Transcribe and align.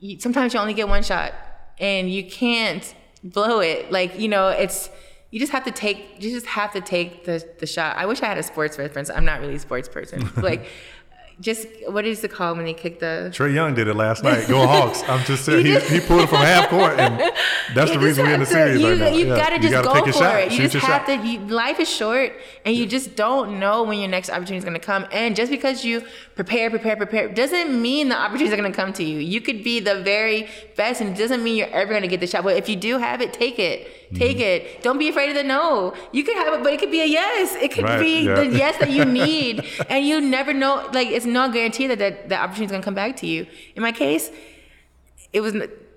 you, 0.00 0.18
sometimes 0.18 0.54
you 0.54 0.60
only 0.60 0.74
get 0.74 0.88
one 0.88 1.02
shot 1.02 1.32
and 1.78 2.10
you 2.12 2.24
can't 2.24 2.94
blow 3.22 3.60
it. 3.60 3.92
Like, 3.92 4.18
you 4.18 4.28
know, 4.28 4.48
it's, 4.48 4.90
you 5.30 5.38
just 5.38 5.52
have 5.52 5.64
to 5.64 5.70
take, 5.70 6.16
you 6.18 6.30
just 6.30 6.46
have 6.46 6.72
to 6.72 6.80
take 6.80 7.24
the, 7.24 7.46
the 7.58 7.66
shot. 7.66 7.96
I 7.96 8.06
wish 8.06 8.22
I 8.22 8.26
had 8.26 8.38
a 8.38 8.42
sports 8.42 8.78
reference. 8.78 9.10
I'm 9.10 9.24
not 9.24 9.40
really 9.40 9.54
a 9.54 9.58
sports 9.58 9.88
person. 9.88 10.28
like, 10.36 10.66
just 11.40 11.66
what 11.88 12.04
is 12.04 12.22
it 12.22 12.30
called 12.30 12.58
when 12.58 12.66
they 12.66 12.74
kick 12.74 13.00
the 13.00 13.30
Trae 13.34 13.52
Young 13.54 13.74
did 13.74 13.88
it 13.88 13.96
last 13.96 14.22
night. 14.22 14.46
Go 14.46 14.66
Hawks! 14.66 15.02
I'm 15.08 15.24
just 15.24 15.44
saying 15.44 15.64
he, 15.64 15.78
he 15.80 16.00
pulled 16.00 16.20
it 16.20 16.28
from 16.28 16.38
half 16.38 16.68
court, 16.68 16.98
and 17.00 17.18
that's 17.74 17.90
the 17.90 17.98
reason 17.98 18.26
we're 18.26 18.34
in 18.34 18.40
the 18.40 18.46
to- 18.46 18.52
series 18.52 18.80
you, 18.80 18.88
right 18.90 18.98
now. 18.98 19.08
You 19.08 19.26
Yeah. 19.28 19.36
gotta 19.36 19.58
just 19.58 19.72
gotta 19.72 20.00
go 20.00 20.04
for 20.06 20.12
shot. 20.12 20.38
it. 20.40 20.52
You 20.52 20.68
just 20.68 20.84
have 20.86 21.06
shot. 21.06 21.22
to. 21.22 21.26
You, 21.26 21.38
life 21.46 21.80
is 21.80 21.88
short, 21.88 22.32
and 22.64 22.76
you 22.76 22.86
just 22.86 23.16
don't 23.16 23.58
know 23.58 23.82
when 23.84 23.98
your 23.98 24.08
next 24.08 24.28
opportunity 24.28 24.58
is 24.58 24.64
gonna 24.64 24.78
come. 24.78 25.06
And 25.12 25.34
just 25.34 25.50
because 25.50 25.84
you 25.84 26.02
prepare, 26.34 26.68
prepare, 26.68 26.96
prepare, 26.96 27.28
doesn't 27.28 27.80
mean 27.80 28.10
the 28.10 28.18
opportunities 28.18 28.52
are 28.52 28.56
gonna 28.56 28.72
come 28.72 28.92
to 28.94 29.02
you. 29.04 29.18
You 29.18 29.40
could 29.40 29.64
be 29.64 29.80
the 29.80 30.02
very 30.02 30.48
best, 30.76 31.00
and 31.00 31.10
it 31.10 31.18
doesn't 31.18 31.42
mean 31.42 31.56
you're 31.56 31.68
ever 31.68 31.92
gonna 31.94 32.06
get 32.08 32.20
the 32.20 32.26
shot. 32.26 32.44
But 32.44 32.56
if 32.56 32.68
you 32.68 32.76
do 32.76 32.98
have 32.98 33.20
it, 33.22 33.32
take 33.32 33.58
it. 33.58 33.90
Take 34.14 34.38
Mm-hmm. 34.38 34.76
it. 34.76 34.82
Don't 34.82 34.98
be 34.98 35.08
afraid 35.08 35.28
of 35.30 35.36
the 35.36 35.44
no. 35.44 35.94
You 36.12 36.24
could 36.24 36.36
have 36.36 36.52
it, 36.54 36.62
but 36.64 36.72
it 36.72 36.80
could 36.80 36.90
be 36.90 37.00
a 37.00 37.06
yes. 37.06 37.54
It 37.54 37.70
could 37.72 37.84
Right, 37.84 38.00
be 38.00 38.22
yeah. 38.26 38.34
the 38.34 38.46
yes 38.48 38.76
that 38.78 38.90
you 38.90 39.04
need, 39.22 39.64
and 39.88 40.04
you 40.04 40.20
never 40.20 40.52
know. 40.52 40.88
Like 40.92 41.08
it's 41.08 41.26
not 41.26 41.52
guaranteed 41.52 41.90
that 41.90 41.98
that, 42.00 42.28
that 42.28 42.40
opportunity 42.42 42.64
is 42.66 42.70
gonna 42.72 42.82
come 42.82 42.94
back 42.94 43.16
to 43.18 43.26
you. 43.26 43.46
In 43.76 43.82
my 43.82 43.92
case, 43.92 44.30
it 45.32 45.40
was 45.40 45.54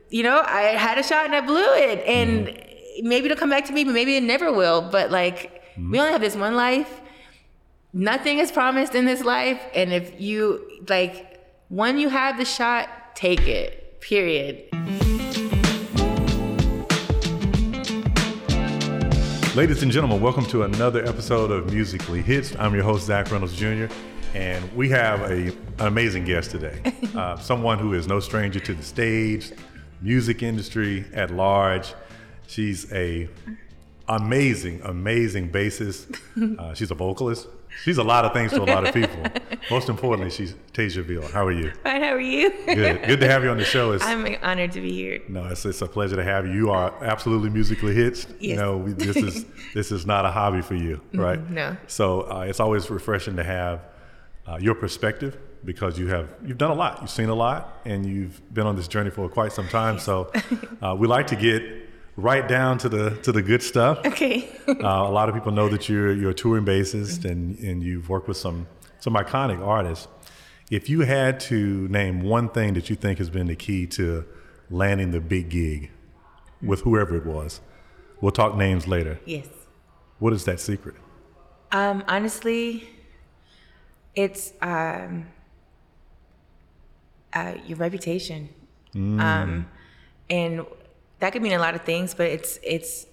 you 0.09 0.21
know 0.21 0.43
i 0.45 0.61
had 0.85 0.99
a 0.99 1.03
shot 1.03 1.25
and 1.25 1.33
i 1.33 1.41
blew 1.41 1.73
it 1.73 1.97
and 2.05 2.47
Mm-hmm. 2.49 3.07
maybe 3.09 3.25
it'll 3.25 3.35
come 3.37 3.49
back 3.49 3.65
to 3.65 3.73
me 3.73 3.83
but 3.83 3.93
maybe 3.93 4.15
it 4.15 4.21
never 4.21 4.51
will 4.53 4.81
but 4.91 5.09
like 5.09 5.39
Mm-hmm. 5.73 5.89
we 5.91 5.99
only 5.99 6.11
have 6.11 6.21
this 6.21 6.35
one 6.35 6.55
life 6.55 7.01
nothing 7.93 8.37
is 8.37 8.51
promised 8.51 8.93
in 8.93 9.05
this 9.05 9.21
life 9.23 9.59
and 9.73 9.91
if 9.91 10.21
you 10.21 10.41
like 10.87 11.15
when 11.69 11.97
you 11.97 12.09
have 12.09 12.37
the 12.37 12.45
shot 12.45 12.87
take 13.15 13.47
it 13.47 13.99
period 14.01 14.65
Ladies 19.55 19.83
and 19.83 19.91
gentlemen, 19.91 20.19
welcome 20.19 20.47
to 20.47 20.63
another 20.63 21.05
episode 21.05 21.51
of 21.51 21.71
Musically 21.71 22.23
Hitched. 22.23 22.59
I'm 22.59 22.73
your 22.73 22.83
host, 22.83 23.05
Zack 23.05 23.29
Reynolds 23.29 23.55
Jr., 23.55 23.85
and 24.33 24.75
we 24.75 24.89
have 24.89 25.21
a, 25.21 25.49
an 25.49 25.55
amazing 25.79 26.25
guest 26.25 26.49
today. 26.49 26.81
Uh, 27.13 27.37
someone 27.37 27.77
who 27.77 27.93
is 27.93 28.07
no 28.07 28.19
stranger 28.19 28.59
to 28.59 28.73
the 28.73 28.81
stage, 28.81 29.51
music 30.01 30.41
industry 30.41 31.05
at 31.13 31.29
large. 31.29 31.93
She's 32.47 32.91
a 32.91 33.29
amazing, 34.07 34.81
amazing 34.83 35.51
bassist. 35.51 36.19
Uh, 36.59 36.73
she's 36.73 36.89
a 36.89 36.95
vocalist. 36.95 37.47
She's 37.81 37.97
a 37.97 38.03
lot 38.03 38.25
of 38.25 38.33
things 38.33 38.51
to 38.51 38.61
a 38.61 38.65
lot 38.65 38.87
of 38.87 38.93
people. 38.93 39.23
Most 39.71 39.89
importantly, 39.89 40.29
she's 40.29 40.53
Téja 40.73 41.03
Veal. 41.03 41.27
How 41.27 41.45
are 41.45 41.51
you? 41.51 41.71
fine 41.83 42.01
how 42.01 42.13
are 42.13 42.19
you 42.19 42.51
Good. 42.65 43.03
Good 43.05 43.19
to 43.19 43.27
have 43.27 43.43
you 43.43 43.49
on 43.49 43.57
the 43.57 43.65
show. 43.65 43.91
It's, 43.91 44.03
i'm 44.05 44.25
honored 44.41 44.71
to 44.73 44.81
be 44.81 44.91
here 44.91 45.19
no, 45.27 45.45
it's, 45.45 45.65
it's 45.65 45.81
a 45.81 45.87
pleasure 45.87 46.15
to 46.15 46.23
have 46.23 46.45
you. 46.45 46.53
You 46.53 46.71
are 46.71 46.93
absolutely 47.03 47.49
musically 47.49 47.93
hitched. 47.93 48.27
You 48.39 48.55
know, 48.55 48.77
we, 48.77 48.93
this 48.93 49.15
is 49.17 49.45
this 49.73 49.91
is 49.91 50.05
not 50.05 50.25
a 50.25 50.31
hobby 50.31 50.61
for 50.61 50.75
you, 50.75 51.01
right? 51.13 51.39
no. 51.49 51.75
So 51.87 52.21
uh, 52.31 52.41
it's 52.41 52.59
always 52.59 52.89
refreshing 52.89 53.35
to 53.37 53.43
have 53.43 53.81
uh, 54.47 54.57
your 54.59 54.75
perspective 54.75 55.37
because 55.65 55.97
you 55.97 56.07
have 56.07 56.29
you've 56.45 56.57
done 56.57 56.71
a 56.71 56.75
lot, 56.75 57.01
you've 57.01 57.09
seen 57.09 57.29
a 57.29 57.35
lot, 57.35 57.81
and 57.85 58.05
you've 58.05 58.53
been 58.53 58.67
on 58.67 58.75
this 58.75 58.87
journey 58.87 59.09
for 59.09 59.29
quite 59.29 59.51
some 59.51 59.67
time. 59.67 59.99
So 59.99 60.31
uh, 60.81 60.95
we 60.97 61.07
like 61.07 61.27
to 61.27 61.35
get 61.35 61.63
right 62.15 62.47
down 62.47 62.77
to 62.79 62.89
the 62.89 63.11
to 63.23 63.31
the 63.31 63.41
good 63.41 63.61
stuff. 63.63 63.99
okay 64.05 64.49
Uh, 64.67 64.73
a 65.07 65.11
lot 65.11 65.29
of 65.29 65.35
people 65.35 65.51
know 65.51 65.67
that 65.69 65.89
you're 65.89 66.13
you're 66.13 66.31
a 66.31 66.33
touring 66.33 66.65
bassist 66.65 67.25
and 67.25 67.57
and 67.59 67.83
you've 67.83 68.09
worked 68.09 68.27
with 68.27 68.37
some 68.37 68.67
some 68.99 69.13
iconic 69.15 69.65
artists. 69.65 70.07
If 70.71 70.89
you 70.89 71.01
had 71.01 71.39
to 71.41 71.87
name 71.89 72.21
one 72.21 72.49
thing 72.49 72.73
that 72.75 72.89
you 72.89 72.95
think 72.95 73.19
has 73.19 73.29
been 73.29 73.47
the 73.47 73.55
key 73.55 73.85
to 73.87 74.25
landing 74.69 75.11
the 75.11 75.19
big 75.19 75.49
gig 75.49 75.91
with 76.61 76.81
whoever 76.81 77.15
it 77.17 77.25
was, 77.25 77.59
we'll 78.21 78.31
talk 78.31 78.55
names 78.55 78.87
later. 78.87 79.19
yes 79.25 79.47
What 80.19 80.33
is 80.33 80.45
that 80.45 80.59
secret? 80.59 80.95
Um, 81.71 82.03
honestly, 82.07 82.87
it's 84.15 84.53
um, 84.61 85.25
uh, 87.33 87.55
your 87.65 87.77
reputation, 87.77 88.49
um, 88.95 89.65
and 90.29 90.65
that 91.23 91.31
could 91.33 91.41
mean 91.41 91.53
a 91.53 91.59
lot 91.67 91.73
of 91.73 91.81
things. 91.83 92.13
But 92.13 92.27
it's 92.27 92.59
it's 92.63 93.07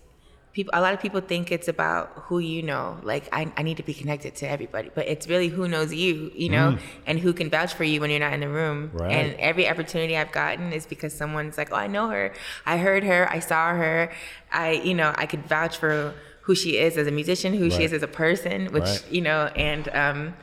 people. 0.53 0.73
A 0.75 0.81
lot 0.81 0.93
of 0.95 1.01
people 1.01 1.21
think 1.21 1.53
it's 1.53 1.69
about 1.69 2.07
who 2.27 2.39
you 2.41 2.63
know. 2.63 2.99
Like 3.03 3.25
I, 3.33 3.53
I 3.57 3.63
need 3.63 3.77
to 3.77 3.83
be 3.85 3.95
connected 3.95 4.35
to 4.41 4.51
everybody, 4.51 4.91
but 4.95 5.07
it's 5.07 5.29
really 5.29 5.49
who 5.49 5.69
knows 5.69 5.95
you, 5.95 6.31
you 6.35 6.49
know, 6.49 6.77
and 7.07 7.19
who 7.21 7.33
can 7.33 7.49
vouch 7.51 7.73
for 7.75 7.85
you 7.85 8.01
when 8.01 8.11
you're 8.11 8.25
not 8.29 8.33
in 8.33 8.41
the 8.41 8.49
room. 8.49 8.91
Right. 8.93 9.13
And 9.13 9.27
every 9.39 9.69
opportunity 9.69 10.17
I've 10.17 10.33
gotten 10.33 10.73
is 10.73 10.87
because 10.87 11.13
someone's 11.15 11.57
like, 11.57 11.71
oh, 11.73 11.77
I 11.77 11.87
know 11.87 12.09
her, 12.11 12.33
I 12.67 12.79
heard 12.79 13.05
her, 13.05 13.31
I 13.31 13.39
saw 13.39 13.75
her, 13.75 14.11
I, 14.53 14.73
you 14.73 14.95
know, 14.95 15.13
I 15.17 15.27
could 15.27 15.47
vouch 15.47 15.77
for 15.79 16.15
who 16.43 16.55
she 16.57 16.79
is 16.79 16.97
as 16.97 17.07
a 17.07 17.13
musician, 17.13 17.55
who 17.55 17.71
she 17.71 17.85
is 17.85 17.93
as 17.93 18.03
a 18.03 18.09
person, 18.09 18.73
which 18.73 18.83
Right. 18.83 19.05
you 19.11 19.21
know, 19.29 19.41
and 19.71 19.89
um, 20.05 20.35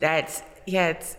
that's 0.00 0.42
yeah, 0.66 0.88
it's. 0.88 1.16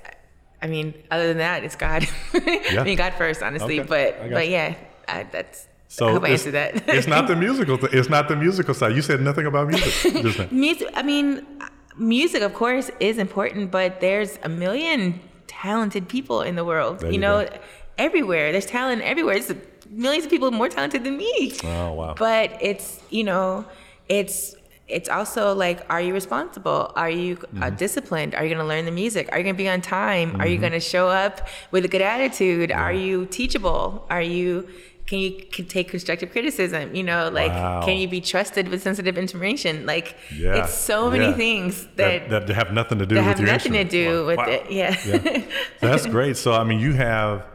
I 0.62 0.66
mean, 0.68 0.94
other 1.12 1.28
than 1.28 1.38
that, 1.38 1.64
it's 1.64 1.76
God. 1.76 2.06
I 2.34 2.82
mean, 2.84 2.98
God 2.98 3.14
first, 3.14 3.42
honestly. 3.44 3.80
Okay. 3.80 3.88
But 3.88 4.32
but 4.32 4.48
you. 4.48 4.54
yeah, 4.54 4.76
I, 5.08 5.24
that's. 5.24 5.68
So 5.88 6.08
I 6.08 6.12
hope 6.12 6.24
I 6.24 6.28
it's, 6.30 6.46
answered 6.46 6.52
that. 6.86 6.90
it's 6.96 7.08
not 7.08 7.28
the 7.28 7.36
musical. 7.46 7.78
Th- 7.78 7.94
it's 7.94 8.10
not 8.10 8.28
the 8.28 8.36
musical 8.36 8.74
side. 8.74 8.96
You 8.96 9.02
said 9.02 9.22
nothing 9.22 9.46
about 9.46 9.68
music. 9.68 9.94
just 10.22 10.52
music. 10.52 10.90
I 10.96 11.04
mean, 11.04 11.46
music, 11.98 12.42
of 12.44 12.54
course, 12.54 12.92
is 13.00 13.18
important, 13.18 13.72
but 13.72 14.02
there's 14.02 14.38
a 14.44 14.50
million 14.50 15.20
talented 15.48 16.08
people 16.10 16.42
in 16.42 16.56
the 16.56 16.66
world. 16.66 17.02
You 17.04 17.12
you 17.12 17.18
know, 17.20 17.46
go. 17.46 17.58
everywhere. 17.98 18.52
There's 18.52 18.66
talent 18.66 19.02
everywhere. 19.02 19.40
There's 19.40 19.54
millions 19.90 20.26
of 20.26 20.30
people 20.32 20.52
more 20.52 20.70
talented 20.70 21.04
than 21.06 21.16
me. 21.18 21.54
Oh 21.64 21.94
wow. 21.94 22.16
But 22.18 22.58
it's 22.62 23.00
you 23.10 23.24
know, 23.24 23.66
it's 24.10 24.56
it's 24.90 25.10
also 25.10 25.54
like, 25.56 25.86
are 25.90 26.02
you 26.02 26.14
responsible? 26.14 26.92
Are 26.96 27.10
you 27.10 27.34
uh, 27.36 27.38
Mm-hmm. 27.48 27.76
disciplined? 27.76 28.36
Are 28.36 28.44
you 28.44 28.50
going 28.54 28.62
to 28.66 28.68
learn 28.68 28.86
the 28.86 28.92
music? 28.92 29.28
Are 29.32 29.38
you 29.38 29.44
going 29.44 29.56
to 29.56 29.58
be 29.58 29.68
on 29.70 29.82
time? 29.82 30.40
Are 30.40 30.48
you 30.48 30.58
going 30.58 30.72
to 30.72 30.80
show 30.80 31.10
up 31.10 31.48
with 31.72 31.84
a 31.84 31.90
good 31.90 32.02
attitude? 32.02 32.72
Are 32.72 32.94
you 32.94 33.26
teachable? 33.26 34.06
Are 34.10 34.22
you 34.22 34.68
can 35.08 35.20
you 35.20 35.32
can 35.52 35.66
take 35.66 35.90
constructive 35.90 36.32
criticism? 36.32 36.94
You 36.94 37.04
know, 37.04 37.30
like 37.30 37.52
Wow. 37.52 37.84
can 37.84 37.98
you 37.98 38.08
be 38.08 38.22
trusted 38.22 38.68
with 38.68 38.84
sensitive 38.84 39.18
information? 39.18 39.86
Like 39.86 40.16
yeah. 40.36 40.64
it's 40.64 40.74
so 40.74 41.10
many 41.10 41.26
yeah. 41.26 41.34
things 41.34 41.88
that, 41.96 42.30
that, 42.30 42.48
that 42.48 42.54
have 42.54 42.74
nothing 42.74 43.00
to 43.00 43.06
do 43.06 43.16
that 43.16 43.22
with 43.22 43.30
have 43.30 43.40
your 43.40 43.48
nothing 43.48 43.74
to 43.74 43.84
do 43.84 44.22
Wow. 44.22 44.28
with 44.28 44.38
Wow. 44.38 44.50
it. 44.50 44.72
Yeah. 44.72 44.96
Yeah. 45.06 45.44
That's 45.80 46.06
great. 46.18 46.38
So 46.38 46.54
I 46.54 46.64
mean, 46.64 46.80
you 46.80 46.94
have 46.94 47.46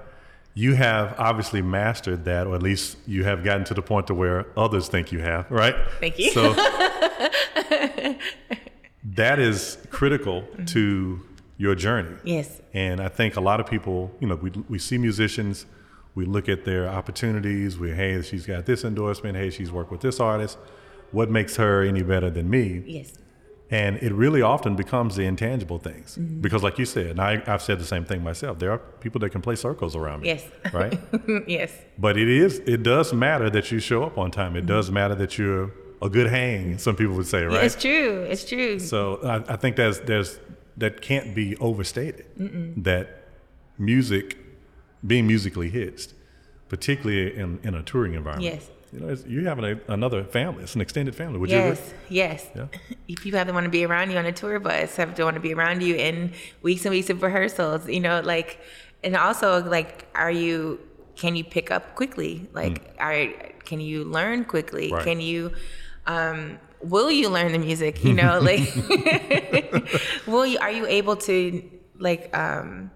you 0.54 0.74
have 0.74 1.14
obviously 1.18 1.62
mastered 1.62 2.24
that, 2.24 2.46
or 2.46 2.54
at 2.54 2.62
least 2.62 2.98
you 3.06 3.24
have 3.24 3.42
gotten 3.42 3.64
to 3.64 3.74
the 3.74 3.82
point 3.82 4.06
to 4.08 4.14
where 4.14 4.46
others 4.56 4.88
think 4.88 5.12
you 5.12 5.20
have, 5.20 5.50
right? 5.50 5.74
Thank 5.98 6.18
you. 6.18 6.30
So 6.30 6.52
that 9.04 9.38
is 9.38 9.78
critical 9.90 10.42
mm-hmm. 10.42 10.64
to 10.66 11.20
your 11.56 11.74
journey. 11.74 12.16
yes. 12.24 12.60
And 12.74 13.00
I 13.00 13.08
think 13.08 13.36
a 13.36 13.40
lot 13.40 13.60
of 13.60 13.66
people, 13.66 14.10
you 14.20 14.26
know, 14.26 14.36
we, 14.36 14.50
we 14.68 14.78
see 14.78 14.98
musicians, 14.98 15.66
we 16.14 16.24
look 16.24 16.48
at 16.48 16.64
their 16.64 16.88
opportunities. 16.88 17.78
We, 17.78 17.92
hey, 17.92 18.20
she's 18.22 18.46
got 18.46 18.66
this 18.66 18.84
endorsement. 18.84 19.36
Hey, 19.36 19.50
she's 19.50 19.72
worked 19.72 19.90
with 19.90 20.00
this 20.00 20.20
artist. 20.20 20.58
What 21.10 21.30
makes 21.30 21.56
her 21.56 21.82
any 21.82 22.02
better 22.02 22.30
than 22.30 22.48
me? 22.48 22.82
Yes. 22.86 23.12
And 23.70 23.96
it 24.02 24.12
really 24.12 24.42
often 24.42 24.76
becomes 24.76 25.16
the 25.16 25.24
intangible 25.24 25.78
things. 25.78 26.18
Mm-hmm. 26.18 26.42
Because, 26.42 26.62
like 26.62 26.78
you 26.78 26.84
said, 26.84 27.06
and 27.06 27.20
I, 27.20 27.42
I've 27.46 27.62
said 27.62 27.78
the 27.78 27.84
same 27.84 28.04
thing 28.04 28.22
myself, 28.22 28.58
there 28.58 28.70
are 28.70 28.78
people 28.78 29.18
that 29.20 29.30
can 29.30 29.40
play 29.40 29.54
circles 29.56 29.96
around 29.96 30.20
me. 30.20 30.28
Yes. 30.28 30.46
Right? 30.74 31.00
yes. 31.46 31.72
but 31.98 32.18
it 32.18 32.28
is, 32.28 32.58
it 32.66 32.82
does 32.82 33.14
matter 33.14 33.48
that 33.48 33.72
you 33.72 33.78
show 33.78 34.04
up 34.04 34.18
on 34.18 34.30
time. 34.30 34.56
It 34.56 34.66
does 34.66 34.90
matter 34.90 35.14
that 35.14 35.38
you're 35.38 35.70
a 36.02 36.10
good 36.10 36.28
hang, 36.28 36.76
some 36.78 36.96
people 36.96 37.14
would 37.14 37.26
say, 37.26 37.44
right? 37.44 37.64
It's 37.64 37.76
true. 37.76 38.26
It's 38.28 38.44
true. 38.44 38.78
So 38.80 39.20
I, 39.22 39.54
I 39.54 39.56
think 39.56 39.76
there's, 39.76 40.00
there's, 40.00 40.38
that 40.76 41.00
can't 41.00 41.34
be 41.34 41.56
overstated. 41.58 42.26
That 42.82 43.24
music, 43.78 44.36
being 45.06 45.26
musically 45.26 45.70
hitched, 45.70 46.14
particularly 46.68 47.36
in, 47.36 47.60
in 47.62 47.74
a 47.74 47.82
touring 47.82 48.14
environment. 48.14 48.54
Yes. 48.54 48.70
You 48.92 49.00
know, 49.00 49.08
it's, 49.08 49.24
you're 49.26 49.44
having 49.44 49.64
a, 49.64 49.92
another 49.92 50.22
family. 50.22 50.62
It's 50.62 50.74
an 50.74 50.82
extended 50.82 51.14
family. 51.14 51.38
Would 51.38 51.50
you 51.50 51.58
agree? 51.58 51.78
Yes, 52.10 52.46
yes. 52.54 52.68
Yeah. 53.08 53.16
People 53.16 53.38
have 53.38 53.46
to 53.46 53.54
want 53.54 53.64
to 53.64 53.70
be 53.70 53.84
around 53.84 54.10
you 54.10 54.18
on 54.18 54.26
a 54.26 54.32
tour 54.32 54.58
bus, 54.60 54.96
have 54.96 55.14
to 55.14 55.24
want 55.24 55.34
to 55.34 55.40
be 55.40 55.54
around 55.54 55.82
you 55.82 55.94
in 55.94 56.32
weeks 56.60 56.84
and 56.84 56.92
weeks 56.92 57.08
of 57.08 57.22
rehearsals, 57.22 57.88
you 57.88 58.00
know, 58.00 58.20
like, 58.20 58.60
and 59.02 59.16
also 59.16 59.64
like, 59.64 60.06
are 60.14 60.30
you, 60.30 60.78
can 61.16 61.36
you 61.36 61.44
pick 61.44 61.70
up 61.70 61.94
quickly? 61.94 62.48
Like, 62.52 62.94
are, 62.98 63.28
can 63.64 63.80
you 63.80 64.04
learn 64.04 64.44
quickly? 64.44 64.90
Mm. 64.90 64.92
Right. 64.92 65.04
Can 65.04 65.20
you, 65.20 65.52
um, 66.06 66.58
will 66.82 67.10
you 67.10 67.30
learn 67.30 67.52
the 67.52 67.58
music? 67.58 68.04
You 68.04 68.12
know, 68.12 68.40
like, 68.42 68.74
will 70.26 70.44
you, 70.44 70.58
are 70.58 70.70
you 70.70 70.86
able 70.86 71.16
to 71.16 71.62
like, 71.98 72.36
um, 72.36 72.90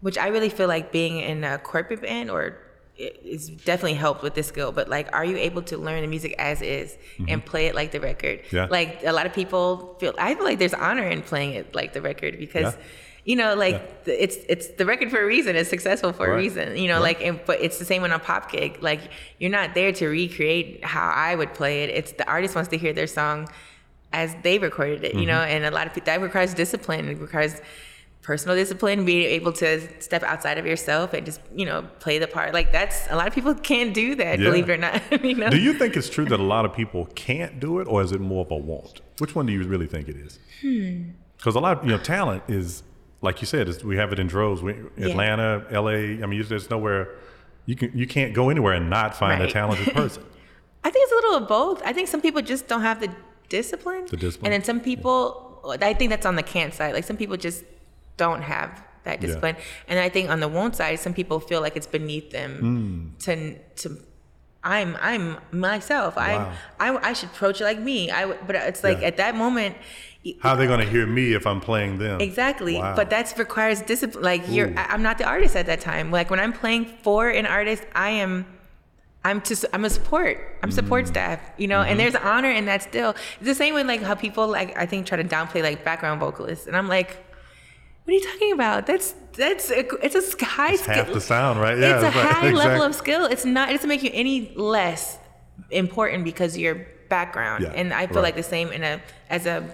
which 0.00 0.16
I 0.18 0.28
really 0.28 0.48
feel 0.48 0.68
like 0.68 0.92
being 0.92 1.18
in 1.18 1.44
a 1.44 1.58
corporate 1.58 2.02
band 2.02 2.30
or 2.30 2.56
it- 2.96 3.20
it's 3.24 3.46
definitely 3.48 3.94
helped 3.94 4.22
with 4.24 4.34
this 4.34 4.48
skill, 4.48 4.72
but 4.72 4.88
like, 4.88 5.06
are 5.14 5.24
you 5.24 5.36
able 5.36 5.62
to 5.62 5.76
learn 5.78 6.00
the 6.02 6.08
music 6.08 6.34
as 6.38 6.60
is 6.62 6.96
and 7.28 7.44
play 7.44 7.66
it 7.66 7.74
like 7.74 7.92
the 7.92 8.00
record? 8.00 8.40
Mm-hmm. 8.44 8.56
Yeah. 8.56 8.66
Like 8.70 9.02
a 9.04 9.12
lot 9.12 9.24
of 9.26 9.32
people 9.32 9.96
feel, 10.00 10.14
I 10.18 10.34
feel 10.34 10.44
like 10.44 10.58
there's 10.58 10.74
honor 10.74 11.06
in 11.06 11.22
playing 11.22 11.54
it 11.54 11.74
like 11.74 11.92
the 11.92 12.02
record 12.02 12.38
because, 12.38 12.74
Yeah. 12.74 12.82
You 13.24 13.36
know, 13.36 13.54
like 13.54 14.04
the- 14.04 14.22
it's 14.24 14.36
it's 14.48 14.68
the 14.68 14.86
record 14.86 15.10
for 15.10 15.20
a 15.22 15.26
reason. 15.26 15.54
It's 15.54 15.68
successful 15.68 16.14
for 16.14 16.32
a 16.32 16.36
reason. 16.36 16.78
You 16.78 16.88
know, 16.88 16.94
Right. 16.94 17.18
like 17.18 17.20
and, 17.26 17.38
but 17.44 17.60
it's 17.60 17.78
the 17.78 17.84
same 17.84 18.02
on 18.02 18.10
a 18.10 18.18
pop 18.18 18.50
gig. 18.50 18.78
Like 18.82 19.02
you're 19.38 19.50
not 19.50 19.74
there 19.74 19.92
to 19.92 20.08
recreate 20.08 20.82
how 20.82 21.06
I 21.10 21.34
would 21.34 21.52
play 21.52 21.82
it. 21.84 21.90
It's 21.90 22.12
the 22.12 22.26
artist 22.26 22.54
wants 22.54 22.70
to 22.70 22.78
hear 22.78 22.94
their 22.94 23.06
song 23.06 23.46
as 24.14 24.34
they 24.44 24.58
recorded 24.58 25.04
it. 25.04 25.14
You 25.14 25.26
know, 25.26 25.34
Mm-hmm. 25.40 25.50
and 25.56 25.64
a 25.66 25.70
lot 25.78 25.86
of 25.86 25.92
people 25.92 26.06
that 26.06 26.22
requires 26.22 26.54
discipline. 26.54 27.06
It 27.10 27.18
requires 27.20 27.60
personal 28.28 28.54
discipline, 28.54 29.06
being 29.06 29.24
able 29.24 29.54
to 29.54 29.80
step 30.02 30.22
outside 30.22 30.58
of 30.58 30.66
yourself 30.66 31.14
and 31.14 31.24
just 31.24 31.40
you 31.54 31.64
know 31.64 31.88
play 31.98 32.18
the 32.18 32.26
part. 32.26 32.52
Like 32.52 32.70
that's 32.70 33.08
a 33.08 33.16
lot 33.16 33.26
of 33.26 33.32
people 33.32 33.54
can't 33.72 33.94
do 33.94 34.14
that. 34.16 34.38
Yeah. 34.38 34.44
Believe 34.44 34.68
it 34.68 34.74
or 34.74 34.76
not. 34.76 35.00
you 35.24 35.34
know. 35.34 35.48
Do 35.48 35.58
you 35.58 35.72
think 35.72 35.96
it's 35.96 36.10
true 36.10 36.26
that 36.26 36.38
a 36.38 36.50
lot 36.54 36.66
of 36.66 36.74
people 36.74 37.06
can't 37.14 37.58
do 37.58 37.78
it, 37.80 37.88
or 37.88 38.02
is 38.02 38.12
it 38.12 38.20
more 38.20 38.44
of 38.44 38.50
a 38.50 38.56
want? 38.56 39.00
Which 39.18 39.34
one 39.34 39.46
do 39.46 39.52
you 39.54 39.66
really 39.66 39.86
think 39.86 40.08
it 40.08 40.16
is? 40.16 40.38
Hmm. 40.60 41.12
Because 41.38 41.54
a 41.54 41.60
lot 41.60 41.78
of 41.78 41.84
you 41.84 41.90
know 41.90 41.96
talent 41.96 42.42
is 42.48 42.82
like 43.22 43.40
you 43.40 43.46
said, 43.46 43.66
is 43.66 43.82
we 43.82 43.96
have 43.96 44.12
it 44.12 44.18
in 44.18 44.26
droves. 44.26 44.62
We, 44.62 44.74
Atlanta, 44.98 45.64
L.A. 45.70 46.22
I 46.22 46.26
mean, 46.26 46.44
there's 46.46 46.68
nowhere 46.68 47.16
you 47.64 47.76
can 47.76 47.96
you 47.96 48.06
can't 48.06 48.34
go 48.34 48.50
anywhere 48.50 48.74
and 48.74 48.90
not 48.90 49.16
find 49.16 49.42
a 49.42 49.50
talented 49.50 49.94
person. 49.94 50.22
I 50.84 50.90
think 50.90 51.02
it's 51.04 51.12
a 51.12 51.16
little 51.16 51.36
of 51.36 51.48
both. 51.48 51.80
I 51.82 51.94
think 51.94 52.08
some 52.08 52.20
people 52.20 52.42
just 52.42 52.68
don't 52.68 52.82
have 52.82 53.00
the 53.00 53.10
discipline. 53.48 54.04
The 54.04 54.18
discipline. 54.18 54.52
And 54.52 54.52
then 54.52 54.64
some 54.64 54.80
people, 54.80 55.10
I 55.80 55.94
think 55.94 56.10
that's 56.10 56.26
on 56.26 56.36
the 56.36 56.42
can't 56.42 56.74
side. 56.74 56.92
Like 56.92 57.04
some 57.04 57.16
people 57.16 57.38
just 57.38 57.64
don't 58.18 58.42
have 58.42 58.70
that 59.04 59.16
Yeah. 59.20 59.26
discipline. 59.26 59.56
And 59.88 59.98
I 59.98 60.08
think 60.10 60.28
on 60.28 60.40
the 60.40 60.48
won't 60.48 60.76
side, 60.76 61.00
some 61.00 61.14
people 61.14 61.40
feel 61.40 61.60
like 61.62 61.74
it's 61.78 61.86
beneath 61.98 62.28
them 62.38 62.52
Hmm. 62.60 63.18
to 63.24 63.32
to. 63.82 63.88
I'm 64.64 64.96
I'm 65.00 65.24
myself. 65.52 66.16
Wow. 66.16 66.52
I 66.80 66.88
I 66.90 67.10
I 67.10 67.12
should 67.14 67.30
approach 67.30 67.60
it 67.62 67.64
like 67.64 67.78
me. 67.90 68.10
I 68.10 68.26
but 68.48 68.54
it's 68.56 68.82
like 68.88 69.00
Yeah. 69.00 69.08
at 69.10 69.16
that 69.22 69.34
moment. 69.36 69.76
How 70.42 70.50
are 70.50 70.56
they 70.56 70.66
going 70.66 70.80
to 70.80 70.90
hear 70.96 71.06
me 71.06 71.32
if 71.32 71.46
I'm 71.46 71.60
playing 71.60 71.98
them? 71.98 72.20
Exactly, 72.20 72.76
Wow. 72.76 72.94
but 72.96 73.08
that 73.14 73.32
requires 73.38 73.80
discipline. 73.80 74.22
Like 74.32 74.42
you're, 74.54 74.70
I- 74.76 74.88
I'm 74.92 75.02
not 75.02 75.16
the 75.16 75.24
artist 75.24 75.54
at 75.56 75.66
that 75.66 75.80
time. 75.80 76.10
Like 76.10 76.28
when 76.28 76.40
I'm 76.40 76.52
playing 76.52 76.84
for 77.04 77.30
an 77.30 77.46
artist, 77.46 77.84
I 77.94 78.10
am, 78.24 78.44
I'm 79.24 79.40
just, 79.42 79.64
I'm 79.72 79.84
a 79.86 79.90
support. 79.98 80.36
I'm 80.62 80.72
support 80.72 81.04
Mm. 81.04 81.08
staff. 81.14 81.40
You 81.56 81.68
know, 81.68 81.78
Mm-hmm. 81.80 81.90
and 81.90 82.00
there's 82.00 82.16
honor 82.16 82.50
in 82.50 82.64
that 82.66 82.82
still. 82.82 83.10
It's 83.40 83.46
the 83.52 83.54
same 83.54 83.74
way 83.74 83.84
like 83.84 84.02
how 84.02 84.16
people 84.16 84.48
like 84.48 84.76
I 84.76 84.84
think 84.86 85.06
try 85.06 85.16
to 85.22 85.24
downplay 85.36 85.62
like 85.62 85.84
background 85.84 86.18
vocalists, 86.20 86.66
and 86.66 86.76
I'm 86.76 86.88
like, 86.88 87.10
what 88.08 88.14
are 88.14 88.16
you 88.24 88.32
talking 88.32 88.52
about? 88.52 88.86
That's 88.86 89.14
that's 89.34 89.70
a, 89.70 89.80
it's 90.02 90.14
a 90.14 90.44
high 90.44 90.72
It's 90.72 90.82
skill. 90.82 90.94
half 90.94 91.12
the 91.12 91.20
sound, 91.20 91.60
right? 91.60 91.76
Yeah, 91.76 91.96
it's 92.06 92.14
a 92.16 92.18
like- 92.18 92.28
high 92.30 92.50
level 92.52 92.82
of 92.82 92.94
skill. 92.94 93.26
It's 93.26 93.44
not. 93.44 93.68
It 93.68 93.72
doesn't 93.74 93.88
make 93.88 94.02
you 94.02 94.10
any 94.14 94.50
less 94.56 95.18
important 95.70 96.24
because 96.24 96.56
your 96.56 96.86
background. 97.10 97.64
Yeah, 97.64 97.72
and 97.72 97.92
I 97.92 98.06
feel 98.06 98.16
right. 98.16 98.22
like 98.22 98.36
the 98.36 98.42
same 98.42 98.72
in 98.72 98.82
a 98.82 99.02
as 99.28 99.44
a 99.44 99.68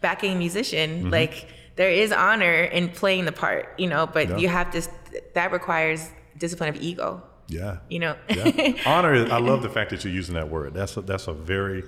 backing 0.00 0.38
musician. 0.38 1.02
Mm-hmm. 1.02 1.10
Like 1.10 1.48
there 1.76 1.90
is 1.90 2.12
honor 2.12 2.62
in 2.62 2.88
playing 2.88 3.26
the 3.26 3.32
part, 3.32 3.74
you 3.76 3.88
know, 3.88 4.06
but 4.06 4.30
Yeah. 4.30 4.36
you 4.38 4.48
have 4.48 4.70
to. 4.70 4.80
That 5.34 5.52
requires 5.52 6.08
discipline 6.38 6.70
of 6.70 6.80
ego. 6.80 7.22
Yeah. 7.48 7.76
You 7.90 7.98
know. 7.98 8.16
yeah. 8.30 8.72
Honor. 8.86 9.30
I 9.30 9.38
love 9.38 9.62
the 9.62 9.68
fact 9.68 9.90
that 9.90 10.02
you're 10.02 10.14
using 10.14 10.34
that 10.34 10.48
word. 10.48 10.72
That's 10.72 10.96
a, 10.96 11.02
that's 11.02 11.28
a 11.28 11.32
very, 11.32 11.84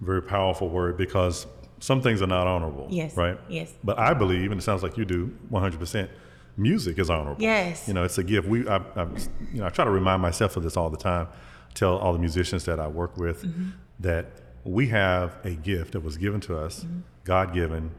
very 0.00 0.22
powerful 0.22 0.68
word 0.68 0.98
because 0.98 1.46
some 1.80 2.00
things 2.02 2.22
are 2.22 2.26
not 2.26 2.46
honorable. 2.46 2.86
Yes, 2.90 3.16
Right. 3.16 3.38
yes. 3.48 3.72
But 3.82 3.98
I 3.98 4.14
believe, 4.14 4.50
and 4.52 4.60
it 4.60 4.64
sounds 4.64 4.82
like 4.82 4.96
you 4.96 5.04
do, 5.04 5.36
100. 5.48 5.78
percent 5.80 6.10
Music 6.56 6.98
is 6.98 7.08
honorable. 7.08 7.40
Yes. 7.42 7.88
You 7.88 7.94
know, 7.94 8.04
it's 8.04 8.18
a 8.18 8.24
gift. 8.24 8.46
We, 8.46 8.68
I, 8.68 8.76
I, 8.96 9.04
you 9.52 9.60
know, 9.60 9.66
I 9.66 9.70
try 9.70 9.84
to 9.84 9.90
remind 9.90 10.20
myself 10.20 10.56
of 10.56 10.62
this 10.62 10.76
all 10.76 10.90
the 10.90 10.96
time. 10.98 11.28
Tell 11.74 11.96
all 11.96 12.12
the 12.12 12.18
musicians 12.18 12.64
that 12.66 12.78
I 12.80 12.86
work 12.88 13.16
with 13.16 13.42
Mm-hmm. 13.44 13.68
that 14.00 14.26
we 14.64 14.88
have 14.88 15.38
a 15.44 15.52
gift 15.52 15.92
that 15.92 16.00
was 16.00 16.16
given 16.18 16.40
to 16.42 16.56
us, 16.58 16.80
Mm-hmm. 16.84 17.00
God 17.24 17.54
given. 17.54 17.92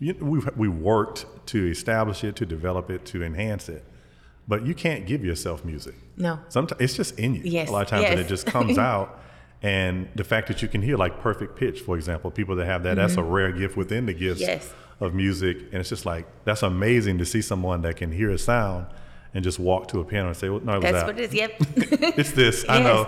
We 0.00 0.12
we 0.56 0.68
worked 0.68 1.24
to 1.46 1.70
establish 1.70 2.24
it, 2.24 2.36
to 2.36 2.44
develop 2.46 2.90
it, 2.90 3.06
to 3.06 3.22
enhance 3.22 3.68
it. 3.70 3.84
But 4.46 4.66
you 4.66 4.74
can't 4.74 5.06
give 5.06 5.24
yourself 5.24 5.64
music. 5.64 5.94
No. 6.18 6.40
Sometimes 6.48 6.80
it's 6.82 6.94
just 6.94 7.18
in 7.18 7.34
you. 7.36 7.42
Yes, 7.44 7.68
A 7.70 7.72
lot 7.72 7.82
of 7.82 7.88
times, 7.88 8.04
and 8.10 8.20
it 8.20 8.28
just 8.28 8.44
comes 8.44 8.76
out. 8.90 9.18
And 9.62 10.08
the 10.14 10.24
fact 10.24 10.48
that 10.48 10.60
you 10.60 10.68
can 10.68 10.82
hear 10.82 10.96
like 10.96 11.20
perfect 11.20 11.56
pitch, 11.56 11.80
for 11.80 11.96
example, 11.96 12.30
people 12.30 12.54
that 12.56 12.66
have 12.66 12.82
that, 12.82 12.96
that's 12.96 13.16
a 13.16 13.22
rare 13.22 13.50
gift 13.52 13.76
within 13.76 14.06
the 14.06 14.12
gifts 14.12 14.42
Mm-hmm. 14.42 14.50
Yes. 14.50 14.72
of 15.00 15.14
music. 15.14 15.56
And 15.72 15.76
it's 15.80 15.88
just 15.88 16.04
like 16.06 16.26
that's 16.44 16.62
amazing 16.62 17.18
to 17.18 17.24
see 17.24 17.40
someone 17.42 17.82
that 17.82 17.96
can 17.96 18.12
hear 18.12 18.30
a 18.30 18.38
sound 18.38 18.86
and 19.32 19.42
just 19.42 19.58
walk 19.58 19.88
to 19.88 19.98
a 20.00 20.04
piano 20.04 20.28
and 20.28 20.36
say, 20.36 20.48
"Well, 20.48 20.60
no, 20.60 20.74
it 20.74 20.76
was 20.76 20.82
That's 20.84 20.96
out." 20.98 21.06
what 21.06 21.18
it 21.18 21.24
is. 21.24 21.34
Yep. 21.34 21.50
it's 22.18 22.32
this. 22.32 22.64
I 22.68 22.80
know. 22.80 23.06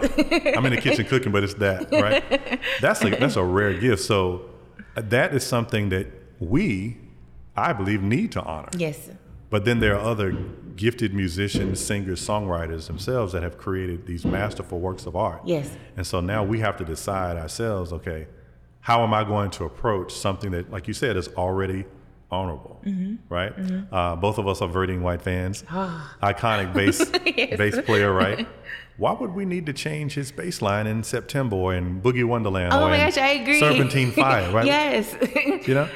I'm 0.56 0.66
in 0.66 0.72
the 0.74 0.80
kitchen 0.80 1.04
cooking, 1.12 1.30
but 1.30 1.44
it's 1.44 1.54
that, 1.54 1.92
right? 1.92 2.60
That's 2.80 3.04
a 3.04 3.10
that's 3.10 3.36
a 3.36 3.44
rare 3.44 3.74
gift. 3.78 4.02
So 4.02 4.46
uh, 4.96 5.02
that 5.08 5.34
is 5.34 5.46
something 5.46 5.90
that 5.90 6.06
we, 6.40 6.96
I 7.56 7.72
believe, 7.74 8.02
need 8.02 8.32
to 8.32 8.42
honor. 8.42 8.70
yes. 8.76 9.08
But 9.50 9.64
then 9.64 9.78
there 9.78 9.94
are 9.94 10.00
other 10.04 10.32
gifted 10.76 11.14
musicians, 11.14 11.80
singers, 11.80 12.20
songwriters 12.26 12.86
themselves 12.86 13.32
that 13.32 13.42
have 13.42 13.56
created 13.58 14.06
these 14.06 14.24
masterful 14.24 14.78
works 14.78 15.06
of 15.06 15.16
art. 15.16 15.40
Yes. 15.44 15.70
And 15.96 16.06
so 16.06 16.20
now 16.20 16.44
we 16.44 16.60
have 16.60 16.76
to 16.78 16.84
decide 16.84 17.36
ourselves, 17.36 17.92
okay, 17.92 18.26
how 18.80 19.02
am 19.02 19.12
I 19.14 19.24
going 19.24 19.50
to 19.52 19.64
approach 19.64 20.12
something 20.12 20.50
that, 20.52 20.70
like 20.70 20.86
you 20.86 20.94
said, 20.94 21.16
is 21.16 21.28
already 21.28 21.84
honorable, 22.30 22.80
Mm-hmm. 22.84 23.14
right? 23.32 23.52
Uh, 23.92 24.16
both 24.16 24.38
of 24.38 24.46
us 24.48 24.60
are 24.60 24.68
Verdine 24.68 25.00
White 25.00 25.22
fans. 25.22 25.64
Ah. 25.70 26.16
Iconic 26.22 26.72
bass 26.78 26.98
Yes. 27.24 27.56
bass 27.56 27.80
player, 27.84 28.12
right? 28.12 28.46
Why 28.96 29.12
would 29.12 29.34
we 29.34 29.44
need 29.44 29.66
to 29.66 29.72
change 29.72 30.14
his 30.14 30.32
bass 30.32 30.62
line 30.62 30.86
in 30.86 31.02
September 31.02 31.74
in 31.74 32.00
Boogie 32.00 32.24
Wonderland 32.24 32.72
Oh 32.72 32.84
or 32.84 32.88
my 32.88 32.96
gosh, 32.96 33.18
I 33.18 33.28
agree. 33.32 33.60
Serpentine 33.60 34.10
Fire, 34.10 34.50
right? 34.56 34.64
yes. 34.66 35.14
You 35.68 35.74
know? 35.74 35.88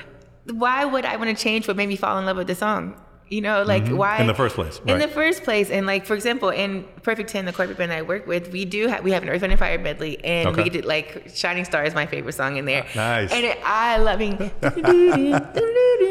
why 0.53 0.85
would 0.85 1.05
I 1.05 1.17
want 1.17 1.37
to 1.37 1.43
change 1.43 1.67
what 1.69 1.77
made 1.77 1.89
me 1.89 1.97
fall 1.97 2.19
in 2.19 2.27
love 2.27 2.37
with 2.37 2.47
the 2.49 2.55
song? 2.55 3.01
You 3.31 3.41
know, 3.43 3.63
like 3.63 3.87
why 3.87 4.15
Mm-hmm. 4.15 4.23
In 4.23 4.27
the 4.27 4.35
first 4.35 4.57
place, 4.57 4.81
In 4.85 4.95
right. 4.95 5.01
the 5.01 5.07
first 5.15 5.45
place, 5.45 5.71
and 5.71 5.87
like 5.87 6.05
for 6.05 6.15
example, 6.15 6.49
in 6.49 6.85
Perfect 7.05 7.31
Ten, 7.31 7.45
the 7.45 7.53
corporate 7.53 7.79
band 7.79 7.93
I 7.93 8.03
work 8.03 8.27
with, 8.27 8.51
we 8.51 8.65
do 8.65 8.89
have 8.89 9.05
we 9.05 9.13
have 9.13 9.23
an 9.23 9.29
Earth 9.29 9.41
Wind 9.43 9.53
and 9.53 9.59
Fire 9.59 9.79
medley, 9.79 10.19
and 10.25 10.49
Okay. 10.49 10.65
we 10.65 10.69
did 10.69 10.85
like 10.85 11.31
Shining 11.33 11.65
Star 11.65 11.85
is 11.85 11.95
my 11.95 12.07
favorite 12.07 12.33
song 12.35 12.57
in 12.57 12.65
there. 12.65 12.85
Nice. 12.97 13.31
And 13.33 13.45
it, 13.47 13.59
I 13.65 13.99
loving. 13.99 14.51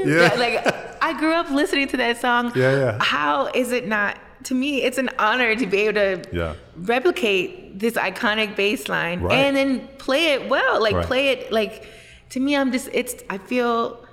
Yeah. 0.06 0.33
Like 0.38 1.04
I 1.04 1.13
grew 1.19 1.33
up 1.33 1.50
listening 1.50 1.88
to 1.89 1.98
that 1.98 2.18
song. 2.21 2.51
Yeah, 2.56 2.77
yeah. 2.77 2.98
How 3.01 3.48
is 3.48 3.71
it 3.71 3.88
not? 3.88 4.18
To 4.45 4.56
me, 4.56 4.81
it's 4.83 4.98
an 4.98 5.10
honor 5.19 5.54
to 5.56 5.66
be 5.68 5.77
able 5.81 5.94
to 5.95 6.24
Yeah. 6.31 6.54
replicate 6.77 7.77
this 7.80 7.95
iconic 7.95 8.56
bass 8.56 8.88
line 8.88 9.19
Right. 9.19 9.33
and 9.38 9.56
then 9.57 9.88
play 9.98 10.27
it 10.33 10.48
well. 10.48 10.81
Like 10.81 10.95
Right. 10.95 11.06
play 11.06 11.27
it 11.30 11.51
like 11.51 11.86
to 12.30 12.39
me 12.39 12.56
I'm 12.56 12.71
just 12.71 12.88
it's 12.94 13.16
I 13.30 13.38
feel 13.39 14.06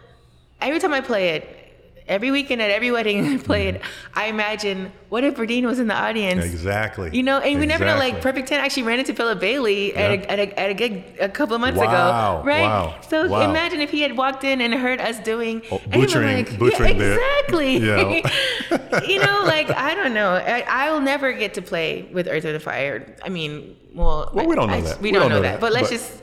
every 0.60 0.80
time 0.80 0.92
I 0.92 1.00
play 1.00 1.28
it, 1.36 1.65
every 2.08 2.30
weekend 2.30 2.62
at 2.62 2.70
every 2.70 2.90
wedding 2.90 3.24
I 3.26 3.36
play 3.38 3.68
it, 3.68 3.80
I 4.14 4.26
imagine 4.26 4.92
what 5.08 5.24
if 5.24 5.34
Verdine 5.36 5.64
was 5.64 5.78
in 5.78 5.86
the 5.88 5.94
audience? 5.94 6.44
Exactly. 6.44 7.10
You 7.12 7.22
know, 7.22 7.38
and 7.40 7.58
we 7.60 7.66
never 7.66 7.84
know. 7.84 7.96
Like 7.98 8.20
Perfect 8.20 8.48
Ten 8.48 8.60
actually 8.60 8.84
ran 8.84 8.98
into 8.98 9.14
Philip 9.14 9.40
Bailey 9.40 9.94
at, 9.96 10.10
a, 10.10 10.30
at, 10.30 10.38
a, 10.38 10.60
at 10.60 10.70
a 10.70 10.74
gig 10.74 11.04
a 11.20 11.28
couple 11.28 11.54
of 11.54 11.60
months 11.60 11.78
Wow, 11.78 11.84
ago, 12.40 12.46
right? 12.46 12.62
wow, 12.62 13.00
So 13.08 13.28
wow. 13.28 13.48
imagine 13.50 13.80
if 13.80 13.90
he 13.90 14.00
had 14.02 14.16
walked 14.16 14.44
in 14.44 14.60
and 14.60 14.72
heard 14.74 15.00
us 15.00 15.18
doing 15.20 15.62
Oh, 15.70 15.80
and 15.84 15.94
he 15.94 16.00
was 16.00 16.12
butchering- 16.14 16.36
like, 16.46 16.58
butchering 16.58 16.96
yeah, 16.96 17.04
the- 17.04 17.12
exactly. 17.14 17.76
Yeah. 18.96 19.02
you 19.08 19.18
know, 19.18 19.42
like 19.44 19.70
I 19.70 19.94
don't 19.94 20.14
know. 20.14 20.30
I, 20.34 20.60
I 20.68 20.90
will 20.92 21.00
never 21.00 21.32
get 21.32 21.54
to 21.54 21.62
play 21.62 22.08
with 22.12 22.28
Earth 22.28 22.44
and 22.44 22.60
Fire. 22.62 23.16
I 23.24 23.28
mean, 23.28 23.76
well, 23.94 24.30
Well, 24.34 24.46
we 24.46 24.54
don't 24.56 24.68
know 24.68 24.74
I- 24.76 24.80
that. 24.82 25.00
We, 25.00 25.10
don't, 25.10 25.28
know, 25.28 25.40
that. 25.42 25.52
that, 25.54 25.60
But 25.60 25.72
let's 25.72 25.88
but- 25.90 25.96
just, 25.96 26.22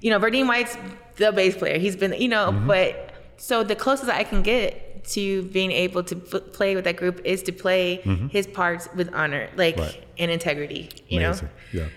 you 0.00 0.10
know, 0.10 0.18
Verdine 0.18 0.46
White's 0.48 0.76
the 1.16 1.30
bass 1.32 1.56
player. 1.56 1.78
He's 1.78 1.96
been, 1.96 2.12
you 2.14 2.28
know, 2.28 2.50
Mm-hmm. 2.52 2.66
but 2.66 3.10
so 3.36 3.62
the 3.62 3.76
closest 3.76 4.10
I 4.10 4.24
can 4.24 4.42
get 4.42 4.91
to 5.08 5.42
being 5.44 5.72
able 5.72 6.02
to 6.04 6.16
f- 6.32 6.52
play 6.52 6.74
with 6.74 6.84
that 6.84 6.96
group 6.96 7.20
is 7.24 7.42
to 7.44 7.52
play 7.52 7.96
his 8.30 8.46
parts 8.46 8.88
with 8.94 9.12
honor, 9.14 9.48
like 9.56 9.74
Mm-hmm. 9.76 9.82
Right. 9.84 10.04
and 10.18 10.30
integrity. 10.30 10.88
You 11.08 11.20
Amazing. 11.20 11.48
know, 11.72 11.80
Yeah. 11.82 11.88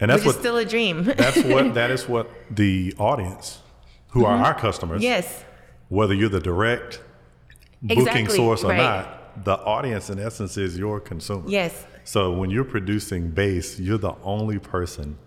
And 0.00 0.10
that's 0.10 0.20
which 0.20 0.26
what 0.26 0.34
is 0.36 0.40
still 0.40 0.56
a 0.56 0.64
dream. 0.64 1.04
that's 1.16 1.42
what 1.44 1.74
that 1.80 1.90
is 1.90 2.08
what 2.08 2.30
the 2.50 2.94
audience, 2.98 3.60
who 4.08 4.24
are 4.24 4.36
our 4.36 4.54
customers, 4.54 4.96
Mm-hmm. 5.02 5.04
yes. 5.04 5.44
whether 5.88 6.14
you're 6.14 6.28
the 6.28 6.40
direct 6.40 7.00
booking 7.82 8.02
Exactly, 8.06 8.36
source 8.36 8.64
or 8.64 8.68
right. 8.70 8.76
not, 8.78 9.44
the 9.44 9.56
audience 9.58 10.10
in 10.10 10.18
essence 10.18 10.56
is 10.56 10.76
your 10.78 11.00
consumer. 11.00 11.44
Yes. 11.48 11.84
So 12.04 12.32
when 12.32 12.50
you're 12.50 12.64
producing 12.64 13.30
bass, 13.30 13.78
you're 13.80 13.98
the 13.98 14.14
only 14.22 14.58
person 14.58 15.18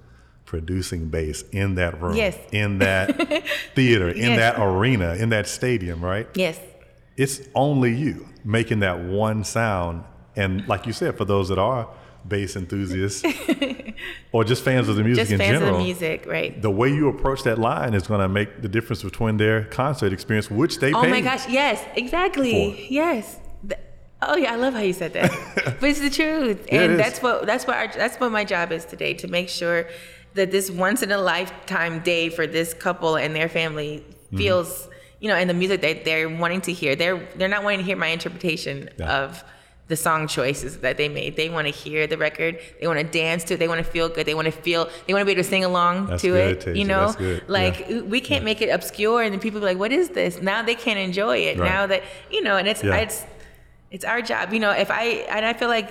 producing 0.46 1.10
bass 1.10 1.44
in 1.52 1.76
that 1.76 2.02
room, 2.02 2.16
Yes. 2.16 2.38
in 2.52 2.80
that 2.80 3.44
theater, 3.76 4.10
in 4.10 4.36
that 4.38 4.56
arena, 4.60 5.16
in 5.16 5.30
that 5.30 5.48
stadium, 5.48 6.04
right? 6.04 6.28
Yes. 6.36 6.58
It's 7.18 7.42
only 7.56 7.94
you 7.96 8.28
making 8.44 8.80
that 8.80 9.00
one 9.00 9.44
sound. 9.44 10.04
And 10.36 10.68
like 10.68 10.86
you 10.86 10.94
said, 10.94 11.18
for 11.18 11.26
those 11.26 11.50
that 11.50 11.58
are 11.58 11.90
bass 12.28 12.56
enthusiasts 12.56 13.24
or 14.32 14.44
just 14.44 14.62
fans 14.64 14.90
of 14.90 14.98
the 14.98 15.04
music 15.04 15.24
Just 15.24 15.32
in 15.32 15.38
fans 15.38 15.52
general, 15.60 15.76
of 15.76 15.78
the 15.80 15.84
music, 15.84 16.26
right? 16.28 16.62
the 16.62 16.70
way 16.70 16.90
you 16.90 17.08
approach 17.08 17.44
that 17.44 17.58
line 17.58 17.94
is 17.94 18.06
going 18.06 18.20
to 18.20 18.28
make 18.28 18.62
the 18.62 18.68
difference 18.68 19.02
between 19.02 19.38
their 19.38 19.64
concert 19.66 20.12
experience, 20.14 20.52
which 20.52 20.80
they 20.80 20.94
Oh 20.94 21.08
my 21.08 21.22
gosh, 21.22 21.48
yes, 21.50 21.84
exactly. 21.96 22.74
for. 22.74 22.94
Yes. 22.94 23.40
Oh 24.22 24.36
yeah, 24.36 24.54
I 24.54 24.56
love 24.56 24.74
how 24.74 24.80
you 24.82 24.94
said 24.94 25.14
that. 25.14 25.32
but 25.80 25.90
it's 25.90 26.00
the 26.00 26.10
truth. 26.10 26.68
And 26.72 27.00
that's 27.00 27.22
what 27.22 27.46
that's 27.46 27.68
what 27.68 27.78
our, 27.78 27.88
that's 27.88 28.18
what 28.18 28.32
my 28.32 28.44
job 28.44 28.72
is 28.72 28.84
today 28.84 29.14
to 29.16 29.28
make 29.28 29.48
sure 29.48 29.88
that 30.34 30.52
this 30.52 30.70
once 30.72 31.04
in 31.04 31.12
a 31.12 31.18
lifetime 31.20 32.00
day 32.00 32.30
for 32.30 32.48
this 32.48 32.74
couple 32.74 33.16
and 33.16 33.36
their 33.36 33.48
family 33.48 34.04
Mm-hmm. 34.28 34.38
You 35.20 35.28
know, 35.30 35.36
and 35.36 35.50
the 35.50 35.54
music 35.54 35.82
that 35.82 36.06
they're 36.06 36.30
wanting 36.30 36.62
to 36.62 36.74
hear. 36.74 36.96
They're 36.96 37.20
they're 37.36 37.48
not 37.48 37.64
wanting 37.64 37.80
to 37.80 37.86
hear 37.86 37.96
my 37.98 38.08
interpretation 38.08 38.90
Yeah. 38.98 39.24
of 39.24 39.44
the 39.88 39.96
song 39.96 40.28
choices 40.28 40.80
that 40.80 40.98
they 40.98 41.08
made. 41.08 41.38
They 41.38 41.50
want 41.50 41.66
to 41.66 41.72
hear 41.72 42.08
the 42.08 42.18
record. 42.18 42.60
They 42.82 42.88
want 42.88 43.00
to 43.00 43.06
dance 43.06 43.46
to 43.46 43.54
it. 43.54 43.58
They 43.58 43.70
want 43.70 43.78
to 43.86 43.90
feel 43.90 44.10
good. 44.10 44.26
They 44.26 44.34
want 44.34 44.46
to 44.46 44.52
feel. 44.52 44.90
They 45.06 45.14
want 45.14 45.22
to 45.22 45.26
be 45.26 45.32
able 45.32 45.44
to 45.44 45.50
sing 45.50 45.64
along 45.64 46.08
That's 46.08 46.22
to 46.24 46.28
good, 46.30 46.68
it. 46.68 46.76
You 46.76 46.84
know, 46.86 47.16
like 47.48 47.88
we 48.06 48.20
can't 48.20 48.44
make 48.44 48.62
it 48.62 48.68
obscure, 48.70 49.22
and 49.24 49.32
then 49.34 49.40
people 49.40 49.60
be 49.62 49.66
like, 49.66 49.78
"What 49.80 49.92
is 49.94 50.10
this?" 50.10 50.42
Now 50.42 50.62
they 50.62 50.76
can't 50.76 51.00
enjoy 51.00 51.38
it. 51.38 51.58
Right. 51.58 51.70
Now 51.72 51.88
that 51.88 52.04
you 52.30 52.42
know, 52.44 52.58
and 52.58 52.68
it's 52.68 52.84
Yeah. 52.84 52.98
it's 52.98 53.26
it's 53.90 54.04
our 54.04 54.22
job. 54.22 54.52
You 54.54 54.60
know, 54.60 54.72
if 54.72 54.92
I 54.92 55.04
and 55.36 55.46
I 55.46 55.54
feel 55.54 55.70
like 55.70 55.90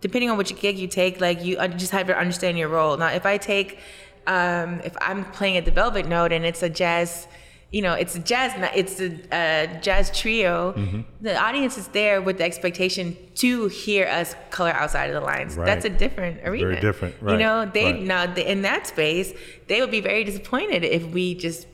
depending 0.00 0.30
on 0.30 0.36
which 0.36 0.54
gig 0.60 0.78
you 0.78 0.88
take, 0.88 1.20
like 1.20 1.44
you 1.44 1.56
just 1.76 1.92
have 1.92 2.06
to 2.08 2.16
understand 2.18 2.58
your 2.58 2.68
role. 2.68 2.96
Now, 2.96 3.08
if 3.08 3.24
I 3.26 3.38
take, 3.38 3.78
um, 4.26 4.80
if 4.84 4.94
I'm 5.00 5.24
playing 5.32 5.56
at 5.56 5.64
the 5.64 5.70
Velvet 5.70 6.06
Note 6.06 6.32
and 6.32 6.44
it's 6.44 6.62
a 6.62 6.68
jazz, 6.68 7.26
you 7.72 7.82
know, 7.82 7.94
it's 7.94 8.14
a 8.14 8.20
jazz, 8.20 8.52
it's 8.74 9.00
a, 9.00 9.10
uh 9.34 9.80
jazz 9.80 10.16
trio. 10.18 10.72
Mm-hmm. 10.72 11.00
The 11.20 11.36
audience 11.36 11.76
is 11.76 11.88
there 11.88 12.22
with 12.22 12.38
the 12.38 12.44
expectation 12.44 13.16
to 13.36 13.66
hear 13.68 14.06
us 14.06 14.34
color 14.50 14.70
outside 14.70 15.06
of 15.10 15.14
the 15.14 15.20
lines. 15.20 15.56
Right. 15.56 15.66
That's 15.66 15.84
a 15.84 15.90
different 15.90 16.40
arena. 16.46 16.68
very 16.68 16.80
different, 16.80 17.16
You 17.26 17.36
know, 17.36 17.66
they 17.66 17.92
right. 17.92 18.02
now 18.02 18.32
in 18.34 18.62
that 18.62 18.86
space, 18.86 19.32
they 19.66 19.80
would 19.80 19.90
be 19.90 20.00
very 20.00 20.24
disappointed 20.24 20.84
if 20.84 21.04
we 21.06 21.34
just 21.34 21.66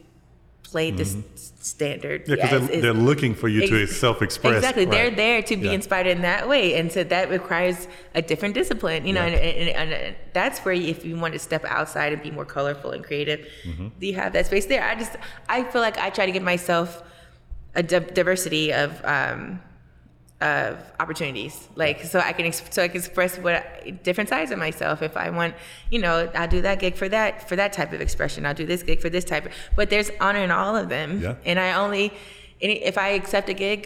played 0.72 0.96
this 0.96 1.12
standard. 1.74 2.18
Mm-hmm. 2.22 2.30
Yeah, 2.32 2.36
because 2.44 2.68
they're, 2.68 2.80
they're 2.84 3.02
looking 3.10 3.32
for 3.34 3.48
you 3.54 3.60
to 3.72 3.82
Ex- 3.82 3.96
self-express. 3.96 4.56
Exactly. 4.56 4.86
They're 4.86 5.10
there 5.24 5.40
to 5.50 5.54
be 5.56 5.66
Yeah. 5.66 5.72
inspired 5.80 6.06
in 6.06 6.22
that 6.22 6.48
way. 6.52 6.64
And 6.78 6.90
so 6.90 7.04
that 7.04 7.24
requires 7.30 7.78
a 8.14 8.22
different 8.30 8.54
discipline, 8.54 9.06
you 9.06 9.12
know, 9.12 9.26
Yeah. 9.26 9.36
and, 9.36 9.68
and, 9.82 9.92
and 9.92 10.16
that's 10.32 10.58
where 10.64 10.74
if 10.74 11.04
you 11.04 11.14
want 11.16 11.32
to 11.34 11.38
step 11.38 11.64
outside 11.78 12.12
and 12.14 12.20
be 12.22 12.30
more 12.38 12.46
colorful 12.56 12.90
and 12.96 13.04
creative, 13.04 13.40
Mm-hmm. 13.68 13.88
you 14.00 14.14
have 14.14 14.32
that 14.32 14.46
space 14.46 14.66
there. 14.66 14.82
I 14.82 14.94
just, 15.02 15.12
I 15.48 15.58
feel 15.70 15.82
like 15.88 15.98
I 15.98 16.08
try 16.10 16.24
to 16.26 16.32
give 16.32 16.42
myself 16.54 17.02
a 17.74 17.82
di- 17.82 18.00
diversity 18.20 18.72
of, 18.72 18.90
um, 19.04 19.60
of 20.42 20.78
opportunities. 21.00 21.54
Like 21.76 21.96
so 22.04 22.18
i 22.18 22.32
can 22.32 22.46
ex- 22.46 22.62
so 22.70 22.82
i 22.82 22.88
can 22.88 22.98
express 22.98 23.38
what 23.38 23.58
different 24.02 24.28
sides 24.28 24.50
of 24.50 24.58
myself. 24.58 24.96
If 25.02 25.16
i 25.16 25.30
want 25.30 25.54
you 25.90 26.00
know 26.04 26.14
i'll 26.34 26.48
do 26.56 26.60
that 26.68 26.78
gig 26.80 26.94
for 26.96 27.08
that 27.08 27.48
for 27.48 27.56
that 27.56 27.72
type 27.72 27.92
of 27.92 28.00
expression. 28.00 28.44
I'll 28.46 28.54
do 28.64 28.66
this 28.66 28.82
gig 28.82 29.00
for 29.00 29.10
this 29.16 29.24
type 29.24 29.44
of, 29.46 29.52
but 29.76 29.88
there's 29.90 30.10
honor 30.20 30.40
in 30.48 30.50
all 30.50 30.74
of 30.82 30.88
them. 30.88 31.20
Yeah. 31.22 31.34
and 31.44 31.58
i 31.58 31.72
only 31.84 32.12
if 32.60 32.96
i 32.98 33.08
accept 33.20 33.48
a 33.48 33.54
gig 33.54 33.80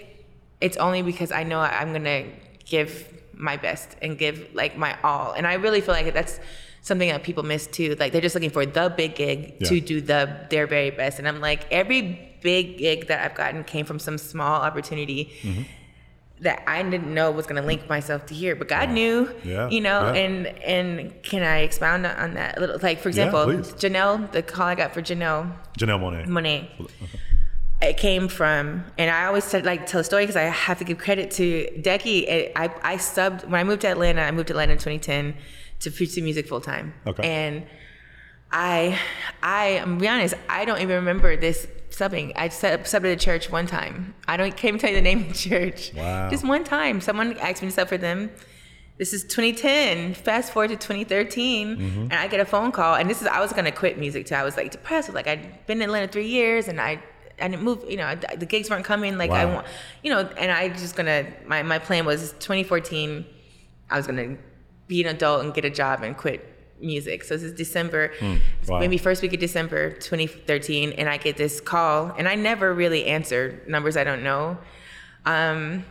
it's 0.60 0.76
only 0.78 1.02
because 1.02 1.30
i 1.32 1.42
know 1.50 1.60
i'm 1.60 1.92
gonna 1.92 2.24
give 2.64 2.90
my 3.34 3.56
best 3.56 3.88
and 4.02 4.16
give 4.18 4.36
like 4.54 4.76
my 4.78 4.96
all. 5.04 5.32
And 5.32 5.46
i 5.46 5.54
really 5.54 5.80
feel 5.82 5.94
like 5.94 6.12
that's 6.14 6.40
something 6.80 7.08
that 7.08 7.22
people 7.24 7.42
miss 7.42 7.66
too. 7.66 7.96
Like 7.98 8.12
they're 8.12 8.20
just 8.28 8.34
looking 8.36 8.50
for 8.58 8.64
the 8.64 8.86
big 8.96 9.16
gig 9.16 9.38
Yeah. 9.60 9.68
to 9.70 9.80
do 9.80 10.00
the 10.00 10.20
their 10.50 10.66
very 10.66 10.90
best. 10.90 11.18
And 11.18 11.26
i'm 11.28 11.40
like 11.40 11.60
every 11.80 12.02
big 12.42 12.78
gig 12.78 13.08
that 13.08 13.18
i've 13.24 13.36
gotten 13.36 13.64
came 13.64 13.84
from 13.84 13.98
some 13.98 14.16
small 14.18 14.62
opportunity. 14.68 15.22
Mm-hmm. 15.42 15.62
That 16.40 16.62
I 16.66 16.82
didn't 16.82 17.12
know 17.14 17.30
was 17.30 17.46
going 17.46 17.60
to 17.60 17.66
link 17.66 17.88
myself 17.88 18.26
to 18.26 18.34
here, 18.34 18.54
but 18.54 18.68
God 18.68 18.90
knew, 18.90 19.34
Yeah, 19.42 19.70
you 19.70 19.80
know, 19.80 20.12
yeah. 20.12 20.20
and 20.20 20.46
and 20.62 21.22
can 21.22 21.42
I 21.42 21.60
expound 21.60 22.04
on 22.06 22.34
that 22.34 22.58
a 22.58 22.60
little? 22.60 22.78
Like 22.82 23.00
for 23.00 23.08
example, 23.08 23.42
please. 23.44 23.72
Janelle, 23.72 24.30
the 24.32 24.42
call 24.42 24.66
I 24.66 24.74
got 24.74 24.92
for 24.92 25.00
Janelle 25.00 25.50
Janelle 25.78 25.98
Monae. 25.98 26.26
Monae, 26.26 26.68
uh-huh. 26.78 27.06
it 27.80 27.96
came 27.96 28.28
from, 28.28 28.84
and 28.98 29.10
I 29.10 29.24
always 29.24 29.44
said 29.44 29.64
like 29.64 29.86
tell 29.86 30.02
a 30.02 30.04
story 30.04 30.24
because 30.24 30.36
I 30.36 30.42
have 30.42 30.76
to 30.78 30.84
give 30.84 30.98
credit 30.98 31.30
to 31.32 31.70
Decky. 31.80 32.28
It- 32.28 32.52
I 32.54 32.64
I 32.82 32.96
subbed 32.96 33.44
when 33.44 33.54
I 33.58 33.64
moved 33.64 33.80
to 33.82 33.88
Atlanta. 33.88 34.20
I 34.20 34.30
moved 34.30 34.48
to 34.48 34.52
Atlanta 34.52 34.72
in 34.72 34.78
2010 34.78 35.34
to 35.80 35.90
pursue 35.90 36.22
music 36.22 36.46
full 36.48 36.60
time, 36.60 36.92
Okay. 37.06 37.22
and 37.26 37.64
I 38.52 38.98
I 39.42 39.78
I'm 39.78 39.84
gonna 39.92 40.00
be 40.00 40.08
honest, 40.08 40.34
I 40.50 40.66
don't 40.66 40.80
even 40.82 40.96
remember 40.96 41.34
this 41.36 41.66
subbing. 41.98 42.32
I 42.36 42.48
sub, 42.48 42.80
subbed 42.80 43.04
at 43.04 43.12
a 43.12 43.16
church 43.16 43.50
one 43.50 43.66
time. 43.66 44.14
I 44.28 44.36
don't 44.36 44.50
can't 44.56 44.64
even 44.76 44.78
tell 44.80 44.90
you 44.90 44.96
the 44.96 45.02
name 45.02 45.20
of 45.22 45.28
the 45.28 45.34
church. 45.34 45.92
Wow. 45.94 46.28
Just 46.30 46.44
one 46.46 46.64
time. 46.64 47.00
Someone 47.00 47.36
asked 47.38 47.62
me 47.62 47.68
to 47.68 47.74
sub 47.74 47.88
for 47.88 47.98
them. 47.98 48.30
This 48.98 49.12
is 49.12 49.24
2010. 49.24 50.14
Fast 50.14 50.52
forward 50.52 50.68
to 50.68 50.76
2013, 50.76 51.76
Mm-hmm. 51.76 52.00
and 52.02 52.12
I 52.14 52.28
get 52.28 52.40
a 52.40 52.44
phone 52.46 52.72
call. 52.72 52.94
And 52.94 53.08
this 53.10 53.20
is 53.20 53.28
I 53.28 53.40
was 53.40 53.52
gonna 53.52 53.72
quit 53.72 53.98
music 53.98 54.26
too. 54.26 54.34
I 54.34 54.42
was 54.44 54.56
like 54.56 54.70
depressed. 54.70 55.12
Like 55.12 55.26
I'd 55.26 55.66
been 55.66 55.78
in 55.78 55.84
Atlanta 55.88 56.08
three 56.08 56.28
years, 56.28 56.68
and 56.68 56.80
I 56.80 57.02
I 57.40 57.48
didn't 57.48 57.62
move. 57.62 57.84
You 57.88 57.98
know, 57.98 58.06
I- 58.06 58.36
the 58.36 58.46
gigs 58.46 58.70
weren't 58.70 58.84
coming. 58.86 59.18
Like 59.18 59.30
I 59.30 59.44
want, 59.44 59.66
you 60.02 60.10
know, 60.12 60.20
and 60.38 60.50
I 60.50 60.68
just 60.70 60.96
gonna 60.96 61.26
my 61.46 61.62
my 61.62 61.78
plan 61.78 62.06
was 62.06 62.32
2014. 62.40 63.26
I 63.90 63.96
was 63.98 64.06
gonna 64.06 64.36
be 64.88 65.02
an 65.04 65.08
adult 65.14 65.44
and 65.44 65.52
get 65.52 65.64
a 65.64 65.70
job 65.70 66.02
and 66.02 66.16
quit 66.16 66.40
music. 66.80 67.24
So 67.24 67.34
this 67.34 67.42
is 67.42 67.52
December, 67.52 68.12
Hmm. 68.18 68.36
Wow. 68.68 68.80
maybe 68.80 68.98
first 68.98 69.22
week 69.22 69.32
of 69.34 69.40
December 69.40 69.90
2013, 69.90 70.92
and 70.92 71.08
I 71.08 71.16
get 71.16 71.36
this 71.36 71.60
call, 71.60 72.14
and 72.18 72.28
I 72.28 72.34
never 72.34 72.72
really 72.74 73.06
answer 73.06 73.62
numbers 73.66 73.96
I 73.96 74.04
don't 74.04 74.22
know. 74.22 74.58
Um, 75.24 75.84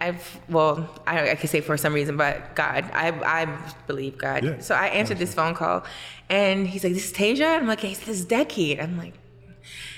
I've 0.00 0.40
well, 0.48 0.88
I, 1.06 1.30
I 1.30 1.34
could 1.36 1.48
say 1.48 1.60
for 1.60 1.76
some 1.76 1.94
reason, 1.94 2.16
but 2.16 2.56
God, 2.56 2.90
I 2.92 3.08
I 3.24 3.46
believe 3.86 4.18
God. 4.18 4.42
Yeah. 4.44 4.58
So 4.58 4.74
I 4.74 4.88
answered 4.88 5.18
this 5.18 5.32
phone 5.32 5.54
call, 5.54 5.84
and 6.28 6.66
he's 6.66 6.82
like, 6.82 6.92
"This 6.94 7.06
is 7.06 7.12
Téja." 7.12 7.56
I'm 7.56 7.68
like, 7.68 7.80
"Hey, 7.80 7.94
this 7.94 8.08
is 8.08 8.26
Decky." 8.26 8.72
And 8.72 8.82
I'm 8.82 8.98
like. 8.98 9.14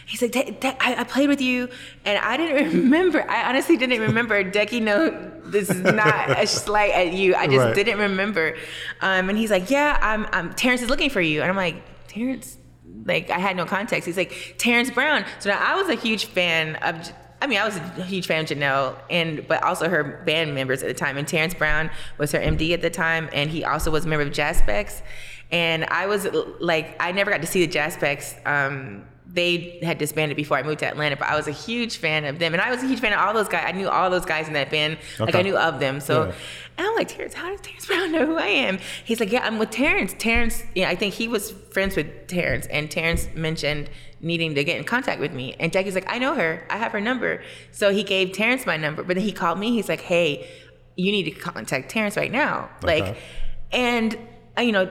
He's 0.06 0.20
like, 0.22 0.32
"De- 0.32 0.50
De- 0.52 0.76
I, 0.84 1.00
I 1.00 1.04
played 1.04 1.28
with 1.28 1.40
you, 1.40 1.68
and 2.04 2.18
I 2.18 2.36
didn't 2.36 2.72
remember. 2.82 3.28
I 3.30 3.48
honestly 3.48 3.76
didn't 3.76 4.00
remember. 4.00 4.42
Decky, 4.44 4.82
no, 4.82 5.10
this 5.44 5.70
is 5.70 5.80
not 5.80 6.30
a 6.38 6.46
slight 6.62 6.92
at 6.92 7.12
you. 7.12 7.34
I 7.34 7.46
just 7.46 7.58
Right. 7.58 7.74
didn't 7.74 7.98
remember. 7.98 8.56
Um, 9.00 9.28
and 9.30 9.38
he's 9.38 9.50
like, 9.50 9.70
yeah, 9.70 9.98
I'm, 10.02 10.26
I'm. 10.32 10.52
Terrence 10.54 10.82
is 10.82 10.88
looking 10.90 11.10
for 11.10 11.20
you, 11.20 11.40
and 11.40 11.50
I'm 11.50 11.56
like, 11.56 11.76
Terrence, 12.08 12.58
like 13.06 13.30
I 13.30 13.38
had 13.38 13.56
no 13.56 13.64
context. 13.66 14.06
He's 14.06 14.16
like, 14.16 14.56
Terrence 14.58 14.90
Brown. 14.90 15.24
So 15.40 15.50
now 15.50 15.58
I 15.60 15.74
was 15.80 15.88
a 15.88 15.94
huge 15.94 16.26
fan 16.26 16.76
of. 16.76 17.12
I 17.42 17.46
mean, 17.46 17.58
I 17.58 17.64
was 17.66 17.76
a 17.76 18.02
huge 18.04 18.26
fan 18.26 18.44
of 18.44 18.50
Janelle, 18.50 18.96
and 19.10 19.46
but 19.46 19.62
also 19.62 19.88
her 19.88 20.22
band 20.24 20.54
members 20.54 20.82
at 20.82 20.88
the 20.88 20.94
time. 20.94 21.16
And 21.18 21.28
Terrence 21.28 21.52
Brown 21.52 21.90
was 22.16 22.32
her 22.32 22.38
MD 22.38 22.72
at 22.72 22.80
the 22.80 22.88
time, 22.90 23.28
and 23.34 23.50
he 23.50 23.64
also 23.64 23.90
was 23.90 24.04
a 24.06 24.08
member 24.08 24.24
of 24.26 24.32
Jazz 24.32 24.58
Specs. 24.58 25.02
And 25.50 25.84
I 25.86 26.06
was 26.06 26.26
like, 26.60 26.96
I 27.00 27.12
never 27.12 27.30
got 27.30 27.40
to 27.42 27.46
see 27.46 27.64
the 27.64 27.70
Jazz 27.70 27.94
Specs. 27.94 28.34
Um, 28.46 29.04
they 29.34 29.80
had 29.82 29.98
disbanded 29.98 30.36
before 30.36 30.56
I 30.56 30.62
moved 30.62 30.78
to 30.78 30.86
Atlanta, 30.86 31.16
but 31.16 31.26
I 31.28 31.34
was 31.36 31.48
a 31.48 31.52
huge 31.52 31.96
fan 31.96 32.24
of 32.24 32.38
them, 32.38 32.52
and 32.54 32.62
I 32.62 32.70
was 32.70 32.82
a 32.82 32.86
huge 32.86 33.00
fan 33.00 33.12
of 33.12 33.18
all 33.18 33.34
those 33.34 33.48
guys. 33.48 33.64
I 33.66 33.72
knew 33.72 33.88
all 33.88 34.08
those 34.08 34.24
guys 34.24 34.46
in 34.46 34.54
that 34.54 34.70
band, 34.70 34.96
like 35.18 35.34
I 35.34 35.42
knew 35.42 35.56
of 35.56 35.80
them. 35.80 36.00
So, 36.00 36.26
Yeah. 36.26 36.32
and 36.78 36.86
I'm 36.86 36.94
like, 36.94 37.08
Terrence, 37.08 37.34
how 37.34 37.50
does 37.50 37.60
Terrence 37.60 37.86
Brown 37.86 38.12
know 38.12 38.26
who 38.26 38.36
I 38.36 38.46
am? 38.46 38.78
He's 39.04 39.18
like, 39.18 39.32
yeah, 39.32 39.44
I'm 39.44 39.58
with 39.58 39.70
Terrence. 39.70 40.14
Terrence, 40.18 40.62
yeah, 40.76 40.88
I 40.88 40.94
think 40.94 41.14
he 41.14 41.26
was 41.26 41.50
friends 41.72 41.96
with 41.96 42.28
Terrence, 42.28 42.66
and 42.68 42.88
Terrence 42.90 43.28
mentioned 43.34 43.90
needing 44.20 44.54
to 44.54 44.62
get 44.64 44.76
in 44.78 44.84
contact 44.84 45.20
with 45.20 45.32
me, 45.32 45.54
and 45.58 45.72
Jackie's 45.72 45.94
like, 45.96 46.06
I 46.08 46.18
know 46.18 46.34
her, 46.34 46.64
I 46.70 46.76
have 46.78 46.92
her 46.92 47.00
number. 47.00 47.42
So 47.72 47.90
he 47.92 48.04
gave 48.04 48.32
Terrence 48.32 48.64
my 48.66 48.76
number, 48.76 49.02
but 49.02 49.16
then 49.16 49.24
he 49.24 49.32
called 49.32 49.58
me. 49.58 49.72
He's 49.72 49.88
like, 49.88 50.00
hey, 50.00 50.48
you 50.96 51.10
need 51.10 51.24
to 51.24 51.32
contact 51.32 51.90
Terrence 51.90 52.16
right 52.16 52.30
now, 52.30 52.70
like, 52.84 53.16
and 53.72 54.16
uh, 54.56 54.60
you 54.62 54.70
know. 54.72 54.88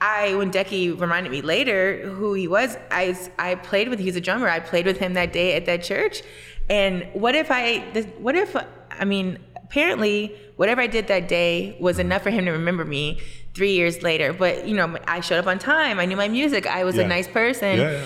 I 0.00 0.34
when 0.34 0.50
Decky 0.50 0.98
reminded 0.98 1.32
me 1.32 1.40
later 1.42 2.08
who 2.08 2.34
he 2.34 2.48
was, 2.48 2.76
I 2.90 3.16
I 3.38 3.54
played 3.54 3.88
with. 3.88 3.98
He's 3.98 4.16
a 4.16 4.20
drummer. 4.20 4.48
I 4.48 4.60
played 4.60 4.86
with 4.86 4.98
him 4.98 5.14
that 5.14 5.32
day 5.32 5.54
at 5.54 5.66
that 5.66 5.82
church. 5.82 6.22
And 6.68 7.06
what 7.14 7.34
if 7.34 7.50
I? 7.50 7.78
What 8.18 8.34
if 8.36 8.54
I 8.90 9.04
mean? 9.04 9.38
Apparently, 9.64 10.32
whatever 10.56 10.80
I 10.80 10.86
did 10.86 11.08
that 11.08 11.28
day 11.28 11.76
was 11.80 11.98
enough 11.98 12.22
for 12.22 12.30
him 12.30 12.44
to 12.44 12.52
remember 12.52 12.84
me 12.84 13.20
three 13.54 13.72
years 13.72 14.02
later. 14.02 14.32
But 14.32 14.68
you 14.68 14.76
know, 14.76 14.96
I 15.06 15.20
showed 15.20 15.38
up 15.38 15.46
on 15.46 15.58
time. 15.58 15.98
I 15.98 16.04
knew 16.04 16.16
my 16.16 16.28
music. 16.28 16.66
I 16.66 16.84
was 16.84 16.96
Yeah. 16.96 17.02
a 17.02 17.08
nice 17.08 17.26
person. 17.26 17.78
Yeah, 17.78 18.00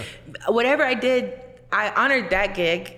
Whatever 0.48 0.84
I 0.84 0.94
did, 0.94 1.38
I 1.72 1.90
honored 1.90 2.30
that 2.30 2.54
gig. 2.54 2.96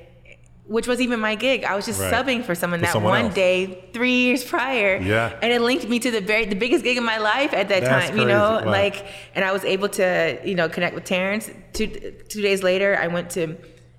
Which 0.66 0.86
was 0.86 1.00
even 1.00 1.18
my 1.18 1.34
gig. 1.34 1.64
I 1.64 1.74
was 1.74 1.84
just 1.86 2.00
Right. 2.00 2.12
subbing 2.12 2.44
for 2.44 2.54
someone 2.54 2.78
For 2.80 2.86
that 2.86 2.92
someone 2.92 3.10
one 3.12 3.24
else. 3.26 3.34
day, 3.34 3.84
three 3.92 4.12
years 4.22 4.44
prior. 4.44 4.96
Yeah. 5.02 5.32
And 5.42 5.52
it 5.52 5.60
linked 5.60 5.88
me 5.88 5.98
to 5.98 6.10
the 6.10 6.20
very 6.20 6.44
the 6.46 6.54
biggest 6.54 6.84
gig 6.84 6.96
of 6.98 7.04
my 7.04 7.18
life 7.18 7.52
at 7.52 7.68
that 7.68 7.82
That's 7.82 8.08
time. 8.10 8.18
You 8.18 8.24
know. 8.26 8.62
Wow. 8.64 8.70
like 8.70 9.04
and 9.34 9.44
I 9.44 9.52
was 9.52 9.64
able 9.64 9.88
to, 9.90 10.38
you 10.44 10.54
know, 10.54 10.68
connect 10.68 10.94
with 10.94 11.04
Terrence. 11.04 11.50
Two 11.72 11.88
two 12.28 12.40
days 12.42 12.62
later, 12.62 12.96
I 13.00 13.08
went 13.08 13.30
to 13.30 13.56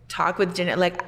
talk 0.07 0.37
with 0.37 0.55
Janelle. 0.55 0.77
Like, 0.77 1.01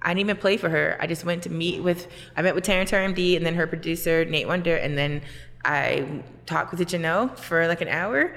I 0.00 0.08
didn't 0.08 0.20
even 0.20 0.36
play 0.38 0.56
for 0.56 0.68
her. 0.70 0.96
I 0.98 1.06
just 1.06 1.24
went 1.24 1.42
to 1.44 1.50
meet 1.50 1.82
with. 1.82 2.08
I 2.36 2.42
met 2.42 2.54
with 2.54 2.64
Terrence, 2.64 2.90
her 2.90 2.98
MD, 2.98 3.36
and 3.36 3.44
then 3.44 3.54
her 3.54 3.66
producer 3.66 4.24
Nate 4.24 4.48
Wonder, 4.48 4.74
and 4.76 4.96
then 4.96 5.20
I 5.64 6.22
talked 6.46 6.72
with 6.72 6.80
Janelle 6.88 7.38
for 7.38 7.68
like 7.68 7.82
an 7.82 7.88
hour, 7.88 8.34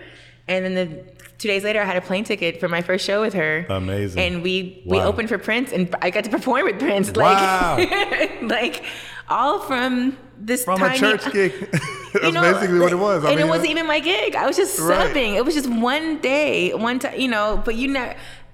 and 0.47 0.65
then 0.65 0.75
the. 0.75 1.03
Two 1.37 1.47
days 1.49 1.63
later, 1.63 1.81
I 1.81 1.85
had 1.85 1.97
a 1.97 2.01
plane 2.01 2.23
ticket 2.23 2.59
for 2.59 2.67
my 2.69 2.81
first 2.81 3.05
show 3.05 3.21
with 3.21 3.33
her. 3.33 3.65
Amazing. 3.69 4.21
And 4.21 4.43
we 4.43 4.81
we 4.85 4.99
opened 4.99 5.27
for 5.29 5.37
Prince, 5.37 5.71
and 5.73 5.93
I 6.01 6.09
got 6.09 6.23
to 6.23 6.29
perform 6.29 6.63
with 6.65 6.79
Prince. 6.79 7.11
Wow. 7.11 7.77
Like, 7.77 8.41
like 8.41 8.83
all 9.27 9.59
from 9.59 10.17
this 10.37 10.63
From 10.63 10.79
tiny, 10.79 10.95
a 10.95 10.99
church 10.99 11.33
gig. 11.33 11.51
That's 12.13 12.33
know, 12.33 12.41
basically 12.41 12.79
what 12.79 12.91
it 12.93 12.95
was. 12.99 13.25
I 13.25 13.29
and 13.31 13.37
mean, 13.39 13.47
it 13.47 13.49
wasn't 13.49 13.71
even 13.71 13.85
my 13.87 13.99
gig. 13.99 14.35
I 14.35 14.45
was 14.47 14.55
just 14.55 14.79
Right. 14.79 15.13
subbing. 15.13 15.35
It 15.35 15.43
was 15.45 15.53
just 15.55 15.69
one 15.69 16.19
day, 16.19 16.73
one 16.73 16.99
time, 16.99 17.19
you 17.19 17.27
know. 17.27 17.61
But 17.65 17.75
you 17.75 17.89
know, 17.89 18.13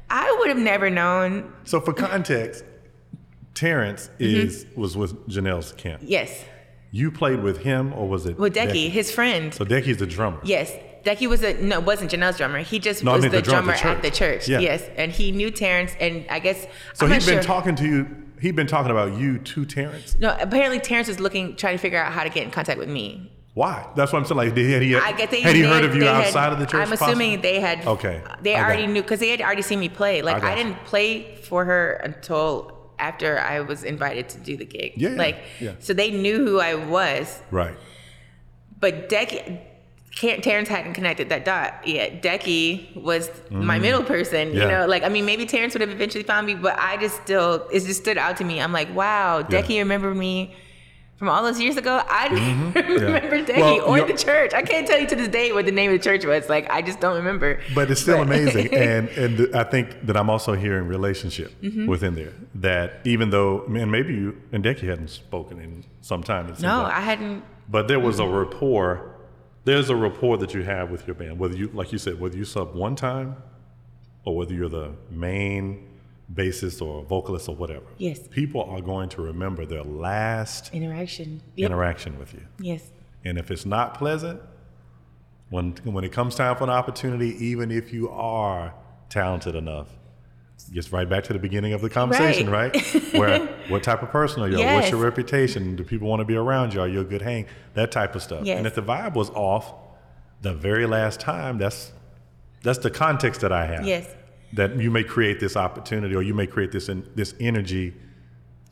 I 0.09 0.35
would 0.39 0.49
have 0.49 0.57
never 0.57 0.89
known. 0.89 1.53
So 1.65 1.79
for 1.81 1.93
context, 1.93 2.63
Terrence 3.53 4.09
Mm-hmm. 4.19 4.23
is 4.47 4.65
was 4.75 4.97
with 4.97 5.27
Janelle's 5.29 5.73
camp. 5.73 6.01
Yes, 6.05 6.43
You 6.91 7.11
played 7.11 7.41
with 7.43 7.59
him, 7.59 7.93
or 7.93 8.07
was 8.07 8.25
it 8.25 8.37
with 8.37 8.55
Decky, 8.55 8.89
his 8.89 9.11
friend. 9.11 9.53
So 9.53 9.65
Decky's 9.65 9.97
the 9.97 10.07
drummer. 10.07 10.39
yes, 10.43 10.73
Decky 11.03 11.27
was 11.27 11.41
a 11.43 11.53
no, 11.61 11.79
wasn't 11.79 12.11
Janelle's 12.11 12.37
drummer. 12.37 12.59
He 12.59 12.77
just 12.79 13.03
No, 13.03 13.11
I 13.11 13.15
was 13.15 13.23
mean 13.23 13.31
the, 13.31 13.37
the 13.37 13.41
drum- 13.43 13.65
the 13.65 13.73
drummer 13.73 13.95
at 13.97 14.01
the 14.03 14.11
church. 14.11 14.47
Yeah. 14.47 14.59
Yes, 14.59 14.87
and 14.95 15.11
he 15.11 15.31
knew 15.31 15.49
Terrence, 15.51 15.95
and 15.99 16.25
I 16.29 16.39
guess 16.39 16.67
So 16.93 17.05
I'm 17.05 17.11
he'd 17.11 17.19
not 17.19 17.25
been 17.25 17.35
sure. 17.35 17.43
talking 17.43 17.75
to 17.75 17.85
you. 17.85 18.07
He'd 18.39 18.55
been 18.55 18.67
talking 18.67 18.91
about 18.91 19.17
you 19.19 19.37
to 19.39 19.65
Terrence. 19.65 20.17
No, 20.19 20.35
apparently 20.39 20.79
Terrence 20.79 21.07
was 21.07 21.19
looking, 21.19 21.55
trying 21.55 21.75
to 21.77 21.81
figure 21.81 22.01
out 22.01 22.11
how 22.11 22.23
to 22.23 22.29
get 22.29 22.43
in 22.43 22.51
contact 22.51 22.79
with 22.79 22.89
me. 22.89 23.31
Why? 23.53 23.85
That's 23.95 24.13
what 24.13 24.19
I'm 24.19 24.25
saying. 24.25 24.37
Like, 24.37 24.55
did 24.55 24.65
he, 24.65 24.71
had 24.71 24.81
he, 24.81 24.95
I 24.95 25.11
had 25.11 25.29
he 25.55 25.61
heard 25.61 25.83
had- 25.83 25.83
of 25.85 25.93
you 25.95 26.01
they 26.01 26.07
had- 26.07 26.25
outside 26.27 26.53
of 26.53 26.59
the 26.59 26.65
church? 26.65 26.87
I'm 26.87 26.93
assuming 26.93 27.31
possibly? 27.31 27.35
they 27.37 27.59
had. 27.59 27.85
Okay, 27.85 28.21
They 28.41 28.55
I 28.55 28.63
already 28.63 28.87
knew 28.87 29.01
because 29.01 29.19
they 29.19 29.29
had 29.29 29.41
already 29.41 29.61
seen 29.61 29.79
me 29.79 29.89
play. 29.89 30.21
Like 30.21 30.41
got 30.41 30.51
I, 30.51 30.55
didn't 30.55 30.83
play 30.85 31.35
for 31.35 31.65
her 31.65 31.93
until 31.93 32.77
after 32.97 33.39
I 33.39 33.59
was 33.61 33.83
invited 33.83 34.29
to 34.29 34.37
do 34.39 34.55
the 34.55 34.65
gig. 34.65 34.93
Yeah, 34.95 35.09
Like 35.09 35.37
yeah. 35.59 35.73
so 35.79 35.93
they 35.93 36.11
knew 36.11 36.37
who 36.45 36.59
I 36.59 36.75
was, 36.75 37.41
Right. 37.51 37.75
but 38.79 39.09
Decky. 39.09 39.59
Can't, 40.15 40.43
Terrence 40.43 40.67
hadn't 40.67 40.93
connected 40.93 41.29
that 41.29 41.45
dot 41.45 41.87
yet. 41.87 42.21
Decky 42.21 42.93
was 42.95 43.29
my 43.49 43.79
middle 43.79 44.03
person, 44.03 44.49
Mm. 44.49 44.53
Yeah. 44.55 44.61
you 44.63 44.67
know. 44.67 44.85
Like, 44.85 45.03
I 45.03 45.09
mean, 45.09 45.25
maybe 45.25 45.45
Terrence 45.45 45.73
would 45.73 45.81
have 45.81 45.89
eventually 45.89 46.23
found 46.25 46.45
me, 46.47 46.53
but 46.55 46.77
I 46.77 46.97
just 46.97 47.15
still, 47.23 47.65
it 47.71 47.79
just 47.79 48.01
stood 48.01 48.17
out 48.17 48.35
to 48.37 48.43
me. 48.43 48.59
I'm 48.61 48.73
like, 48.73 48.93
wow, 48.93 49.41
Decky 49.41 49.79
remembered 49.79 50.17
me 50.17 50.53
from 51.15 51.29
all 51.29 51.41
those 51.43 51.61
years 51.61 51.77
ago. 51.77 52.01
I 52.09 52.27
didn't 52.27 52.73
remember 52.75 53.37
Decky 53.43 53.45
Mm-hmm. 53.53 53.61
Well, 53.61 54.01
or 54.01 54.05
the 54.05 54.13
church. 54.17 54.53
I 54.53 54.63
can't 54.63 54.85
tell 54.85 54.99
you 54.99 55.07
to 55.07 55.15
this 55.15 55.29
day 55.29 55.53
what 55.53 55.65
the 55.65 55.71
name 55.71 55.91
of 55.93 55.97
the 55.97 56.03
church 56.03 56.25
was. 56.25 56.49
Like, 56.49 56.69
I 56.69 56.81
just 56.81 56.99
don't 56.99 57.15
remember. 57.15 57.61
But 57.73 57.89
it's 57.89 58.01
still 58.01 58.17
But- 58.17 58.23
amazing, 58.27 58.73
and 58.73 59.07
and 59.09 59.37
th- 59.37 59.53
I 59.53 59.63
think 59.63 60.05
that 60.07 60.17
I'm 60.17 60.29
also 60.29 60.53
hearing 60.55 60.87
relationship 60.87 61.53
Mm-hmm. 61.61 61.87
within 61.87 62.15
there. 62.15 62.33
That 62.55 62.99
even 63.05 63.29
though, 63.29 63.63
man, 63.67 63.89
maybe 63.89 64.13
you 64.13 64.41
and 64.51 64.61
Decky 64.63 64.89
hadn't 64.89 65.09
spoken 65.09 65.59
in 65.61 65.85
some 66.01 66.21
time. 66.21 66.47
No, 66.59 66.81
like. 66.83 66.93
I 66.95 66.99
hadn't. 67.01 67.43
But 67.69 67.87
there 67.87 67.99
was 68.01 68.19
a 68.19 68.27
rapport. 68.27 69.07
There's 69.63 69.89
a 69.89 69.95
rapport 69.95 70.37
that 70.37 70.53
you 70.53 70.63
have 70.63 70.89
with 70.89 71.05
your 71.07 71.15
band, 71.15 71.37
whether 71.39 71.55
you, 71.55 71.69
like 71.73 71.91
you 71.91 71.97
said, 71.97 72.19
whether 72.19 72.35
you 72.35 72.45
sub 72.45 72.73
one 72.73 72.95
time, 72.95 73.35
or 74.25 74.35
whether 74.35 74.53
you're 74.53 74.69
the 74.69 74.93
main 75.09 75.87
bassist 76.33 76.81
or 76.81 77.03
vocalist 77.03 77.49
or 77.49 77.55
whatever. 77.55 77.85
Yes. 77.97 78.19
People 78.29 78.63
are 78.63 78.81
going 78.81 79.09
to 79.09 79.21
remember 79.21 79.65
their 79.65 79.83
last 79.83 80.73
Interaction. 80.73 81.41
Yep. 81.55 81.65
interaction 81.69 82.17
with 82.17 82.33
you, 82.33 82.41
yes. 82.59 82.89
and 83.25 83.37
if 83.37 83.51
it's 83.51 83.65
not 83.65 83.93
pleasant, 83.93 84.41
when 85.49 85.73
when 85.83 86.03
it 86.03 86.11
comes 86.11 86.35
time 86.35 86.55
for 86.55 86.63
an 86.63 86.69
opportunity, 86.69 87.35
even 87.45 87.71
if 87.71 87.91
you 87.93 88.09
are 88.09 88.73
talented 89.09 89.55
enough. 89.55 89.89
Gets 90.69 90.91
right 90.93 91.07
back 91.09 91.23
to 91.25 91.33
the 91.33 91.39
beginning 91.39 91.73
of 91.73 91.81
the 91.81 91.89
conversation, 91.89 92.49
Right. 92.49 92.73
right? 92.73 93.13
Where 93.13 93.45
what 93.67 93.83
type 93.83 94.03
of 94.03 94.09
person 94.09 94.41
are 94.43 94.47
you? 94.49 94.57
What's 94.63 94.89
your 94.91 94.99
reputation? 95.01 95.75
Do 95.75 95.83
people 95.83 96.07
want 96.07 96.19
to 96.21 96.25
be 96.25 96.35
around 96.35 96.73
you? 96.73 96.81
Are 96.81 96.87
you 96.87 97.01
a 97.01 97.03
good 97.03 97.21
hang? 97.21 97.45
That 97.73 97.91
type 97.91 98.15
of 98.15 98.21
stuff. 98.23 98.45
Yes. 98.45 98.57
And 98.57 98.67
if 98.67 98.75
the 98.75 98.81
vibe 98.83 99.13
was 99.13 99.29
off 99.31 99.73
the 100.41 100.53
very 100.53 100.85
last 100.85 101.19
time, 101.19 101.57
that's 101.57 101.91
that's 102.63 102.79
the 102.79 102.91
context 102.91 103.41
that 103.41 103.51
I 103.51 103.65
have. 103.65 103.85
Yes. 103.85 104.07
That 104.53 104.75
you 104.77 104.91
may 104.91 105.03
create 105.03 105.39
this 105.39 105.55
opportunity 105.55 106.15
or 106.15 106.21
you 106.21 106.33
may 106.33 106.45
create 106.47 106.71
this 106.71 106.89
in, 106.89 107.07
this 107.15 107.33
energy, 107.39 107.93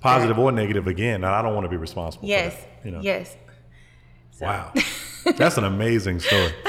positive 0.01 0.38
or 0.38 0.51
negative 0.51 0.88
again. 0.88 1.15
And 1.24 1.25
I 1.25 1.41
don't 1.41 1.53
want 1.55 1.65
to 1.65 1.69
be 1.69 1.77
responsible 1.77 2.27
Yes. 2.27 2.53
for 2.53 2.60
that. 2.60 2.86
You 2.86 2.91
know? 2.91 3.01
Yes. 3.01 3.36
Wow. 4.39 4.74
That's 5.38 5.57
an 5.57 5.63
amazing 5.63 6.19
story. 6.19 6.51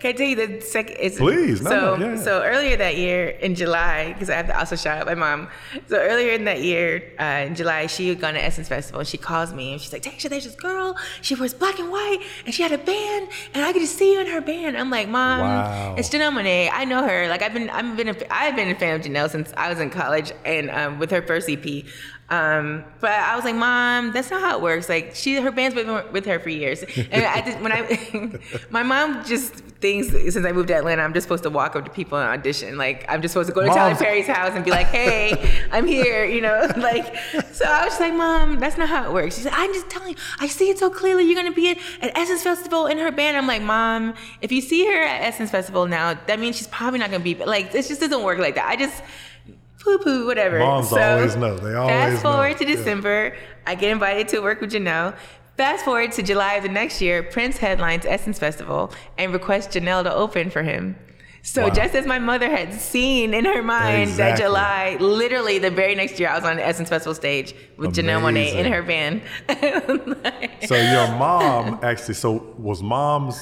Can 0.00 0.10
I 0.10 0.12
tell 0.12 0.26
you 0.26 0.36
the 0.36 0.60
second? 0.60 0.96
It's, 1.00 1.18
Please, 1.18 1.62
no, 1.62 1.70
so, 1.70 1.96
no, 1.96 2.10
yeah. 2.14 2.16
so 2.16 2.42
earlier 2.42 2.76
that 2.76 2.96
year 2.96 3.28
in 3.28 3.54
July, 3.54 4.12
because 4.12 4.28
I 4.30 4.34
have 4.34 4.46
to 4.48 4.58
also 4.58 4.76
shout 4.76 4.98
out 4.98 5.06
my 5.06 5.14
mom. 5.14 5.48
So 5.88 5.96
earlier 5.98 6.32
in 6.32 6.44
that 6.44 6.60
year, 6.62 7.12
uh, 7.18 7.46
in 7.46 7.54
July, 7.54 7.86
she 7.86 8.08
had 8.08 8.20
gone 8.20 8.34
to 8.34 8.42
Essence 8.44 8.68
Festival. 8.68 9.00
and 9.00 9.08
She 9.08 9.16
calls 9.18 9.52
me 9.54 9.72
and 9.72 9.80
she's 9.80 9.92
like, 9.92 10.02
"Tasha, 10.02 10.28
there's 10.28 10.44
this 10.44 10.54
girl. 10.54 10.96
She 11.22 11.34
wears 11.34 11.54
black 11.54 11.78
and 11.78 11.90
white, 11.90 12.18
and 12.44 12.54
she 12.54 12.62
had 12.62 12.72
a 12.72 12.78
band, 12.78 13.28
and 13.54 13.64
I 13.64 13.72
could 13.72 13.80
just 13.82 13.96
see 13.96 14.12
you 14.12 14.20
in 14.20 14.26
her 14.28 14.40
band." 14.40 14.76
I'm 14.76 14.90
like, 14.90 15.08
"Mom, 15.08 15.40
Wow. 15.40 15.94
it's 15.98 16.08
Janelle 16.10 16.32
Monae. 16.32 16.68
I 16.72 16.84
know 16.84 17.06
her. 17.06 17.28
Like 17.28 17.42
I've 17.42 17.54
been, 17.54 17.70
I've 17.70 17.96
been, 17.96 18.08
a, 18.08 18.16
I've 18.30 18.56
been 18.56 18.70
a 18.70 18.74
fan 18.78 19.00
of 19.00 19.06
Janelle 19.06 19.30
since 19.30 19.52
I 19.56 19.68
was 19.70 19.80
in 19.80 19.90
college, 19.90 20.32
and 20.44 20.70
um, 20.70 20.98
with 20.98 21.10
her 21.10 21.22
first 21.22 21.48
EP." 21.48 21.84
Um, 22.30 22.84
but 23.00 23.10
I 23.10 23.36
was 23.36 23.44
like, 23.44 23.54
Mom, 23.54 24.12
that's 24.12 24.30
not 24.30 24.40
how 24.40 24.56
it 24.56 24.62
works. 24.62 24.88
Like 24.88 25.14
she, 25.14 25.36
her 25.36 25.52
band's 25.52 25.74
been 25.74 26.10
with 26.10 26.24
her 26.24 26.38
for 26.38 26.48
years. 26.48 26.82
And 26.82 27.22
I 27.22 27.42
just, 27.42 27.60
when 27.60 27.70
I, 27.70 28.40
my 28.70 28.82
mom 28.82 29.24
just 29.24 29.52
thinks 29.52 30.08
since 30.08 30.46
I 30.46 30.52
moved 30.52 30.68
to 30.68 30.74
Atlanta, 30.74 31.02
I'm 31.02 31.12
just 31.12 31.24
supposed 31.24 31.42
to 31.42 31.50
walk 31.50 31.76
up 31.76 31.84
to 31.84 31.90
people 31.90 32.18
and 32.18 32.26
audition. 32.28 32.78
Like 32.78 33.04
I'm 33.10 33.20
just 33.20 33.32
supposed 33.32 33.50
to 33.50 33.54
go 33.54 33.60
to 33.60 33.68
Tyler 33.68 33.94
Perry's 33.94 34.26
house 34.26 34.52
and 34.54 34.64
be 34.64 34.70
like, 34.70 34.86
Hey, 34.86 35.62
I'm 35.70 35.86
here. 35.86 36.24
You 36.24 36.40
know, 36.40 36.66
like. 36.78 37.14
So 37.52 37.66
I 37.66 37.84
was 37.84 37.90
just 37.90 38.00
like, 38.00 38.14
Mom, 38.14 38.58
that's 38.58 38.78
not 38.78 38.88
how 38.88 39.04
it 39.04 39.12
works. 39.12 39.36
She 39.36 39.42
said, 39.42 39.52
I'm 39.54 39.72
just 39.74 39.90
telling 39.90 40.10
you. 40.10 40.16
I 40.40 40.46
see 40.46 40.70
it 40.70 40.78
so 40.78 40.88
clearly. 40.88 41.24
You're 41.24 41.36
gonna 41.36 41.54
be 41.54 41.70
at, 41.70 41.78
at 42.00 42.16
Essence 42.16 42.42
Festival 42.42 42.86
in 42.86 42.96
her 42.98 43.12
band. 43.12 43.36
I'm 43.36 43.46
like, 43.46 43.62
Mom, 43.62 44.14
if 44.40 44.50
you 44.50 44.62
see 44.62 44.86
her 44.86 45.02
at 45.02 45.22
Essence 45.22 45.50
Festival 45.50 45.86
now, 45.86 46.14
that 46.26 46.40
means 46.40 46.56
she's 46.56 46.68
probably 46.68 47.00
not 47.00 47.10
gonna 47.10 47.22
be 47.22 47.34
like. 47.34 47.70
This 47.70 47.88
just 47.88 48.00
doesn't 48.00 48.22
work 48.22 48.38
like 48.38 48.54
that. 48.54 48.66
I 48.66 48.76
just. 48.76 49.02
Poo 49.84 49.98
poo, 49.98 50.26
whatever. 50.26 50.58
Moms 50.58 50.92
always 50.92 51.36
know. 51.36 51.56
They 51.56 51.74
always 51.74 51.92
Fast 51.94 52.22
forward 52.22 52.52
know. 52.52 52.58
to 52.58 52.64
Yeah. 52.68 52.76
December, 52.76 53.36
I 53.66 53.74
get 53.74 53.90
invited 53.90 54.28
to 54.28 54.40
work 54.40 54.60
with 54.60 54.72
Janelle. 54.72 55.14
Fast 55.56 55.84
forward 55.84 56.10
to 56.12 56.22
July 56.22 56.54
of 56.54 56.62
the 56.64 56.68
next 56.70 57.00
year, 57.00 57.22
Prince 57.22 57.58
headlines 57.58 58.04
Essence 58.06 58.38
Festival 58.38 58.92
and 59.18 59.32
requests 59.32 59.74
Janelle 59.76 60.02
to 60.04 60.12
open 60.12 60.50
for 60.50 60.62
him. 60.62 60.96
So 61.42 61.64
Wow. 61.64 61.70
just 61.74 61.94
as 61.94 62.06
my 62.06 62.18
mother 62.18 62.48
had 62.48 62.72
seen 62.72 63.34
in 63.34 63.44
her 63.44 63.62
mind 63.62 64.12
that 64.12 64.38
July, 64.38 64.96
literally 64.98 65.58
the 65.58 65.70
very 65.70 65.94
next 65.94 66.18
year, 66.18 66.30
I 66.30 66.36
was 66.36 66.44
on 66.44 66.56
the 66.56 66.66
Essence 66.66 66.88
Festival 66.88 67.14
stage 67.14 67.54
with 67.76 67.94
Janelle 67.94 68.22
Monae 68.22 68.54
in 68.54 68.64
Amazing. 68.66 68.72
her 68.72 68.82
band. 68.82 69.22
So 70.66 70.76
your 70.76 71.06
mom 71.18 71.78
actually, 71.82 72.14
so 72.14 72.30
was 72.58 72.82
mom's, 72.82 73.38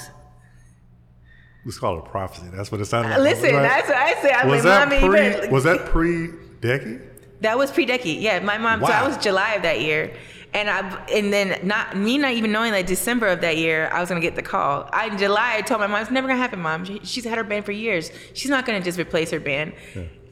let's 1.65 1.79
call 1.79 1.99
it 1.99 2.05
prophecy. 2.07 2.47
That's 2.53 2.71
what 2.73 2.81
it 2.81 2.87
sounded 2.87 3.11
like. 3.11 3.19
Listen, 3.21 3.55
right? 3.55 3.63
that's 3.63 3.89
what 3.89 3.97
I 3.97 4.23
say. 4.23 4.31
I'm 4.33 4.49
was 4.49 4.65
like, 4.65 4.89
that 4.89 4.89
mommy, 5.01 5.09
pre, 5.09 5.19
better- 5.19 5.51
was 5.51 5.65
that 5.65 5.87
pre-Decky? 5.87 7.01
That 7.41 7.59
was 7.59 7.71
pre-Decky. 7.73 8.21
Yeah, 8.21 8.39
my 8.41 8.59
mom. 8.59 8.81
So 8.81 8.87
I 8.87 9.07
was 9.07 9.17
July 9.19 9.55
of 9.55 9.63
that 9.63 9.81
year, 9.81 10.15
and 10.55 10.71
I 10.71 11.05
and 11.13 11.33
then 11.33 11.59
not 11.67 11.97
me 11.97 12.17
not 12.19 12.33
even 12.33 12.53
knowing 12.53 12.71
that 12.73 12.87
December 12.87 13.27
of 13.29 13.41
that 13.41 13.57
year 13.57 13.89
I 13.93 13.99
was 14.01 14.09
gonna 14.09 14.21
get 14.21 14.37
the 14.37 14.43
call. 14.43 14.89
I 14.93 15.07
in 15.09 15.19
July 15.19 15.57
I 15.57 15.61
told 15.63 15.81
my 15.81 15.89
mom 15.89 16.03
it's 16.03 16.11
never 16.11 16.29
gonna 16.29 16.39
happen, 16.39 16.61
mom. 16.61 16.85
She, 16.85 17.01
she's 17.03 17.25
had 17.25 17.37
her 17.39 17.43
band 17.45 17.65
for 17.65 17.73
years. 17.73 18.13
She's 18.35 18.51
not 18.51 18.65
gonna 18.65 18.81
just 18.81 18.99
replace 18.99 19.31
her 19.33 19.41
band. 19.41 19.73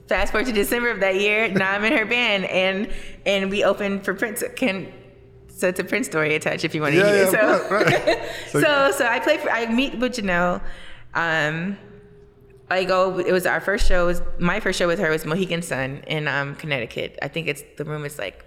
Fast 0.06 0.30
forward 0.32 0.46
to 0.46 0.52
December 0.52 0.90
of 0.90 1.00
that 1.00 1.16
year. 1.20 1.48
Now 1.48 1.72
I'm 1.72 1.84
in 1.84 1.92
her 1.96 2.06
band, 2.06 2.44
and 2.44 2.88
and 3.26 3.50
we 3.50 3.64
opened 3.64 4.04
for 4.04 4.14
Prince. 4.14 4.44
Can 4.56 4.92
so 5.48 5.66
it's 5.68 5.80
a 5.80 5.84
Prince 5.84 6.06
story 6.06 6.34
attached 6.36 6.64
if 6.64 6.74
you 6.76 6.80
want 6.80 6.94
to 6.94 7.00
Yeah, 7.00 7.12
hear. 7.12 7.24
yeah, 7.24 7.30
so, 7.30 7.68
right, 7.74 7.86
right. 8.06 8.28
So- 8.50 8.60
so 8.60 8.90
so 8.98 9.06
I 9.06 9.18
play 9.18 9.36
for 9.38 9.50
I 9.50 9.66
meet 9.66 9.98
with 9.98 10.12
Janelle. 10.14 10.62
Um, 11.14 11.76
I 12.70 12.84
go. 12.84 13.18
It 13.18 13.32
was 13.32 13.46
our 13.46 13.60
first 13.60 13.86
show. 13.88 14.06
Was 14.06 14.22
my 14.38 14.60
first 14.60 14.78
show 14.78 14.86
with 14.86 14.98
her 15.00 15.10
was 15.10 15.24
Mohegan 15.26 15.62
Sun 15.62 16.04
in 16.06 16.28
um, 16.28 16.54
Connecticut. 16.54 17.18
I 17.20 17.28
think 17.28 17.48
it's 17.48 17.62
the 17.76 17.84
room 17.84 18.04
is 18.04 18.18
like 18.18 18.44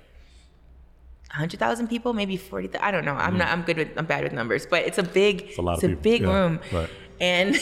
hundred 1.30 1.60
thousand 1.60 1.88
people, 1.90 2.14
maybe 2.14 2.38
forty. 2.38 2.70
I 2.80 2.92
don't 2.92 3.04
know. 3.06 3.14
I'm 3.16 3.38
not. 3.38 3.50
I'm 3.50 3.64
good 3.64 3.78
with. 3.78 3.90
I'm 3.98 4.06
bad 4.06 4.24
with 4.24 4.32
numbers, 4.34 4.66
but 4.66 4.84
it's 4.84 4.98
a 4.98 5.04
big. 5.04 5.42
It's 5.42 5.58
a 5.58 5.62
lot 5.62 5.78
of 5.78 5.84
a 5.84 5.88
people. 5.90 6.02
big 6.04 6.22
Yeah, 6.22 6.34
room. 6.34 6.60
right. 6.72 6.90
And 7.20 7.60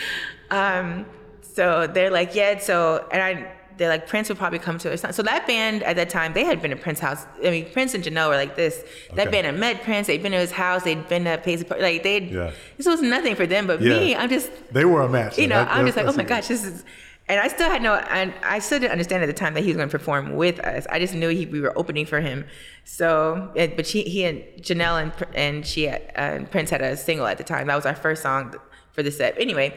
um, 0.50 1.04
so 1.42 1.86
they're 1.86 2.10
like, 2.10 2.34
yeah. 2.34 2.58
So 2.58 3.06
and 3.12 3.22
I. 3.22 3.52
They're 3.78 3.88
like 3.88 4.06
Prince 4.06 4.28
would 4.28 4.38
probably 4.38 4.58
come 4.58 4.76
to 4.78 4.92
us. 4.92 5.04
So 5.16 5.22
that 5.22 5.46
band 5.46 5.82
at 5.84 5.96
that 5.96 6.10
time, 6.10 6.32
they 6.34 6.44
had 6.44 6.60
been 6.60 6.70
to 6.72 6.76
Prince 6.76 7.00
house. 7.00 7.24
I 7.44 7.50
mean, 7.50 7.70
Prince 7.72 7.94
and 7.94 8.04
Janelle 8.04 8.28
were 8.28 8.36
like 8.36 8.56
this. 8.56 8.84
That 9.14 9.28
Okay. 9.28 9.30
band 9.42 9.46
had 9.46 9.58
met 9.58 9.82
Prince. 9.84 10.08
They'd 10.08 10.22
been 10.22 10.32
to 10.32 10.38
his 10.38 10.52
house. 10.52 10.82
They'd 10.82 11.08
been 11.08 11.24
to 11.24 11.38
Paisley 11.38 11.64
Park. 11.64 11.80
Like 11.80 12.02
they. 12.02 12.18
Yeah. 12.20 12.50
This 12.76 12.86
was 12.86 13.00
nothing 13.00 13.34
for 13.36 13.46
them, 13.46 13.66
but 13.66 13.80
Yeah. 13.80 13.98
me, 13.98 14.16
I'm 14.16 14.28
just 14.28 14.50
They 14.72 14.84
were 14.84 15.02
a 15.02 15.08
match. 15.08 15.38
you 15.38 15.46
know, 15.46 15.64
That- 15.64 15.72
I'm 15.72 15.86
just 15.86 15.96
like, 15.96 16.06
oh 16.06 16.12
my 16.12 16.24
gosh, 16.24 16.48
this 16.48 16.64
is. 16.64 16.84
And 17.30 17.38
I 17.38 17.48
still 17.48 17.68
had 17.70 17.82
no, 17.82 17.94
and 17.96 18.32
I 18.42 18.58
still 18.58 18.78
didn't 18.78 18.92
understand 18.92 19.22
at 19.22 19.26
the 19.26 19.34
time 19.34 19.52
that 19.52 19.60
he 19.60 19.66
was 19.68 19.76
going 19.76 19.90
to 19.90 19.98
perform 19.98 20.34
with 20.34 20.58
us. 20.60 20.86
I 20.88 20.98
just 20.98 21.12
knew 21.12 21.28
he, 21.28 21.44
we 21.44 21.60
were 21.60 21.78
opening 21.78 22.06
for 22.06 22.20
him. 22.20 22.46
So, 22.84 23.50
but 23.76 23.86
she, 23.86 24.02
he 24.04 24.24
and 24.24 24.42
Janelle 24.62 25.02
and 25.02 25.12
and 25.34 25.66
she, 25.66 25.88
had, 25.88 26.00
uh, 26.16 26.20
and 26.36 26.50
Prince 26.50 26.70
had 26.70 26.80
a 26.80 26.96
single 26.96 27.26
at 27.26 27.36
the 27.36 27.44
time. 27.44 27.66
That 27.66 27.76
was 27.76 27.84
our 27.84 27.94
first 27.94 28.22
song 28.22 28.54
for 28.92 29.02
the 29.02 29.10
set. 29.10 29.34
Anyway, 29.38 29.76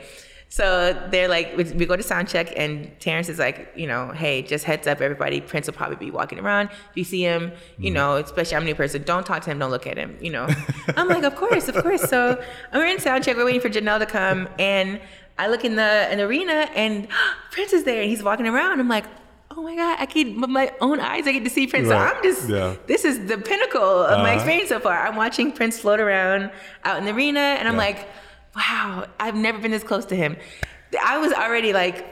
so 0.53 0.91
they're 1.11 1.29
like, 1.29 1.55
we, 1.55 1.63
go 1.85 1.95
to 1.95 2.03
sound 2.03 2.27
check, 2.27 2.51
and 2.57 2.91
Terrence 2.99 3.29
is 3.29 3.39
like, 3.39 3.71
you 3.73 3.87
know, 3.87 4.11
hey, 4.11 4.41
just 4.41 4.65
heads 4.65 4.85
up, 4.85 4.99
everybody. 4.99 5.39
Prince 5.39 5.67
will 5.67 5.73
probably 5.73 5.95
be 5.95 6.11
walking 6.11 6.39
around. 6.39 6.69
If 6.91 6.97
you 6.97 7.05
see 7.05 7.21
him, 7.21 7.53
you 7.77 7.89
Mm. 7.91 7.93
know, 7.95 8.15
especially 8.17 8.57
I'm 8.57 8.63
a 8.63 8.65
new 8.65 8.75
person, 8.75 9.01
don't 9.03 9.25
talk 9.25 9.43
to 9.43 9.49
him, 9.49 9.59
don't 9.59 9.71
look 9.71 9.87
at 9.87 9.95
him. 9.97 10.17
You 10.19 10.31
know, 10.31 10.47
I'm 10.97 11.07
like, 11.07 11.23
of 11.23 11.35
course, 11.37 11.69
of 11.69 11.75
course. 11.81 12.01
So 12.09 12.43
we're 12.73 12.85
in 12.85 12.99
sound 12.99 13.23
check. 13.23 13.37
We're 13.37 13.45
waiting 13.45 13.61
for 13.61 13.69
Janelle 13.69 13.99
to 13.99 14.05
come, 14.05 14.49
and 14.59 14.99
I 15.39 15.47
look 15.47 15.63
in 15.63 15.75
the 15.77 16.09
the 16.11 16.23
arena, 16.23 16.67
and 16.75 17.07
Prince 17.51 17.71
is 17.71 17.85
there, 17.85 18.01
and 18.01 18.09
he's 18.09 18.21
walking 18.21 18.45
around. 18.47 18.79
I'm 18.81 18.89
like. 18.89 19.05
Oh 19.53 19.63
my 19.63 19.75
God! 19.75 19.97
I 19.99 20.05
can, 20.05 20.39
with 20.39 20.49
my 20.49 20.71
own 20.79 21.01
eyes, 21.01 21.27
I 21.27 21.33
get 21.33 21.43
to 21.43 21.49
see 21.49 21.67
Prince. 21.67 21.89
Right. 21.89 22.09
So 22.09 22.15
I'm 22.15 22.23
just, 22.23 22.49
Yeah. 22.49 22.75
this 22.87 23.03
is 23.03 23.27
the 23.27 23.37
pinnacle 23.37 23.81
of 23.83 24.19
my 24.19 24.29
Uh-huh. 24.29 24.35
experience 24.35 24.69
so 24.69 24.79
far. 24.79 25.05
I'm 25.05 25.17
watching 25.17 25.51
Prince 25.51 25.77
float 25.77 25.99
around 25.99 26.51
out 26.85 26.97
in 26.99 27.03
the 27.03 27.11
arena, 27.11 27.41
and 27.59 27.67
I'm 27.67 27.73
Yeah. 27.73 27.79
like, 27.87 28.07
wow, 28.55 29.07
I've 29.19 29.35
never 29.35 29.57
been 29.59 29.71
this 29.71 29.83
close 29.83 30.05
to 30.05 30.15
him. 30.15 30.37
I 31.01 31.17
was 31.17 31.31
already 31.33 31.73
like, 31.73 32.05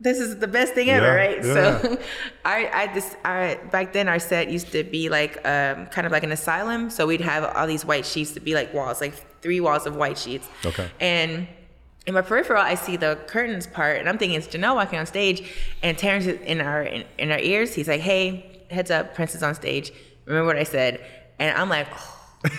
this 0.00 0.18
is 0.18 0.38
the 0.38 0.48
best 0.48 0.74
thing 0.74 0.90
ever, 0.90 1.06
Yeah, 1.06 1.14
right? 1.14 1.36
yeah. 1.44 1.80
So, 1.80 1.98
I, 2.44 2.70
I 2.72 2.94
this, 2.94 3.16
our, 3.24 3.56
back 3.70 3.92
then 3.92 4.08
our 4.08 4.18
set 4.18 4.50
used 4.50 4.72
to 4.72 4.82
be 4.84 5.08
like, 5.08 5.36
um, 5.46 5.86
kind 5.86 6.06
of 6.06 6.12
like 6.12 6.24
an 6.24 6.32
asylum. 6.32 6.90
So 6.90 7.06
we'd 7.06 7.20
have 7.20 7.44
all 7.56 7.66
these 7.66 7.84
white 7.84 8.04
sheets 8.04 8.32
to 8.32 8.40
be 8.40 8.54
like 8.54 8.72
walls, 8.74 9.00
like 9.00 9.14
three 9.42 9.60
walls 9.60 9.86
of 9.86 9.94
white 9.96 10.18
sheets. 10.18 10.48
Okay. 10.64 10.88
And 11.00 11.46
in 12.06 12.14
my 12.14 12.20
peripheral, 12.20 12.60
I 12.60 12.74
see 12.74 12.96
the 12.96 13.16
curtains 13.28 13.68
part, 13.68 13.98
and 13.98 14.08
I'm 14.08 14.18
thinking 14.18 14.36
it's 14.36 14.48
Janelle 14.48 14.74
walking 14.74 14.98
on 14.98 15.06
stage, 15.06 15.48
and 15.84 15.96
Terrence 15.96 16.26
is 16.26 16.40
in 16.40 16.60
our 16.60 16.82
in, 16.82 17.04
in 17.16 17.30
our 17.30 17.38
ears. 17.38 17.74
He's 17.74 17.86
like, 17.86 18.00
"Hey, 18.00 18.64
heads 18.72 18.90
up, 18.90 19.14
Prince 19.14 19.36
is 19.36 19.42
on 19.44 19.54
stage. 19.54 19.92
Remember 20.24 20.46
what 20.48 20.56
I 20.56 20.64
said?" 20.64 21.00
And 21.38 21.56
I'm 21.56 21.68
like, 21.68 21.86
oh. 21.92 22.18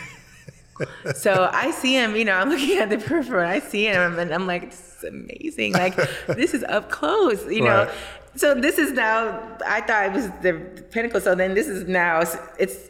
so 1.15 1.49
I 1.53 1.71
see 1.71 1.93
him. 1.93 2.15
You 2.15 2.25
know, 2.25 2.33
I'm 2.33 2.49
looking 2.49 2.77
at 2.77 2.89
the 2.89 2.97
peripheral. 2.97 3.47
I 3.47 3.59
see 3.59 3.85
him, 3.85 4.19
and 4.19 4.33
I'm 4.33 4.47
like, 4.47 4.69
"This 4.71 4.97
is 4.97 5.03
amazing! 5.03 5.73
Like, 5.73 5.95
this 6.27 6.53
is 6.53 6.63
up 6.63 6.89
close." 6.89 7.45
You 7.47 7.61
know. 7.63 7.85
Right. 7.85 7.93
So 8.35 8.55
this 8.55 8.77
is 8.79 8.91
now. 8.93 9.57
I 9.65 9.81
thought 9.81 10.07
it 10.07 10.13
was 10.13 10.29
the 10.41 10.53
pinnacle. 10.91 11.21
So 11.21 11.35
then 11.35 11.53
this 11.53 11.67
is 11.67 11.87
now. 11.87 12.21
It's 12.57 12.89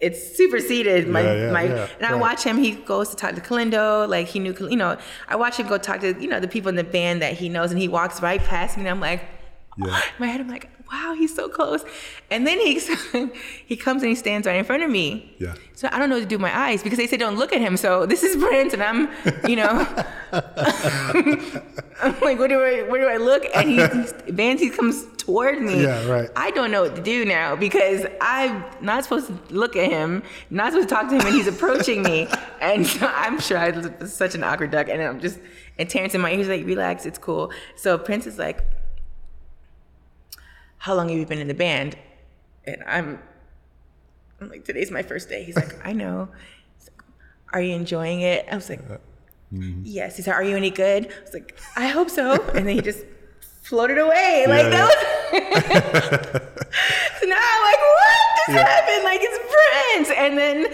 it's 0.00 0.36
superseded 0.36 1.08
my 1.08 1.20
Yeah, 1.22 1.34
yeah, 1.34 1.52
my 1.52 1.62
yeah, 1.62 1.88
and 1.98 2.06
I 2.06 2.12
right. 2.12 2.20
watch 2.20 2.42
him 2.42 2.58
he 2.58 2.72
goes 2.72 3.10
to 3.10 3.16
talk 3.16 3.36
to 3.36 3.40
Kellindo 3.40 4.08
like 4.08 4.26
he 4.26 4.40
knew 4.40 4.52
you 4.68 4.76
know 4.76 4.98
I 5.28 5.36
watch 5.36 5.58
him 5.58 5.68
go 5.68 5.78
talk 5.78 6.00
to 6.00 6.20
you 6.20 6.26
know 6.26 6.40
the 6.40 6.48
people 6.48 6.68
in 6.70 6.74
the 6.74 6.82
band 6.82 7.22
that 7.22 7.34
he 7.34 7.48
knows 7.48 7.70
and 7.70 7.80
he 7.80 7.86
walks 7.86 8.20
right 8.20 8.40
past 8.42 8.76
me 8.76 8.80
and 8.82 8.90
I'm 8.90 8.98
like 8.98 9.22
Yeah. 9.78 9.86
in 9.96 10.02
my 10.18 10.26
head 10.26 10.40
I'm 10.40 10.48
like 10.48 10.68
wow 10.92 11.14
he's 11.18 11.34
so 11.34 11.48
close 11.48 11.84
and 12.30 12.46
then 12.46 12.58
he 12.60 12.78
he 13.66 13.76
comes 13.76 14.02
and 14.02 14.10
he 14.10 14.14
stands 14.14 14.46
right 14.46 14.56
in 14.56 14.64
front 14.64 14.82
of 14.82 14.90
me 14.90 15.34
Yeah. 15.38 15.54
so 15.74 15.88
I 15.90 15.98
don't 15.98 16.08
know 16.10 16.16
what 16.16 16.22
to 16.22 16.26
do 16.28 16.36
with 16.36 16.42
my 16.42 16.56
eyes 16.66 16.82
because 16.82 16.98
they 16.98 17.06
say 17.06 17.16
don't 17.16 17.36
look 17.36 17.52
at 17.52 17.60
him 17.60 17.76
so 17.76 18.04
this 18.06 18.22
is 18.22 18.36
Prince 18.36 18.74
and 18.74 18.82
I'm 18.82 19.08
you 19.48 19.56
know 19.56 19.86
I'm 22.02 22.18
like 22.20 22.38
where 22.38 22.48
do 22.48 22.62
I 22.62 22.82
where 22.82 23.00
do 23.00 23.08
I 23.08 23.16
look 23.16 23.44
and 23.54 23.68
he 23.70 24.56
he 24.58 24.70
comes 24.70 25.06
toward 25.18 25.60
me 25.62 25.82
Yeah, 25.84 26.04
right. 26.08 26.28
I 26.36 26.50
don't 26.50 26.70
know 26.70 26.82
what 26.82 26.96
to 26.96 27.02
do 27.02 27.24
now 27.24 27.54
because 27.56 28.04
I'm 28.20 28.64
not 28.80 29.04
supposed 29.04 29.28
to 29.28 29.38
look 29.54 29.76
at 29.76 29.88
him, 29.90 30.22
not 30.50 30.72
supposed 30.72 30.88
to 30.88 30.94
talk 30.94 31.08
to 31.10 31.14
him, 31.14 31.20
and 31.24 31.34
he's 31.34 31.46
approaching 31.46 32.02
me. 32.02 32.26
And 32.60 32.84
so 32.86 33.06
I'm 33.06 33.38
sure 33.40 33.56
I 33.56 33.70
was 33.70 34.12
such 34.12 34.34
an 34.34 34.42
awkward 34.42 34.72
duck. 34.72 34.88
And 34.88 35.00
I'm 35.00 35.20
just, 35.20 35.38
and 35.78 35.88
Terrence 35.88 36.14
in 36.16 36.20
my 36.20 36.32
ear, 36.32 36.38
he's 36.38 36.48
like, 36.48 36.64
relax, 36.66 37.06
it's 37.06 37.18
cool. 37.18 37.52
So 37.76 37.98
Prince 37.98 38.26
is 38.26 38.36
like, 38.38 38.64
how 40.82 40.94
long 40.94 41.08
have 41.08 41.16
you 41.16 41.24
been 41.26 41.38
in 41.38 41.46
the 41.46 41.54
band? 41.54 41.96
And 42.64 42.82
I'm, 42.86 43.20
I'm 44.40 44.48
like, 44.48 44.64
today's 44.64 44.90
my 44.90 45.02
first 45.02 45.28
day. 45.28 45.44
He's 45.44 45.54
like, 45.54 45.74
I 45.86 45.92
know. 45.92 46.28
Like, 46.80 47.04
Are 47.52 47.60
you 47.62 47.74
enjoying 47.76 48.22
it? 48.22 48.46
I 48.50 48.56
was 48.56 48.68
like, 48.68 48.80
yes. 49.52 50.16
He's 50.16 50.26
like, 50.26 50.34
Are 50.36 50.42
you 50.42 50.56
any 50.56 50.70
good? 50.70 51.06
I 51.06 51.20
was 51.22 51.32
like, 51.34 51.56
I 51.76 51.86
hope 51.86 52.10
so. 52.10 52.32
And 52.56 52.66
then 52.66 52.74
he 52.74 52.80
just 52.82 53.04
floated 53.62 53.98
away. 53.98 54.46
Like 54.48 54.64
Yeah, 54.64 54.70
that 54.70 54.86
was. 54.90 54.98
so 57.20 57.26
now 57.26 57.38
I'm 57.38 57.62
like, 57.70 57.82
what 57.98 58.18
just 58.38 58.48
Yeah. 58.56 58.66
happened? 58.66 59.04
Like 59.04 59.20
it's 59.22 59.38
Prince. 59.54 60.10
And 60.18 60.36
then 60.38 60.66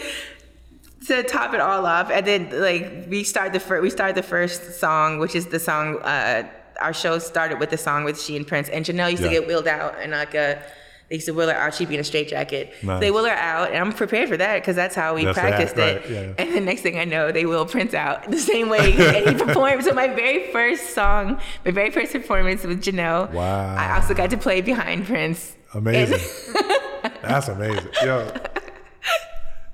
to 1.09 1.23
top 1.23 1.53
it 1.55 1.61
all 1.61 1.85
off, 1.87 2.11
and 2.11 2.27
then 2.27 2.49
like 2.61 3.07
we 3.09 3.25
start 3.25 3.53
the 3.53 3.61
first 3.61 3.83
we 3.83 3.91
start 3.91 4.15
the 4.15 4.23
first 4.23 4.79
song, 4.81 5.19
which 5.19 5.35
is 5.35 5.47
the 5.47 5.59
song. 5.61 5.99
Uh, 6.03 6.49
our 6.81 6.93
show 6.95 7.19
started 7.19 7.59
with 7.61 7.71
the 7.71 7.79
song 7.79 8.05
with 8.05 8.21
she 8.21 8.37
and 8.37 8.47
Prince, 8.47 8.69
and 8.69 8.85
Janelle 8.85 9.11
used 9.11 9.23
to 9.23 9.29
get 9.29 9.47
wheeled 9.47 9.69
out 9.69 9.97
and 10.01 10.13
like 10.13 10.35
a. 10.35 10.63
They 11.09 11.15
used 11.15 11.27
to 11.29 11.33
wheel 11.33 11.49
her 11.49 11.55
out. 11.55 11.73
She'd 11.73 11.89
be 11.89 11.95
in 11.95 12.01
a 12.01 12.05
straitjacket. 12.05 12.71
So 12.83 12.87
Nice. 12.89 13.01
they 13.01 13.11
wheel 13.11 13.25
her 13.25 13.31
out, 13.31 13.69
and 13.71 13.79
I'm 13.79 13.95
prepared 13.95 14.29
for 14.29 14.37
that 14.37 14.61
because 14.61 14.77
that's 14.77 14.95
how 14.95 15.15
we 15.15 15.25
That's 15.25 15.37
that, 15.37 15.49
practiced 15.55 15.79
it. 15.79 16.03
right, 16.03 16.11
yeah. 16.11 16.33
And 16.37 16.55
the 16.55 16.61
next 16.61 16.83
thing 16.83 16.99
I 16.99 17.07
know, 17.07 17.33
they 17.33 17.47
wheel 17.47 17.65
Prince 17.65 17.95
out 17.95 18.31
the 18.31 18.39
same 18.39 18.69
way, 18.69 18.93
and 18.93 19.27
he 19.27 19.35
performed. 19.45 19.85
So 19.85 19.95
my 19.95 20.09
very 20.09 20.53
first 20.53 20.91
song, 20.91 21.41
my 21.65 21.71
very 21.71 21.91
first 21.91 22.13
performance 22.13 22.63
with 22.63 22.83
Janelle. 22.85 23.33
Wow. 23.33 23.75
I 23.77 23.95
also 23.99 24.13
got 24.13 24.29
to 24.31 24.37
play 24.37 24.61
behind 24.61 25.07
Prince. 25.07 25.57
Amazing. 25.73 26.19
That's 27.23 27.49
amazing. 27.49 27.89
Yo. 28.05 28.31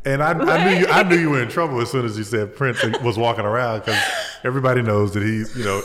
And 0.06 0.22
I, 0.22 0.32
I 0.32 0.64
knew 0.70 0.80
you, 0.80 0.86
I 0.88 1.02
knew 1.02 1.16
you 1.16 1.30
were 1.30 1.40
in 1.42 1.48
trouble 1.48 1.80
as 1.80 1.90
soon 1.90 2.04
as 2.04 2.18
you 2.18 2.24
said 2.24 2.54
Prince 2.54 2.82
was 3.02 3.16
walking 3.16 3.46
around 3.46 3.78
because 3.80 3.98
everybody 4.44 4.82
knows 4.82 5.14
that 5.14 5.22
he's 5.22 5.56
you 5.56 5.64
know 5.64 5.80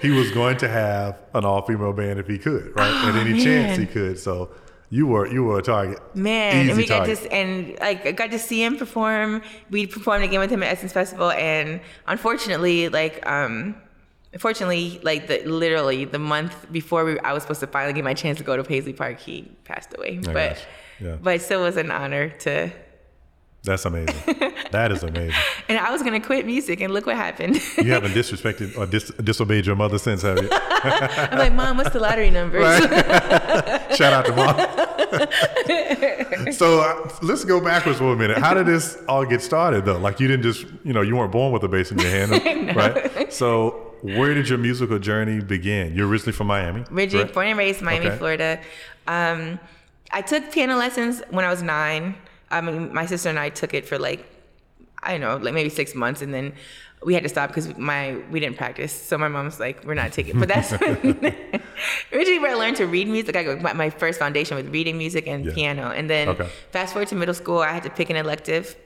he 0.00 0.10
was 0.10 0.30
going 0.30 0.56
to 0.56 0.68
have 0.68 1.18
an 1.34 1.44
all 1.44 1.62
female 1.62 1.92
band 1.92 2.18
if 2.18 2.26
he 2.26 2.38
could 2.38 2.74
right 2.76 3.08
at 3.08 3.14
any 3.16 3.42
chance 3.42 3.78
he 3.78 3.86
could 3.86 4.18
so 4.18 4.50
you 4.90 5.06
were 5.06 5.26
you 5.26 5.44
were 5.44 5.58
a 5.58 5.62
target 5.62 5.98
Man, 6.14 6.62
Easy 6.62 6.70
and 6.70 6.78
we 6.78 6.86
got 6.86 6.98
target. 7.06 7.18
to 7.18 7.32
and 7.32 7.78
like 7.80 8.06
I 8.06 8.12
got 8.12 8.30
to 8.30 8.38
see 8.38 8.64
him 8.64 8.78
perform. 8.78 9.42
We 9.70 9.86
performed 9.86 10.24
again 10.24 10.40
with 10.40 10.50
him 10.50 10.62
at 10.62 10.72
Essence 10.72 10.92
Festival, 10.94 11.30
and 11.32 11.80
unfortunately, 12.06 12.88
like 12.88 13.24
um, 13.28 13.74
unfortunately, 14.32 14.98
like 15.02 15.26
the 15.26 15.42
literally 15.44 16.06
the 16.06 16.18
month 16.18 16.72
before 16.72 17.04
we, 17.04 17.20
I 17.20 17.34
was 17.34 17.42
supposed 17.42 17.60
to 17.60 17.66
finally 17.66 17.92
get 17.92 18.02
my 18.02 18.14
chance 18.14 18.38
to 18.38 18.44
go 18.44 18.56
to 18.56 18.64
Paisley 18.64 18.94
Park, 18.94 19.20
he 19.20 19.50
passed 19.64 19.94
away. 19.94 20.20
But 20.24 20.32
got. 20.32 20.66
Yeah. 21.00 21.16
but 21.20 21.34
it 21.36 21.42
still 21.42 21.60
was 21.62 21.76
an 21.76 21.90
honor 21.90 22.30
to. 22.30 22.70
That's 23.68 23.84
amazing. 23.84 24.14
that 24.70 24.90
is 24.92 25.02
amazing. 25.02 25.34
And 25.68 25.76
I 25.78 25.90
was 25.92 26.02
gonna 26.02 26.18
quit 26.20 26.46
music, 26.46 26.80
and 26.80 26.94
look 26.94 27.04
what 27.04 27.16
happened. 27.16 27.56
You 27.76 27.92
haven't 27.96 28.12
disrespected 28.12 28.76
or 28.78 28.86
dis- 28.86 29.12
disobeyed 29.22 29.66
your 29.66 29.76
mother 29.76 29.98
since, 29.98 30.22
have 30.22 30.38
you? 30.42 30.48
I'm 30.50 31.38
like, 31.38 31.52
Mom, 31.52 31.76
what's 31.76 31.90
the 31.90 32.00
lottery 32.00 32.30
number? 32.30 32.58
Shout 33.94 34.12
out 34.14 34.24
to 34.24 34.32
mom. 34.34 34.56
so 36.52 36.80
uh, 36.80 37.10
let's 37.22 37.44
go 37.44 37.60
backwards 37.62 37.98
for 37.98 38.12
a 38.12 38.16
minute. 38.16 38.38
How 38.38 38.54
did 38.54 38.64
this 38.66 38.96
all 39.08 39.26
get 39.26 39.42
started, 39.42 39.84
though? 39.84 39.98
Like 39.98 40.20
you 40.20 40.28
didn't 40.28 40.42
just, 40.44 40.64
you 40.84 40.94
know, 40.94 41.02
you 41.02 41.16
weren't 41.16 41.32
born 41.32 41.52
with 41.52 41.62
a 41.64 41.68
bass 41.68 41.90
in 41.92 41.98
your 41.98 42.10
hand, 42.10 42.74
right? 42.76 43.30
So 43.32 43.92
where 44.02 44.32
did 44.32 44.48
your 44.48 44.58
musical 44.58 44.98
journey 44.98 45.40
begin? 45.40 45.94
You're 45.94 46.08
originally 46.08 46.32
from 46.32 46.46
Miami, 46.46 46.84
Originally 46.90 47.30
born 47.30 47.48
and 47.48 47.58
raised 47.58 47.80
in 47.80 47.84
Miami, 47.84 48.06
Okay. 48.06 48.16
Florida. 48.16 48.60
Um, 49.06 49.58
I 50.10 50.22
took 50.22 50.50
piano 50.52 50.76
lessons 50.76 51.20
when 51.30 51.44
I 51.44 51.50
was 51.50 51.62
nine. 51.62 52.14
I 52.50 52.60
mean, 52.60 52.92
my 52.94 53.06
sister 53.06 53.28
and 53.28 53.38
I 53.38 53.48
took 53.50 53.74
it 53.74 53.86
for 53.86 53.98
like, 53.98 54.24
I 55.02 55.12
don't 55.12 55.20
know, 55.20 55.36
like 55.36 55.54
maybe 55.54 55.68
six 55.70 55.94
months, 55.94 56.22
and 56.22 56.32
then 56.34 56.54
we 57.04 57.14
had 57.14 57.22
to 57.22 57.28
stop 57.28 57.50
because 57.50 57.76
my 57.78 58.16
we 58.30 58.40
didn't 58.40 58.56
practice. 58.56 58.92
So 58.92 59.16
my 59.18 59.28
mom's 59.28 59.60
like, 59.60 59.84
"We're 59.84 59.94
not 59.94 60.12
taking." 60.12 60.38
But 60.38 60.48
that's 60.48 60.72
originally 62.12 62.38
where 62.38 62.50
I 62.50 62.54
learned 62.54 62.76
to 62.78 62.86
read 62.86 63.08
music. 63.08 63.36
I 63.36 63.42
got 63.44 63.76
my 63.76 63.90
first 63.90 64.18
foundation 64.18 64.56
with 64.56 64.68
reading 64.72 64.98
music 64.98 65.26
and 65.26 65.44
Yeah. 65.44 65.54
piano, 65.54 65.90
and 65.90 66.08
then 66.10 66.28
Okay. 66.30 66.48
fast 66.72 66.92
forward 66.94 67.08
to 67.08 67.14
middle 67.14 67.34
school, 67.34 67.58
I 67.58 67.72
had 67.72 67.82
to 67.84 67.90
pick 67.90 68.10
an 68.10 68.16
elective. 68.16 68.76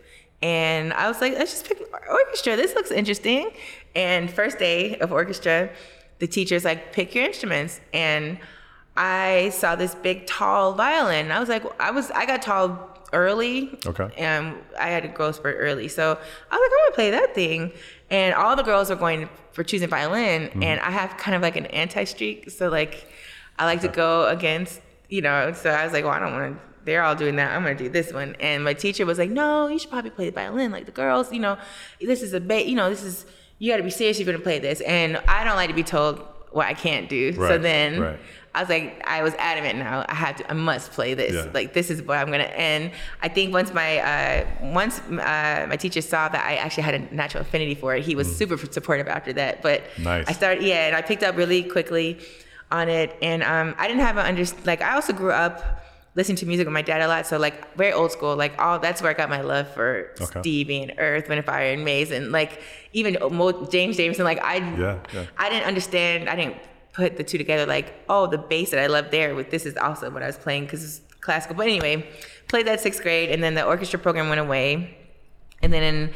And 0.43 0.93
I 0.95 1.07
was 1.09 1.21
like, 1.21 1.35
let's 1.35 1.53
just 1.53 1.69
pick 1.69 1.81
orchestra. 2.11 2.57
This 2.57 2.75
looks 2.75 2.91
interesting. 2.91 3.51
And 3.95 4.29
first 4.29 4.59
day 4.59 4.97
of 4.99 5.13
orchestra, 5.13 5.71
the 6.19 6.27
teacher's 6.27 6.65
like, 6.65 6.93
pick 6.93 7.15
your 7.15 7.25
instruments. 7.25 7.81
And 7.95 8.39
I 8.97 9.51
saw 9.55 9.77
this 9.77 9.95
big, 9.95 10.27
tall 10.27 10.73
violin. 10.75 11.31
I 11.31 11.39
was 11.39 11.49
like, 11.49 11.63
I 11.81 11.93
was, 11.93 12.11
I 12.11 12.27
got 12.27 12.43
tall 12.43 12.92
early. 13.13 13.79
Okay. 13.87 14.09
And 14.17 14.57
I 14.79 14.89
had 14.89 15.05
a 15.05 15.09
growth 15.09 15.37
spurt 15.37 15.57
early. 15.59 15.89
So 15.89 16.05
I 16.05 16.15
was 16.15 16.21
like, 16.51 16.61
I'm 16.61 16.85
gonna 16.85 16.95
play 16.95 17.11
that 17.11 17.35
thing. 17.35 17.73
And 18.11 18.35
all 18.35 18.57
the 18.57 18.63
girls 18.63 18.91
were 18.91 18.97
going 18.97 19.29
for 19.53 19.63
choosing 19.65 19.89
violin. 19.89 20.49
Mm-hmm. 20.49 20.63
And 20.63 20.81
I 20.81 20.91
have 20.91 21.17
kind 21.17 21.35
of 21.35 21.43
like 21.43 21.57
an 21.57 21.67
anti 21.67 22.05
streak. 22.05 22.51
So 22.51 22.69
like, 22.69 23.09
I 23.59 23.65
like 23.65 23.81
to 23.83 23.89
go 23.89 24.29
against, 24.29 24.81
you 25.09 25.23
know, 25.23 25.53
so 25.53 25.71
I 25.71 25.85
was 25.85 25.93
like, 25.93 26.05
well, 26.05 26.13
I 26.13 26.19
don't 26.19 26.33
want 26.33 26.55
to, 26.55 26.63
they're 26.85 27.03
all 27.03 27.15
doing 27.15 27.37
that. 27.37 27.53
I'm 27.53 27.63
going 27.63 27.77
to 27.77 27.85
do 27.85 27.91
this 27.91 28.13
one. 28.13 28.35
And 28.41 28.65
my 28.65 28.75
teacher 28.75 29.07
was 29.07 29.19
like, 29.19 29.31
no, 29.31 29.69
you 29.69 29.79
should 29.79 29.91
probably 29.91 30.11
play 30.11 30.27
the 30.27 30.33
violin 30.33 30.73
like 30.73 30.87
the 30.87 30.93
girls, 30.93 31.33
you 31.33 31.39
know, 31.39 31.59
this 32.01 32.23
is 32.23 32.33
a, 32.33 32.41
ba- 32.41 32.69
you 32.69 32.75
know, 32.75 32.91
this 32.91 33.03
is, 33.03 33.27
you 33.59 33.71
got 33.71 33.77
to 33.77 33.83
be 33.83 33.91
serious 33.91 34.19
if 34.19 34.27
you're 34.27 34.33
going 34.33 34.41
to 34.41 34.45
play 34.45 34.59
this. 34.59 34.81
And 34.81 35.19
I 35.29 35.45
don't 35.45 35.57
like 35.57 35.69
to 35.69 35.75
be 35.75 35.85
told 35.85 36.27
what 36.51 36.67
I 36.67 36.75
can't 36.75 37.09
do. 37.09 37.33
so 37.33 37.59
then 37.59 38.01
right. 38.01 38.21
I 38.55 38.61
was 38.61 38.69
like, 38.69 39.03
I 39.07 39.23
was 39.23 39.33
adamant 39.39 39.79
now. 39.79 40.05
I 40.09 40.15
have 40.15 40.37
to, 40.37 40.51
I 40.51 40.53
must 40.55 40.93
play 40.93 41.15
this. 41.15 41.33
Yeah. 41.33 41.51
Like, 41.55 41.73
this 41.73 41.91
is 41.91 42.03
what 42.03 42.19
I'm 42.19 42.31
gonna. 42.31 42.45
And 42.45 42.91
I 43.23 43.29
think 43.29 43.53
once 43.53 43.73
my, 43.73 43.99
uh, 43.99 44.47
once 44.61 45.01
uh, 45.01 45.67
my 45.69 45.77
teacher 45.77 46.03
saw 46.03 46.29
that 46.29 46.45
I 46.47 46.57
actually 46.57 46.83
had 46.83 46.95
a 46.95 47.15
natural 47.15 47.41
affinity 47.43 47.75
for 47.75 47.95
it, 47.97 48.05
he 48.05 48.15
was 48.15 48.35
super 48.37 48.59
supportive 48.59 49.09
after 49.09 49.33
that. 49.35 49.63
But 49.63 49.83
Mm. 49.97 50.05
Nice. 50.05 50.29
I 50.29 50.33
started, 50.33 50.63
yeah, 50.65 50.87
and 50.89 50.95
I 50.97 51.01
picked 51.03 51.23
up 51.23 51.37
really 51.37 51.63
quickly 51.63 52.19
on 52.71 52.89
it. 52.91 53.17
And 53.23 53.43
um, 53.43 53.75
I 53.79 53.89
didn't 53.89 54.03
have 54.03 54.17
an 54.19 54.27
under, 54.27 54.45
like, 54.65 54.83
I 54.83 54.95
also 54.97 55.13
grew 55.15 55.33
up 55.33 55.81
listening 56.15 56.37
to 56.37 56.45
music 56.47 56.67
with 56.67 56.75
my 56.75 56.83
dad 56.83 57.01
a 57.01 57.09
lot. 57.09 57.27
So 57.27 57.39
like 57.39 57.75
very 57.75 57.93
old 57.95 58.13
school, 58.13 58.37
like 58.37 58.53
all 58.61 58.79
that's 58.79 59.01
where 59.01 59.11
I 59.11 59.15
got 59.15 59.31
my 59.31 59.41
love 59.41 59.73
for 59.73 60.11
Okay. 60.21 60.41
Stevie 60.41 60.83
and 60.83 60.93
Earth, 60.99 61.27
Wind 61.29 61.39
and 61.39 61.47
Fire 61.47 61.73
and 61.73 61.85
Maze, 61.87 62.11
and 62.11 62.31
like 62.31 62.61
even 62.93 63.15
James 63.71 63.97
Jamerson. 63.97 64.25
Like 64.25 64.43
I, 64.45 64.57
Yeah, 64.57 64.99
yeah. 65.15 65.25
I 65.39 65.49
didn't 65.49 65.67
understand. 65.67 66.29
I 66.29 66.37
didn't 66.37 66.57
put 66.93 67.17
the 67.17 67.25
two 67.25 67.39
together. 67.39 67.67
Like, 67.67 67.95
oh, 68.09 68.27
the 68.27 68.39
bass 68.39 68.71
that 68.71 68.81
I 68.81 68.87
love 68.87 69.11
there 69.11 69.35
with 69.35 69.51
this 69.51 69.67
is 69.67 69.77
also 69.77 70.11
what 70.11 70.23
I 70.23 70.27
was 70.27 70.37
playing 70.37 70.65
because 70.65 70.85
it's 70.85 71.15
classical. 71.21 71.57
But 71.57 71.67
anyway, 71.67 72.07
played 72.49 72.67
that 72.67 72.81
sixth 72.81 73.03
grade, 73.03 73.31
and 73.31 73.43
then 73.43 73.55
the 73.55 73.65
orchestra 73.65 73.99
program 73.99 74.29
went 74.29 74.41
away. 74.41 74.99
And 75.63 75.73
then 75.73 75.83
in 75.83 76.15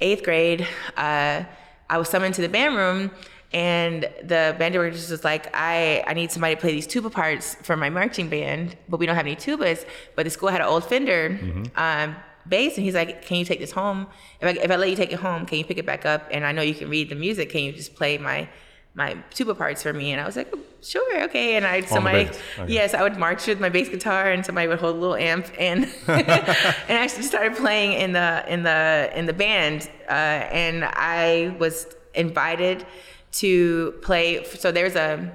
eighth 0.00 0.22
grade, 0.22 0.66
uh, 0.96 1.44
I 1.90 1.98
was 1.98 2.08
summoned 2.08 2.34
to 2.36 2.42
the 2.42 2.48
band 2.48 2.76
room, 2.76 3.10
and 3.52 4.02
the 4.22 4.56
band 4.58 4.74
director 4.74 5.12
was 5.12 5.24
like, 5.24 5.48
I, 5.54 6.02
I 6.06 6.14
need 6.14 6.32
somebody 6.32 6.54
to 6.54 6.60
play 6.60 6.72
these 6.72 6.86
tuba 6.86 7.10
parts 7.10 7.54
for 7.62 7.76
my 7.76 7.90
marching 7.90 8.28
band, 8.28 8.76
but 8.88 8.98
we 8.98 9.06
don't 9.06 9.14
have 9.14 9.26
any 9.26 9.36
tubas. 9.36 9.86
But 10.16 10.24
the 10.24 10.30
school 10.30 10.48
had 10.48 10.60
an 10.60 10.66
old 10.66 10.84
Fender 10.84 11.38
um, 11.76 12.16
bass, 12.48 12.76
and 12.76 12.84
he's 12.84 12.94
like, 12.94 13.22
Can 13.22 13.36
you 13.36 13.44
take 13.44 13.60
this 13.60 13.72
home? 13.72 14.06
If 14.40 14.48
I, 14.48 14.62
if 14.62 14.70
I 14.70 14.76
let 14.76 14.90
you 14.90 14.96
take 14.96 15.12
it 15.12 15.20
home, 15.20 15.44
can 15.46 15.58
you 15.58 15.64
pick 15.64 15.78
it 15.78 15.86
back 15.86 16.06
up? 16.06 16.28
And 16.30 16.44
I 16.44 16.52
know 16.52 16.62
you 16.62 16.74
can 16.74 16.88
read 16.88 17.10
the 17.10 17.14
music. 17.14 17.50
Can 17.50 17.62
you 17.62 17.72
just 17.72 17.94
play 17.94 18.18
my 18.18 18.48
my 18.94 19.16
tuba 19.30 19.54
parts 19.54 19.82
for 19.82 19.92
me? 19.92 20.12
And 20.12 20.20
I 20.20 20.26
was 20.26 20.36
like, 20.36 20.52
Sure, 20.84 21.22
okay. 21.24 21.56
And 21.56 21.66
I 21.66 21.80
somebody, 21.80 22.28
okay. 22.58 22.66
yes, 22.68 22.92
I 22.92 23.02
would 23.02 23.16
march 23.16 23.46
with 23.46 23.58
my 23.58 23.70
bass 23.70 23.88
guitar, 23.88 24.30
and 24.30 24.44
somebody 24.44 24.68
would 24.68 24.78
hold 24.78 24.96
a 24.96 24.98
little 24.98 25.16
amp, 25.16 25.50
and 25.58 25.84
and 26.06 26.28
I 26.28 27.02
actually 27.02 27.22
started 27.22 27.56
playing 27.56 27.94
in 27.94 28.12
the 28.12 28.44
in 28.46 28.64
the 28.64 29.10
in 29.14 29.24
the 29.24 29.32
band, 29.32 29.88
uh, 30.08 30.12
and 30.12 30.84
I 30.84 31.56
was 31.58 31.86
invited 32.14 32.84
to 33.32 33.92
play. 34.02 34.44
So 34.44 34.70
there's 34.72 34.94
a 34.94 35.32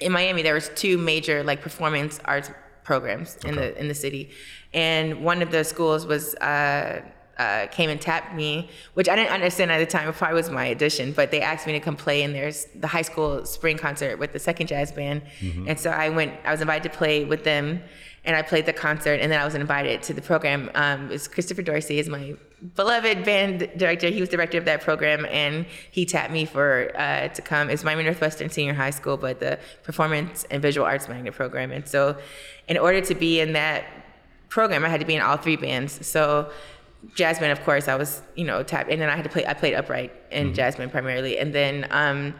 in 0.00 0.12
Miami 0.12 0.42
there 0.42 0.54
was 0.54 0.70
two 0.74 0.98
major 0.98 1.42
like 1.42 1.62
performance 1.62 2.20
arts 2.26 2.50
programs 2.84 3.36
in 3.46 3.54
the 3.54 3.78
in 3.80 3.88
the 3.88 3.94
city, 3.94 4.30
and 4.74 5.24
one 5.24 5.40
of 5.40 5.50
the 5.50 5.64
schools 5.64 6.06
was. 6.06 6.34
Uh, 6.34 7.00
uh, 7.38 7.66
came 7.68 7.90
and 7.90 8.00
tapped 8.00 8.34
me, 8.34 8.68
which 8.94 9.08
I 9.08 9.16
didn't 9.16 9.32
understand 9.32 9.72
at 9.72 9.78
the 9.78 9.86
time. 9.86 10.08
It 10.08 10.14
probably 10.14 10.36
was 10.36 10.50
my 10.50 10.70
audition, 10.70 11.12
but 11.12 11.30
they 11.30 11.40
asked 11.40 11.66
me 11.66 11.72
to 11.72 11.80
come 11.80 11.96
play 11.96 12.22
in 12.22 12.32
there's 12.32 12.66
the 12.74 12.86
high 12.86 13.02
school 13.02 13.44
spring 13.46 13.78
concert 13.78 14.18
with 14.18 14.32
the 14.32 14.38
second 14.38 14.66
jazz 14.66 14.92
band, 14.92 15.22
and 15.68 15.78
so 15.78 15.90
I 15.90 16.08
went. 16.08 16.34
I 16.44 16.50
was 16.50 16.60
invited 16.60 16.90
to 16.90 16.96
play 16.96 17.24
with 17.24 17.44
them, 17.44 17.82
and 18.24 18.36
I 18.36 18.42
played 18.42 18.66
the 18.66 18.72
concert, 18.72 19.20
and 19.20 19.32
then 19.32 19.40
I 19.40 19.44
was 19.44 19.54
invited 19.54 20.02
to 20.04 20.14
the 20.14 20.22
program. 20.22 20.70
Um, 20.74 21.10
it's 21.10 21.26
Christopher 21.26 21.62
Dorsey 21.62 21.98
is 21.98 22.08
my 22.08 22.34
beloved 22.76 23.24
band 23.24 23.70
director. 23.76 24.08
He 24.08 24.20
was 24.20 24.28
director 24.28 24.58
of 24.58 24.64
that 24.66 24.80
program, 24.80 25.26
and 25.26 25.66
he 25.90 26.04
tapped 26.04 26.32
me 26.32 26.44
for 26.44 26.92
uh, 26.94 27.28
to 27.28 27.42
come. 27.42 27.70
It's 27.70 27.82
Miami 27.82 28.04
Northwestern 28.04 28.50
Senior 28.50 28.74
High 28.74 28.90
School, 28.90 29.16
but 29.16 29.40
the 29.40 29.58
Performance 29.82 30.46
and 30.50 30.62
Visual 30.62 30.86
Arts 30.86 31.08
Magnet 31.08 31.34
program. 31.34 31.72
And 31.72 31.86
so, 31.86 32.16
in 32.68 32.78
order 32.78 33.00
to 33.00 33.14
be 33.14 33.40
in 33.40 33.54
that 33.54 33.84
program, 34.48 34.84
I 34.84 34.88
had 34.88 35.00
to 35.00 35.06
be 35.06 35.16
in 35.16 35.22
all 35.22 35.36
three 35.36 35.56
bands. 35.56 36.06
So, 36.06 36.50
band, 37.16 37.52
of 37.52 37.62
course, 37.64 37.88
I 37.88 37.96
was 37.96 38.22
you 38.34 38.44
know 38.44 38.62
tapped, 38.62 38.90
and 38.90 39.00
then 39.00 39.08
I 39.08 39.16
had 39.16 39.24
to 39.24 39.30
play. 39.30 39.46
I 39.46 39.54
played 39.54 39.74
upright 39.74 40.12
in 40.30 40.54
jazz 40.54 40.76
band 40.76 40.92
primarily, 40.92 41.38
and 41.38 41.54
then 41.54 41.86
um, 41.90 42.34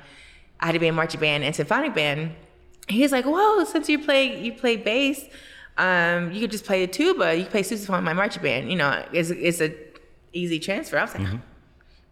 I 0.61 0.66
had 0.66 0.72
to 0.72 0.79
be 0.79 0.87
in 0.87 0.94
marching 0.94 1.20
band 1.20 1.44
and 1.44 1.55
symphonic 1.55 1.94
band. 1.94 2.35
He's 2.88 3.12
like, 3.12 3.25
"Whoa, 3.25 3.64
since 3.64 3.88
you 3.88 3.98
play 3.98 4.40
you 4.42 4.53
play 4.53 4.77
bass." 4.77 5.25
Um, 5.79 6.33
you 6.33 6.40
could 6.42 6.51
just 6.51 6.66
play 6.66 6.85
the 6.85 6.92
tuba. 6.92 7.35
You 7.35 7.46
play 7.46 7.62
sousaphone 7.62 7.98
in 7.98 8.05
my 8.05 8.12
marching 8.12 8.42
band. 8.42 8.70
You 8.70 8.77
know, 8.77 9.05
it's 9.12 9.31
it's 9.31 9.61
a 9.61 9.75
easy 10.33 10.59
transfer. 10.59 10.98
I 10.98 11.03
was 11.03 11.14
like, 11.14 11.27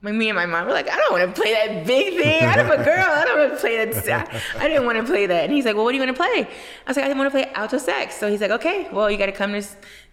like 0.02 0.14
me 0.14 0.30
and 0.30 0.36
my 0.36 0.46
mom 0.46 0.66
were 0.66 0.72
like, 0.72 0.90
I 0.90 0.96
don't 0.96 1.12
want 1.12 1.34
to 1.34 1.40
play 1.40 1.52
that 1.52 1.86
big 1.86 2.14
thing. 2.14 2.42
I'm 2.42 2.70
a 2.70 2.82
girl. 2.82 3.06
I 3.06 3.24
don't 3.26 3.38
want 3.38 3.52
to 3.52 3.58
play 3.58 3.84
that. 3.84 4.42
I 4.58 4.66
didn't 4.66 4.86
want 4.86 4.98
to 4.98 5.04
play 5.04 5.26
that. 5.26 5.44
And 5.44 5.52
he's 5.52 5.66
like, 5.66 5.74
Well, 5.74 5.84
what 5.84 5.92
do 5.92 5.98
you 5.98 6.02
want 6.02 6.16
to 6.16 6.22
play? 6.22 6.48
I 6.86 6.90
was 6.90 6.96
like, 6.96 7.06
I 7.06 7.12
want 7.12 7.26
to 7.26 7.30
play 7.30 7.52
alto 7.52 7.76
sax. 7.76 8.16
So 8.16 8.30
he's 8.30 8.40
like, 8.40 8.50
Okay, 8.50 8.88
well, 8.92 9.10
you 9.10 9.18
got 9.18 9.26
to 9.26 9.32
come 9.32 9.52
to 9.52 9.62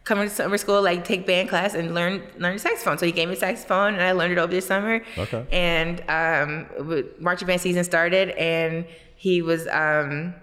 come 0.08 0.20
to 0.20 0.30
summer 0.30 0.58
school, 0.58 0.82
like 0.82 1.04
take 1.04 1.28
band 1.28 1.50
class 1.50 1.74
and 1.74 1.94
learn 1.94 2.24
learn 2.38 2.58
saxophone. 2.58 2.98
So 2.98 3.06
he 3.06 3.12
gave 3.12 3.30
me 3.30 3.36
saxophone, 3.36 3.94
and 3.94 4.02
I 4.02 4.14
learned 4.14 4.34
it 4.34 4.38
over 4.40 4.54
the 4.54 4.62
summer. 4.62 5.02
Okay. 5.18 5.46
And 5.52 6.02
um, 6.10 7.14
marching 7.20 7.48
band 7.48 7.62
season 7.62 7.84
started, 7.84 8.30
and 8.32 8.86
he 9.16 9.42
was 9.42 9.68
um, 9.68 10.34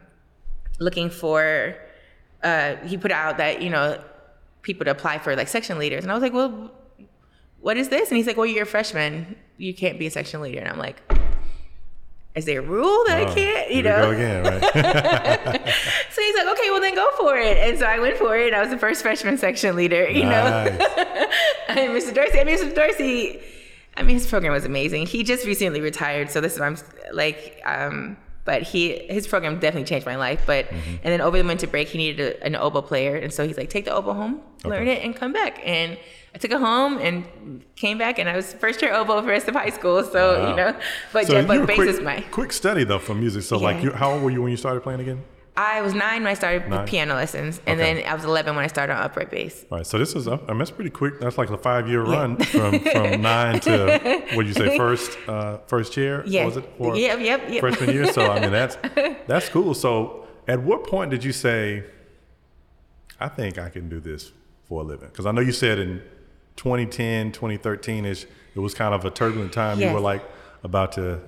looking 0.78 1.10
for. 1.10 1.76
Uh, 2.42 2.76
he 2.84 2.98
put 2.98 3.10
out 3.10 3.38
that 3.38 3.62
you 3.62 3.70
know 3.70 4.02
people 4.62 4.84
to 4.84 4.90
apply 4.90 5.18
for 5.18 5.34
like 5.34 5.48
section 5.48 5.78
leaders, 5.78 6.04
and 6.04 6.12
I 6.12 6.14
was 6.14 6.22
like, 6.22 6.34
well 6.34 6.70
what 7.64 7.78
is 7.78 7.88
this? 7.88 8.10
And 8.10 8.18
he's 8.18 8.26
like, 8.26 8.36
well, 8.36 8.44
you're 8.44 8.64
a 8.64 8.66
freshman. 8.66 9.36
You 9.56 9.72
can't 9.72 9.98
be 9.98 10.06
a 10.06 10.10
section 10.10 10.42
leader. 10.42 10.58
And 10.58 10.68
I'm 10.68 10.76
like, 10.76 11.00
is 12.34 12.44
there 12.46 12.58
a 12.60 12.62
rule 12.62 13.04
that 13.06 13.28
Oh, 13.28 13.30
I 13.30 13.34
can't? 13.34 13.70
You 13.70 13.82
know? 13.82 14.02
go 14.02 14.10
again, 14.10 14.42
right? 14.42 15.74
So 16.10 16.22
he's 16.22 16.34
like, 16.36 16.46
okay, 16.58 16.70
well 16.70 16.80
then 16.80 16.94
go 16.94 17.08
for 17.18 17.36
it. 17.36 17.56
And 17.58 17.78
so 17.78 17.86
I 17.86 17.98
went 17.98 18.16
for 18.16 18.36
it. 18.36 18.54
I 18.54 18.60
was 18.60 18.70
the 18.70 18.78
first 18.78 19.02
freshman 19.02 19.36
section 19.38 19.74
leader, 19.76 20.08
you 20.08 20.24
Nice. 20.24 20.78
know? 20.78 20.86
and 21.68 21.90
Mr. 21.90 22.14
Dorsey, 22.14 22.38
I 22.40 22.44
mean, 22.44 22.56
Mr. 22.58 22.74
Dorsey, 22.74 23.40
I 23.96 24.02
mean, 24.02 24.14
his 24.16 24.26
program 24.26 24.52
was 24.52 24.64
amazing. 24.64 25.06
He 25.06 25.22
just 25.24 25.44
recently 25.46 25.80
retired. 25.80 26.30
So 26.30 26.40
this 26.40 26.54
is, 26.54 26.60
I'm 26.60 26.76
like, 27.12 27.60
um, 27.64 28.16
but 28.44 28.62
he, 28.62 28.98
his 29.08 29.26
program 29.26 29.58
definitely 29.58 29.84
changed 29.88 30.06
my 30.06 30.16
life. 30.16 30.42
But, 30.46 30.66
Mm-hmm. 30.66 30.90
and 31.02 31.12
then 31.12 31.20
over 31.20 31.36
the 31.38 31.44
winter 31.44 31.66
break, 31.66 31.88
he 31.88 31.98
needed 31.98 32.36
a, 32.36 32.44
an 32.44 32.54
oboe 32.56 32.82
player. 32.82 33.16
And 33.16 33.32
so 33.32 33.46
he's 33.46 33.56
like, 33.56 33.70
take 33.70 33.84
the 33.86 33.92
oboe 33.94 34.12
home, 34.12 34.40
learn 34.64 34.86
it 34.88 35.02
and 35.04 35.14
come 35.16 35.32
back. 35.32 35.60
And 35.64 35.98
I 36.34 36.38
took 36.38 36.50
it 36.50 36.58
home 36.58 36.98
and 36.98 37.24
came 37.76 37.96
back 37.96 38.18
and 38.18 38.28
I 38.28 38.34
was 38.34 38.52
first 38.54 38.82
year 38.82 38.92
oboe 38.92 39.16
for 39.20 39.22
the 39.22 39.28
rest 39.28 39.46
of 39.46 39.54
high 39.54 39.70
school. 39.70 40.02
So, 40.02 40.40
Wow. 40.40 40.50
you 40.50 40.56
know, 40.56 40.76
but, 41.12 41.26
So 41.28 41.34
yeah, 41.34 41.42
but 41.46 41.66
bass 41.66 41.76
quick, 41.76 41.88
is 41.88 42.00
my, 42.00 42.20
quick 42.32 42.52
study 42.52 42.82
though 42.84 42.98
for 42.98 43.14
music. 43.14 43.44
So 43.44 43.56
like, 43.58 43.82
you, 43.84 43.92
how 43.92 44.12
old 44.12 44.22
were 44.22 44.30
you 44.30 44.42
when 44.42 44.50
you 44.50 44.56
started 44.56 44.82
playing 44.82 45.00
again? 45.00 45.22
I 45.56 45.80
was 45.82 45.94
nine 45.94 46.22
when 46.24 46.32
I 46.32 46.34
started 46.34 46.68
Nine. 46.68 46.84
piano 46.88 47.14
lessons. 47.14 47.60
And 47.68 47.80
Okay. 47.80 47.94
then 48.02 48.08
I 48.10 48.14
was 48.14 48.24
11 48.24 48.56
when 48.56 48.64
I 48.64 48.66
started 48.66 48.94
on 48.96 49.02
upright 49.04 49.30
bass. 49.30 49.64
All 49.70 49.78
right, 49.78 49.86
so 49.86 49.96
this 49.98 50.16
is 50.16 50.26
I 50.26 50.34
mean, 50.48 50.58
that's 50.58 50.72
pretty 50.72 50.90
quick. 50.90 51.20
That's 51.20 51.38
like 51.38 51.50
a 51.50 51.56
five 51.56 51.88
year 51.88 52.04
Yeah. 52.04 52.12
run 52.12 52.36
from 52.38 52.80
from 52.80 53.22
nine 53.34 53.60
to 53.60 54.24
what 54.32 54.44
did 54.44 54.48
you 54.48 54.54
say 54.54 54.76
first 54.84 55.16
uh, 55.28 55.58
first 55.68 55.96
year? 55.96 56.24
Yeah. 56.26 56.46
was 56.46 56.56
it 56.56 56.64
for 56.76 56.96
Yep, 56.96 57.20
yep, 57.20 57.42
yep. 57.48 57.60
freshman 57.60 57.90
year? 57.90 58.12
So 58.12 58.28
I 58.32 58.40
mean 58.40 58.50
that's 58.50 58.76
that's 59.28 59.48
cool. 59.50 59.74
So 59.74 60.26
at 60.48 60.60
what 60.60 60.84
point 60.88 61.12
did 61.12 61.22
you 61.22 61.32
say, 61.32 61.84
I 63.20 63.28
think 63.28 63.56
I 63.56 63.68
can 63.68 63.88
do 63.88 64.00
this 64.00 64.32
for 64.64 64.80
a 64.80 64.84
living? 64.84 65.08
Because 65.08 65.26
I 65.26 65.30
know 65.30 65.40
you 65.40 65.52
said 65.52 65.78
in 65.78 66.02
2010, 66.56 67.32
2013 67.32 68.04
ish, 68.04 68.24
it 68.54 68.58
was 68.60 68.74
kind 68.74 68.94
of 68.94 69.04
a 69.04 69.10
turbulent 69.10 69.52
time. 69.52 69.80
You 69.80 69.92
were 69.92 70.00
like 70.00 70.22
about 70.62 70.92
to 70.92 71.20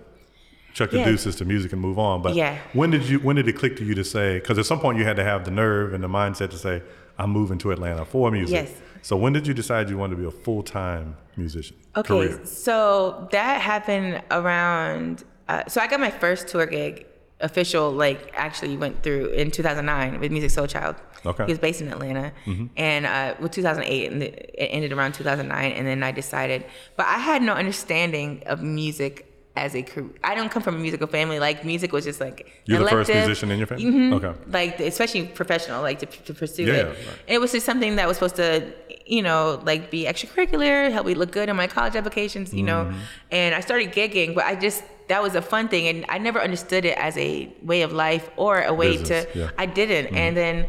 chuck 0.72 0.90
the 0.90 0.98
Yes. 0.98 1.06
deuces 1.08 1.36
to 1.36 1.44
music 1.44 1.72
and 1.72 1.80
move 1.80 1.98
on. 1.98 2.22
But 2.22 2.34
Yeah. 2.34 2.58
when 2.72 2.90
did 2.90 3.08
you 3.08 3.18
when 3.20 3.36
did 3.36 3.48
it 3.48 3.54
click 3.54 3.76
to 3.78 3.84
you 3.84 3.94
to 3.94 4.04
say? 4.04 4.38
Because 4.38 4.58
at 4.58 4.66
some 4.66 4.78
point 4.78 4.98
you 4.98 5.04
had 5.04 5.16
to 5.16 5.24
have 5.24 5.44
the 5.44 5.50
nerve 5.50 5.92
and 5.94 6.02
the 6.04 6.08
mindset 6.08 6.50
to 6.50 6.58
say, 6.58 6.82
I'm 7.18 7.30
moving 7.30 7.58
to 7.58 7.72
Atlanta 7.72 8.04
for 8.04 8.30
music. 8.30 8.54
Yes. 8.68 8.72
So 9.02 9.16
when 9.16 9.32
did 9.32 9.46
you 9.46 9.54
decide 9.54 9.88
you 9.88 9.96
wanted 9.96 10.16
to 10.16 10.20
be 10.22 10.26
a 10.28 10.30
full 10.30 10.62
time 10.62 11.16
musician? 11.36 11.76
Okay, 11.96 12.08
Career. 12.08 12.40
so 12.44 13.26
that 13.32 13.60
happened 13.62 14.22
around. 14.30 15.24
Uh, 15.48 15.62
so 15.66 15.80
I 15.80 15.86
got 15.86 16.00
my 16.00 16.10
first 16.10 16.48
tour 16.48 16.66
gig, 16.66 17.06
official, 17.40 17.92
like 17.92 18.32
actually 18.34 18.76
went 18.76 19.02
through 19.02 19.26
in 19.26 19.50
2009 19.50 20.20
with 20.20 20.30
Musiq 20.32 20.50
Soulchild. 20.50 20.96
Okay. 21.24 21.44
He 21.46 21.52
was 21.52 21.58
based 21.58 21.80
in 21.80 21.88
Atlanta, 21.88 22.32
and 22.76 23.04
uh, 23.06 23.34
with 23.40 23.52
2008, 23.52 24.12
and 24.12 24.22
it 24.22 24.54
ended 24.58 24.92
around 24.92 25.12
2009. 25.12 25.72
And 25.72 25.86
then 25.86 26.02
I 26.02 26.12
decided, 26.12 26.64
but 26.96 27.06
I 27.06 27.18
had 27.18 27.42
no 27.42 27.52
understanding 27.54 28.42
of 28.46 28.62
music 28.62 29.32
as 29.56 29.74
a 29.74 29.82
career. 29.82 30.10
I 30.22 30.34
don't 30.34 30.50
come 30.50 30.62
from 30.62 30.76
a 30.76 30.78
musical 30.78 31.06
family. 31.06 31.38
Like 31.40 31.64
music 31.64 31.90
was 31.92 32.04
just 32.04 32.20
like 32.20 32.62
You're 32.66 32.78
the 32.80 32.88
first 32.88 33.10
musician 33.12 33.50
in 33.50 33.58
your 33.58 33.66
family? 33.66 33.84
Mhm. 33.86 34.12
Okay. 34.22 34.38
Like 34.48 34.78
especially 34.80 35.26
professional, 35.26 35.82
like 35.82 35.98
to, 36.00 36.06
to 36.06 36.34
pursue 36.34 36.64
Yeah, 36.64 36.74
it. 36.74 36.86
right. 36.88 36.96
And 37.26 37.34
it 37.36 37.40
was 37.40 37.52
just 37.52 37.64
something 37.66 37.96
that 37.96 38.06
was 38.06 38.18
supposed 38.18 38.36
to, 38.36 38.70
you 39.06 39.22
know, 39.22 39.60
like 39.64 39.90
be 39.90 40.04
extracurricular, 40.04 40.92
help 40.92 41.06
me 41.06 41.14
look 41.14 41.32
good 41.32 41.48
in 41.48 41.56
my 41.56 41.66
college 41.66 41.96
applications, 41.96 42.52
you 42.52 42.62
know. 42.62 42.84
Mm-hmm. 42.84 42.98
And 43.32 43.54
I 43.54 43.60
started 43.60 43.92
gigging, 43.92 44.34
but 44.34 44.44
I 44.44 44.54
just 44.56 44.84
that 45.08 45.22
was 45.22 45.34
a 45.34 45.42
fun 45.42 45.68
thing, 45.68 45.86
and 45.88 46.04
I 46.08 46.18
never 46.18 46.40
understood 46.40 46.84
it 46.84 46.96
as 46.98 47.16
a 47.16 47.52
way 47.62 47.82
of 47.82 47.92
life 47.92 48.30
or 48.36 48.62
a 48.62 48.74
way 48.74 48.96
Business, 48.98 49.26
to. 49.32 49.38
yeah. 49.38 49.50
I 49.58 49.66
didn't, 49.66 50.14
and 50.16 50.36
then, 50.36 50.68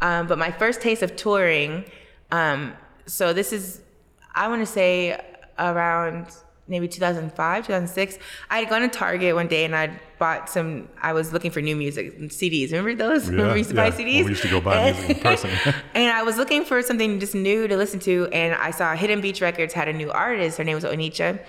um, 0.00 0.26
but 0.26 0.38
my 0.38 0.50
first 0.50 0.80
taste 0.80 1.02
of 1.02 1.16
touring. 1.16 1.84
Um, 2.30 2.74
so 3.06 3.32
this 3.32 3.52
is, 3.52 3.80
I 4.34 4.48
want 4.48 4.62
to 4.62 4.66
say 4.66 5.20
around 5.58 6.28
maybe 6.68 6.88
2005, 6.88 7.66
2006. 7.66 8.18
I 8.50 8.60
had 8.60 8.68
gone 8.68 8.80
to 8.82 8.88
Target 8.88 9.34
one 9.34 9.48
day 9.48 9.64
and 9.64 9.74
I 9.76 10.00
bought 10.18 10.48
some. 10.48 10.88
I 11.00 11.12
was 11.12 11.32
looking 11.32 11.50
for 11.50 11.60
new 11.60 11.76
music 11.76 12.18
CDs. 12.18 12.70
Remember 12.70 12.94
those? 12.94 13.28
Remember 13.28 13.52
we 13.52 13.58
used 13.58 13.70
to 13.70 13.76
buy. 13.76 13.90
CDs. 13.90 14.16
When 14.16 14.24
we 14.24 14.30
used 14.30 14.42
to 14.42 14.48
go 14.48 14.60
buy 14.60 14.92
music 14.92 15.16
in 15.16 15.22
person. 15.22 15.50
and 15.94 16.10
I 16.12 16.22
was 16.22 16.36
looking 16.38 16.64
for 16.64 16.80
something 16.82 17.20
just 17.20 17.34
new 17.34 17.68
to 17.68 17.76
listen 17.76 18.00
to, 18.00 18.28
and 18.32 18.54
I 18.54 18.70
saw 18.70 18.94
Hidden 18.94 19.20
Beach 19.20 19.40
Records 19.40 19.74
had 19.74 19.88
a 19.88 19.92
new 19.92 20.10
artist. 20.10 20.58
Her 20.58 20.64
name 20.64 20.76
was 20.76 20.84
Onicha. 20.84 21.44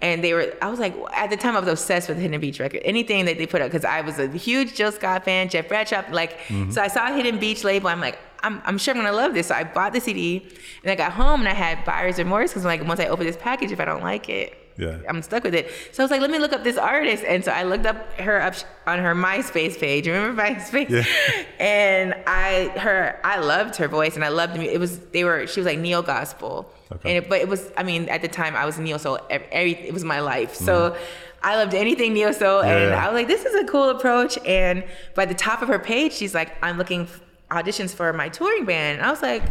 And 0.00 0.22
they 0.22 0.34
were, 0.34 0.52
I 0.60 0.68
was 0.68 0.78
like, 0.80 0.94
at 1.14 1.30
the 1.30 1.36
time 1.36 1.56
I 1.56 1.60
was 1.60 1.68
obsessed 1.68 2.08
with 2.10 2.18
Hidden 2.18 2.38
Beach 2.40 2.60
Record. 2.60 2.82
Anything 2.84 3.24
that 3.24 3.38
they 3.38 3.46
put 3.46 3.62
out, 3.62 3.70
because 3.70 3.86
I 3.86 4.02
was 4.02 4.18
a 4.18 4.28
huge 4.28 4.74
Jill 4.74 4.92
Scott 4.92 5.24
fan, 5.24 5.48
Jeff 5.48 5.68
Bradshaw. 5.68 6.02
Like, 6.10 6.38
Mm-hmm. 6.48 6.70
so 6.72 6.82
I 6.82 6.88
saw 6.88 7.06
Hidden 7.14 7.38
Beach 7.38 7.64
label. 7.64 7.88
I'm 7.88 8.00
like, 8.00 8.18
I'm, 8.42 8.60
I'm 8.66 8.76
sure 8.76 8.92
I'm 8.94 9.00
gonna 9.00 9.16
love 9.16 9.32
this. 9.32 9.46
So 9.46 9.54
I 9.54 9.64
bought 9.64 9.94
the 9.94 10.00
CD, 10.00 10.46
and 10.82 10.90
I 10.92 10.94
got 10.96 11.12
home 11.12 11.40
and 11.40 11.48
I 11.48 11.54
had 11.54 11.82
buyer's 11.86 12.18
remorse 12.18 12.50
because 12.50 12.64
i'm 12.66 12.68
like 12.68 12.86
once 12.86 13.00
I 13.00 13.06
open 13.06 13.24
this 13.26 13.38
package, 13.38 13.72
if 13.72 13.80
I 13.80 13.86
don't 13.86 14.02
like 14.02 14.28
it, 14.28 14.52
Yeah. 14.76 14.98
I'm 15.08 15.22
stuck 15.22 15.44
with 15.44 15.54
it. 15.54 15.70
So 15.92 16.02
I 16.02 16.04
was 16.04 16.10
like, 16.10 16.20
let 16.20 16.30
me 16.30 16.38
look 16.38 16.52
up 16.52 16.62
this 16.64 16.76
artist. 16.76 17.24
And 17.24 17.42
so 17.42 17.52
I 17.52 17.62
looked 17.62 17.86
up 17.86 17.96
her 18.20 18.42
up 18.42 18.54
on 18.86 18.98
her 18.98 19.14
MySpace 19.14 19.78
page. 19.80 20.06
Remember 20.06 20.42
MySpace? 20.42 20.90
Yeah. 20.90 21.44
And 21.58 22.14
I 22.26 22.68
her 22.78 23.18
I 23.24 23.38
loved 23.38 23.76
her 23.76 23.88
voice 23.88 24.16
and 24.16 24.24
I 24.24 24.28
loved 24.28 24.54
the 24.54 24.58
mu- 24.58 24.64
it 24.68 24.78
was 24.80 24.98
they 24.98 25.24
were 25.24 25.46
she 25.46 25.60
was 25.60 25.66
like 25.66 25.78
neo 25.78 26.02
gospel. 26.02 26.70
Okay. 26.94 27.16
And 27.16 27.24
it, 27.24 27.28
but 27.30 27.40
it 27.40 27.48
was 27.48 27.70
I 27.76 27.82
mean 27.82 28.08
at 28.08 28.22
the 28.22 28.28
time 28.28 28.54
I 28.56 28.64
was 28.64 28.78
neo 28.78 28.96
soul 28.98 29.18
every, 29.30 29.72
it 29.74 29.92
was 29.92 30.04
my 30.04 30.20
life. 30.20 30.54
So 30.54 30.96
I 31.42 31.56
loved 31.56 31.74
anything 31.74 32.14
neo 32.14 32.32
soul 32.32 32.60
and 32.60 32.70
Mm-hmm. 32.70 32.92
Yeah. 32.92 33.04
I 33.04 33.08
was 33.10 33.14
like 33.14 33.28
this 33.28 33.44
is 33.44 33.54
a 33.54 33.64
cool 33.64 33.90
approach 33.90 34.38
and 34.46 34.84
by 35.14 35.24
the 35.26 35.34
top 35.34 35.62
of 35.62 35.68
her 35.68 35.78
page 35.78 36.12
she's 36.12 36.34
like 36.34 36.56
I'm 36.62 36.78
looking 36.78 37.02
f- 37.02 37.20
auditions 37.50 37.94
for 37.94 38.12
my 38.12 38.28
touring 38.28 38.64
band. 38.64 38.98
And 38.98 39.06
I 39.06 39.10
was 39.10 39.22
like 39.22 39.42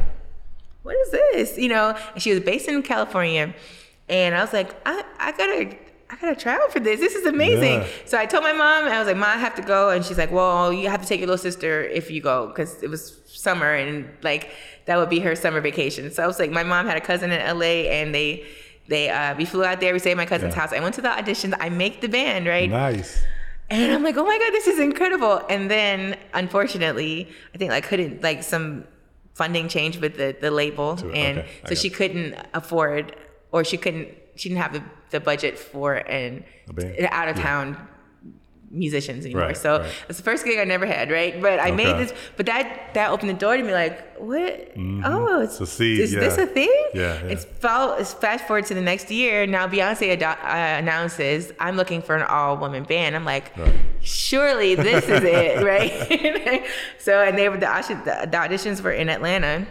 what 0.84 0.96
is 0.98 1.12
this? 1.12 1.58
You 1.58 1.70
know, 1.70 1.98
and 2.14 2.22
she 2.22 2.32
was 2.32 2.42
based 2.42 2.68
in 2.68 2.82
California. 2.84 3.54
And 4.10 4.36
I 4.36 4.42
was 4.42 4.52
like, 4.52 4.76
I, 4.86 5.04
I 5.18 5.32
gotta, 5.32 5.78
I 6.10 6.16
gotta 6.18 6.36
try 6.36 6.56
out 6.56 6.74
for 6.74 6.82
this. 6.82 7.00
This 7.00 7.16
is 7.16 7.26
amazing. 7.26 7.80
Yeah. 7.80 7.88
So 8.04 8.18
I 8.18 8.26
told 8.26 8.44
my 8.44 8.52
mom, 8.52 8.84
and 8.84 8.94
I 8.94 9.00
was 9.00 9.08
like, 9.08 9.16
Mom, 9.16 9.30
I 9.30 9.38
have 9.38 9.56
to 9.56 9.62
go. 9.62 9.92
And 9.92 10.04
she's 10.04 10.18
like, 10.18 10.30
Well, 10.32 10.74
you 10.74 10.90
have 10.90 11.02
to 11.02 11.08
take 11.08 11.22
your 11.22 11.28
little 11.28 11.42
sister 11.42 11.84
if 11.86 12.12
you 12.12 12.20
go, 12.22 12.48
because 12.48 12.84
it 12.84 12.90
was 12.90 13.22
summer 13.44 13.72
and 13.74 13.94
like 14.24 14.44
that 14.86 14.96
would 14.98 15.10
be 15.10 15.20
her 15.20 15.36
summer 15.36 15.62
vacation. 15.62 16.12
So 16.12 16.24
I 16.24 16.28
was 16.28 16.40
like, 16.40 16.52
my 16.52 16.64
mom 16.64 16.86
had 16.88 16.98
a 16.98 17.02
cousin 17.12 17.32
in 17.32 17.40
LA, 17.60 17.76
and 17.98 18.14
they, 18.18 18.46
they, 18.88 19.10
uh, 19.10 19.34
we 19.40 19.46
flew 19.46 19.64
out 19.64 19.80
there. 19.80 19.94
We 19.94 20.00
stayed 20.00 20.12
at 20.12 20.18
my 20.18 20.26
cousin's 20.26 20.54
Yeah. 20.56 20.62
house. 20.62 20.74
I 20.74 20.80
went 20.82 20.96
to 20.96 21.02
the 21.02 21.08
auditions. 21.20 21.54
I 21.60 21.70
make 21.70 22.02
the 22.02 22.10
band, 22.10 22.48
right? 22.48 22.70
Nice. 22.70 23.24
And 23.70 23.92
I'm 23.94 24.04
like, 24.04 24.18
oh 24.18 24.26
my 24.26 24.38
God, 24.38 24.52
this 24.52 24.68
is 24.68 24.80
incredible. 24.80 25.42
And 25.50 25.72
then 25.72 26.18
unfortunately, 26.34 27.30
I 27.54 27.58
think 27.58 27.72
like 27.72 27.86
couldn't 27.86 28.22
like 28.22 28.44
some 28.44 28.86
funding 29.36 29.68
change 29.68 29.98
with 30.00 30.18
the, 30.18 30.36
the 30.40 30.52
label. 30.52 30.96
To- 30.98 31.10
and 31.12 31.40
okay, 31.40 31.50
so 31.68 31.76
she 31.76 31.88
it. 31.88 31.94
couldn't 31.94 32.36
afford 32.54 33.16
or 33.52 33.64
she 33.64 33.78
couldn't 33.78 34.10
she 34.36 34.50
didn't 34.50 34.62
have 34.62 34.74
the, 34.74 34.84
the 35.12 35.20
budget 35.20 35.58
for 35.58 35.94
an 35.96 36.44
A 36.78 37.08
out 37.14 37.30
of 37.30 37.36
town 37.38 37.78
musicians 38.74 39.24
anymore. 39.26 39.44
Right, 39.44 39.58
so 39.58 39.80
right. 39.80 39.92
it's 40.10 40.18
the 40.18 40.24
first 40.24 40.44
gig 40.44 40.60
I 40.60 40.64
never 40.64 40.86
had, 40.86 41.12
right? 41.12 41.40
But 41.42 41.60
I 41.60 41.72
made 41.72 41.96
this. 41.98 42.14
But 42.36 42.48
that 42.48 42.94
that 42.96 43.12
opened 43.12 43.30
the 43.30 43.36
door 43.36 43.56
to 43.56 43.64
me, 43.64 43.72
like, 43.72 44.18
what? 44.20 44.72
Oh, 45.06 45.42
it's, 45.42 45.54
It's 45.54 45.62
a 45.62 45.68
seed, 45.68 46.00
Is 46.00 46.12
this 46.12 46.38
a 46.38 46.48
thing? 46.48 46.74
Yeah, 46.94 47.14
yeah. 47.24 47.30
It's 47.30 47.46
fol- 47.46 47.94
it's 47.94 48.14
fast 48.14 48.46
forward 48.48 48.66
to 48.66 48.74
the 48.74 48.82
next 48.82 49.12
year. 49.12 49.46
Now 49.46 49.68
Beyonce 49.68 50.22
uh, 50.22 50.36
announces 50.80 51.52
I'm 51.60 51.76
looking 51.76 52.02
for 52.02 52.16
an 52.16 52.24
all 52.24 52.58
woman 52.58 52.84
band. 52.84 53.16
I'm 53.16 53.26
like, 53.26 53.56
Right. 53.58 53.74
surely 54.02 54.76
this 54.76 55.06
is 55.06 55.24
it, 55.24 55.64
right? 55.74 56.66
so 57.00 57.22
and 57.22 57.38
they 57.38 57.50
were 57.50 57.58
the, 57.58 57.68
the, 58.06 58.28
the 58.32 58.38
auditions 58.38 58.82
were 58.82 58.92
in 58.92 59.10
Atlanta. 59.10 59.68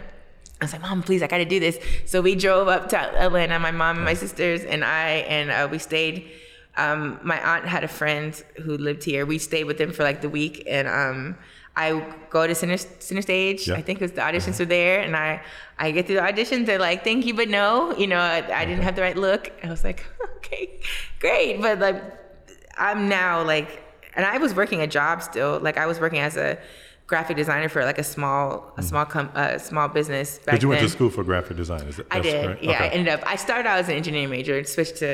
I 0.61 0.65
was 0.65 0.71
like, 0.71 0.81
Mom, 0.81 1.03
please, 1.03 1.21
I 1.21 1.27
got 1.27 1.39
to 1.39 1.45
do 1.45 1.59
this. 1.59 1.77
So 2.05 2.21
we 2.21 2.35
drove 2.35 2.69
up 2.69 2.87
to 2.89 2.97
Atlanta, 2.97 3.59
my 3.59 3.71
mom 3.71 3.97
and 3.97 4.05
my 4.05 4.13
sisters 4.13 4.63
and 4.63 4.85
I, 4.85 5.09
and 5.27 5.51
uh, 5.51 5.67
we 5.69 5.77
stayed. 5.77 6.31
Um, 6.75 7.19
my 7.23 7.39
aunt 7.39 7.65
had 7.65 7.83
a 7.83 7.87
friend 7.87 8.33
who 8.63 8.77
lived 8.77 9.03
here. 9.03 9.25
We 9.25 9.37
stayed 9.37 9.65
with 9.65 9.77
them 9.77 9.91
for 9.91 10.03
like 10.03 10.21
the 10.21 10.29
week, 10.29 10.63
and 10.67 10.87
um, 10.87 11.37
I 11.75 12.03
go 12.29 12.47
to 12.47 12.55
center, 12.55 12.77
center 12.77 13.21
stage. 13.21 13.67
Yeah. 13.67 13.75
I 13.75 13.81
think 13.81 14.01
it 14.01 14.05
was 14.05 14.11
the 14.13 14.21
auditions 14.21 14.59
were 14.59 14.65
there, 14.65 15.01
and 15.01 15.15
I 15.15 15.41
I 15.77 15.91
get 15.91 16.07
through 16.07 16.15
the 16.15 16.21
auditions. 16.21 16.65
They're 16.65 16.79
like, 16.79 17.03
"Thank 17.03 17.25
you, 17.25 17.33
but 17.33 17.49
no." 17.49 17.95
You 17.95 18.07
know, 18.07 18.19
I, 18.19 18.37
I 18.61 18.65
didn't 18.65 18.83
have 18.83 18.95
the 18.95 19.01
right 19.01 19.17
look. 19.17 19.51
I 19.63 19.69
was 19.69 19.83
like, 19.83 20.05
"Okay, 20.37 20.79
great," 21.19 21.61
but 21.61 21.79
like, 21.79 22.01
I'm 22.77 23.07
now 23.07 23.43
like, 23.43 23.83
and 24.15 24.25
I 24.25 24.37
was 24.37 24.55
working 24.55 24.81
a 24.81 24.87
job 24.87 25.21
still. 25.21 25.59
Like 25.59 25.77
I 25.77 25.85
was 25.85 25.99
working 25.99 26.19
as 26.19 26.37
a 26.37 26.57
graphic 27.05 27.35
designer 27.37 27.69
for 27.69 27.83
like 27.85 27.99
a 27.99 28.03
small 28.03 28.73
a 28.77 28.83
small 28.83 29.05
com- 29.05 29.31
uh, 29.35 29.57
small 29.57 29.87
business 29.89 30.39
back 30.39 30.55
But 30.55 30.61
you 30.63 30.69
went 30.69 30.79
then. 30.81 30.89
to 30.89 30.93
school 30.95 31.09
for 31.09 31.23
graphic 31.23 31.57
design. 31.57 31.81
Is 31.81 31.99
it? 31.99 32.07
I 32.09 32.19
did. 32.19 32.45
right? 32.47 32.63
Yeah, 32.63 32.81
I 32.83 32.87
ended 32.87 33.09
up. 33.13 33.21
I 33.25 33.35
started 33.35 33.67
out 33.67 33.79
as 33.79 33.89
an 33.89 33.95
engineering 33.95 34.29
major 34.29 34.57
and 34.57 34.67
switched 34.67 34.97
to 34.97 35.09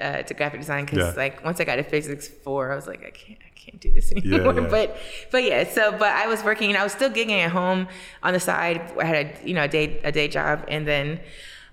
uh, 0.00 0.22
to 0.22 0.34
graphic 0.34 0.60
design 0.60 0.84
because 0.84 0.98
Yeah. 0.98 1.12
like 1.24 1.44
once 1.44 1.60
I 1.60 1.64
got 1.64 1.76
to 1.76 1.82
physics 1.82 2.28
four, 2.28 2.72
I 2.72 2.76
was 2.76 2.86
like, 2.86 3.02
I 3.04 3.10
can't, 3.10 3.38
I 3.48 3.50
can't 3.58 3.80
do 3.80 3.90
this 3.92 4.12
anymore. 4.16 4.54
yeah. 4.54 4.68
But 4.68 4.96
but 5.32 5.42
yeah. 5.44 5.64
So 5.76 5.92
but 5.92 6.08
I 6.08 6.26
was 6.26 6.44
working 6.44 6.68
and 6.70 6.78
I 6.78 6.82
was 6.82 6.92
still 6.92 7.10
gigging 7.10 7.40
at 7.46 7.50
home 7.50 7.88
on 8.22 8.32
the 8.34 8.40
side. 8.40 8.80
I 9.00 9.04
had 9.04 9.18
a 9.26 9.48
you 9.48 9.54
know 9.54 9.64
a 9.64 9.68
day 9.68 10.00
a 10.04 10.12
day 10.12 10.28
job 10.28 10.64
and 10.68 10.86
then. 10.86 11.20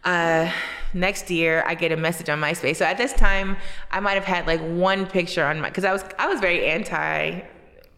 Uh, 0.03 0.51
next 0.95 1.29
year, 1.29 1.63
I 1.67 1.75
get 1.75 1.91
a 1.91 1.95
message 1.95 2.27
on 2.27 2.41
MySpace. 2.41 2.77
So 2.77 2.85
at 2.85 2.97
this 2.97 3.13
time, 3.13 3.55
I 3.91 3.99
might 3.99 4.15
have 4.15 4.23
had 4.25 4.47
like 4.47 4.59
one 4.59 5.05
picture 5.05 5.45
on 5.45 5.61
my 5.61 5.69
because 5.69 5.85
I 5.85 5.91
was 5.93 6.03
I 6.17 6.27
was 6.27 6.39
very 6.39 6.65
anti 6.65 7.41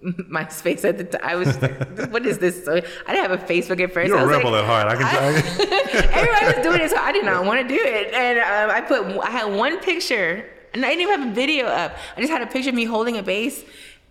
MySpace 0.29 0.83
at 0.83 0.97
the 0.97 1.05
time. 1.05 1.21
I 1.23 1.35
was 1.35 1.61
like, 1.61 2.11
what 2.11 2.25
is 2.25 2.37
this? 2.37 2.65
So 2.65 2.75
I 2.75 3.13
didn't 3.13 3.29
have 3.29 3.31
a 3.31 3.37
Facebook 3.37 3.81
at 3.81 3.93
first. 3.93 4.09
You're 4.09 4.17
a 4.17 4.27
rebel 4.27 4.51
like, 4.51 4.63
at 4.63 4.67
heart. 4.67 4.87
I 4.87 4.95
can 4.95 5.07
tell. 5.07 6.09
Everybody 6.19 6.45
was 6.45 6.65
doing 6.65 6.81
it, 6.81 6.89
so 6.89 6.97
I 6.97 7.11
did 7.13 7.23
not 7.25 7.45
want 7.45 7.61
to 7.61 7.67
do 7.67 7.81
it. 7.81 8.13
And 8.13 8.39
um, 8.39 8.75
I 8.75 8.81
put, 8.81 9.05
I 9.25 9.29
had 9.29 9.45
one 9.53 9.79
picture, 9.79 10.45
and 10.73 10.85
I 10.85 10.89
didn't 10.89 11.01
even 11.03 11.19
have 11.21 11.31
a 11.31 11.33
video 11.33 11.67
up. 11.67 11.95
I 12.17 12.19
just 12.19 12.31
had 12.31 12.41
a 12.41 12.47
picture 12.47 12.69
of 12.69 12.75
me 12.75 12.83
holding 12.83 13.17
a 13.17 13.23
bass, 13.23 13.63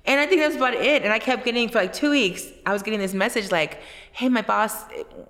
and 0.06 0.18
I 0.18 0.26
think 0.26 0.40
that's 0.40 0.56
about 0.56 0.74
it. 0.74 1.02
And 1.02 1.12
I 1.12 1.18
kept 1.18 1.44
getting 1.44 1.68
for 1.68 1.78
like 1.78 1.92
two 1.92 2.10
weeks. 2.10 2.46
I 2.64 2.72
was 2.72 2.82
getting 2.82 2.98
this 2.98 3.12
message 3.12 3.50
like, 3.50 3.80
"Hey, 4.12 4.30
my 4.30 4.42
boss 4.42 4.84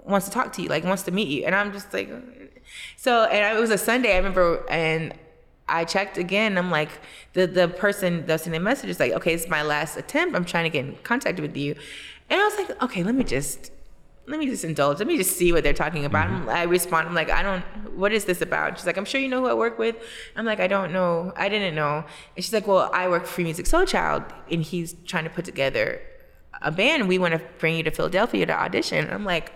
wants 0.04 0.26
to 0.26 0.32
talk 0.32 0.52
to 0.54 0.62
you, 0.62 0.68
like 0.68 0.84
wants 0.84 1.02
to 1.04 1.10
meet 1.10 1.28
you," 1.28 1.44
and 1.44 1.56
I'm 1.56 1.72
just 1.72 1.92
like, 1.92 2.08
so. 2.96 3.24
And 3.24 3.56
it 3.56 3.60
was 3.60 3.70
a 3.70 3.78
Sunday. 3.78 4.14
I 4.14 4.18
remember, 4.18 4.64
and 4.70 5.12
I 5.68 5.84
checked 5.84 6.18
again. 6.18 6.58
I'm 6.58 6.70
like, 6.70 6.90
the 7.32 7.46
the 7.46 7.68
person 7.68 8.26
that's 8.26 8.46
in 8.46 8.52
the 8.52 8.60
message 8.60 8.90
is 8.90 9.00
like, 9.00 9.12
okay, 9.12 9.32
it's 9.32 9.48
my 9.48 9.62
last 9.62 9.96
attempt. 9.96 10.36
I'm 10.36 10.44
trying 10.44 10.64
to 10.64 10.70
get 10.70 10.84
in 10.84 10.96
contact 11.02 11.40
with 11.40 11.56
you, 11.56 11.74
and 12.28 12.40
I 12.40 12.44
was 12.44 12.56
like, 12.56 12.82
okay, 12.82 13.02
let 13.02 13.14
me 13.14 13.24
just 13.24 13.70
let 14.26 14.38
me 14.38 14.46
just 14.46 14.64
indulge. 14.64 14.98
Let 14.98 15.08
me 15.08 15.16
just 15.16 15.36
see 15.36 15.52
what 15.52 15.64
they're 15.64 15.72
talking 15.72 16.04
about. 16.04 16.28
Mm-hmm. 16.28 16.48
I 16.48 16.62
respond. 16.62 17.08
I'm 17.08 17.14
like, 17.14 17.30
I 17.30 17.42
don't. 17.42 17.62
What 17.96 18.12
is 18.12 18.24
this 18.24 18.40
about? 18.40 18.78
She's 18.78 18.86
like, 18.86 18.96
I'm 18.96 19.04
sure 19.04 19.20
you 19.20 19.28
know 19.28 19.40
who 19.40 19.46
I 19.48 19.54
work 19.54 19.78
with. 19.78 19.96
I'm 20.36 20.44
like, 20.44 20.60
I 20.60 20.68
don't 20.68 20.92
know. 20.92 21.32
I 21.36 21.48
didn't 21.48 21.74
know. 21.74 22.04
And 22.36 22.44
she's 22.44 22.52
like, 22.52 22.66
Well, 22.66 22.90
I 22.92 23.08
work 23.08 23.26
for 23.26 23.34
Free 23.34 23.44
Musiq 23.44 23.68
Soulchild, 23.68 24.30
and 24.50 24.62
he's 24.62 24.94
trying 25.06 25.24
to 25.24 25.30
put 25.30 25.44
together 25.44 26.00
a 26.60 26.70
band. 26.70 27.08
We 27.08 27.18
want 27.18 27.34
to 27.34 27.40
bring 27.58 27.76
you 27.76 27.82
to 27.82 27.90
Philadelphia 27.90 28.46
to 28.46 28.52
audition. 28.52 29.10
I'm 29.10 29.24
like. 29.24 29.52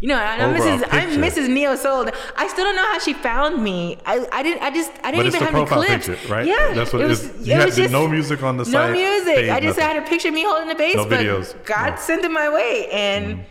You 0.00 0.08
know, 0.08 0.16
I'm 0.16 0.54
Mrs. 0.54 0.86
I'm. 0.90 1.08
Mrs. 1.22 1.48
Neo 1.48 1.74
Soul. 1.74 2.06
I 2.36 2.48
still 2.48 2.64
don't 2.64 2.76
know 2.76 2.82
how 2.92 2.98
she 2.98 3.14
found 3.14 3.62
me. 3.62 3.96
I, 4.04 4.26
I 4.30 4.42
didn't. 4.42 4.62
I 4.62 4.70
just. 4.70 4.92
I 5.02 5.10
didn't 5.10 5.28
even 5.28 5.38
the 5.40 5.44
have 5.46 5.54
profile 5.54 5.84
clips. 5.84 6.06
picture, 6.06 6.28
right? 6.28 6.46
Yeah, 6.46 6.74
That's 6.74 6.92
what 6.92 7.00
it 7.00 7.06
it 7.06 7.08
was. 7.08 7.24
is. 7.24 7.48
You 7.48 7.54
it 7.54 7.56
had 7.56 7.66
was 7.66 7.76
just 7.76 7.92
no 7.92 8.06
music 8.06 8.42
on 8.42 8.58
the 8.58 8.64
side. 8.66 8.72
no 8.72 8.78
site, 8.78 8.92
music. 8.92 9.36
page, 9.36 9.50
I 9.50 9.60
just 9.60 9.78
nothing. 9.78 9.96
had 9.96 10.04
a 10.04 10.06
picture 10.06 10.28
of 10.28 10.34
me 10.34 10.44
holding 10.44 10.68
the 10.68 10.74
bass. 10.74 10.96
No 10.96 11.06
videos, 11.06 11.64
God 11.64 11.90
no. 11.90 11.96
Sent 11.96 12.24
it 12.24 12.30
my 12.30 12.50
way, 12.50 12.88
and 12.92 13.38
mm. 13.38 13.44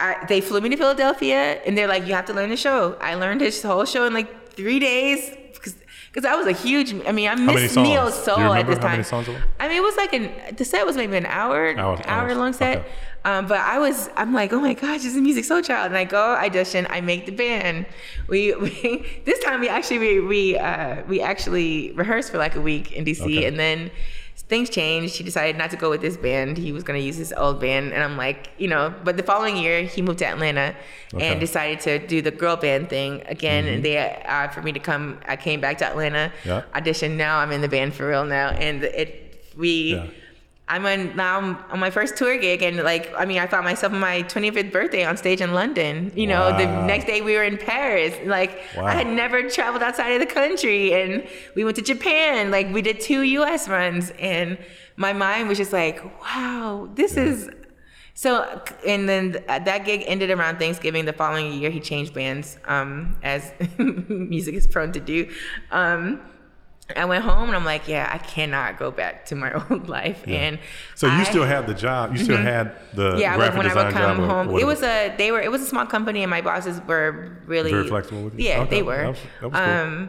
I, 0.00 0.24
they 0.26 0.40
flew 0.40 0.62
me 0.62 0.70
to 0.70 0.76
Philadelphia, 0.76 1.60
and 1.66 1.76
they're 1.76 1.88
like, 1.88 2.06
"You 2.06 2.14
have 2.14 2.24
to 2.26 2.32
learn 2.32 2.48
the 2.48 2.56
show." 2.56 2.96
I 3.00 3.14
learned 3.14 3.42
this 3.42 3.62
whole 3.62 3.84
show 3.84 4.06
in 4.06 4.14
like 4.14 4.52
three 4.54 4.78
days 4.78 5.30
because 6.18 6.24
I 6.24 6.34
was 6.34 6.46
a 6.46 6.52
huge. 6.52 6.94
I 7.06 7.12
mean, 7.12 7.28
I 7.28 7.34
miss? 7.34 7.76
Neo 7.76 8.08
Soul 8.10 8.54
at 8.54 8.66
this 8.66 8.76
how 8.76 8.82
time. 8.82 8.90
many 8.92 9.02
songs 9.04 9.28
it 9.28 9.34
was? 9.34 9.42
I 9.60 9.68
mean, 9.68 9.76
it 9.76 9.82
was 9.82 9.96
like 9.96 10.12
an 10.12 10.56
the 10.56 10.64
set 10.64 10.86
was 10.86 10.96
maybe 10.96 11.16
an 11.16 11.26
hour, 11.26 11.78
hour 11.78 12.34
long 12.34 12.52
set. 12.52 12.78
Okay. 12.78 12.88
Um, 13.28 13.46
but 13.46 13.58
I 13.60 13.78
was, 13.78 14.08
I'm 14.16 14.32
like, 14.32 14.52
oh 14.52 14.60
my 14.60 14.74
gosh, 14.74 15.02
this 15.02 15.14
is 15.14 15.20
Musiq 15.20 15.44
Soulchild, 15.52 15.86
and 15.86 15.96
I 15.96 16.04
go 16.04 16.34
audition, 16.34 16.86
I 16.88 17.00
make 17.00 17.26
the 17.26 17.32
band. 17.32 17.86
We, 18.26 18.54
we 18.62 19.06
this 19.24 19.38
time 19.44 19.60
we 19.60 19.68
actually 19.68 19.98
we 19.98 20.20
we 20.20 20.58
uh, 20.58 21.02
we 21.06 21.20
actually 21.20 21.92
rehearsed 21.92 22.30
for 22.32 22.38
like 22.38 22.54
a 22.56 22.60
week 22.60 22.92
in 22.92 23.04
DC, 23.04 23.20
Okay. 23.20 23.44
and 23.46 23.58
then 23.58 23.90
things 24.52 24.70
changed. 24.70 25.16
He 25.16 25.24
decided 25.24 25.58
not 25.58 25.70
to 25.72 25.76
go 25.76 25.90
with 25.90 26.00
this 26.00 26.16
band. 26.16 26.56
He 26.56 26.72
was 26.72 26.82
going 26.84 26.98
to 26.98 27.04
use 27.04 27.16
his 27.16 27.32
old 27.36 27.60
band, 27.60 27.92
and 27.92 28.02
I'm 28.02 28.16
like, 28.16 28.48
you 28.56 28.68
know. 28.68 28.94
But 29.04 29.16
the 29.18 29.22
following 29.22 29.56
year, 29.58 29.82
he 29.82 30.00
moved 30.00 30.20
to 30.20 30.26
Atlanta 30.26 30.74
Okay. 31.12 31.26
and 31.28 31.38
decided 31.40 31.80
to 31.80 31.92
do 32.06 32.22
the 32.22 32.30
girl 32.30 32.56
band 32.56 32.88
thing 32.88 33.22
again. 33.26 33.66
And 33.66 33.84
they 33.84 33.98
uh, 34.24 34.48
for 34.48 34.62
me 34.62 34.72
to 34.72 34.80
come, 34.80 35.18
I 35.26 35.36
came 35.36 35.60
back 35.60 35.76
to 35.78 35.86
Atlanta, 35.86 36.32
Yeah. 36.46 36.62
auditioned. 36.74 37.16
Now 37.16 37.34
I'm 37.40 37.52
in 37.52 37.60
the 37.60 37.68
band 37.76 37.92
for 37.94 38.08
real 38.08 38.24
now, 38.24 38.48
and 38.50 38.84
it 38.84 39.08
we. 39.56 39.70
Yeah. 39.96 40.06
I'm 40.68 40.84
on 40.84 41.16
now 41.16 41.38
I'm 41.38 41.56
on 41.70 41.78
my 41.80 41.90
first 41.90 42.16
tour 42.16 42.36
gig 42.36 42.62
and 42.62 42.76
like 42.78 43.10
I 43.16 43.24
mean 43.24 43.38
I 43.38 43.46
found 43.46 43.64
myself 43.64 43.92
on 43.92 44.00
my 44.00 44.22
25th 44.24 44.70
birthday 44.70 45.04
on 45.04 45.16
stage 45.16 45.40
in 45.40 45.52
London. 45.54 46.12
You 46.14 46.26
know, 46.26 46.56
the 46.56 46.66
next 46.86 47.06
day 47.06 47.20
we 47.22 47.34
were 47.36 47.44
in 47.44 47.56
Paris. 47.56 48.14
Like 48.26 48.60
Wow. 48.76 48.84
I 48.86 48.94
had 48.94 49.06
never 49.06 49.48
traveled 49.48 49.82
outside 49.82 50.10
of 50.10 50.20
the 50.20 50.26
country 50.26 50.92
and 50.92 51.26
we 51.54 51.64
went 51.64 51.76
to 51.76 51.82
Japan. 51.82 52.50
Like 52.50 52.72
we 52.72 52.82
did 52.82 53.00
two 53.00 53.22
US 53.22 53.68
runs 53.68 54.10
and 54.18 54.58
my 54.96 55.12
mind 55.12 55.48
was 55.48 55.58
just 55.58 55.72
like, 55.72 56.02
wow, 56.22 56.88
this 56.94 57.16
is 57.16 57.48
so 58.14 58.60
and 58.86 59.08
then 59.08 59.42
that 59.46 59.84
gig 59.84 60.02
ended 60.06 60.30
around 60.30 60.58
Thanksgiving. 60.58 61.04
The 61.06 61.12
following 61.12 61.52
year 61.52 61.70
he 61.70 61.80
changed 61.80 62.12
bands 62.12 62.58
um 62.66 63.16
as 63.22 63.52
music 63.78 64.54
is 64.54 64.66
prone 64.66 64.92
to 64.92 65.00
do. 65.00 65.32
Um 65.70 66.20
I 66.96 67.04
went 67.04 67.22
home 67.24 67.48
and 67.48 67.56
I'm 67.56 67.64
like, 67.64 67.86
yeah, 67.86 68.08
I 68.10 68.18
cannot 68.18 68.78
go 68.78 68.90
back 68.90 69.26
to 69.26 69.34
my 69.34 69.52
old 69.70 69.88
life. 69.88 70.24
And 70.26 70.58
So 70.94 71.06
you 71.06 71.12
I- 71.12 71.24
still 71.24 71.44
had 71.44 71.66
the 71.66 71.74
job. 71.74 72.12
You 72.12 72.18
still 72.18 72.36
had 72.38 72.72
the 72.94 73.16
yeah, 73.18 73.36
graphic 73.36 73.58
when 73.58 73.66
I 73.70 73.74
would 73.84 73.92
come 73.92 74.18
home, 74.28 74.58
it 74.58 74.66
was 74.66 74.82
a 74.82 75.14
they 75.16 75.30
were 75.30 75.40
it 75.40 75.50
was 75.50 75.60
a 75.62 75.66
small 75.66 75.86
company, 75.86 76.22
and 76.22 76.30
my 76.30 76.40
bosses 76.40 76.80
were 76.86 77.36
really 77.46 77.70
Very 77.70 77.88
flexible 77.88 78.24
with 78.24 78.38
you? 78.38 78.46
Yeah, 78.46 78.60
Okay, 78.62 78.70
they 78.76 78.82
were. 78.82 78.96
that 78.96 79.08
was- 79.08 79.18
that 79.40 79.50
was 79.50 79.58
cool. 79.60 79.70
Um, 79.70 80.08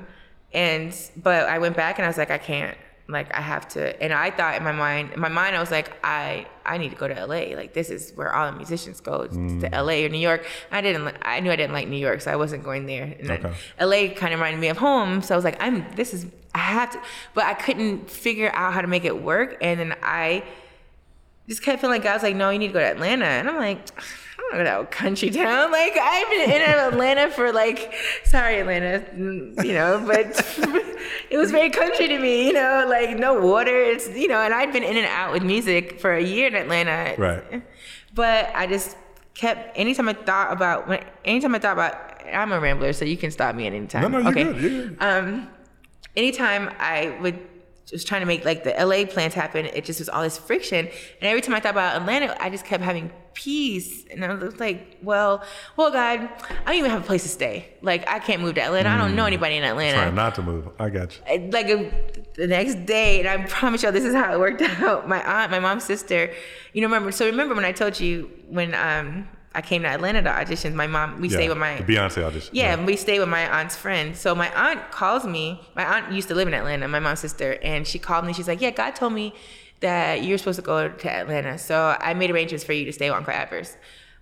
and 0.53 0.95
but 1.17 1.47
I 1.49 1.59
went 1.59 1.75
back 1.75 1.99
and 1.99 2.05
I 2.05 2.09
was 2.09 2.17
like, 2.17 2.31
I 2.31 2.37
can't. 2.37 2.77
Like 3.09 3.33
I 3.35 3.41
have 3.41 3.67
to. 3.69 4.01
And 4.03 4.13
I 4.13 4.29
thought 4.31 4.55
in 4.57 4.63
my 4.63 4.71
mind, 4.71 5.13
in 5.13 5.19
my 5.19 5.29
mind, 5.29 5.55
I 5.55 5.59
was 5.59 5.71
like, 5.71 5.91
I 6.03 6.45
I 6.65 6.77
need 6.77 6.89
to 6.91 6.95
go 6.95 7.07
to 7.07 7.25
LA. 7.25 7.55
Like 7.55 7.73
this 7.73 7.89
is 7.89 8.11
where 8.15 8.33
all 8.35 8.51
the 8.51 8.55
musicians 8.57 9.01
go 9.01 9.27
Mm. 9.27 9.61
to 9.61 9.67
LA 9.83 10.05
or 10.05 10.09
New 10.09 10.19
York. 10.19 10.45
I 10.71 10.81
didn't. 10.81 11.15
I 11.23 11.39
knew 11.39 11.51
I 11.51 11.55
didn't 11.55 11.73
like 11.73 11.87
New 11.87 11.97
York, 11.97 12.21
so 12.21 12.31
I 12.31 12.35
wasn't 12.35 12.63
going 12.63 12.85
there. 12.85 13.15
And 13.19 13.31
Okay. 13.31 13.51
LA 13.79 14.13
kind 14.13 14.33
of 14.33 14.39
reminded 14.39 14.59
me 14.61 14.67
of 14.69 14.77
home, 14.77 15.21
so 15.23 15.33
I 15.33 15.37
was 15.37 15.43
like, 15.45 15.61
I'm. 15.61 15.85
This 15.95 16.13
is. 16.13 16.27
I 16.53 16.59
have 16.59 16.89
to. 16.91 17.01
But 17.33 17.45
I 17.45 17.53
couldn't 17.55 18.09
figure 18.09 18.51
out 18.53 18.73
how 18.73 18.81
to 18.81 18.87
make 18.87 19.05
it 19.05 19.21
work, 19.21 19.57
and 19.61 19.79
then 19.79 19.95
I 20.03 20.43
just 21.49 21.63
kept 21.63 21.81
feeling 21.81 21.95
like 21.95 22.03
God 22.03 22.13
was 22.13 22.23
like, 22.23 22.35
no, 22.35 22.51
you 22.51 22.59
need 22.59 22.67
to 22.67 22.73
go 22.73 22.79
to 22.79 22.85
Atlanta. 22.85 23.25
And 23.25 23.49
I'm 23.49 23.57
like, 23.57 23.79
I 23.97 24.41
don't 24.41 24.59
know 24.59 24.63
that 24.63 24.91
country 24.91 25.29
town. 25.31 25.71
Like 25.71 25.97
I've 25.97 26.29
been 26.29 26.51
in 26.51 26.61
Atlanta 26.61 27.31
for 27.31 27.51
like, 27.51 27.93
sorry 28.23 28.59
Atlanta, 28.59 29.03
you 29.17 29.73
know, 29.73 30.03
but 30.05 30.27
it 31.29 31.37
was 31.37 31.49
very 31.49 31.71
country 31.71 32.07
to 32.07 32.19
me, 32.19 32.47
you 32.47 32.53
know, 32.53 32.85
like 32.87 33.17
no 33.17 33.41
water. 33.41 33.75
It's 33.75 34.07
you 34.09 34.27
know, 34.27 34.39
and 34.39 34.53
I'd 34.53 34.71
been 34.71 34.83
in 34.83 34.95
and 34.95 35.07
out 35.07 35.33
with 35.33 35.43
music 35.43 35.99
for 35.99 36.13
a 36.13 36.23
year 36.23 36.47
in 36.47 36.55
Atlanta. 36.55 37.15
Right. 37.17 37.63
But 38.13 38.51
I 38.53 38.67
just 38.67 38.95
kept 39.33 39.77
anytime 39.77 40.07
I 40.07 40.13
thought 40.13 40.53
about 40.53 40.87
when 40.87 41.03
anytime 41.25 41.55
I 41.55 41.59
thought 41.59 41.73
about 41.73 41.95
I'm 42.31 42.51
a 42.51 42.59
rambler, 42.59 42.93
so 42.93 43.05
you 43.05 43.17
can 43.17 43.31
stop 43.31 43.55
me 43.55 43.65
at 43.65 43.73
any 43.73 43.87
time. 43.87 44.03
No, 44.03 44.07
no, 44.07 44.19
you're 44.19 44.29
okay. 44.29 44.43
good. 44.43 44.61
You're 44.61 44.87
good. 44.89 44.97
Um, 44.99 45.49
anytime 46.15 46.71
I 46.77 47.17
would 47.21 47.39
just 47.89 48.07
trying 48.07 48.21
to 48.21 48.27
make 48.27 48.45
like 48.45 48.63
the 48.63 48.71
LA 48.71 49.05
plans 49.05 49.33
happen, 49.33 49.65
it 49.65 49.85
just 49.85 49.99
was 49.99 50.09
all 50.09 50.21
this 50.21 50.37
friction. 50.37 50.85
And 50.87 51.23
every 51.23 51.41
time 51.41 51.55
I 51.55 51.59
thought 51.59 51.71
about 51.71 51.99
Atlanta, 51.99 52.35
I 52.39 52.49
just 52.49 52.65
kept 52.65 52.83
having 52.83 53.11
peace. 53.33 54.05
And 54.11 54.23
I 54.23 54.33
was 54.33 54.59
like, 54.59 54.97
well, 55.01 55.43
well, 55.77 55.91
God, 55.91 56.19
I 56.21 56.65
don't 56.65 56.75
even 56.75 56.91
have 56.91 57.01
a 57.01 57.05
place 57.05 57.23
to 57.23 57.29
stay. 57.29 57.73
Like 57.81 58.07
I 58.09 58.19
can't 58.19 58.41
move 58.41 58.55
to 58.55 58.61
Atlanta. 58.61 58.89
I 58.89 58.97
don't 58.97 59.15
know 59.15 59.25
anybody 59.25 59.55
in 59.55 59.63
Atlanta. 59.63 59.97
Trying 59.97 60.15
not 60.15 60.35
to 60.35 60.41
move. 60.41 60.69
I 60.79 60.89
got 60.89 61.17
you. 61.17 61.49
Like 61.51 61.67
the 62.35 62.47
next 62.47 62.85
day, 62.85 63.19
and 63.19 63.27
I 63.27 63.45
promise 63.47 63.83
y'all 63.83 63.91
this 63.91 64.05
is 64.05 64.13
how 64.13 64.33
it 64.33 64.39
worked 64.39 64.61
out. 64.81 65.07
My 65.07 65.23
aunt, 65.23 65.51
my 65.51 65.59
mom's 65.59 65.83
sister, 65.83 66.31
you 66.73 66.81
know, 66.81 66.87
remember. 66.87 67.11
So 67.11 67.25
remember 67.25 67.55
when 67.55 67.65
I 67.65 67.71
told 67.71 67.99
you 67.99 68.29
when 68.47 68.73
um 68.75 69.27
I 69.55 69.61
came 69.61 69.81
to 69.81 69.87
Atlanta 69.87 70.21
to 70.21 70.29
auditions. 70.29 70.73
My 70.75 70.85
mom, 70.85 71.19
we 71.21 71.27
Yeah, 71.27 71.37
stayed 71.37 71.49
with 71.49 71.57
my 71.57 71.77
Beyonce 71.77 72.23
audition. 72.23 72.49
yeah, 72.53 72.83
we 72.85 72.95
stayed 72.95 73.19
with 73.19 73.29
my 73.29 73.47
aunt's 73.59 73.75
friend. 73.75 74.15
So 74.15 74.35
my 74.35 74.49
aunt 74.53 74.91
calls 74.91 75.25
me. 75.25 75.59
My 75.75 75.83
aunt 75.85 76.11
used 76.11 76.27
to 76.27 76.35
live 76.35 76.47
in 76.47 76.53
Atlanta, 76.53 76.87
my 76.87 76.99
mom's 76.99 77.19
sister, 77.19 77.57
and 77.63 77.87
she 77.87 77.97
called 77.99 78.25
me. 78.25 78.33
She's 78.33 78.47
like, 78.47 78.61
"Yeah, 78.61 78.69
God 78.71 78.95
told 78.95 79.13
me 79.13 79.33
that 79.79 80.23
you're 80.23 80.37
supposed 80.37 80.59
to 80.59 80.61
go 80.65 80.89
to 80.89 81.11
Atlanta, 81.11 81.57
so 81.57 81.97
I 81.99 82.13
made 82.13 82.29
arrangements 82.29 82.63
for 82.63 82.73
you 82.73 82.85
to 82.85 82.93
stay 82.93 83.09
on 83.09 83.23
Crabers 83.25 83.75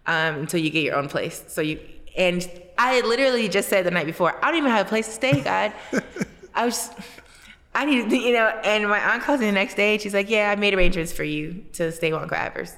um, 0.05 0.36
until 0.41 0.59
you 0.61 0.69
get 0.69 0.84
your 0.84 0.95
own 0.95 1.09
place." 1.09 1.43
So 1.47 1.59
you 1.61 1.80
and 2.15 2.49
I 2.78 3.01
literally 3.01 3.49
just 3.49 3.67
said 3.69 3.86
the 3.86 3.91
night 3.91 4.05
before, 4.05 4.34
"I 4.43 4.47
don't 4.49 4.57
even 4.59 4.71
have 4.71 4.86
a 4.86 4.89
place 4.89 5.07
to 5.07 5.13
stay, 5.13 5.41
God." 5.51 5.73
I 6.55 6.65
was. 6.65 6.89
I 7.75 7.86
need, 7.86 8.11
you 8.11 8.34
know, 8.34 8.47
and 8.63 8.88
my 8.89 8.97
aunt 8.99 9.21
calls 9.21 9.39
me 9.39 9.45
the 9.45 9.51
next 9.51 9.75
day. 9.75 9.93
and 9.93 10.01
She's 10.01 10.13
like, 10.13 10.30
"Yeah, 10.30 10.49
I 10.51 10.55
made 10.55 10.73
arrangements 10.73 11.11
for 11.11 11.23
you 11.25 11.65
to 11.73 11.91
stay 11.91 12.11
on 12.13 12.28
Crabers." 12.30 12.71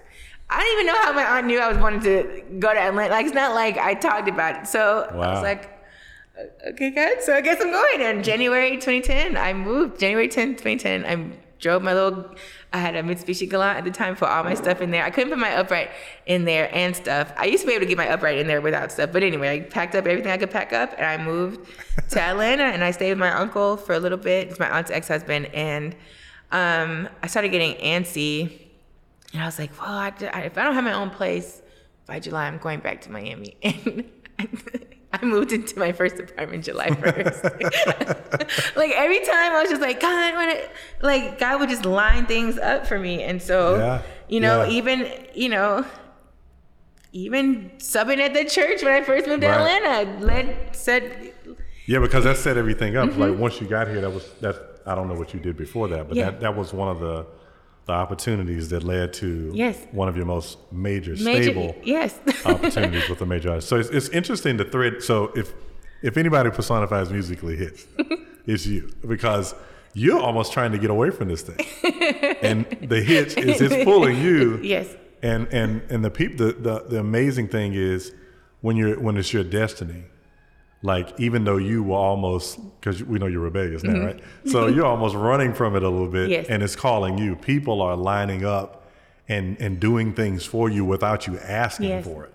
I 0.49 0.61
don't 0.61 0.73
even 0.73 0.85
know 0.87 1.01
how 1.03 1.13
my 1.13 1.37
aunt 1.37 1.47
knew 1.47 1.59
I 1.59 1.67
was 1.67 1.77
wanting 1.77 2.01
to 2.01 2.43
go 2.59 2.73
to 2.73 2.79
Atlanta. 2.79 3.13
Like, 3.13 3.25
it's 3.25 3.35
not 3.35 3.53
like 3.53 3.77
I 3.77 3.93
talked 3.93 4.27
about 4.27 4.61
it. 4.61 4.67
So 4.67 5.07
I 5.11 5.15
was 5.15 5.43
like, 5.43 5.79
okay, 6.69 6.89
good. 6.89 7.21
So 7.21 7.35
I 7.35 7.41
guess 7.41 7.61
I'm 7.61 7.71
going. 7.71 8.01
And 8.01 8.23
January 8.23 8.71
2010, 8.77 9.37
I 9.37 9.53
moved. 9.53 9.99
January 9.99 10.27
10, 10.27 10.55
2010, 10.55 11.05
I 11.05 11.37
drove 11.59 11.83
my 11.83 11.93
little. 11.93 12.33
I 12.71 12.77
had 12.77 12.95
a 12.95 13.03
Mitsubishi 13.03 13.49
Galant 13.49 13.79
at 13.79 13.83
the 13.83 13.91
time, 13.91 14.15
for 14.15 14.27
all 14.27 14.43
my 14.43 14.53
stuff 14.53 14.81
in 14.81 14.91
there. 14.91 15.03
I 15.03 15.09
couldn't 15.09 15.29
put 15.29 15.39
my 15.39 15.55
upright 15.55 15.89
in 16.25 16.45
there 16.45 16.73
and 16.73 16.95
stuff. 16.95 17.33
I 17.35 17.45
used 17.45 17.61
to 17.61 17.67
be 17.67 17.73
able 17.73 17.81
to 17.81 17.87
get 17.87 17.97
my 17.97 18.09
upright 18.09 18.37
in 18.37 18.47
there 18.47 18.61
without 18.61 18.91
stuff. 18.91 19.11
But 19.11 19.23
anyway, 19.23 19.49
I 19.49 19.59
packed 19.61 19.95
up 19.95 20.05
everything 20.05 20.31
I 20.31 20.37
could 20.37 20.51
pack 20.51 20.71
up 20.71 20.93
and 20.97 21.05
I 21.05 21.23
moved 21.23 21.67
to 22.11 22.21
Atlanta 22.21 22.63
and 22.63 22.83
I 22.83 22.91
stayed 22.91 23.09
with 23.09 23.19
my 23.19 23.31
uncle 23.31 23.77
for 23.77 23.93
a 23.93 23.99
little 23.99 24.17
bit. 24.17 24.49
It's 24.49 24.59
my 24.59 24.69
aunt's 24.69 24.91
ex 24.91 25.07
husband. 25.07 25.47
And 25.47 25.95
um, 26.51 27.09
I 27.23 27.27
started 27.27 27.49
getting 27.49 27.75
antsy. 27.75 28.68
And 29.33 29.41
I 29.41 29.45
was 29.45 29.59
like, 29.59 29.71
well, 29.81 29.91
I, 29.91 30.11
I- 30.33 30.41
if 30.41 30.57
I 30.57 30.63
don't 30.63 30.73
have 30.75 30.83
my 30.83 30.93
own 30.93 31.09
place 31.11 31.61
by 32.05 32.19
July, 32.19 32.47
I'm 32.47 32.57
going 32.57 32.79
back 32.79 33.01
to 33.01 33.11
Miami. 33.11 33.55
And 35.11 35.21
I 35.21 35.25
moved 35.25 35.51
into 35.51 35.77
my 35.79 35.91
first 35.91 36.19
apartment 36.19 36.63
July 36.63 36.87
1st. 36.89 38.75
like 38.75 38.91
every 38.91 39.19
time 39.19 39.51
I 39.53 39.61
was 39.61 39.69
just 39.69 39.81
like, 39.81 39.99
God, 39.99 40.35
when 40.35 40.49
it, 40.49 40.71
like 41.01 41.39
God 41.39 41.59
would 41.59 41.67
just 41.69 41.83
line 41.83 42.25
things 42.27 42.57
up 42.59 42.85
for 42.85 42.99
me. 42.99 43.23
And 43.23 43.41
so, 43.41 43.77
Yeah, 43.77 44.01
you 44.27 44.39
know, 44.39 44.63
yeah. 44.63 44.69
even, 44.71 45.11
you 45.33 45.49
know, 45.49 45.83
even 47.11 47.71
subbing 47.79 48.19
at 48.19 48.33
the 48.33 48.45
church 48.45 48.83
when 48.83 48.93
I 48.93 49.01
first 49.03 49.25
moved 49.27 49.41
to 49.41 49.47
Atlanta, 49.47 50.23
led, 50.25 50.75
said, 50.75 51.33
Yeah, 51.87 51.99
because 51.99 52.23
that 52.25 52.37
set 52.37 52.55
everything 52.57 52.95
up. 52.95 53.17
Like 53.17 53.35
once 53.37 53.59
you 53.59 53.67
got 53.67 53.87
here, 53.87 54.01
that 54.01 54.11
was 54.11 54.29
that. 54.41 54.67
I 54.85 54.95
don't 54.95 55.07
know 55.07 55.15
what 55.15 55.33
you 55.33 55.39
did 55.39 55.57
before 55.57 55.87
that, 55.89 56.07
but 56.07 56.09
Mm-hmm. 56.09 56.17
Yeah. 56.17 56.31
that, 56.31 56.39
that 56.41 56.55
was 56.55 56.73
one 56.73 56.87
of 56.87 56.99
the 56.99 57.25
the 57.89 57.95
opportunities 57.95 58.69
that 58.69 58.83
led 58.83 59.13
to 59.13 59.51
Yes. 59.53 59.75
one 59.91 60.07
of 60.07 60.15
your 60.15 60.25
most 60.25 60.57
major, 60.71 61.15
major, 61.23 61.43
stable 61.43 61.75
yes. 61.83 62.19
opportunities 62.45 63.09
with 63.09 63.19
a 63.21 63.25
major 63.25 63.49
artist. 63.49 63.67
So 63.67 63.77
it's, 63.77 63.89
it's 63.89 64.09
interesting 64.09 64.57
to 64.59 64.63
thread. 64.65 65.01
So 65.03 65.31
if 65.35 65.53
if 66.01 66.15
anybody 66.15 66.49
personifies 66.51 67.11
musically 67.11 67.57
hitched, 67.57 67.87
it's 68.45 68.65
you 68.65 68.91
because 69.07 69.55
you're 69.93 70.19
almost 70.21 70.53
trying 70.53 70.71
to 70.71 70.77
get 70.77 70.91
away 70.91 71.09
from 71.09 71.27
this 71.29 71.41
thing, 71.41 71.59
and 72.41 72.65
the 72.93 73.01
hitch 73.01 73.35
is 73.37 73.59
it's 73.59 73.83
pulling 73.83 74.17
you. 74.21 74.59
yes. 74.75 74.87
And 75.23 75.47
and 75.51 75.81
and 75.89 76.05
the 76.05 76.11
peop 76.11 76.37
the, 76.37 76.53
the 76.53 76.75
the 76.87 76.99
amazing 76.99 77.47
thing 77.49 77.73
is 77.73 78.13
when 78.61 78.77
you're 78.77 78.99
when 78.99 79.17
it's 79.17 79.33
your 79.33 79.43
destiny, 79.43 80.03
like 80.81 81.19
even 81.19 81.43
though 81.43 81.57
you 81.57 81.83
were 81.83 81.97
almost 81.97 82.57
because 82.79 83.03
we 83.03 83.19
know 83.19 83.27
you're 83.27 83.41
rebellious 83.41 83.83
now, 83.83 84.05
right? 84.05 84.19
So 84.45 84.67
you're 84.67 84.85
almost 84.85 85.15
running 85.15 85.53
from 85.53 85.75
it 85.75 85.83
a 85.83 85.89
little 85.89 86.07
bit, 86.07 86.23
Mm-hmm. 86.23 86.31
Yes. 86.31 86.45
and 86.49 86.63
it's 86.63 86.75
calling 86.75 87.17
you. 87.17 87.35
People 87.35 87.81
are 87.81 87.95
lining 87.97 88.45
up 88.45 88.87
and 89.27 89.59
and 89.59 89.79
doing 89.79 90.13
things 90.13 90.45
for 90.45 90.69
you 90.69 90.85
without 90.85 91.27
you 91.27 91.37
asking 91.39 91.89
Yes. 91.89 92.05
for 92.05 92.25
it. 92.25 92.33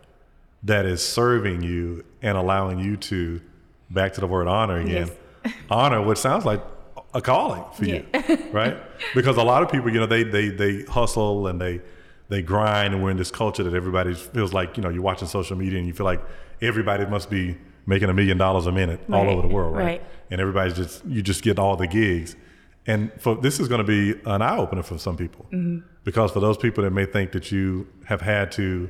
That 0.62 0.84
is 0.86 1.06
serving 1.06 1.62
you 1.62 2.04
and 2.22 2.36
allowing 2.38 2.78
you 2.78 2.96
to 2.98 3.40
back 3.90 4.12
to 4.14 4.20
the 4.20 4.26
word 4.26 4.46
honor 4.46 4.78
again. 4.78 5.10
honor, 5.70 6.00
which 6.02 6.18
sounds 6.18 6.44
like 6.44 6.62
a 7.12 7.20
calling 7.20 7.62
for 7.74 7.84
you, 7.84 8.04
right? 8.52 8.76
Because 9.14 9.36
a 9.36 9.42
lot 9.42 9.62
of 9.62 9.70
people, 9.70 9.90
you 9.92 10.00
know, 10.00 10.06
they 10.06 10.22
they 10.22 10.48
they 10.48 10.82
hustle 10.84 11.46
and 11.46 11.60
they 11.60 11.80
they 12.28 12.42
grind, 12.42 12.94
and 12.94 13.02
we're 13.02 13.10
in 13.10 13.16
this 13.18 13.30
culture 13.30 13.62
that 13.62 13.74
everybody 13.74 14.14
feels 14.14 14.52
like, 14.54 14.76
you 14.76 14.82
know, 14.82 14.88
you're 14.88 15.02
watching 15.02 15.28
social 15.28 15.56
media 15.56 15.78
and 15.78 15.86
you 15.86 15.92
feel 15.94 16.06
like 16.06 16.22
everybody 16.62 17.04
must 17.06 17.28
be 17.30 17.56
making 17.86 18.08
a 18.08 18.14
million 18.14 18.38
dollars 18.38 18.66
a 18.66 18.72
minute 18.72 19.00
all 19.12 19.28
over 19.28 19.42
the 19.42 19.48
world, 19.48 19.74
right? 19.76 19.84
right. 19.84 20.02
And 20.30 20.40
everybody's 20.40 20.74
just 20.74 21.04
you 21.04 21.22
just 21.22 21.42
get 21.42 21.58
all 21.58 21.76
the 21.76 21.86
gigs, 21.86 22.34
and 22.86 23.10
for 23.18 23.34
this 23.36 23.60
is 23.60 23.68
going 23.68 23.84
to 23.84 23.84
be 23.84 24.18
an 24.26 24.42
eye 24.42 24.56
opener 24.56 24.82
for 24.82 24.98
some 24.98 25.16
people, 25.16 25.46
because 26.04 26.30
for 26.32 26.40
those 26.40 26.56
people 26.56 26.82
that 26.84 26.90
may 26.92 27.06
think 27.06 27.32
that 27.32 27.52
you 27.52 27.86
have 28.06 28.20
had 28.20 28.50
to 28.52 28.88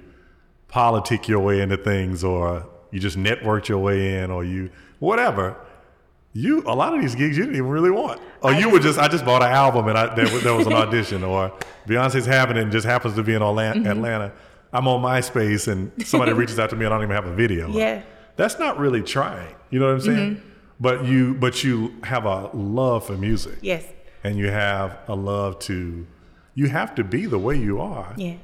politic 0.69 1.29
your 1.29 1.41
way 1.41 1.61
into 1.61 1.77
things 1.77 2.25
or 2.25 2.67
you 2.91 2.99
just 3.01 3.17
networked 3.17 3.69
your 3.69 3.79
way 3.79 4.19
in 4.23 4.31
or 4.31 4.45
you 4.45 4.71
whatever 4.99 5.57
you 6.33 6.63
a 6.67 6.75
lot 6.75 6.95
of 6.95 7.01
these 7.01 7.15
gigs 7.15 7.37
you 7.37 7.45
didn't 7.45 7.57
even 7.57 7.69
really 7.71 7.91
want 7.91 8.21
or 8.43 8.53
you 8.53 8.69
were 8.69 8.81
just 8.81 8.99
i 8.99 9.07
just 9.07 9.25
bought 9.25 9.43
an 9.43 9.51
album 9.53 9.87
and 9.87 9.97
I, 9.97 10.13
there, 10.17 10.25
was, 10.33 10.43
there 10.43 10.55
was 10.55 10.67
an 10.67 10.73
audition 10.73 11.23
or 11.23 11.53
beyonce's 11.87 12.27
having 12.27 12.57
it 12.57 12.63
and 12.65 12.73
just 12.73 12.87
happens 12.87 13.15
to 13.15 13.23
be 13.23 13.35
in 13.35 13.43
Atlanta, 13.43 13.79
Mm-hmm. 13.81 13.89
atlanta 13.91 14.33
i'm 14.73 14.89
on 14.89 15.01
myspace 15.01 15.69
and 15.69 15.93
somebody 16.05 16.33
reaches 16.33 16.59
out 16.59 16.71
to 16.71 16.77
me 16.77 16.87
and 16.87 16.93
i 16.95 16.97
don't 16.97 17.05
even 17.05 17.15
have 17.15 17.27
a 17.27 17.35
video 17.35 17.69
Yeah. 17.69 18.03
That's 18.37 18.59
not 18.59 18.79
really 18.79 19.03
trying 19.03 19.55
you 19.71 19.79
know 19.79 19.87
what 19.87 19.95
i'm 19.95 20.01
saying 20.01 20.37
mm-hmm. 20.37 20.49
but 20.81 21.05
you 21.05 21.35
but 21.35 21.63
you 21.65 21.95
have 22.03 22.25
a 22.25 22.49
love 22.55 23.07
for 23.07 23.17
music 23.17 23.59
Yes. 23.63 23.85
and 24.23 24.37
you 24.39 24.49
have 24.51 24.99
a 25.09 25.15
love 25.15 25.59
to 25.61 26.07
you 26.55 26.69
have 26.69 26.95
to 26.95 27.05
be 27.05 27.27
the 27.27 27.39
way 27.39 27.57
you 27.59 27.81
are 27.81 28.13
Yeah. 28.17 28.37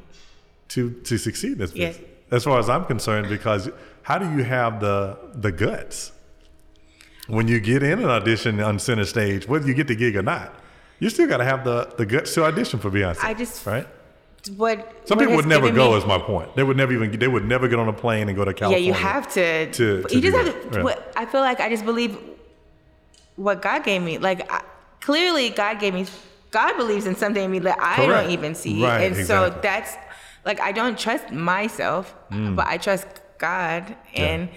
to 0.68 0.90
to 1.08 1.18
succeed 1.18 1.52
in 1.52 1.58
this 1.58 1.74
Yes. 1.74 1.96
business. 1.96 2.06
As 2.32 2.44
far 2.44 2.58
as 2.60 2.68
I'm 2.68 2.84
concerned, 2.84 3.28
because 3.28 3.68
how 4.02 4.16
do 4.18 4.26
you 4.36 4.44
have 4.44 4.78
the 4.80 5.16
the 5.34 5.50
guts 5.50 6.12
when 7.26 7.48
you 7.48 7.58
get 7.60 7.82
in 7.82 7.98
an 7.98 8.04
audition 8.18 8.60
on 8.60 8.78
center 8.78 9.04
stage, 9.04 9.48
whether 9.48 9.66
you 9.66 9.74
get 9.74 9.88
the 9.88 9.96
gig 9.96 10.16
or 10.16 10.22
not? 10.22 10.54
You 11.00 11.10
still 11.10 11.26
got 11.26 11.38
to 11.38 11.44
have 11.44 11.64
the 11.64 11.92
the 11.96 12.06
guts 12.06 12.34
to 12.34 12.44
audition 12.44 12.78
for 12.78 12.90
Beyonce. 12.90 13.18
I 13.24 13.34
just- 13.34 13.66
right. 13.66 13.86
What 14.56 15.02
Some 15.06 15.18
what 15.18 15.24
people 15.24 15.36
would 15.36 15.46
never 15.46 15.70
go. 15.70 15.90
me- 15.92 15.98
Is 15.98 16.06
my 16.06 16.18
point. 16.18 16.54
They 16.56 16.62
would 16.62 16.76
never 16.76 16.92
even. 16.92 17.18
They 17.18 17.28
would 17.28 17.44
never 17.44 17.68
get 17.68 17.78
on 17.78 17.88
a 17.88 17.92
plane 17.92 18.28
and 18.28 18.36
go 18.36 18.44
to 18.44 18.54
California. 18.54 18.78
Yeah, 18.78 18.86
you 18.86 18.94
have 18.94 19.30
to. 19.34 19.70
to- 19.70 20.02
to 20.04 20.14
you 20.14 20.20
just 20.22 20.36
have 20.36 20.70
to. 20.70 20.78
yeah. 20.78 20.82
What, 20.82 21.12
I 21.16 21.26
feel 21.26 21.40
like 21.42 21.60
I 21.60 21.68
just 21.68 21.84
believe 21.84 22.16
what 23.36 23.60
God 23.62 23.84
gave 23.84 24.02
me. 24.02 24.18
Like 24.18 24.50
I, 24.50 24.62
clearly, 25.00 25.50
God 25.50 25.78
gave 25.78 25.92
me. 25.94 26.06
God 26.50 26.76
believes 26.76 27.06
in 27.06 27.14
something 27.16 27.44
in 27.44 27.50
me 27.50 27.58
that 27.60 27.78
I 27.80 27.96
Correct. 27.96 28.24
don't 28.24 28.30
even 28.32 28.54
see, 28.54 28.82
Right, 28.82 29.02
and 29.12 29.26
so 29.26 29.50
that's 29.62 29.94
like 30.44 30.58
I 30.60 30.72
don't 30.72 30.98
trust 30.98 31.30
myself, 31.30 32.14
but 32.30 32.66
I 32.66 32.76
trust 32.78 33.06
God. 33.38 33.84
Mm. 33.84 33.94
Yeah. 34.14 34.24
And 34.24 34.48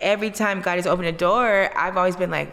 every 0.00 0.30
time 0.30 0.60
God 0.60 0.74
has 0.76 0.86
opened 0.86 1.08
a 1.08 1.12
door, 1.12 1.70
I've 1.76 1.96
always 1.96 2.16
been 2.16 2.30
like. 2.30 2.52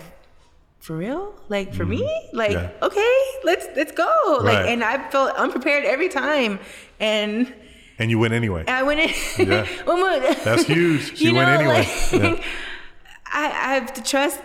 For 0.80 0.96
real? 0.96 1.34
Like 1.50 1.74
for 1.74 1.86
me? 1.86 2.02
Like 2.34 2.52
Mm-hmm. 2.52 2.66
Yeah. 2.82 2.86
okay, 2.88 3.16
let's 3.44 3.68
let's 3.76 3.92
go. 3.92 4.40
Like 4.42 4.68
and 4.68 4.84
I 4.84 5.10
felt 5.10 5.36
unprepared 5.36 5.84
every 5.86 6.10
time, 6.10 6.60
and 7.00 7.54
and 8.00 8.10
you 8.10 8.18
went 8.18 8.34
anyway. 8.34 8.64
I 8.68 8.84
went 8.84 9.00
in. 9.02 9.48
Yeah. 9.48 9.68
That's 10.46 10.64
huge. 10.66 11.16
She 11.18 11.26
You 11.26 11.36
went 11.36 11.50
know, 11.50 11.60
anyway. 11.72 11.86
like, 12.14 12.38
Yeah. 12.40 12.44
I, 13.32 13.46
I 13.48 13.74
have 13.76 13.94
to 13.94 14.02
trust 14.04 14.40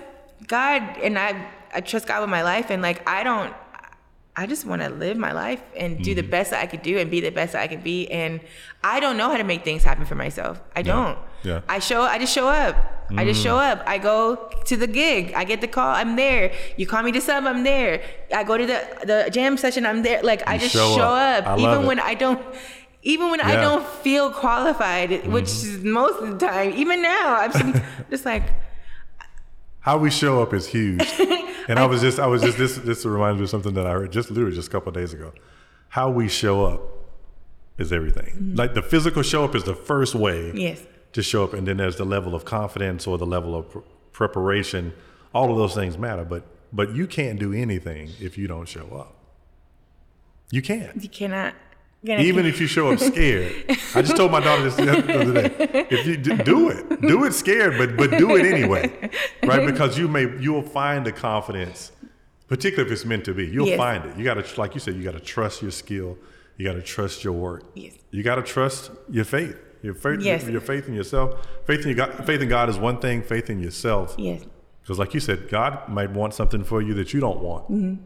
God, 0.46 0.82
and 1.02 1.18
I 1.18 1.46
I 1.72 1.80
trust 1.80 2.06
God 2.06 2.20
with 2.20 2.30
my 2.30 2.42
life, 2.42 2.70
and 2.70 2.82
like 2.82 3.08
I 3.08 3.22
don't. 3.22 3.54
I 4.36 4.46
just 4.46 4.66
want 4.66 4.82
to 4.82 4.88
live 4.88 5.16
my 5.16 5.30
life 5.30 5.62
and 5.76 6.02
do 6.02 6.12
the 6.12 6.22
Mm-hmm. 6.22 6.30
best 6.32 6.50
that 6.50 6.60
I 6.60 6.66
could 6.66 6.82
do 6.82 6.98
and 6.98 7.08
be 7.08 7.20
the 7.20 7.30
best 7.30 7.52
that 7.52 7.62
I 7.62 7.68
could 7.68 7.84
be. 7.84 8.10
And 8.10 8.40
I 8.82 8.98
don't 8.98 9.16
know 9.16 9.30
how 9.30 9.36
to 9.36 9.44
make 9.44 9.62
things 9.62 9.84
happen 9.84 10.04
for 10.04 10.16
myself. 10.16 10.60
I 10.74 10.82
don't. 10.82 11.16
Yeah. 11.44 11.60
I 11.68 11.78
show. 11.78 12.02
I 12.02 12.18
just 12.18 12.34
show 12.34 12.48
up. 12.48 12.74
I 13.16 13.24
just 13.24 13.40
mm. 13.40 13.44
show 13.44 13.56
up. 13.58 13.82
I 13.86 13.98
go 13.98 14.50
to 14.64 14.76
the 14.76 14.86
gig. 14.86 15.32
I 15.34 15.44
get 15.44 15.60
the 15.60 15.68
call. 15.68 15.94
I'm 15.94 16.16
there. 16.16 16.52
You 16.76 16.86
call 16.86 17.02
me 17.02 17.12
to 17.12 17.20
sub. 17.20 17.44
I'm 17.44 17.62
there. 17.62 18.02
I 18.34 18.44
go 18.44 18.56
to 18.56 18.66
the 18.66 18.80
the 19.04 19.30
jam 19.30 19.56
session. 19.56 19.84
I'm 19.86 20.02
there. 20.02 20.22
Like 20.22 20.42
I 20.46 20.58
just 20.58 20.72
show 20.72 20.96
show, 20.96 21.02
up. 21.02 21.46
up, 21.46 21.58
I 21.58 21.62
even 21.62 21.84
it. 21.84 21.86
when 21.86 22.00
I 22.00 22.14
don't. 22.14 22.42
Even 23.06 23.30
when 23.30 23.42
I 23.42 23.56
don't 23.56 23.86
feel 23.86 24.30
qualified, 24.32 25.26
which 25.26 25.44
mm-hmm. 25.44 25.76
is 25.76 25.84
most 25.84 26.22
of 26.22 26.38
the 26.38 26.46
time. 26.46 26.72
Even 26.72 27.02
now, 27.02 27.36
I'm 27.36 27.52
some- 27.52 27.82
just 28.10 28.24
like. 28.24 28.44
How 29.80 29.98
we 29.98 30.10
show 30.10 30.40
up 30.40 30.54
is 30.54 30.66
huge. 30.66 31.04
And 31.68 31.78
I 31.78 31.86
was 31.86 32.00
just, 32.00 32.18
I 32.18 32.26
was 32.26 32.42
just, 32.42 32.58
this, 32.58 32.76
this 32.84 33.04
reminds 33.04 33.38
me 33.38 33.44
of 33.44 33.50
something 33.50 33.74
that 33.74 33.86
I 33.86 33.92
heard 33.92 34.12
just 34.12 34.30
literally 34.30 34.54
just 34.54 34.68
a 34.68 34.70
couple 34.70 34.88
of 34.88 34.94
days 34.94 35.12
ago. 35.12 35.32
How 35.88 36.10
we 36.10 36.28
show 36.28 36.64
up 36.64 36.80
is 37.78 37.92
everything. 37.92 38.34
Mm-hmm. 38.34 38.56
Like 38.56 38.74
the 38.74 38.82
physical 38.82 39.22
show 39.22 39.44
up 39.44 39.54
is 39.54 39.64
the 39.64 39.74
first 39.74 40.14
way 40.14 40.52
Yes. 40.54 40.80
To 41.14 41.22
show 41.22 41.42
up, 41.44 41.52
and 41.54 41.66
then 41.66 41.78
there's 41.78 41.96
the 41.96 42.04
level 42.04 42.34
of 42.34 42.44
confidence 42.44 43.06
or 43.06 43.16
the 43.18 43.26
level 43.26 43.56
of 43.56 43.70
pr- 43.70 43.78
preparation. 44.12 44.92
All 45.34 45.50
of 45.50 45.56
those 45.56 45.74
things 45.74 45.96
matter, 45.98 46.24
but 46.24 46.44
but 46.72 46.94
you 46.94 47.06
can't 47.06 47.38
do 47.38 47.52
anything 47.52 48.10
if 48.20 48.36
you 48.38 48.46
don't 48.46 48.68
show 48.68 48.86
up. 48.94 49.14
You 50.50 50.62
can't. 50.62 51.02
You 51.02 51.08
cannot. 51.08 51.54
Even 52.06 52.44
if 52.44 52.60
you 52.60 52.66
show 52.66 52.92
up 52.92 52.98
scared. 52.98 53.54
I 53.94 54.02
just 54.02 54.14
told 54.16 54.30
my 54.30 54.40
daughter 54.40 54.62
this 54.62 54.74
the 54.76 54.90
other 54.92 55.32
day. 55.48 55.86
If 55.90 56.06
you 56.06 56.18
do, 56.18 56.36
do 56.36 56.68
it, 56.68 57.00
do 57.00 57.24
it 57.24 57.32
scared, 57.32 57.78
but 57.78 57.96
but 57.96 58.18
do 58.18 58.36
it 58.36 58.44
anyway, 58.44 59.10
right? 59.42 59.64
Because 59.64 59.96
you 59.98 60.06
may 60.06 60.38
you 60.38 60.52
will 60.52 60.62
find 60.62 61.06
the 61.06 61.12
confidence, 61.12 61.92
particularly 62.46 62.90
if 62.90 62.92
it's 62.92 63.06
meant 63.06 63.24
to 63.24 63.32
be. 63.32 63.46
You'll 63.46 63.68
Yes. 63.68 63.78
find 63.78 64.04
it. 64.04 64.18
You 64.18 64.24
got 64.24 64.34
to, 64.34 64.60
like 64.60 64.74
you 64.74 64.80
said, 64.80 64.96
you 64.96 65.02
got 65.02 65.14
to 65.14 65.20
trust 65.20 65.62
your 65.62 65.70
skill. 65.70 66.18
You 66.58 66.66
got 66.66 66.74
to 66.74 66.82
trust 66.82 67.24
your 67.24 67.32
work. 67.32 67.64
Yes. 67.74 67.94
You 68.10 68.22
got 68.22 68.34
to 68.34 68.42
trust 68.42 68.90
your 69.10 69.24
faith. 69.24 69.56
Your 69.84 69.94
faith, 69.94 70.20
Yes. 70.22 70.44
your 70.48 70.60
faith 70.62 70.88
in 70.88 70.94
yourself. 70.94 71.46
Faith 71.66 71.82
in 71.82 71.88
your 71.88 71.96
God, 72.06 72.24
faith 72.24 72.40
in 72.40 72.48
God 72.48 72.68
is 72.70 72.78
one 72.78 72.98
thing. 73.00 73.22
Faith 73.22 73.50
in 73.50 73.60
yourself, 73.60 74.14
Yes. 74.16 74.42
because 74.80 74.98
like 74.98 75.12
you 75.12 75.20
said, 75.20 75.48
God 75.50 75.88
might 75.88 76.10
want 76.10 76.32
something 76.32 76.64
for 76.64 76.80
you 76.80 76.94
that 76.94 77.12
you 77.12 77.20
don't 77.20 77.40
want, 77.40 77.64
Mm-hmm. 77.70 78.02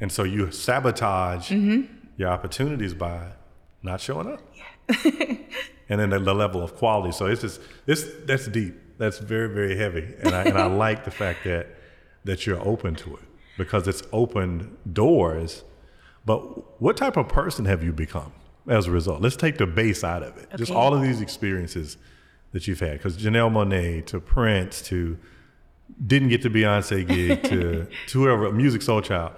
and 0.00 0.12
so 0.12 0.22
you 0.22 0.50
sabotage 0.52 1.50
your 2.16 2.28
opportunities 2.28 2.94
by 2.94 3.32
not 3.82 4.00
showing 4.00 4.28
up. 4.32 4.40
and 5.88 6.00
then 6.00 6.10
the, 6.10 6.18
the 6.20 6.34
level 6.34 6.62
of 6.62 6.76
quality. 6.76 7.10
So 7.12 7.26
it's 7.26 7.40
just 7.42 7.60
this 7.86 8.08
that's 8.24 8.46
deep. 8.46 8.74
That's 8.98 9.18
very 9.18 9.48
very 9.48 9.76
heavy, 9.76 10.14
and 10.22 10.32
I 10.34 10.42
and 10.44 10.56
I 10.56 10.66
like 10.84 11.04
the 11.04 11.10
fact 11.10 11.40
that 11.44 11.66
that 12.24 12.46
you're 12.46 12.60
open 12.66 12.94
to 12.96 13.14
it 13.16 13.22
because 13.58 13.88
it's 13.88 14.02
opened 14.12 14.76
doors. 14.92 15.64
But 16.24 16.80
what 16.80 16.96
type 16.96 17.16
of 17.16 17.28
person 17.28 17.64
have 17.66 17.82
you 17.82 17.92
become 17.92 18.32
as 18.68 18.86
a 18.86 18.90
result? 18.90 19.20
Let's 19.20 19.36
take 19.36 19.58
the 19.58 19.66
bass 19.66 20.04
out 20.04 20.22
of 20.22 20.36
it. 20.36 20.48
Just 20.56 20.72
all 20.72 20.94
of 20.94 21.02
these 21.02 21.20
experiences 21.20 21.96
that 22.52 22.66
you've 22.66 22.80
had, 22.80 22.92
because 22.92 23.16
Janelle 23.16 23.50
Monae 23.50 24.04
to 24.06 24.20
Prince 24.20 24.82
to 24.82 25.18
didn't 26.06 26.28
get 26.28 26.42
the 26.42 26.48
Beyonce 26.48 27.06
gig 27.06 27.42
to 27.50 27.86
to 28.08 28.22
whoever 28.22 28.50
Musiq 28.50 28.82
Soulchild. 28.82 29.32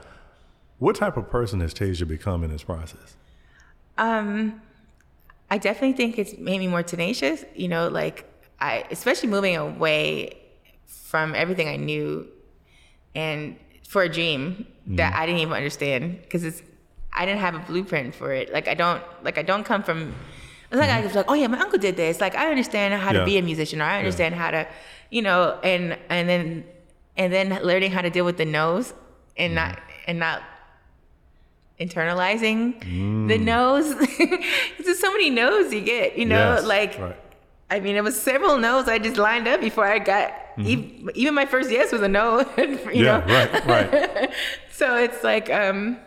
What 0.78 0.96
type 0.96 1.16
of 1.16 1.30
person 1.30 1.60
has 1.60 1.72
Téja 1.72 2.06
become 2.06 2.44
in 2.44 2.50
this 2.50 2.62
process? 2.62 3.16
Um, 3.96 4.60
I 5.50 5.56
definitely 5.56 5.94
think 5.94 6.18
it's 6.18 6.36
made 6.36 6.58
me 6.58 6.66
more 6.66 6.82
tenacious. 6.82 7.44
You 7.54 7.68
know, 7.68 7.88
like 7.88 8.26
I, 8.60 8.84
especially 8.90 9.28
moving 9.30 9.56
away 9.56 10.36
from 10.84 11.34
everything 11.34 11.68
I 11.68 11.76
knew, 11.76 12.28
and 13.14 13.56
for 13.88 14.02
a 14.02 14.08
dream 14.08 14.66
that 14.88 15.14
I 15.14 15.26
didn't 15.26 15.40
even 15.40 15.54
understand 15.54 16.20
because 16.22 16.44
it's 16.44 16.62
I 17.16 17.26
didn't 17.26 17.40
have 17.40 17.54
a 17.54 17.58
blueprint 17.60 18.14
for 18.14 18.32
it. 18.32 18.52
Like 18.52 18.68
I 18.68 18.74
don't 18.74 19.02
like 19.22 19.38
I 19.38 19.42
don't 19.42 19.64
come 19.64 19.82
from. 19.82 20.14
It's 20.70 20.78
like 20.80 20.90
I 20.90 21.00
was 21.00 21.14
like, 21.14 21.26
oh 21.28 21.34
yeah, 21.34 21.46
my 21.46 21.58
uncle 21.60 21.78
did 21.78 21.96
this. 21.96 22.20
Like 22.20 22.34
I 22.34 22.50
understand 22.50 22.94
how 22.94 23.12
Yeah. 23.12 23.20
to 23.20 23.24
be 23.24 23.38
a 23.38 23.42
musician, 23.42 23.80
or 23.80 23.84
I 23.84 23.98
understand 23.98 24.34
how 24.34 24.50
to, 24.50 24.66
you 25.10 25.22
know, 25.22 25.58
and 25.62 25.96
and 26.08 26.28
then 26.28 26.64
and 27.16 27.32
then 27.32 27.48
learning 27.62 27.92
how 27.92 28.02
to 28.02 28.10
deal 28.10 28.24
with 28.24 28.36
the 28.36 28.44
no's 28.44 28.92
and 29.36 29.54
not 29.54 29.78
and 30.06 30.18
not 30.18 30.42
internalizing 31.80 32.80
the 33.28 33.38
no's. 33.38 33.94
There's 34.84 34.98
so 34.98 35.12
many 35.12 35.30
no's 35.30 35.72
you 35.72 35.80
get, 35.82 36.16
you 36.16 36.24
know, 36.24 36.54
Yes, 36.54 36.64
like 36.64 36.98
right. 36.98 37.16
I 37.70 37.80
mean, 37.80 37.96
it 37.96 38.04
was 38.04 38.20
several 38.20 38.58
no's 38.58 38.88
I 38.88 38.98
just 38.98 39.16
lined 39.16 39.46
up 39.48 39.60
before 39.60 39.84
I 39.86 39.98
got 39.98 40.32
ev- 40.58 41.10
even 41.14 41.34
my 41.34 41.46
first 41.46 41.70
yes 41.70 41.92
was 41.92 42.02
a 42.02 42.08
no. 42.08 42.38
you 42.40 42.44
Mm-hmm. 42.46 42.90
yeah, 42.94 43.18
know, 43.18 43.34
right, 43.34 43.66
right. 43.66 44.30
so 44.70 44.96
it's 44.96 45.22
like 45.24 45.50
um, 45.50 45.98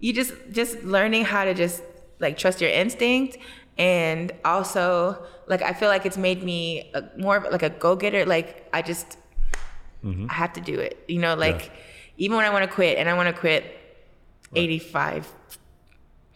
you 0.00 0.12
just 0.12 0.32
just 0.50 0.82
learning 0.82 1.24
how 1.24 1.44
to 1.44 1.54
just 1.54 1.82
like 2.18 2.36
trust 2.36 2.60
your 2.60 2.70
instinct, 2.70 3.38
and 3.78 4.32
also 4.44 5.22
like 5.46 5.62
I 5.62 5.72
feel 5.72 5.88
like 5.88 6.06
it's 6.06 6.18
made 6.18 6.42
me 6.42 6.90
a, 6.94 7.04
more 7.18 7.36
of 7.36 7.52
like 7.52 7.62
a 7.62 7.70
go 7.70 7.96
getter. 7.96 8.24
Like 8.26 8.68
I 8.72 8.82
just 8.82 9.18
mm-hmm. 10.04 10.26
I 10.28 10.32
have 10.32 10.52
to 10.54 10.60
do 10.60 10.78
it. 10.78 11.04
You 11.08 11.20
know, 11.20 11.34
like 11.34 11.66
Yeah. 11.66 12.24
even 12.24 12.36
when 12.36 12.46
I 12.46 12.50
want 12.50 12.68
to 12.68 12.74
quit, 12.74 12.98
and 12.98 13.08
I 13.08 13.14
want 13.14 13.34
to 13.34 13.38
quit 13.38 13.78
eighty 14.54 14.78
five 14.78 15.30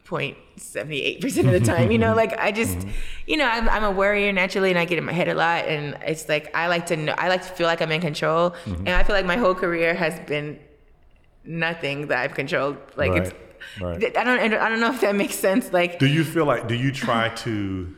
point 0.05 0.37
seventy 0.57 1.01
eight 1.03 1.21
percent 1.21 1.47
of 1.47 1.53
the 1.53 1.61
time. 1.61 1.91
You 1.91 1.99
know, 1.99 2.15
like 2.23 2.39
I 2.39 2.53
just, 2.53 2.79
mm-hmm. 2.79 2.91
you 3.27 3.37
know, 3.37 3.47
I'm, 3.47 3.69
I'm 3.69 3.85
a 3.85 3.91
worrier 3.91 4.33
naturally, 4.33 4.71
and 4.71 4.79
I 4.79 4.85
get 4.85 4.99
in 4.99 5.05
my 5.05 5.13
head 5.13 5.29
a 5.29 5.35
lot. 5.35 5.65
And 5.67 5.97
it's 6.03 6.29
like 6.29 6.55
I 6.55 6.69
like 6.69 6.87
to 6.87 6.97
know, 6.97 7.15
I 7.17 7.29
like 7.29 7.43
to 7.43 7.49
feel 7.49 7.67
like 7.67 7.81
I'm 7.81 7.93
in 7.93 8.01
control, 8.01 8.51
mm-hmm. 8.51 8.87
and 8.87 8.91
I 8.91 9.03
feel 9.03 9.17
like 9.17 9.27
my 9.27 9.37
whole 9.37 9.55
career 9.55 9.95
has 9.95 10.21
been 10.21 10.61
nothing 11.45 12.09
that 12.09 12.19
I've 12.19 12.35
controlled. 12.35 12.77
Like 12.97 13.13
Right, 13.13 13.23
it's, 13.23 13.33
right. 13.81 14.17
I 14.17 14.25
don't, 14.25 14.41
I 14.41 14.69
don't 14.69 14.81
know 14.81 14.93
if 14.93 15.01
that 15.01 15.15
makes 15.15 15.35
sense. 15.35 15.73
Like 15.73 15.99
Do 15.99 16.07
you 16.07 16.25
feel 16.25 16.45
like 16.45 16.69
do 16.69 16.75
you 16.75 16.93
try 16.93 17.29
to 17.29 17.95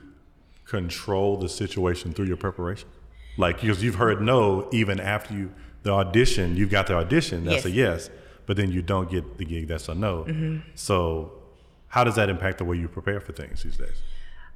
control 0.65 1.37
the 1.37 1.49
situation 1.49 2.13
through 2.13 2.27
your 2.27 2.37
preparation? 2.37 2.89
Like 3.37 3.61
because 3.61 3.83
you've 3.83 3.97
heard 3.97 4.21
no 4.21 4.69
even 4.73 5.01
after 5.01 5.35
you 5.35 5.53
the 5.83 5.93
audition, 5.93 6.57
you've 6.57 6.71
got 6.71 6.89
the 6.89 6.95
audition, 6.95 7.45
that's 7.45 7.65
a 7.65 7.71
yes, 7.71 8.11
but 8.47 8.57
then 8.57 8.73
you 8.73 8.83
don't 8.83 9.09
get 9.09 9.39
the 9.39 9.45
gig, 9.45 9.69
that's 9.69 9.89
a 9.89 9.95
no. 9.95 10.25
Mm-hmm. 10.25 10.59
So 10.75 11.33
how 11.89 12.03
does 12.05 12.17
that 12.17 12.29
impact 12.29 12.59
the 12.59 12.65
way 12.65 12.77
you 12.77 12.89
prepare 12.89 13.21
for 13.21 13.33
things 13.33 13.63
these 13.63 13.77
days? 13.77 14.03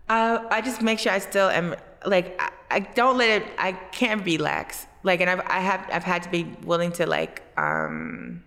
Uh, 0.08 0.44
I 0.50 0.60
just 0.60 0.82
make 0.82 0.98
sure 0.98 1.12
I 1.12 1.20
still 1.20 1.48
am 1.48 1.76
like 2.04 2.40
I, 2.40 2.50
I 2.70 2.80
don't 2.80 3.16
let 3.16 3.42
it. 3.42 3.48
I 3.58 3.72
can't 3.72 4.24
be 4.24 4.38
lax. 4.38 4.86
Like, 5.02 5.20
and 5.20 5.30
I've 5.30 5.40
I 5.46 5.60
have 5.60 5.88
I've 5.92 6.04
had 6.04 6.22
to 6.24 6.30
be 6.30 6.44
willing 6.64 6.92
to 6.92 7.06
like 7.06 7.42
um 7.56 8.42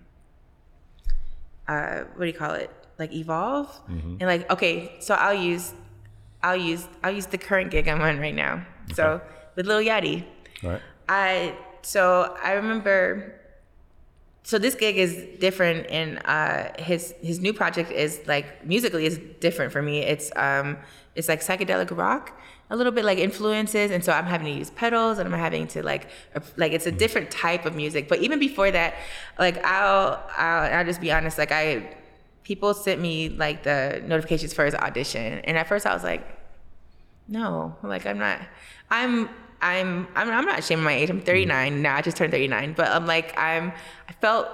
uh 1.68 2.02
what 2.16 2.26
do 2.26 2.28
you 2.28 2.34
call 2.38 2.54
it? 2.54 2.70
Like 3.00 3.14
evolve 3.14 3.70
and 3.88 4.22
like 4.22 4.50
okay, 4.52 4.96
so 5.00 5.16
I'll 5.16 5.34
use 5.34 5.74
I'll 6.44 6.56
use 6.58 6.88
I'll 7.04 7.12
use 7.14 7.26
the 7.28 7.38
current 7.38 7.72
gig 7.72 7.88
I'm 7.88 8.02
on 8.02 8.20
right 8.20 8.36
now. 8.36 8.66
So 8.94 9.22
with 9.56 9.66
Lil 9.66 9.80
Yachty, 9.80 10.26
Right? 10.62 10.82
I 11.10 11.56
so 11.82 12.36
I 12.44 12.54
remember 12.54 13.40
so 14.44 14.60
this 14.60 14.76
gig 14.76 14.98
is 14.98 15.26
different 15.40 15.88
and 15.90 16.20
uh 16.26 16.70
his 16.82 17.14
his 17.22 17.40
new 17.40 17.54
project 17.54 17.92
is 17.92 18.20
like 18.28 18.66
musically 18.66 19.06
is 19.06 19.20
different 19.40 19.72
for 19.72 19.82
me. 19.82 20.00
It's 20.00 20.32
um 20.36 20.78
it's 21.16 21.28
like 21.30 21.42
psychedelic 21.42 21.96
rock, 21.96 22.38
a 22.70 22.76
little 22.76 22.92
bit 22.92 23.06
like 23.06 23.18
influences 23.18 23.92
and 23.92 24.04
so 24.04 24.12
I'm 24.12 24.26
having 24.26 24.48
to 24.48 24.54
use 24.54 24.72
pedals 24.72 25.20
and 25.20 25.32
I'm 25.32 25.40
having 25.40 25.68
to 25.68 25.84
like 25.84 26.08
like 26.58 26.72
it's 26.72 26.88
a 26.88 26.92
mm. 26.92 26.98
different 26.98 27.32
type 27.32 27.66
of 27.66 27.76
music. 27.76 28.08
But 28.10 28.20
even 28.20 28.40
before 28.40 28.72
that, 28.72 28.96
like 29.38 29.64
I'll 29.64 30.24
I'll, 30.38 30.74
I'll 30.74 30.86
just 30.86 31.02
be 31.02 31.12
honest 31.12 31.38
like 31.38 31.52
I 31.52 31.96
people 32.44 32.74
sent 32.74 33.00
me 33.00 33.30
like 33.30 33.64
the 33.64 34.02
notifications 34.06 34.54
for 34.54 34.66
his 34.66 34.76
audition 34.76 35.40
and 35.40 35.58
at 35.58 35.68
first 35.68 35.86
I 35.86 35.94
was 35.94 36.04
like 36.04 36.40
no, 37.28 37.76
like 37.84 38.06
I'm 38.06 38.18
not. 38.18 38.40
I'm. 38.90 39.30
I'm. 39.62 40.08
I'm. 40.16 40.30
I'm 40.30 40.46
not 40.46 40.60
ashamed 40.60 40.80
of 40.80 40.86
my 40.86 40.94
age. 40.94 41.10
I'm 41.10 41.22
mm. 41.22 41.26
39 41.26 41.82
now. 41.82 41.96
I 41.96 42.02
just 42.02 42.18
turned 42.18 42.32
39, 42.32 42.74
but 42.74 42.90
I'm 42.90 43.06
like 43.06 43.38
I'm. 43.38 43.72
I 44.10 44.14
felt 44.14 44.48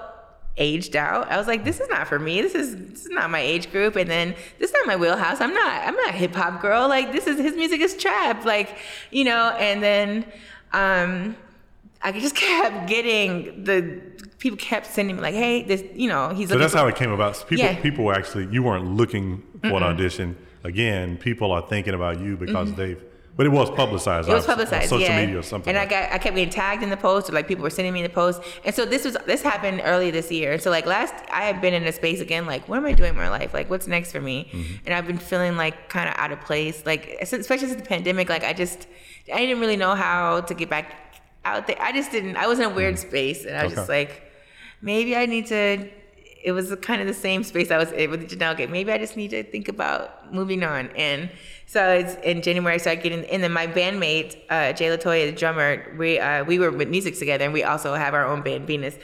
aged 0.58 0.95
out. 0.95 1.30
I 1.32 1.38
was 1.38 1.47
like, 1.47 1.64
this 1.64 1.80
is 1.80 1.88
not 1.89 2.08
for 2.08 2.20
me. 2.20 2.41
This 2.41 2.56
is 2.56 2.76
this 2.76 3.06
is 3.06 3.10
not 3.12 3.30
my 3.30 3.39
age 3.39 3.72
group. 3.72 3.95
And 3.95 4.10
then 4.10 4.36
this 4.60 4.70
is 4.70 4.74
not 4.74 4.88
my 4.88 4.95
wheelhouse. 4.95 5.39
I'm 5.41 5.54
not. 5.54 5.88
I'm 5.88 5.95
not 5.95 6.10
a 6.10 6.18
hip 6.18 6.36
hop 6.36 6.62
girl. 6.62 6.88
Like 6.88 7.12
this 7.12 7.28
is 7.28 7.38
his 7.39 7.56
music 7.56 7.82
is 7.82 7.95
trap. 7.95 8.45
Like 8.45 8.78
you 9.12 9.24
know. 9.24 9.50
And 9.58 9.82
then 9.82 10.26
um, 10.74 11.36
I 12.02 12.12
just 12.12 12.36
kept 12.47 12.88
getting 12.88 13.64
the 13.64 14.02
people 14.39 14.58
kept 14.58 14.86
sending 14.88 15.16
me 15.18 15.22
like, 15.22 15.36
hey, 15.36 15.64
this. 15.64 15.84
You 15.93 16.10
know, 16.10 16.30
he's 16.30 16.50
So 16.50 16.58
that's 16.58 16.74
how 16.74 16.88
it 16.88 16.95
came 16.95 17.12
about. 17.12 17.36
People 17.47 17.66
Yeah. 17.66 17.82
people 17.82 18.06
were 18.06 18.14
actually 18.14 18.47
you 18.52 18.64
weren't 18.64 18.86
looking 18.86 19.43
for 19.62 19.78
an 19.78 19.84
audition. 19.84 20.36
Again, 20.64 21.18
people 21.18 21.52
are 21.54 21.66
thinking 21.68 21.93
about 21.93 22.20
you 22.20 22.36
because 22.36 22.74
they've 22.74 23.02
but 23.39 23.45
it 23.45 23.53
was 23.53 23.71
publicized. 23.71 24.27
Mm-hmm. 24.27 24.33
It 24.33 24.35
was 24.35 24.49
obviously, 24.49 24.75
on 24.75 24.81
publicized, 24.81 24.89
social 24.89 25.07
yeah. 25.07 25.21
media 25.21 25.39
or 25.39 25.43
something. 25.43 25.73
And 25.73 25.77
I 25.77 25.85
got, 25.85 26.11
I 26.11 26.17
kept 26.17 26.35
getting 26.35 26.49
tagged 26.49 26.83
in 26.83 26.89
the 26.89 26.97
post, 26.97 27.29
or 27.29 27.31
like 27.31 27.47
people 27.47 27.63
were 27.63 27.69
sending 27.69 27.93
me 27.93 28.01
the 28.01 28.09
post. 28.09 28.43
And 28.65 28.75
so 28.75 28.85
this 28.85 29.05
was, 29.05 29.15
this 29.27 29.41
happened 29.41 29.81
early 29.85 30.11
this 30.11 30.29
year. 30.29 30.51
And 30.51 30.61
so 30.61 30.69
like 30.69 30.85
last, 30.85 31.13
I 31.31 31.43
had 31.43 31.61
been 31.61 31.73
in 31.73 31.85
a 31.85 31.93
space 31.93 32.19
again, 32.19 32.45
like 32.45 32.67
what 32.67 32.75
am 32.75 32.85
I 32.85 32.91
doing 32.91 33.11
in 33.11 33.15
my 33.15 33.29
life? 33.29 33.53
Like 33.53 33.69
what's 33.69 33.87
next 33.87 34.11
for 34.11 34.19
me? 34.19 34.49
Mm-hmm. 34.51 34.73
And 34.85 34.93
I've 34.93 35.07
been 35.07 35.17
feeling 35.17 35.55
like 35.55 35.87
kind 35.87 36.09
of 36.09 36.15
out 36.17 36.33
of 36.33 36.41
place, 36.41 36.85
like 36.85 37.15
especially 37.21 37.69
since 37.69 37.81
the 37.81 37.87
pandemic. 37.87 38.27
Like 38.27 38.43
I 38.43 38.51
just, 38.51 38.87
I 39.33 39.37
didn't 39.37 39.61
really 39.61 39.77
know 39.77 39.95
how 39.95 40.41
to 40.41 40.53
get 40.53 40.69
back 40.69 41.21
out 41.45 41.65
there. 41.65 41.77
I 41.79 41.93
just 41.93 42.11
didn't. 42.11 42.35
I 42.35 42.45
was 42.45 42.59
in 42.59 42.65
a 42.65 42.69
weird 42.69 42.99
space, 42.99 43.45
and 43.45 43.55
I 43.55 43.63
was 43.63 43.73
just 43.73 43.89
Mm-hmm. 43.89 44.11
Like, 44.11 44.31
maybe 44.81 45.15
I 45.15 45.25
need 45.27 45.47
to. 45.47 45.89
It 46.43 46.53
was 46.53 46.73
kind 46.81 47.01
of 47.01 47.07
the 47.07 47.13
same 47.13 47.43
space 47.43 47.69
I 47.71 47.77
was 47.77 47.91
in 47.91 48.09
with 48.11 48.29
Janelle 48.29 48.55
game. 48.55 48.71
Maybe 48.71 48.91
I 48.91 48.97
just 48.97 49.17
need 49.17 49.31
to 49.31 49.43
think 49.43 49.67
about 49.67 50.33
moving 50.33 50.63
on. 50.63 50.89
And 50.95 51.29
so 51.65 51.91
it's 51.91 52.15
in 52.23 52.41
January, 52.41 52.75
I 52.75 52.77
started 52.77 53.03
getting, 53.03 53.25
and 53.25 53.43
then 53.43 53.51
my 53.51 53.67
bandmate, 53.67 54.37
uh, 54.49 54.73
Jay 54.73 54.87
Latoya, 54.87 55.25
the 55.25 55.37
drummer, 55.37 55.95
we, 55.97 56.17
uh, 56.17 56.43
we 56.45 56.59
were 56.59 56.71
with 56.71 56.89
Musiq 56.89 57.19
together 57.19 57.45
and 57.45 57.53
we 57.53 57.63
also 57.63 57.93
have 57.93 58.13
our 58.13 58.25
own 58.25 58.41
band, 58.41 58.67
Venus. 58.67 58.97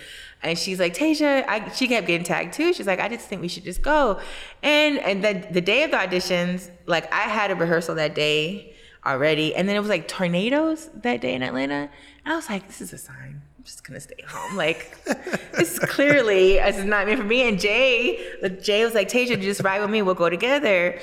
And 0.43 0.57
she's 0.57 0.79
like, 0.79 0.93
Téja, 0.93 1.43
I, 1.47 1.69
she 1.69 1.88
kept 1.88 2.07
getting 2.07 2.25
tagged 2.25 2.53
too. 2.53 2.73
She's 2.73 2.88
like, 2.88 2.99
I 2.99 3.09
just 3.09 3.27
think 3.27 3.41
we 3.41 3.47
should 3.47 3.63
just 3.63 3.81
go. 3.81 4.19
And, 4.63 4.99
and 4.99 5.23
the, 5.23 5.47
the 5.51 5.61
day 5.61 5.83
of 5.83 5.91
the 5.91 5.97
auditions, 5.97 6.69
like 6.86 7.11
I 7.11 7.21
had 7.21 7.51
a 7.51 7.55
rehearsal 7.55 7.95
that 7.95 8.15
day 8.15 8.75
already. 9.05 9.55
And 9.55 9.67
then 9.67 9.75
it 9.75 9.79
was 9.79 9.89
like 9.89 10.07
tornadoes 10.07 10.89
that 10.95 11.21
day 11.21 11.33
in 11.33 11.43
Atlanta. 11.43 11.89
And 12.23 12.33
I 12.33 12.36
was 12.36 12.49
like, 12.49 12.67
this 12.67 12.81
is 12.81 12.93
a 12.93 12.97
sign. 12.97 13.41
I'm 13.66 13.70
just 13.70 13.84
gonna 13.84 13.99
stay 13.99 14.24
home. 14.28 14.55
Like, 14.55 14.95
this 15.53 15.80
clearly 15.80 16.59
is 16.59 16.86
not 16.86 17.07
meant 17.07 17.20
for 17.20 17.26
me. 17.26 17.47
And 17.49 17.59
Jay, 17.59 18.24
Jay 18.61 18.86
was 18.86 18.93
like, 18.93 19.09
Téja, 19.09 19.41
just 19.41 19.61
ride 19.61 19.82
with 19.82 19.89
me. 19.89 20.03
We'll 20.03 20.13
go 20.13 20.30
together. 20.30 20.99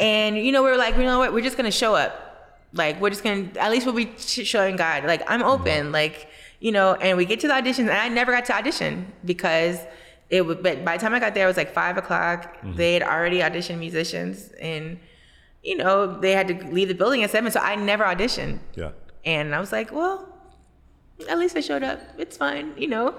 And 0.00 0.36
you 0.36 0.50
know, 0.50 0.64
we 0.64 0.70
were 0.70 0.76
like, 0.76 0.96
you 0.96 1.04
know 1.04 1.20
what? 1.20 1.32
We're 1.32 1.44
just 1.44 1.56
gonna 1.56 1.70
show 1.70 1.94
up. 1.94 2.58
Like, 2.72 3.00
we're 3.00 3.10
just 3.10 3.22
gonna 3.22 3.48
at 3.60 3.70
least 3.70 3.86
we'll 3.86 3.94
be 3.94 4.10
showing 4.18 4.74
God. 4.74 5.04
Like, 5.04 5.22
I'm 5.28 5.40
mm-hmm. 5.40 5.50
open. 5.50 5.92
Like, 5.92 6.28
you 6.58 6.72
know. 6.72 6.94
And 6.94 7.16
we 7.16 7.26
get 7.26 7.38
to 7.40 7.46
the 7.46 7.54
audition, 7.54 7.88
and 7.88 7.96
I 7.96 8.08
never 8.08 8.32
got 8.32 8.44
to 8.46 8.56
audition 8.56 9.12
because 9.24 9.78
it 10.30 10.44
was. 10.44 10.56
But 10.56 10.84
by 10.84 10.96
the 10.96 11.00
time 11.00 11.14
I 11.14 11.20
got 11.20 11.34
there, 11.34 11.44
it 11.44 11.46
was 11.46 11.56
like 11.56 11.72
five 11.72 11.96
o'clock. 11.96 12.56
Mm-hmm. 12.56 12.74
They 12.74 12.94
had 12.94 13.04
already 13.04 13.38
auditioned 13.38 13.78
musicians, 13.78 14.50
and 14.60 14.98
you 15.62 15.76
know, 15.76 16.18
they 16.18 16.32
had 16.32 16.48
to 16.48 16.54
leave 16.72 16.88
the 16.88 16.94
building 16.94 17.22
at 17.22 17.30
seven. 17.30 17.52
So 17.52 17.60
I 17.60 17.76
never 17.76 18.02
auditioned. 18.02 18.58
yeah. 18.74 18.90
And 19.24 19.54
I 19.54 19.60
was 19.60 19.70
like, 19.70 19.92
well, 19.92 20.39
at 21.28 21.38
least 21.38 21.56
I 21.56 21.60
showed 21.60 21.82
up. 21.82 22.00
It's 22.18 22.36
fine, 22.36 22.72
you 22.76 22.88
know. 22.88 23.14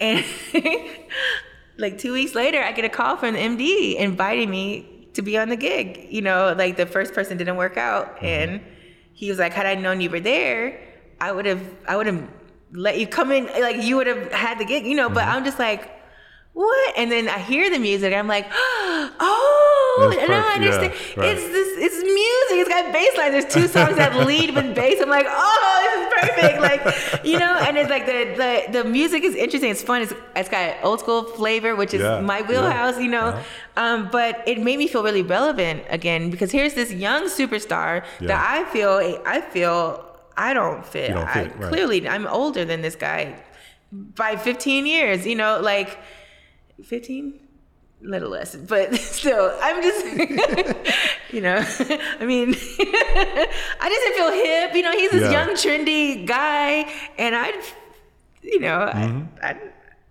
And 0.00 0.24
like 1.78 1.98
two 1.98 2.12
weeks 2.12 2.34
later, 2.34 2.62
I 2.62 2.72
get 2.72 2.84
a 2.84 2.88
call 2.88 3.16
from 3.16 3.34
the 3.34 3.40
MD 3.40 3.96
inviting 3.96 4.50
me 4.50 5.08
to 5.14 5.22
be 5.22 5.36
on 5.38 5.48
the 5.48 5.56
gig. 5.56 6.06
You 6.10 6.22
know, 6.22 6.54
like 6.56 6.76
the 6.76 6.86
first 6.86 7.14
person 7.14 7.36
didn't 7.36 7.56
work 7.56 7.76
out, 7.76 8.16
Mm-hmm. 8.16 8.24
and 8.26 8.60
he 9.14 9.28
was 9.28 9.38
like, 9.38 9.52
had 9.52 9.66
I 9.66 9.74
known 9.74 10.00
you 10.00 10.10
were 10.10 10.20
there, 10.20 10.80
I 11.20 11.30
would 11.32 11.46
have, 11.46 11.62
I 11.86 11.96
would 11.96 12.06
have 12.06 12.26
let 12.72 12.98
you 12.98 13.06
come 13.06 13.30
in, 13.30 13.44
like 13.46 13.82
you 13.82 13.96
would 13.96 14.06
have 14.06 14.32
had 14.32 14.58
the 14.58 14.64
gig. 14.64 14.86
You 14.86 14.94
know, 14.96 15.06
Mm-hmm. 15.06 15.14
but 15.14 15.24
I'm 15.24 15.44
just 15.44 15.58
like, 15.58 15.90
what? 16.52 16.98
And 16.98 17.10
then 17.10 17.28
I 17.28 17.38
hear 17.38 17.70
the 17.70 17.78
music, 17.78 18.12
I'm 18.14 18.28
like, 18.28 18.46
oh, 18.52 20.08
That's 20.10 20.22
and 20.22 20.32
I 20.32 20.42
perfect. 20.42 20.64
Yeah, 20.64 20.70
understand. 20.70 21.16
right. 21.16 21.28
It's 21.36 21.42
this, 21.48 21.68
it's 21.78 21.96
music. 21.96 22.56
It's 22.60 22.68
got 22.68 22.92
bass 22.92 23.16
lines. 23.16 23.32
There's 23.32 23.52
two 23.54 23.68
songs 23.68 23.96
that 23.96 24.14
lead 24.26 24.54
with 24.54 24.74
bass. 24.74 25.00
I'm 25.00 25.08
like, 25.08 25.26
oh, 25.28 25.78
this 25.82 26.28
is 26.28 26.30
perfect. 26.36 26.60
Like, 26.60 27.24
you 27.24 27.38
know, 27.38 27.56
and 27.56 27.76
it's 27.76 27.90
like 27.90 28.06
the 28.06 28.34
the 28.36 28.82
the 28.82 28.88
music 28.88 29.24
is 29.24 29.34
interesting. 29.34 29.70
It's 29.70 29.82
fun. 29.82 30.02
It's 30.02 30.12
it's 30.36 30.48
got 30.48 30.76
old 30.82 31.00
school 31.00 31.24
flavor, 31.24 31.74
which 31.76 31.94
is 31.94 32.00
Yeah, 32.02 32.20
my 32.20 32.38
yeah. 32.40 32.46
wheelhouse. 32.48 32.98
You 33.00 33.08
know, 33.08 33.26
Uh-huh. 33.28 33.82
um, 33.82 34.08
but 34.12 34.42
it 34.46 34.60
made 34.60 34.78
me 34.78 34.86
feel 34.86 35.02
really 35.02 35.22
relevant 35.22 35.84
again 35.88 36.30
because 36.30 36.50
here's 36.52 36.74
this 36.74 36.92
young 36.92 37.24
superstar 37.24 38.04
Yeah. 38.20 38.28
that 38.28 38.40
I 38.50 38.70
feel 38.70 39.20
I 39.26 39.40
feel 39.40 40.04
I 40.36 40.54
don't 40.54 40.84
fit. 40.84 41.08
Don't 41.10 41.26
I, 41.26 41.44
right. 41.44 41.68
Clearly, 41.72 42.08
I'm 42.08 42.26
older 42.26 42.64
than 42.64 42.82
this 42.82 42.94
guy 42.96 43.34
by 43.92 44.36
15 44.36 44.86
years. 44.86 45.26
You 45.26 45.36
know, 45.36 45.60
like 45.60 45.98
15 46.82 47.38
little 48.02 48.30
less 48.30 48.56
but 48.56 48.94
still 49.18 49.56
i'm 49.62 49.80
just 49.82 50.04
you 51.32 51.40
know 51.40 51.56
i 52.20 52.24
mean 52.26 52.48
i 52.50 53.88
just 53.88 54.00
didn't 54.02 54.16
feel 54.16 54.32
hip 54.32 54.74
you 54.74 54.82
know 54.82 54.92
he's 54.92 55.10
this 55.12 55.22
Yeah. 55.30 55.46
young 55.46 55.54
trendy 55.54 56.26
guy 56.26 56.90
and 57.18 57.34
i 57.36 57.52
you 58.42 58.58
know 58.60 58.90
Mm-hmm. 58.92 59.26
I, 59.42 59.50
I 59.50 59.56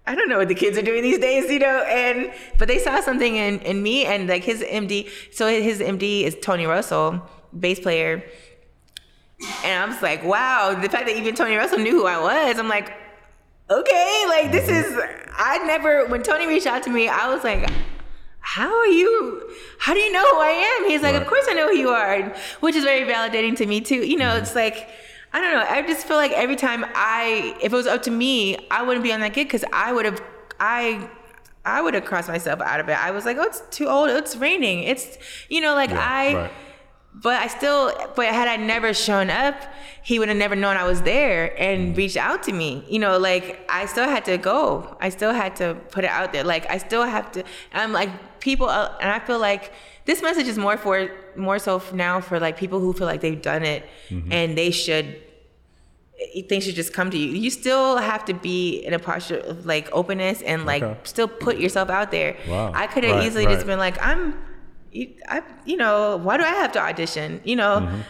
I 0.07 0.15
don't 0.15 0.29
know 0.29 0.39
what 0.39 0.47
the 0.47 0.55
kids 0.55 0.77
are 0.79 0.81
doing 0.81 1.03
these 1.03 1.19
days, 1.19 1.49
you 1.49 1.59
know, 1.59 1.83
and 1.87 2.33
but 2.57 2.67
they 2.67 2.79
saw 2.79 3.01
something 3.01 3.35
in, 3.35 3.59
in 3.59 3.83
me 3.83 4.03
and 4.03 4.27
like 4.27 4.43
his 4.43 4.61
MD. 4.61 5.07
So 5.31 5.47
his 5.47 5.79
MD 5.79 6.23
is 6.23 6.35
Tony 6.41 6.65
Russell, 6.65 7.21
bass 7.57 7.79
player, 7.79 8.23
and 9.63 9.83
I 9.83 9.85
was 9.85 10.01
like, 10.01 10.23
wow, 10.23 10.73
the 10.73 10.89
fact 10.89 11.05
that 11.05 11.15
even 11.15 11.35
Tony 11.35 11.55
Russell 11.55 11.77
knew 11.77 11.91
who 11.91 12.07
I 12.07 12.19
was, 12.19 12.57
I'm 12.57 12.67
like, 12.67 12.91
okay, 13.71 14.23
like 14.27 14.51
this 14.51 14.67
is 14.69 14.99
I 15.35 15.57
never 15.65 16.07
when 16.07 16.23
Tony 16.23 16.47
reached 16.47 16.67
out 16.67 16.83
to 16.83 16.89
me, 16.89 17.07
I 17.07 17.33
was 17.33 17.43
like, 17.43 17.69
how 18.39 18.71
are 18.71 18.87
you 18.87 19.49
how 19.79 19.93
do 19.93 19.99
you 19.99 20.11
know 20.11 20.25
who 20.35 20.41
I 20.41 20.79
am? 20.79 20.89
He's 20.89 21.01
like, 21.01 21.13
Right. 21.13 21.21
Of 21.21 21.27
course 21.27 21.45
I 21.49 21.53
know 21.53 21.67
who 21.67 21.77
you 21.77 21.89
are, 21.89 22.33
which 22.59 22.75
is 22.75 22.83
very 22.83 23.09
validating 23.11 23.55
to 23.57 23.65
me 23.65 23.81
too. 23.81 24.03
You 24.05 24.17
know, 24.17 24.35
it's 24.35 24.55
like 24.55 24.89
I 25.33 25.39
don't 25.39 25.53
know. 25.53 25.65
I 25.67 25.81
just 25.83 26.05
feel 26.05 26.17
like 26.17 26.31
every 26.33 26.57
time 26.57 26.85
I, 26.93 27.57
if 27.61 27.71
it 27.71 27.75
was 27.75 27.87
up 27.87 28.03
to 28.03 28.11
me, 28.11 28.67
I 28.69 28.83
wouldn't 28.83 29.03
be 29.03 29.13
on 29.13 29.21
that 29.21 29.33
gig 29.33 29.47
because 29.47 29.63
I 29.71 29.93
would 29.93 30.03
have, 30.03 30.21
I, 30.59 31.09
I 31.63 31.81
would 31.81 31.93
have 31.93 32.03
crossed 32.03 32.27
myself 32.27 32.59
out 32.59 32.81
of 32.81 32.89
it. 32.89 33.01
I 33.01 33.11
was 33.11 33.23
like, 33.23 33.37
oh, 33.37 33.43
it's 33.43 33.61
too 33.71 33.87
old. 33.87 34.09
It's 34.09 34.35
raining. 34.35 34.83
It's, 34.83 35.17
you 35.47 35.61
know, 35.61 35.73
like 35.73 35.91
Yeah, 35.91 36.05
I, 36.05 36.33
right. 36.33 36.51
But 37.13 37.41
I 37.41 37.47
still, 37.47 37.91
but 38.15 38.25
had 38.27 38.47
I 38.47 38.55
never 38.55 38.93
shown 38.93 39.29
up, 39.29 39.55
he 40.03 40.17
would 40.17 40.29
have 40.29 40.37
never 40.37 40.55
known 40.55 40.77
I 40.77 40.85
was 40.85 41.01
there 41.01 41.53
and 41.61 41.95
reached 41.95 42.17
out 42.17 42.43
to 42.43 42.51
me. 42.53 42.83
You 42.89 42.99
know, 42.99 43.17
like 43.17 43.59
I 43.69 43.85
still 43.85 44.05
had 44.07 44.25
to 44.25 44.37
go. 44.37 44.95
I 44.99 45.09
still 45.09 45.33
had 45.33 45.55
to 45.57 45.75
put 45.91 46.03
it 46.03 46.09
out 46.09 46.31
there. 46.33 46.43
Like 46.43 46.69
I 46.69 46.77
still 46.77 47.03
have 47.03 47.31
to. 47.33 47.43
I'm 47.73 47.91
like 47.93 48.39
people, 48.39 48.67
uh, 48.69 48.95
and 49.01 49.11
I 49.11 49.19
feel 49.19 49.39
like 49.39 49.71
this 50.05 50.21
message 50.21 50.47
is 50.47 50.57
more 50.57 50.77
for 50.77 51.11
more 51.35 51.59
so 51.59 51.81
now 51.93 52.21
for 52.21 52.39
like 52.39 52.57
people 52.57 52.79
who 52.79 52.93
feel 52.93 53.07
like 53.07 53.21
they've 53.21 53.41
done 53.41 53.63
it 53.63 53.85
Mm-hmm. 54.09 54.31
and 54.31 54.57
they 54.57 54.71
should. 54.71 55.21
Things 56.49 56.65
should 56.65 56.75
just 56.75 56.93
come 56.93 57.09
to 57.09 57.17
you. 57.17 57.31
You 57.31 57.49
still 57.49 57.97
have 57.97 58.25
to 58.25 58.33
be 58.35 58.77
in 58.85 58.93
a 58.93 58.99
posture 58.99 59.37
of 59.39 59.65
like 59.65 59.89
openness 59.91 60.43
and 60.43 60.65
like 60.67 60.83
Okay. 60.83 60.99
still 61.03 61.27
put 61.27 61.57
yourself 61.57 61.89
out 61.89 62.11
there. 62.11 62.37
Wow. 62.47 62.71
I 62.75 62.85
could 62.85 63.03
have 63.03 63.15
Right, 63.15 63.25
easily 63.25 63.47
right. 63.47 63.53
just 63.55 63.65
been 63.65 63.79
like, 63.79 63.97
I'm, 64.05 64.35
you- 64.91 65.13
I, 65.29 65.41
you 65.65 65.77
know, 65.77 66.17
why 66.17 66.37
do 66.37 66.43
I 66.43 66.49
have 66.61 66.71
to 66.73 66.79
audition? 66.81 67.41
You 67.43 67.55
know, 67.55 67.79
Mm-hmm. 67.81 68.01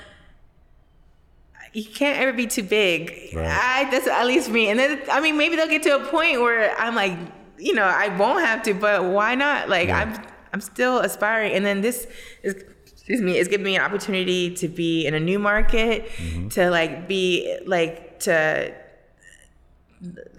you 1.74 1.86
can't 1.86 2.20
ever 2.20 2.34
be 2.34 2.48
too 2.48 2.64
big. 2.64 3.32
Right. 3.34 3.48
I 3.48 3.90
that's 3.92 4.08
at 4.08 4.26
least 4.26 4.50
me. 4.50 4.70
And 4.70 4.78
then 4.80 5.02
I 5.12 5.22
mean, 5.22 5.38
maybe 5.38 5.56
they'll 5.56 5.68
get 5.70 5.84
to 5.84 5.96
a 5.96 6.06
point 6.06 6.42
where 6.42 6.76
I'm 6.78 6.96
like, 6.96 7.18
you 7.58 7.74
know, 7.74 7.84
I 7.86 8.10
won't 8.18 8.44
have 8.46 8.62
to, 8.64 8.74
but 8.74 9.06
why 9.06 9.36
not? 9.36 9.70
Like 9.70 9.88
Yeah. 9.88 10.00
I'm, 10.00 10.28
I'm 10.54 10.62
still 10.62 11.00
aspiring. 11.00 11.54
And 11.54 11.66
then 11.66 11.82
this 11.82 12.08
is, 12.44 12.56
excuse 12.92 13.22
me, 13.22 13.38
is 13.38 13.48
giving 13.48 13.64
me 13.66 13.76
an 13.78 13.82
opportunity 13.84 14.54
to 14.56 14.68
be 14.68 15.06
in 15.06 15.14
a 15.14 15.20
new 15.20 15.40
market, 15.40 16.08
Mm-hmm. 16.10 16.50
to 16.50 16.70
like 16.70 17.08
be 17.08 17.58
like 17.66 18.20
to 18.22 18.74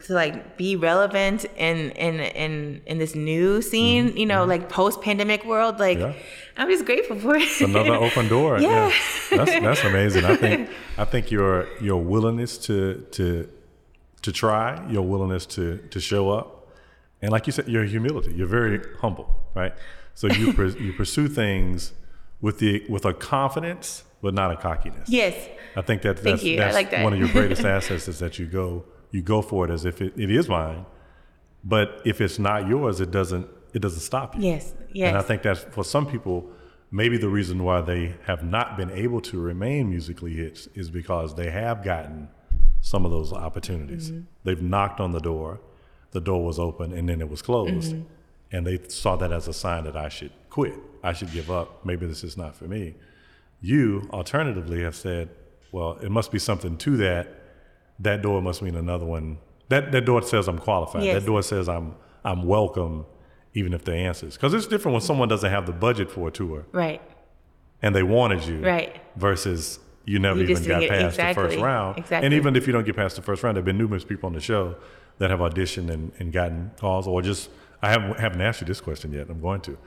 to 0.07 0.13
like 0.13 0.57
be 0.57 0.75
relevant 0.77 1.45
in 1.57 1.91
in 1.93 2.21
in 2.21 2.83
in 2.87 2.99
this 2.99 3.15
new 3.15 3.63
scene, 3.63 4.17
you 4.17 4.27
know, 4.27 4.45
like 4.45 4.69
post 4.69 5.01
pandemic 5.03 5.45
world. 5.45 5.79
Like 5.79 5.99
Mm-hmm. 5.99 6.19
Yeah. 6.19 6.23
I'm 6.57 6.69
just 6.69 6.85
grateful 6.85 7.17
for 7.19 7.35
it. 7.37 7.61
another 7.61 7.95
open 8.07 8.29
door. 8.29 8.59
Yeah. 8.59 8.93
That's 9.31 9.53
that's 9.61 9.85
amazing. 9.85 10.25
I 10.25 10.37
think 10.37 10.69
I 10.99 11.05
think 11.05 11.31
your 11.31 11.67
your 11.81 12.03
willingness 12.03 12.59
to 12.67 13.07
to 13.13 13.49
to 14.23 14.33
try, 14.33 14.85
your 14.91 15.03
willingness 15.03 15.47
to 15.47 15.79
to 15.91 16.01
show 16.01 16.31
up, 16.31 16.69
and 17.23 17.31
like 17.33 17.47
you 17.47 17.53
said, 17.53 17.69
your 17.69 17.85
humility. 17.85 18.33
You're 18.35 18.47
very 18.61 18.81
humble, 19.01 19.29
right? 19.55 19.73
So 20.15 20.27
you 20.27 20.53
pers- 20.59 20.77
you 20.77 20.93
pursue 20.93 21.29
things 21.29 21.93
with 22.41 22.59
the 22.59 22.85
with 22.89 23.05
a 23.05 23.15
confidence, 23.15 24.03
but 24.21 24.35
not 24.35 24.51
a 24.53 24.57
cockiness. 24.57 25.09
yes. 25.09 25.35
I 25.77 25.81
think 25.83 26.03
that 26.03 26.23
that's. 26.23 26.45
I 26.45 26.57
that's 26.57 26.75
like 26.75 26.91
that. 26.91 27.03
one 27.05 27.13
of 27.15 27.19
your 27.19 27.29
greatest 27.29 27.65
assets 27.65 28.07
is 28.09 28.19
that 28.19 28.39
you 28.39 28.45
go 28.47 28.85
you 29.13 29.23
go 29.23 29.43
for 29.43 29.65
it 29.65 29.71
as 29.71 29.85
if 29.85 30.03
it, 30.03 30.13
it 30.17 30.31
is 30.31 30.49
mine, 30.49 30.85
but 31.63 32.01
if 32.05 32.21
it's 32.21 32.39
not 32.39 32.67
yours, 32.67 33.01
it 33.01 33.11
doesn't 33.11 33.47
it 33.73 33.81
doesn't 33.81 34.01
stop 34.01 34.35
you. 34.35 34.43
Yes. 34.43 34.75
Yes. 34.93 35.09
And 35.09 35.17
I 35.17 35.23
think 35.23 35.43
that's 35.43 35.61
for 35.65 35.85
some 35.85 36.07
people, 36.07 36.51
maybe 36.91 37.17
the 37.17 37.29
reason 37.29 37.63
why 37.63 37.81
they 37.81 38.15
have 38.25 38.43
not 38.43 38.77
been 38.77 38.91
able 38.91 39.21
to 39.23 39.41
remain 39.41 39.89
musically 39.89 40.35
hitched 40.35 40.69
is 40.75 40.91
because 40.91 41.35
they 41.35 41.51
have 41.51 41.83
gotten 41.83 42.29
some 42.81 43.07
of 43.07 43.11
those 43.11 43.33
opportunities. 43.33 44.11
Mm-hmm. 44.11 44.25
They've 44.45 44.61
knocked 44.61 45.01
on 45.01 45.13
the 45.13 45.21
door, 45.21 45.61
the 46.11 46.21
door 46.21 46.45
was 46.45 46.59
open, 46.59 46.93
and 46.93 47.09
then 47.09 47.21
it 47.21 47.31
was 47.31 47.41
closed. 47.41 47.93
Mm-hmm. 47.93 48.07
And 48.55 48.67
they 48.67 48.81
saw 48.89 49.17
that 49.17 49.33
as 49.33 49.49
a 49.49 49.55
sign 49.55 49.85
that 49.85 49.97
I 49.97 50.11
should 50.11 50.33
quit. 50.51 50.75
I 51.03 51.15
should 51.15 51.33
give 51.33 51.51
up. 51.51 51.87
Maybe 51.87 52.05
this 52.07 52.23
is 52.23 52.37
not 52.37 52.55
for 52.55 52.65
me. 52.65 52.95
You, 53.63 54.09
alternatively, 54.13 54.83
have 54.83 54.95
said, 54.95 55.31
well, 55.71 55.97
it 56.03 56.11
must 56.11 56.31
be 56.31 56.39
something 56.39 56.77
to 56.79 56.97
that. 56.99 57.42
That 58.03 58.23
door 58.23 58.41
must 58.43 58.63
mean 58.63 58.77
another 58.77 59.05
one. 59.07 59.39
That, 59.69 59.93
that 59.93 60.05
door 60.05 60.23
says 60.23 60.49
I'm 60.49 60.59
qualified. 60.59 61.05
Yes. 61.05 61.21
That 61.21 61.27
door 61.27 61.43
says 61.43 61.69
I'm, 61.69 61.95
I'm 62.25 62.43
welcome, 62.47 63.07
even 63.55 63.73
if 63.73 63.85
the 63.85 63.95
answers. 63.95 64.35
Because 64.37 64.55
it's 64.55 64.67
different 64.67 64.93
when 64.95 65.03
someone 65.03 65.29
doesn't 65.29 65.51
have 65.51 65.67
the 65.67 65.73
budget 65.73 66.11
for 66.11 66.29
a 66.29 66.31
tour 66.31 66.67
right. 66.73 67.01
and 67.81 67.95
they 67.95 68.03
wanted 68.03 68.45
you 68.45 68.61
Right. 68.61 69.01
versus 69.17 69.79
you 70.05 70.19
never 70.19 70.41
You 70.41 70.49
even 70.49 70.65
got 70.65 70.89
past 70.89 71.17
the 71.17 71.35
first 71.35 71.59
round. 71.59 71.99
exactly. 71.99 72.27
And 72.27 72.35
even 72.35 72.57
if 72.57 72.67
you 72.67 72.73
don't 72.73 72.85
get 72.85 72.97
past 72.97 73.17
the 73.17 73.23
first 73.23 73.43
round, 73.43 73.57
there 73.57 73.61
have 73.61 73.67
been 73.67 73.79
numerous 73.79 74.05
people 74.05 74.27
on 74.27 74.33
the 74.35 74.41
show 74.41 74.75
that 75.19 75.31
have 75.31 75.41
auditioned 75.41 75.91
and, 75.91 76.13
and 76.19 76.33
gotten 76.33 76.73
calls 76.79 77.07
or 77.07 77.23
just, 77.23 77.51
I 77.83 77.91
haven't, 77.91 78.19
haven't 78.19 78.41
asked 78.41 78.61
you 78.61 78.67
this 78.67 78.81
question 78.81 79.13
yet. 79.13 79.29
I'm 79.31 79.41
going 79.41 79.61
to. 79.63 79.79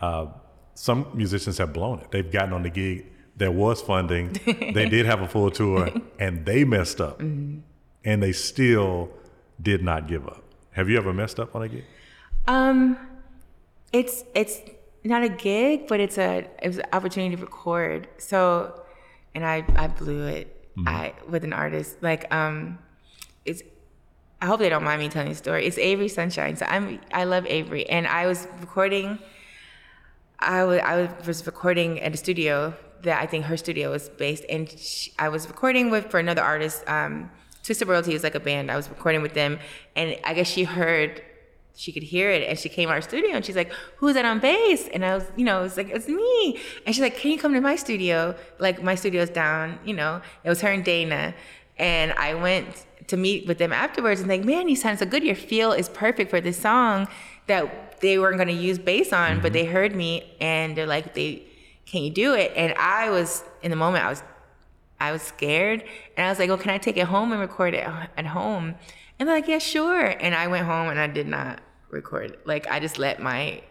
Uh, 0.00 0.26
some 0.74 1.06
musicians 1.14 1.58
have 1.58 1.72
blown 1.72 1.98
it. 2.00 2.10
They've 2.10 2.30
gotten 2.30 2.52
on 2.54 2.62
the 2.62 2.70
gig. 2.70 3.06
There 3.38 3.52
was 3.52 3.80
funding. 3.80 4.32
they 4.74 4.88
did 4.88 5.06
have 5.06 5.20
a 5.20 5.28
full 5.28 5.50
tour 5.50 5.90
and 6.18 6.44
they 6.44 6.64
messed 6.64 7.00
up. 7.00 7.20
Mm-hmm. 7.20 7.60
And 8.04 8.22
they 8.22 8.32
still 8.32 9.10
did 9.60 9.82
not 9.82 10.08
give 10.08 10.26
up. 10.26 10.42
Have 10.72 10.88
you 10.88 10.96
ever 10.98 11.12
messed 11.12 11.40
up 11.40 11.54
on 11.54 11.62
a 11.62 11.68
gig? 11.68 11.84
Um, 12.46 12.96
it's 13.92 14.24
it's 14.34 14.60
not 15.04 15.22
a 15.22 15.28
gig, 15.28 15.86
but 15.86 16.00
it's 16.00 16.18
a 16.18 16.46
it 16.62 16.68
was 16.68 16.78
an 16.78 16.86
opportunity 16.92 17.36
to 17.36 17.42
record. 17.42 18.08
So, 18.18 18.82
and 19.34 19.44
I 19.44 19.64
I 19.76 19.88
blew 19.88 20.26
it. 20.26 20.54
I 20.86 21.12
with 21.28 21.42
an 21.42 21.52
artist 21.52 21.96
like 22.02 22.32
um, 22.32 22.78
it's. 23.44 23.62
I 24.40 24.46
hope 24.46 24.60
they 24.60 24.68
don't 24.68 24.84
mind 24.84 25.00
me 25.00 25.08
telling 25.08 25.30
the 25.30 25.34
story. 25.34 25.66
It's 25.66 25.78
Avery 25.78 26.06
Sunshine. 26.06 26.54
So 26.54 26.64
I'm 26.66 27.00
I 27.12 27.24
love 27.24 27.44
Avery, 27.46 27.88
and 27.90 28.06
I 28.06 28.26
was 28.26 28.46
recording. 28.60 29.18
I 30.38 30.64
wa- 30.64 30.74
I 30.74 31.10
was 31.26 31.44
recording 31.44 32.00
at 32.00 32.14
a 32.14 32.16
studio 32.16 32.74
that 33.02 33.22
I 33.22 33.26
think 33.26 33.44
her 33.46 33.56
studio 33.56 33.90
was 33.90 34.08
based, 34.08 34.44
and 34.48 34.68
she, 34.70 35.12
I 35.18 35.28
was 35.28 35.46
recording 35.46 35.90
with 35.90 36.10
for 36.10 36.18
another 36.18 36.42
artist. 36.42 36.82
Um, 36.88 37.30
Twisted 37.62 37.86
Royalty 37.86 38.14
is 38.14 38.22
like 38.22 38.34
a 38.34 38.40
band. 38.40 38.70
I 38.70 38.76
was 38.76 38.88
recording 38.88 39.22
with 39.22 39.34
them, 39.34 39.58
and 39.94 40.16
I 40.24 40.34
guess 40.34 40.48
she 40.48 40.64
heard, 40.64 41.22
she 41.74 41.92
could 41.92 42.02
hear 42.02 42.30
it, 42.30 42.48
and 42.48 42.58
she 42.58 42.68
came 42.68 42.88
to 42.88 42.94
our 42.94 43.00
studio, 43.00 43.36
and 43.36 43.44
she's 43.44 43.56
like, 43.56 43.70
"Who's 43.96 44.14
that 44.14 44.24
on 44.24 44.40
bass?" 44.40 44.88
And 44.88 45.04
I 45.04 45.14
was, 45.14 45.24
you 45.36 45.44
know, 45.44 45.64
it's 45.64 45.76
like 45.76 45.90
it's 45.90 46.08
me, 46.08 46.58
and 46.86 46.94
she's 46.94 47.02
like, 47.02 47.16
"Can 47.18 47.30
you 47.30 47.38
come 47.38 47.52
to 47.54 47.60
my 47.60 47.76
studio? 47.76 48.34
Like 48.58 48.82
my 48.82 48.94
studio's 48.94 49.30
down, 49.30 49.78
you 49.84 49.94
know." 49.94 50.22
It 50.44 50.48
was 50.48 50.60
her 50.62 50.70
and 50.70 50.84
Dana, 50.84 51.34
and 51.78 52.12
I 52.12 52.34
went 52.34 52.86
to 53.08 53.16
meet 53.16 53.46
with 53.46 53.58
them 53.58 53.72
afterwards, 53.72 54.20
and 54.20 54.28
like, 54.28 54.44
"Man, 54.44 54.68
you 54.68 54.76
sound 54.76 54.98
so 54.98 55.06
good. 55.06 55.22
Your 55.22 55.36
feel 55.36 55.72
is 55.72 55.88
perfect 55.88 56.30
for 56.30 56.40
this 56.40 56.58
song." 56.58 57.06
That 57.48 58.00
they 58.00 58.18
weren't 58.18 58.36
going 58.36 58.48
to 58.48 58.54
use 58.54 58.78
bass 58.78 59.12
on, 59.12 59.40
but 59.40 59.52
they 59.52 59.64
heard 59.64 59.94
me, 59.94 60.24
and 60.40 60.76
they're 60.76 60.86
like, 60.86 61.14
"They." 61.14 61.47
Can 61.90 62.02
you 62.02 62.10
do 62.10 62.34
it? 62.34 62.52
And 62.54 62.74
I 62.74 63.10
was 63.10 63.44
in 63.62 63.70
the 63.70 63.76
moment. 63.76 64.04
I 64.04 64.08
was 64.10 64.22
I 65.00 65.12
was 65.12 65.22
scared 65.22 65.84
and 66.16 66.26
I 66.26 66.28
was 66.28 66.38
like, 66.38 66.48
well, 66.48 66.58
can 66.58 66.70
I 66.70 66.78
take 66.78 66.96
it 66.96 67.06
home 67.06 67.32
and 67.32 67.40
record 67.40 67.72
it 67.74 67.86
at 68.16 68.26
home? 68.26 68.74
And 69.18 69.28
they're 69.28 69.36
like, 69.36 69.48
yeah, 69.48 69.58
sure. 69.58 70.04
And 70.06 70.34
I 70.34 70.48
went 70.48 70.66
home 70.66 70.88
and 70.88 70.98
I 70.98 71.06
did 71.06 71.26
not 71.28 71.60
record. 71.90 72.36
Like 72.44 72.68
I 72.68 72.80
just 72.80 72.98
let 72.98 73.20
my 73.20 73.62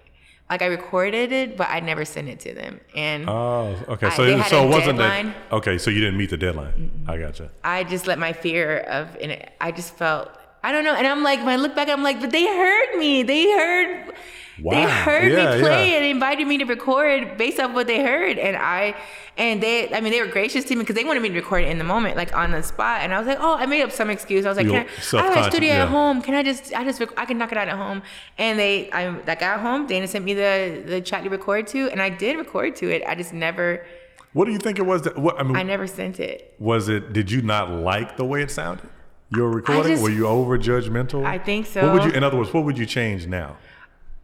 like 0.49 0.61
I 0.61 0.67
recorded 0.67 1.31
it, 1.33 1.57
but 1.57 1.67
I 1.69 1.81
never 1.81 2.05
sent 2.05 2.29
it 2.29 2.39
to 2.41 2.53
them. 2.53 2.79
And 2.95 3.29
Oh, 3.29 3.75
okay. 3.89 4.09
So, 4.11 4.23
it, 4.23 4.45
so 4.45 4.65
it 4.65 4.69
wasn't 4.69 4.97
deadline. 4.97 5.27
that. 5.27 5.55
Okay, 5.57 5.77
so 5.77 5.91
you 5.91 5.99
didn't 5.99 6.17
meet 6.17 6.29
the 6.29 6.37
deadline. 6.37 7.03
I 7.05 7.17
gotcha. 7.17 7.49
I 7.63 7.83
just 7.83 8.07
let 8.07 8.17
my 8.17 8.31
fear 8.31 8.79
of, 8.79 9.15
and 9.21 9.45
I 9.59 9.71
just 9.71 9.93
felt, 9.95 10.29
I 10.67 10.71
don't 10.73 10.83
know. 10.83 10.93
And 10.99 11.07
I'm 11.07 11.23
like, 11.23 11.39
when 11.39 11.49
I 11.49 11.55
look 11.55 11.75
back, 11.75 11.87
I'm 11.89 12.03
like, 12.03 12.19
but 12.19 12.31
they 12.31 12.45
heard 12.45 12.97
me. 12.99 13.23
They 13.23 13.43
heard, 13.51 14.13
they 14.57 14.83
heard 14.83 15.31
Yeah, 15.31 15.55
me 15.55 15.61
play 15.61 15.91
yeah. 15.91 15.97
and 15.97 16.05
invited 16.05 16.45
me 16.47 16.57
to 16.57 16.65
record 16.65 17.37
based 17.37 17.59
off 17.59 17.71
what 17.73 17.87
they 17.87 17.99
heard. 18.03 18.37
And 18.37 18.57
I, 18.57 18.95
and 19.37 19.61
they, 19.63 19.93
I 19.93 20.01
mean, 20.01 20.11
they 20.11 20.19
were 20.19 20.27
gracious 20.27 20.65
to 20.65 20.75
me 20.75 20.81
because 20.81 20.95
they 20.95 21.03
wanted 21.05 21.21
me 21.21 21.29
to 21.29 21.35
record 21.35 21.63
it 21.63 21.69
in 21.69 21.77
the 21.77 21.83
moment, 21.93 22.17
like 22.17 22.35
on 22.35 22.51
the 22.51 22.63
spot. 22.63 23.01
And 23.01 23.13
I 23.13 23.19
was 23.19 23.27
like, 23.27 23.37
oh, 23.39 23.55
I 23.55 23.65
made 23.65 23.83
up 23.83 23.91
some 23.91 24.09
excuse. 24.09 24.45
I 24.45 24.49
was 24.49 24.57
like, 24.57 24.67
can 24.67 24.87
I, 24.87 25.19
I 25.19 25.23
have 25.31 25.45
a 25.45 25.51
studio 25.51 25.69
yeah. 25.69 25.83
at 25.83 25.89
home. 25.89 26.21
Can 26.21 26.33
I 26.35 26.43
just, 26.43 26.73
I 26.73 26.83
just, 26.83 26.99
rec- 26.99 27.17
I 27.17 27.25
can 27.25 27.37
knock 27.37 27.51
it 27.53 27.57
out 27.57 27.67
at 27.69 27.77
home. 27.77 28.01
And 28.37 28.59
they, 28.59 28.91
I, 28.91 29.01
I 29.25 29.35
got 29.35 29.61
home. 29.61 29.87
Dana 29.87 30.07
sent 30.07 30.25
me 30.25 30.33
the 30.33 30.83
the 30.85 30.99
track 31.01 31.23
to 31.23 31.29
record 31.29 31.67
to, 31.67 31.89
and 31.91 32.01
I 32.01 32.09
did 32.09 32.35
record 32.37 32.75
to 32.81 32.89
it. 32.89 33.03
I 33.07 33.15
just 33.15 33.31
never, 33.31 33.85
What 34.33 34.45
do 34.45 34.51
you 34.51 34.57
think 34.65 34.79
it 34.79 34.85
was? 34.85 35.03
That, 35.03 35.17
what 35.17 35.39
I 35.39 35.43
mean, 35.43 35.55
I 35.55 35.63
never 35.63 35.87
sent 35.87 36.19
it. 36.19 36.55
was 36.59 36.89
it? 36.89 37.13
Did 37.13 37.31
you 37.31 37.41
not 37.41 37.69
like 37.69 38.17
the 38.17 38.25
way 38.25 38.41
it 38.41 38.51
sounded? 38.51 38.89
Your 39.35 39.49
recording? 39.49 39.91
just- 39.93 40.03
Were 40.03 40.09
you 40.09 40.27
over 40.27 40.57
judgmental? 40.57 41.25
I 41.25 41.37
think 41.37 41.65
so. 41.65 41.83
What 41.85 41.93
would 41.93 42.03
you? 42.05 42.11
In 42.11 42.23
other 42.23 42.37
words, 42.37 42.53
what 42.53 42.63
would 42.63 42.77
you 42.77 42.85
change 42.85 43.27
now? 43.27 43.57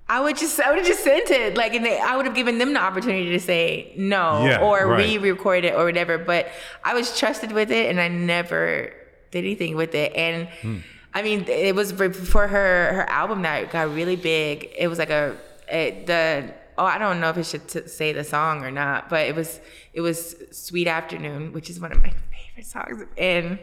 I 0.09 0.19
would 0.21 0.37
just 0.37 0.59
I 0.59 0.69
would 0.69 0.79
have 0.79 0.87
just 0.87 1.03
sent 1.03 1.31
it 1.31 1.55
like 1.57 1.73
and 1.73 1.83
they, 1.85 1.97
I 1.97 2.15
would 2.17 2.25
have 2.25 2.35
given 2.35 2.57
them 2.57 2.73
the 2.73 2.79
opportunity 2.81 3.29
to 3.31 3.39
say 3.39 3.93
no 3.97 4.45
Yeah, 4.45 4.61
or 4.61 4.85
right. 4.85 4.97
re-record 4.99 5.63
it 5.63 5.73
or 5.73 5.85
whatever 5.85 6.17
but 6.17 6.49
I 6.83 6.93
was 6.93 7.17
trusted 7.17 7.53
with 7.53 7.71
it 7.71 7.89
and 7.89 8.01
I 8.01 8.09
never 8.09 8.91
did 9.31 9.39
anything 9.45 9.75
with 9.77 9.95
it 9.95 10.13
and 10.13 10.49
Hmm. 10.61 10.77
I 11.13 11.21
mean 11.23 11.45
it 11.47 11.73
was 11.73 11.93
before 11.93 12.47
her 12.49 12.93
her 12.93 13.09
album 13.09 13.43
that 13.43 13.71
got 13.71 13.93
really 13.95 14.17
big 14.17 14.69
it 14.77 14.87
was 14.89 14.99
like 14.99 15.09
a, 15.09 15.37
a 15.69 16.03
the 16.05 16.53
oh 16.77 16.85
I 16.85 16.97
don't 16.97 17.21
know 17.21 17.29
if 17.29 17.37
it 17.37 17.45
should 17.45 17.67
t- 17.69 17.87
say 17.87 18.11
the 18.11 18.25
song 18.25 18.63
or 18.65 18.71
not 18.71 19.09
but 19.09 19.25
it 19.25 19.35
was 19.35 19.61
it 19.93 20.01
was 20.01 20.35
Sweet 20.51 20.87
Afternoon 20.87 21.53
which 21.53 21.69
is 21.69 21.79
one 21.79 21.93
of 21.93 22.01
my 22.01 22.11
favorite 22.55 22.65
songs 22.67 23.03
and 23.17 23.57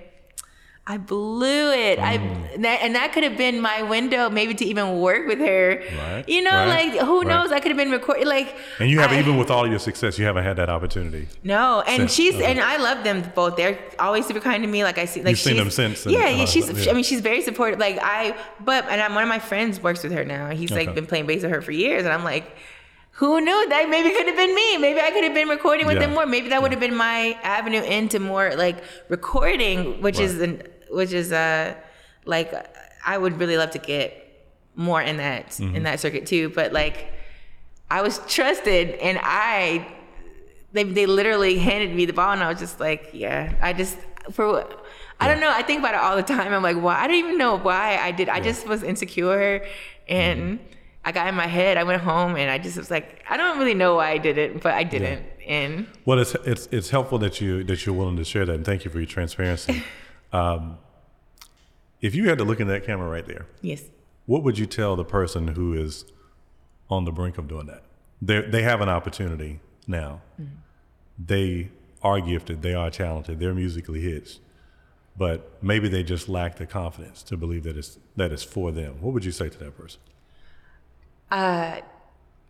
I 0.93 0.97
blew 0.99 1.70
it. 1.88 1.97
I 2.01 2.18
Mm. 2.18 2.55
and 2.55 2.64
that, 2.64 2.78
and 2.84 2.95
that 2.99 3.09
could 3.12 3.22
have 3.28 3.36
been 3.45 3.57
my 3.61 3.78
window, 3.82 4.22
maybe 4.28 4.55
to 4.55 4.64
even 4.72 4.86
work 5.09 5.22
with 5.30 5.38
her. 5.38 5.66
Right, 6.03 6.24
You 6.34 6.43
know, 6.43 6.51
right, 6.51 6.93
like 6.93 6.93
who 7.09 7.18
right. 7.20 7.28
knows? 7.32 7.53
I 7.53 7.61
could 7.61 7.70
have 7.74 7.76
been 7.84 7.93
recording. 7.93 8.26
Like, 8.26 8.49
And 8.80 8.91
you 8.91 8.99
have 9.05 9.12
I- 9.12 9.20
even 9.22 9.36
with 9.36 9.51
all 9.55 9.66
your 9.68 9.78
success, 9.78 10.18
you 10.18 10.24
haven't 10.30 10.43
had 10.51 10.57
that 10.57 10.68
opportunity. 10.76 11.28
no, 11.45 11.82
and 11.86 11.99
Since- 12.01 12.14
she's 12.16 12.34
okay. 12.34 12.47
and 12.51 12.59
I 12.61 12.76
love 12.88 13.05
them 13.05 13.18
both. 13.36 13.55
They're 13.57 13.78
always 14.01 14.26
super 14.26 14.41
kind 14.41 14.61
to 14.64 14.68
me. 14.68 14.82
Like 14.82 14.99
I 14.99 15.05
see, 15.05 15.20
like 15.22 15.30
You've 15.30 15.38
seen 15.49 15.57
them 15.62 15.70
since 15.70 16.05
and 16.07 16.12
Yeah, 16.14 16.28
yeah. 16.28 16.38
that 16.38 16.49
She's. 16.49 16.66
yeah. 16.86 16.91
I 16.91 16.95
mean, 16.95 17.05
she's 17.05 17.20
very 17.30 17.41
supportive. 17.43 17.78
Like 17.78 17.99
I, 18.03 18.34
but 18.70 18.80
and 18.91 19.01
I'm, 19.01 19.14
one 19.14 19.22
of 19.22 19.28
my 19.36 19.38
friends 19.51 19.80
works 19.80 20.03
with 20.03 20.12
her 20.18 20.24
now. 20.24 20.51
He's 20.51 20.72
Okay. 20.72 20.86
like 20.86 20.95
been 20.99 21.07
playing 21.07 21.26
bass 21.26 21.43
with 21.43 21.53
her 21.53 21.62
for 21.62 21.72
years, 21.72 22.03
and 22.05 22.12
I'm 22.12 22.24
like. 22.24 22.47
Who 23.24 23.38
knew 23.38 23.68
that 23.68 23.91
maybe 23.91 24.09
could 24.16 24.26
have 24.28 24.36
been 24.36 24.55
me? 24.55 24.78
Maybe 24.78 24.99
I 24.99 25.11
could 25.11 25.24
have 25.24 25.34
been 25.34 25.49
recording 25.49 25.84
with 25.86 25.97
Yeah. 25.97 26.07
them 26.07 26.14
more. 26.14 26.24
Maybe 26.24 26.49
that 26.51 26.62
would 26.62 26.70
have 26.70 26.80
been 26.80 26.95
my 26.97 27.36
avenue 27.43 27.82
into 27.82 28.18
more 28.18 28.53
like 28.57 28.76
recording, 29.11 30.01
which 30.01 30.18
is 30.18 30.41
an, 30.41 30.62
which 30.91 31.12
is 31.12 31.32
uh 31.32 31.74
like 32.24 32.53
I 33.05 33.16
would 33.18 33.38
really 33.41 33.57
love 33.57 33.70
to 33.72 33.78
get 33.78 34.16
more 34.74 35.01
in 35.03 35.16
that 35.18 35.49
Mm-hmm. 35.51 35.76
in 35.76 35.82
that 35.84 36.01
circuit 36.01 36.26
too. 36.26 36.49
But 36.51 36.72
like 36.72 37.12
I 37.91 38.03
was 38.03 38.20
trusted 38.28 38.91
and 39.01 39.18
I 39.22 39.86
they 40.72 40.84
they 40.84 41.07
literally 41.07 41.59
handed 41.59 41.95
me 41.95 42.07
the 42.07 42.12
ball 42.12 42.32
and 42.32 42.43
I 42.43 42.49
was 42.49 42.59
just 42.59 42.78
like, 42.80 43.11
yeah, 43.12 43.55
I 43.61 43.72
just 43.72 43.99
for 44.32 44.64
I 45.22 45.28
don't 45.28 45.41
know. 45.41 45.51
I 45.51 45.62
think 45.62 45.80
about 45.80 45.95
it 45.95 46.01
all 46.01 46.16
the 46.16 46.22
time. 46.22 46.53
I'm 46.53 46.62
like, 46.62 46.76
why? 46.76 46.99
I 47.03 47.07
don't 47.07 47.16
even 47.16 47.36
know 47.36 47.59
why 47.59 47.99
I 47.99 48.11
did. 48.11 48.28
I 48.28 48.41
just 48.41 48.66
was 48.66 48.82
insecure 48.82 49.66
and 50.09 50.41
Mm-hmm. 50.59 50.64
I 51.03 51.12
got 51.12 51.28
in 51.28 51.34
my 51.34 51.47
head. 51.47 51.78
I 51.78 51.84
went 51.84 52.03
home 52.03 52.36
and 52.36 52.51
I 52.51 52.59
just 52.59 52.76
was 52.76 52.91
like, 52.91 53.24
I 53.28 53.38
don't 53.38 53.59
really 53.59 53.72
know 53.72 53.95
why 53.97 54.11
I 54.11 54.18
did 54.18 54.36
it, 54.36 54.61
but 54.62 54.74
I 54.74 54.84
didn't. 54.84 55.24
And 55.47 55.86
Well, 56.05 56.18
it's 56.18 56.34
it's 56.45 56.68
it's 56.70 56.91
helpful 56.91 57.18
that 57.20 57.41
you 57.41 57.64
that 57.64 57.84
you're 57.86 57.95
willing 57.95 58.16
to 58.18 58.24
share 58.24 58.45
that, 58.45 58.55
and 58.55 58.64
thank 58.66 58.84
you 58.84 58.91
for 58.91 58.99
your 58.99 59.07
transparency. 59.07 59.82
um, 60.33 60.78
if 62.01 62.14
you 62.14 62.28
had 62.28 62.39
to 62.39 62.45
look 62.45 62.61
in 62.61 62.68
that 62.68 62.85
camera 62.85 63.09
right 63.09 63.26
there, 63.26 63.47
yes. 63.61 63.83
what 64.26 64.43
would 64.43 64.59
you 64.59 64.66
tell 64.66 64.97
the 64.97 65.05
person 65.05 65.49
who 65.49 65.74
is 65.74 66.05
on 66.89 67.05
the 67.05 67.12
brink 67.12 67.39
of 67.39 67.49
doing 67.49 67.66
that? 67.66 67.83
They 68.22 68.41
they 68.43 68.62
have 68.62 68.81
an 68.81 68.89
opportunity 68.89 69.61
now. 69.87 70.20
They 71.18 71.70
are 72.03 72.20
gifted. 72.20 72.62
They 72.62 72.74
are 72.74 72.91
talented. 72.91 73.39
They're 73.41 73.55
musically 73.55 74.01
hitched, 74.01 74.41
but 75.16 75.62
maybe 75.62 75.89
they 75.89 76.03
just 76.03 76.28
lack 76.28 76.57
the 76.57 76.66
confidence 76.66 77.22
to 77.24 77.37
believe 77.37 77.64
that 77.64 77.76
it's 77.76 77.99
that 78.16 78.33
it's 78.33 78.43
for 78.43 78.72
them. 78.72 79.01
What 79.01 79.12
would 79.14 79.24
you 79.24 79.33
say 79.33 79.49
to 79.49 79.59
that 79.59 79.76
person? 79.76 80.01
Uh, 81.31 81.81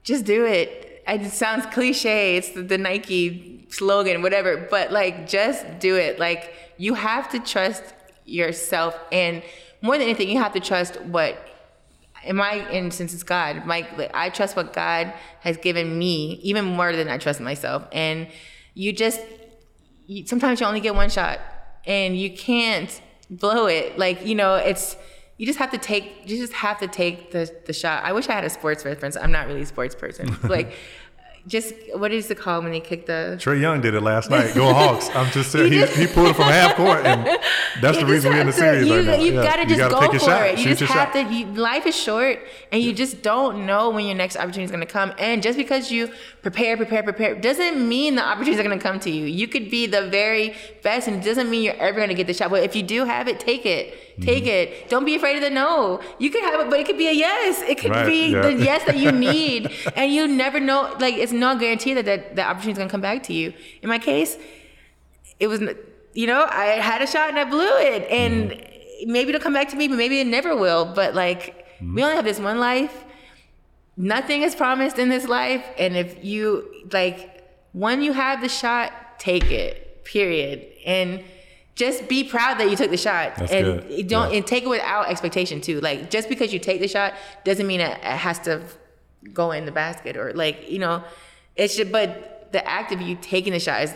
just 0.03 0.25
do 0.25 0.45
it. 0.45 0.90
It 1.11 1.31
sounds 1.31 1.67
cliche. 1.67 2.37
It's 2.37 2.51
the, 2.51 2.63
the 2.63 2.79
Nike 2.79 3.67
slogan, 3.69 4.23
whatever. 4.23 4.69
But 4.71 4.93
like, 4.93 5.29
just 5.29 5.79
do 5.79 5.97
it. 5.97 6.19
Like, 6.19 6.55
you 6.77 6.95
have 6.95 7.29
to 7.31 7.39
trust 7.41 7.83
yourself, 8.25 8.97
and 9.11 9.43
more 9.83 9.99
than 9.99 10.03
anything, 10.03 10.29
you 10.31 10.39
have 10.39 10.53
to 10.53 10.61
trust 10.61 11.01
what. 11.03 11.47
In 12.23 12.37
my 12.37 12.69
instance, 12.71 13.15
it's 13.15 13.23
God. 13.23 13.65
My, 13.65 13.89
I 14.13 14.29
trust 14.29 14.55
what 14.55 14.75
God 14.75 15.13
has 15.41 15.57
given 15.57 15.99
me, 15.99 16.39
even 16.43 16.65
more 16.67 16.95
than 16.95 17.09
I 17.09 17.17
trust 17.17 17.41
myself. 17.41 17.89
And 17.93 18.29
you 18.75 18.93
just, 18.93 19.21
you, 20.07 20.27
sometimes 20.27 20.61
you 20.61 20.67
only 20.67 20.81
get 20.81 20.95
one 20.95 21.09
shot, 21.09 21.41
and 21.87 22.17
you 22.19 22.31
can't 22.31 23.01
blow 23.31 23.67
it. 23.67 23.99
Like 23.99 24.27
you 24.27 24.35
know, 24.35 24.55
it's 24.57 24.97
you 25.41 25.47
just 25.47 25.59
have 25.59 25.71
to 25.71 25.79
take 25.79 26.05
you 26.27 26.37
just 26.37 26.53
have 26.53 26.79
to 26.81 26.87
take 26.87 27.31
the 27.35 27.43
the 27.65 27.73
shot. 27.73 28.05
I 28.05 28.13
wish 28.13 28.29
I 28.29 28.35
had 28.35 28.45
a 28.45 28.51
sports 28.51 28.85
reference. 28.85 29.17
I'm 29.17 29.33
not 29.33 29.47
really 29.49 29.63
a 29.63 29.67
sports 29.67 29.95
person. 29.95 30.37
like 30.57 30.73
just 31.47 31.73
what 31.95 32.13
is 32.13 32.31
it 32.31 32.37
called 32.37 32.65
when 32.65 32.73
they 32.73 32.81
kick 32.81 33.07
the 33.07 33.39
Trae 33.41 33.59
Young 33.59 33.81
did 33.81 33.95
it 33.95 34.03
last 34.03 34.29
night. 34.29 34.55
Go 34.55 34.75
Hawks! 34.75 35.09
I'm 35.15 35.31
just 35.33 35.51
saying 35.53 35.73
he, 35.73 35.79
just- 35.81 35.97
he 35.97 36.07
pulled 36.07 36.29
it 36.29 36.37
from 36.37 36.45
half 36.45 36.77
court, 36.77 37.07
and 37.07 37.25
that's 37.81 37.97
the 37.97 38.05
reason 38.05 38.35
we're 38.35 38.41
in 38.43 38.47
the 38.49 38.53
to- 38.53 38.59
series 38.59 38.87
you, 38.87 38.97
right 38.97 39.05
now. 39.07 39.15
You 39.15 39.33
Yeah. 39.33 39.43
gotta 39.43 39.65
just 39.65 39.79
gotta 39.81 40.07
go 40.07 40.13
for 40.13 40.19
shot. 40.19 40.47
it. 40.49 40.59
You 40.59 40.75
just 40.75 40.93
have 40.93 41.15
shot. 41.15 41.29
to. 41.31 41.35
You, 41.35 41.47
life 41.47 41.87
is 41.87 41.97
short, 41.97 42.41
and 42.71 42.83
you 42.83 42.93
just 42.93 43.23
don't 43.23 43.65
know 43.65 43.89
when 43.89 44.05
your 44.05 44.17
next 44.17 44.37
opportunity 44.37 44.65
is 44.65 44.71
gonna 44.71 44.85
come. 44.85 45.15
And 45.19 45.43
just 45.43 45.57
because 45.57 45.91
you 45.91 46.11
prepare, 46.43 46.77
prepare, 46.77 47.03
prepare, 47.03 47.35
doesn't 47.37 47.89
mean 47.89 48.17
the 48.17 48.23
opportunities 48.23 48.61
are 48.61 48.69
gonna 48.69 48.79
come 48.79 49.01
to 49.01 49.11
you. 49.11 49.25
You 49.25 49.49
could 49.49 49.71
be 49.71 49.87
the 49.87 50.09
very 50.09 50.55
best, 50.83 51.09
and 51.09 51.17
it 51.17 51.25
doesn't 51.25 51.49
mean 51.49 51.63
you're 51.63 51.75
ever 51.89 51.99
gonna 52.01 52.13
get 52.13 52.27
the 52.27 52.35
shot. 52.35 52.51
But 52.51 52.65
if 52.65 52.77
you 52.77 52.83
do 52.83 53.07
have 53.07 53.29
it, 53.29 53.41
take 53.41 53.65
it. 53.65 53.95
Take 54.21 54.45
Mm-hmm. 54.45 54.83
it. 54.83 54.89
Don't 54.91 55.05
be 55.05 55.15
afraid 55.15 55.37
of 55.37 55.43
the 55.43 55.51
no. 55.51 56.01
You 56.19 56.31
could 56.31 56.43
have 56.45 56.61
it, 56.61 56.71
but 56.71 56.79
it 56.81 56.87
could 56.87 56.99
be 56.99 57.09
a 57.09 57.13
yes. 57.13 57.63
It 57.63 57.79
could 57.79 57.91
Right, 57.91 58.07
be 58.07 58.29
yeah. 58.33 58.43
the 58.43 58.53
yes 58.55 58.85
that 58.85 58.97
you 58.99 59.13
need, 59.31 59.71
and 59.97 60.13
you 60.13 60.27
never 60.29 60.61
know. 60.61 60.95
Like 60.99 61.15
it's 61.15 61.33
not 61.33 61.59
guaranteed 61.61 61.97
that 61.99 62.05
that, 62.07 62.37
that 62.37 62.47
opportunity 62.49 62.73
is 62.73 62.79
gonna 62.79 62.91
come 62.91 63.01
back 63.01 63.23
to 63.25 63.33
you. 63.33 63.53
In 63.83 63.89
my 63.89 63.99
case, 63.99 64.37
it 65.39 65.47
was 65.49 65.61
you 66.13 66.27
know 66.27 66.45
i 66.51 66.65
had 66.91 67.01
a 67.01 67.07
shot 67.07 67.29
and 67.29 67.39
i 67.39 67.45
blew 67.45 67.73
it 67.79 68.03
and 68.11 68.51
Mm-hmm. 68.51 69.13
maybe 69.13 69.29
it'll 69.31 69.41
come 69.41 69.53
back 69.55 69.69
to 69.69 69.77
me 69.77 69.87
but 69.87 69.97
maybe 69.97 70.21
it 70.21 70.27
never 70.27 70.57
will 70.57 70.85
but 70.85 71.15
like 71.15 71.43
Mm-hmm. 71.81 71.95
we 71.95 72.03
only 72.03 72.17
have 72.17 72.25
this 72.25 72.41
one 72.41 72.59
life 72.59 73.05
nothing 73.97 74.43
is 74.43 74.55
promised 74.55 74.99
in 74.99 75.09
this 75.09 75.27
life 75.29 75.65
and 75.79 75.97
if 75.97 76.23
you 76.25 76.45
like 76.93 77.45
when 77.73 78.03
you 78.03 78.13
have 78.13 78.41
the 78.41 78.49
shot 78.49 78.93
take 79.19 79.45
it 79.51 80.05
period 80.05 80.67
and 80.85 81.23
just 81.85 81.99
be 82.15 82.21
proud 82.35 82.55
that 82.59 82.69
you 82.71 82.77
took 82.81 82.91
the 82.97 83.03
shot 83.09 83.27
That's 83.37 83.53
and 83.53 83.65
good. 83.89 84.09
don't 84.15 84.29
Yeah. 84.31 84.37
and 84.37 84.47
take 84.53 84.63
it 84.67 84.69
without 84.77 85.05
expectation 85.15 85.57
too 85.69 85.79
like 85.89 85.99
just 86.17 86.27
because 86.33 86.49
you 86.55 86.59
take 86.71 86.81
the 86.87 86.89
shot 86.97 87.11
doesn't 87.49 87.67
mean 87.73 87.81
it, 87.89 87.93
it 88.13 88.19
has 88.29 88.39
to 88.49 88.53
go 89.41 89.47
in 89.59 89.63
the 89.71 89.73
basket 89.85 90.15
or 90.17 90.27
like 90.45 90.57
you 90.75 90.79
know 90.85 90.97
it's 91.57 91.75
just 91.79 91.91
but 91.99 92.09
the 92.53 92.63
act 92.79 92.89
of 92.95 93.01
you 93.07 93.15
taking 93.35 93.53
the 93.59 93.63
shot 93.67 93.79
is 93.85 93.91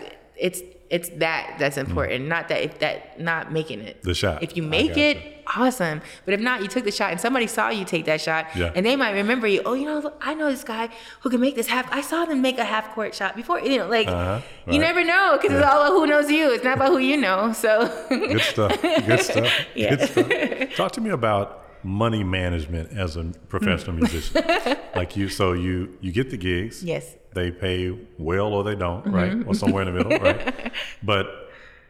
it's 0.47 0.61
it's 0.91 1.09
that 1.17 1.57
that's 1.59 1.77
important 1.79 2.27
not 2.27 2.49
that 2.49 2.63
if 2.63 2.79
that 2.81 3.19
not 3.19 3.51
making 3.53 3.81
it 3.81 3.97
Mm. 4.01 4.03
The 4.03 4.15
shot. 4.15 4.43
if 4.43 4.57
you 4.57 4.63
make 4.63 4.97
it 4.97 5.17
awesome 5.57 6.01
but 6.25 6.33
if 6.35 6.41
not 6.41 6.63
you 6.63 6.69
took 6.69 6.85
the 6.85 6.91
shot 6.91 7.11
and 7.11 7.21
somebody 7.21 7.47
saw 7.47 7.69
you 7.71 7.85
take 7.85 8.05
that 8.07 8.21
shot 8.21 8.47
Yeah. 8.55 8.71
and 8.75 8.85
they 8.85 8.97
might 8.97 9.13
remember 9.13 9.47
you 9.47 9.63
oh 9.65 9.75
you 9.75 9.85
know 9.87 10.13
i 10.21 10.35
know 10.35 10.51
this 10.51 10.65
guy 10.65 10.89
who 11.21 11.31
can 11.31 11.41
make 11.41 11.55
this 11.55 11.67
half 11.69 11.91
i 11.93 12.01
saw 12.01 12.25
them 12.27 12.41
make 12.43 12.59
a 12.59 12.65
half 12.65 12.95
court 12.95 13.15
shot 13.15 13.35
before 13.37 13.61
you 13.61 13.79
know 13.79 13.89
like 13.89 14.09
Uh-huh, 14.09 14.41
you 14.71 14.79
never 14.79 15.03
know 15.05 15.39
because 15.41 15.57
it's 15.57 15.67
all 15.67 15.83
about 15.83 15.93
who 15.93 16.07
knows 16.07 16.31
you 16.31 16.53
it's 16.53 16.65
not 16.65 16.77
about 16.77 16.91
who 16.91 16.99
you 16.99 17.17
know 17.17 17.53
so 17.53 17.89
Good 18.09 18.41
stuff. 18.43 18.81
Good 18.83 19.21
stuff. 19.21 19.53
Yeah. 19.75 19.97
Good 19.97 20.09
stuff. 20.09 20.77
Talk 20.77 20.93
to 20.93 21.01
me 21.01 21.11
about 21.11 21.64
money 21.85 22.25
management 22.25 22.91
as 22.97 23.17
a 23.17 23.25
professional 23.49 23.97
musician. 23.97 24.43
Like 24.97 25.17
you, 25.17 25.29
so 25.29 25.53
you 25.55 25.97
you 26.01 26.13
get 26.13 26.31
the 26.31 26.37
gigs. 26.37 26.83
yes 26.85 27.17
They 27.35 27.51
pay 27.51 27.79
well 28.19 28.53
or 28.55 28.63
they 28.65 28.77
don't, 28.77 29.03
Mm-hmm. 29.05 29.15
right? 29.15 29.47
Or 29.49 29.55
somewhere 29.55 29.83
in 29.83 29.93
the 29.93 29.97
middle, 30.05 30.19
right? 30.29 30.73
But 31.03 31.27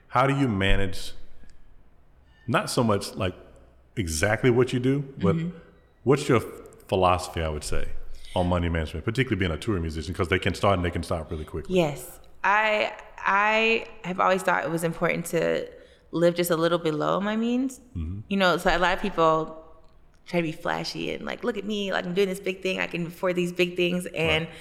how 0.08 0.26
do 0.26 0.34
you 0.34 0.48
manage? 0.48 1.12
Not 2.46 2.70
so 2.70 2.82
much 2.84 3.14
like 3.14 3.34
exactly 3.96 4.50
what 4.50 4.72
you 4.72 4.80
do, 4.80 5.00
but 5.18 5.36
Mm-hmm. 5.36 5.50
what's 6.04 6.28
your 6.28 6.40
philosophy? 6.88 7.40
I 7.42 7.48
would 7.48 7.64
say 7.64 7.88
on 8.34 8.48
money 8.48 8.68
management, 8.68 9.04
particularly 9.04 9.38
being 9.38 9.52
a 9.52 9.56
touring 9.58 9.82
musician, 9.82 10.12
because 10.12 10.28
they 10.28 10.38
can 10.38 10.54
start 10.54 10.76
and 10.78 10.84
they 10.84 10.90
can 10.90 11.02
stop 11.02 11.30
really 11.30 11.44
quickly. 11.44 11.76
Yes. 11.76 12.20
I 12.42 12.92
I 13.18 13.86
have 14.02 14.18
always 14.20 14.42
thought 14.42 14.64
it 14.64 14.70
was 14.70 14.84
important 14.84 15.26
to 15.26 15.68
live 16.10 16.34
just 16.34 16.50
a 16.50 16.56
little 16.56 16.78
below 16.78 17.20
my 17.20 17.36
means. 17.36 17.80
Mm-hmm. 17.96 18.20
You 18.28 18.36
know, 18.36 18.56
so 18.56 18.74
a 18.74 18.78
lot 18.78 18.92
of 18.96 19.00
people 19.00 19.63
try 20.26 20.40
to 20.40 20.46
be 20.46 20.52
flashy 20.52 21.12
and 21.12 21.24
like 21.24 21.44
look 21.44 21.56
at 21.56 21.64
me 21.64 21.92
like 21.92 22.04
i'm 22.04 22.14
doing 22.14 22.28
this 22.28 22.40
big 22.40 22.62
thing 22.62 22.80
i 22.80 22.86
can 22.86 23.06
afford 23.06 23.36
these 23.36 23.52
big 23.52 23.76
things 23.76 24.06
and 24.14 24.46
right. 24.46 24.54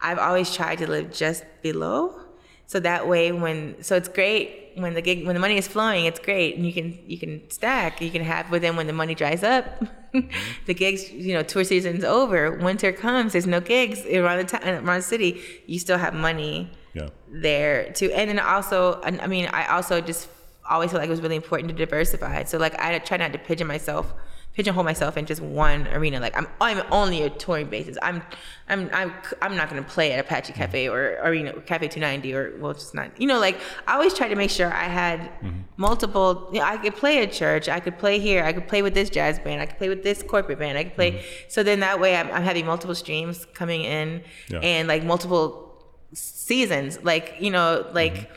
i've 0.00 0.18
always 0.18 0.54
tried 0.54 0.78
to 0.78 0.88
live 0.88 1.12
just 1.12 1.44
below 1.62 2.20
so 2.66 2.80
that 2.80 3.06
way 3.06 3.32
when 3.32 3.80
so 3.82 3.96
it's 3.96 4.08
great 4.08 4.72
when 4.74 4.94
the 4.94 5.00
gig 5.00 5.24
when 5.24 5.34
the 5.34 5.40
money 5.40 5.56
is 5.56 5.66
flowing 5.66 6.04
it's 6.04 6.18
great 6.18 6.56
and 6.56 6.66
you 6.66 6.72
can 6.72 6.98
you 7.06 7.18
can 7.18 7.48
stack 7.50 8.00
you 8.00 8.10
can 8.10 8.22
have 8.22 8.50
but 8.50 8.60
then 8.60 8.76
when 8.76 8.86
the 8.86 8.92
money 8.92 9.14
dries 9.14 9.42
up 9.42 9.64
mm-hmm. 9.80 10.28
the 10.66 10.74
gigs 10.74 11.10
you 11.12 11.32
know 11.32 11.42
tour 11.42 11.64
season's 11.64 12.04
over 12.04 12.52
winter 12.58 12.92
comes 12.92 13.32
there's 13.32 13.46
no 13.46 13.60
gigs 13.60 14.04
around 14.06 14.38
the 14.38 14.44
town 14.44 14.62
around 14.68 14.98
the 14.98 15.02
city 15.02 15.40
you 15.66 15.78
still 15.78 15.98
have 15.98 16.12
money 16.12 16.70
yeah. 16.92 17.08
there 17.28 17.92
too 17.92 18.10
and 18.12 18.28
then 18.28 18.38
also 18.38 19.00
i 19.02 19.26
mean 19.26 19.46
i 19.52 19.66
also 19.66 20.00
just 20.00 20.28
always 20.68 20.90
felt 20.90 21.00
like 21.00 21.08
it 21.08 21.10
was 21.10 21.20
really 21.20 21.36
important 21.36 21.68
to 21.68 21.74
diversify 21.74 22.42
so 22.42 22.58
like 22.58 22.76
i 22.80 22.98
try 22.98 23.16
not 23.16 23.32
to 23.32 23.38
pigeon 23.38 23.66
myself 23.66 24.12
pigeonhole 24.56 24.84
myself 24.84 25.18
in 25.18 25.26
just 25.26 25.42
one 25.42 25.86
arena. 25.88 26.18
Like 26.18 26.36
I'm, 26.36 26.48
I'm 26.62 26.82
only 26.90 27.22
a 27.22 27.30
touring 27.30 27.68
basis. 27.68 27.98
I'm, 28.00 28.22
I'm, 28.68 28.88
I'm, 28.92 29.12
I'm 29.42 29.54
not 29.54 29.68
going 29.68 29.82
to 29.82 29.88
play 29.88 30.12
at 30.12 30.18
Apache 30.18 30.54
mm-hmm. 30.54 30.62
Cafe 30.62 30.88
or 30.88 31.18
Arena 31.22 31.52
Cafe 31.60 31.88
290 31.88 32.34
or 32.34 32.56
well, 32.58 32.72
just 32.72 32.94
not. 32.94 33.10
You 33.20 33.26
know, 33.26 33.38
like 33.38 33.58
I 33.86 33.92
always 33.94 34.14
try 34.14 34.28
to 34.28 34.34
make 34.34 34.50
sure 34.50 34.72
I 34.72 34.84
had 34.84 35.20
mm-hmm. 35.20 35.50
multiple. 35.76 36.48
You 36.52 36.60
know, 36.60 36.64
I 36.64 36.78
could 36.78 36.96
play 36.96 37.22
at 37.22 37.32
church. 37.32 37.68
I 37.68 37.80
could 37.80 37.98
play 37.98 38.18
here. 38.18 38.44
I 38.44 38.54
could 38.54 38.66
play 38.66 38.80
with 38.80 38.94
this 38.94 39.10
jazz 39.10 39.38
band. 39.38 39.60
I 39.60 39.66
could 39.66 39.76
play 39.76 39.90
with 39.90 40.02
this 40.02 40.22
corporate 40.22 40.58
band. 40.58 40.78
I 40.78 40.84
could 40.84 40.94
play. 40.94 41.12
Mm-hmm. 41.12 41.26
So 41.48 41.62
then 41.62 41.80
that 41.80 42.00
way, 42.00 42.16
I'm, 42.16 42.30
I'm, 42.30 42.42
having 42.42 42.64
multiple 42.64 42.94
streams 42.94 43.46
coming 43.52 43.82
in 43.84 44.22
yeah. 44.48 44.60
and 44.60 44.88
like 44.88 45.04
multiple 45.04 45.84
seasons. 46.14 46.98
Like 47.02 47.36
you 47.40 47.50
know, 47.50 47.86
like. 47.92 48.14
Mm-hmm. 48.14 48.32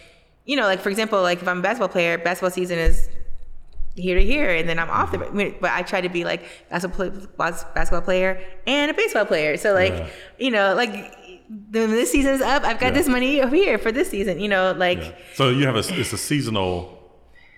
You 0.46 0.56
know, 0.56 0.64
like 0.64 0.80
for 0.80 0.90
example, 0.90 1.22
like 1.22 1.44
if 1.44 1.48
I'm 1.48 1.60
a 1.60 1.62
basketball 1.62 1.90
player, 1.90 2.18
basketball 2.18 2.50
season 2.50 2.80
is 2.80 3.08
here 4.00 4.18
to 4.18 4.26
here, 4.26 4.50
and 4.50 4.68
then 4.68 4.80
I'm 4.80 4.90
off 4.90 5.12
the. 5.12 5.18
But 5.62 5.72
I 5.72 5.82
try 5.84 6.02
to 6.02 6.10
be 6.10 6.24
like 6.24 6.44
as 6.72 6.84
a 6.84 6.88
basketball 6.88 7.74
basketball 7.74 8.02
player 8.02 8.42
and 8.68 8.92
a 8.92 8.94
baseball 8.94 9.26
player. 9.26 9.58
So 9.58 9.74
like, 9.74 9.94
yeah. 9.94 10.10
you 10.38 10.52
know, 10.52 10.74
like 10.76 10.92
when 11.50 11.92
this 11.92 12.12
season 12.12 12.34
is 12.34 12.42
up, 12.42 12.64
I've 12.64 12.80
got 12.80 12.88
yeah. 12.88 12.92
this 12.92 13.08
money 13.08 13.42
over 13.42 13.56
here 13.56 13.78
for 13.78 13.92
this 13.92 14.10
season. 14.10 14.40
You 14.40 14.50
know, 14.50 14.74
like. 14.74 15.00
Yeah. 15.00 15.16
So 15.36 15.50
you 15.50 15.66
have 15.66 15.76
a 15.76 16.00
it's 16.00 16.14
a 16.14 16.18
seasonal. 16.18 16.98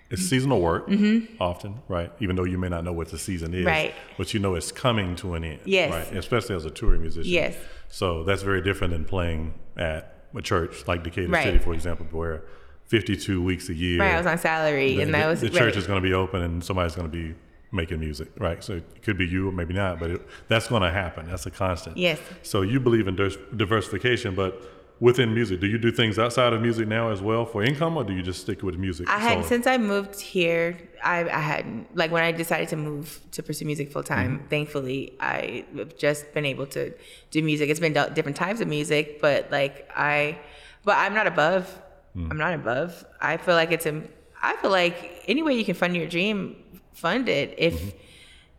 It's 0.10 0.24
seasonal 0.24 0.60
work 0.60 0.90
mm-hmm. 0.90 1.42
often, 1.42 1.82
right? 1.88 2.12
Even 2.20 2.36
though 2.36 2.44
you 2.44 2.58
may 2.58 2.68
not 2.68 2.84
know 2.84 2.92
what 2.92 3.08
the 3.08 3.18
season 3.18 3.54
is, 3.54 3.66
right? 3.66 3.94
But 4.18 4.34
you 4.34 4.42
know 4.42 4.56
it's 4.56 4.70
coming 4.70 5.16
to 5.18 5.36
an 5.36 5.46
end, 5.46 5.62
yes. 5.64 5.90
Right? 5.90 6.18
Especially 6.18 6.54
as 6.54 6.66
a 6.66 6.70
touring 6.70 7.00
musician, 7.00 7.32
yes. 7.32 7.56
So 7.88 8.26
that's 8.26 8.42
very 8.42 8.62
different 8.62 8.92
than 8.92 9.06
playing 9.06 9.54
at 9.78 10.26
a 10.36 10.42
church 10.42 10.88
like 10.88 11.04
Decatur 11.04 11.30
right. 11.30 11.44
City, 11.44 11.58
for 11.60 11.74
example, 11.74 12.06
where 12.12 12.44
52 12.92 13.42
weeks 13.42 13.70
a 13.70 13.74
year. 13.74 14.02
Right, 14.02 14.16
I 14.16 14.18
was 14.18 14.28
on 14.28 14.38
salary, 14.38 14.98
the, 14.98 15.04
and 15.04 15.14
that 15.14 15.26
was 15.26 15.40
the 15.40 15.50
church 15.50 15.78
is 15.78 15.88
going 15.88 16.04
to 16.04 16.08
be 16.08 16.14
open, 16.14 16.42
and 16.42 16.62
somebody's 16.62 16.94
going 16.94 17.10
to 17.10 17.18
be 17.18 17.34
making 17.72 18.02
music, 18.02 18.28
right? 18.38 18.62
So 18.62 18.74
it 18.74 19.02
could 19.02 19.18
be 19.18 19.26
you, 19.26 19.48
or 19.48 19.54
maybe 19.54 19.74
not, 19.74 19.98
but 19.98 20.12
it, 20.12 20.28
that's 20.50 20.68
going 20.68 20.82
to 20.82 20.92
happen. 20.92 21.26
That's 21.26 21.46
a 21.46 21.52
constant. 21.52 21.96
Yes. 21.96 22.20
So 22.44 22.64
you 22.64 22.82
believe 22.82 23.08
in 23.08 23.16
diversification, 23.16 24.36
but 24.36 24.62
within 25.00 25.34
music, 25.34 25.62
do 25.62 25.68
you 25.68 25.78
do 25.78 25.90
things 25.90 26.20
outside 26.20 26.52
of 26.52 26.62
music 26.62 26.86
now 26.86 27.12
as 27.12 27.22
well 27.22 27.46
for 27.46 27.64
income, 27.64 27.96
or 27.96 28.04
do 28.04 28.12
you 28.12 28.22
just 28.22 28.42
stick 28.42 28.62
with 28.62 28.76
music? 28.76 29.08
I 29.10 29.20
had 29.20 29.46
since 29.46 29.68
I 29.68 29.78
moved 29.78 30.20
here. 30.20 30.78
I, 31.02 31.30
I 31.30 31.40
had 31.40 31.86
like 31.96 32.12
when 32.12 32.26
I 32.26 32.34
decided 32.34 32.68
to 32.70 32.76
move 32.76 33.22
to 33.32 33.42
pursue 33.42 33.64
music 33.64 33.90
full 33.90 34.04
time. 34.04 34.40
Mm-hmm. 34.40 34.48
Thankfully, 34.48 35.14
I've 35.22 35.96
just 35.98 36.34
been 36.34 36.46
able 36.46 36.68
to 36.68 36.94
do 37.30 37.42
music. 37.42 37.70
It's 37.70 37.80
been 37.80 37.94
different 37.94 38.36
types 38.36 38.60
of 38.60 38.68
music, 38.68 39.22
but 39.22 39.50
like 39.50 39.90
I, 39.96 40.38
but 40.84 40.98
I'm 40.98 41.14
not 41.14 41.26
above 41.26 41.81
Mm. 42.16 42.32
I'm 42.32 42.38
not 42.38 42.54
above. 42.54 43.06
I 43.22 43.38
feel 43.38 43.56
like 43.56 43.72
it's 43.72 43.86
a. 43.86 44.02
I 44.42 44.56
feel 44.58 44.72
like 44.72 45.24
any 45.28 45.44
way 45.44 45.54
you 45.54 45.64
can 45.64 45.76
fund 45.76 45.96
your 45.96 46.08
dream, 46.08 46.56
fund 46.94 47.30
it. 47.30 47.56
If 47.58 47.80
mm-hmm. 47.80 47.98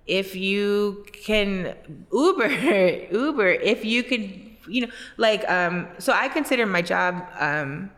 if 0.06 0.36
you 0.36 1.04
can 1.12 1.74
Uber, 2.12 2.48
Uber. 3.12 3.50
If 3.50 3.84
you 3.84 4.02
could, 4.02 4.22
you 4.68 4.82
know, 4.82 4.92
like 5.16 5.48
um. 5.50 5.88
So 5.98 6.12
I 6.12 6.28
consider 6.28 6.66
my 6.66 6.82
job 6.82 7.26
um. 7.38 7.90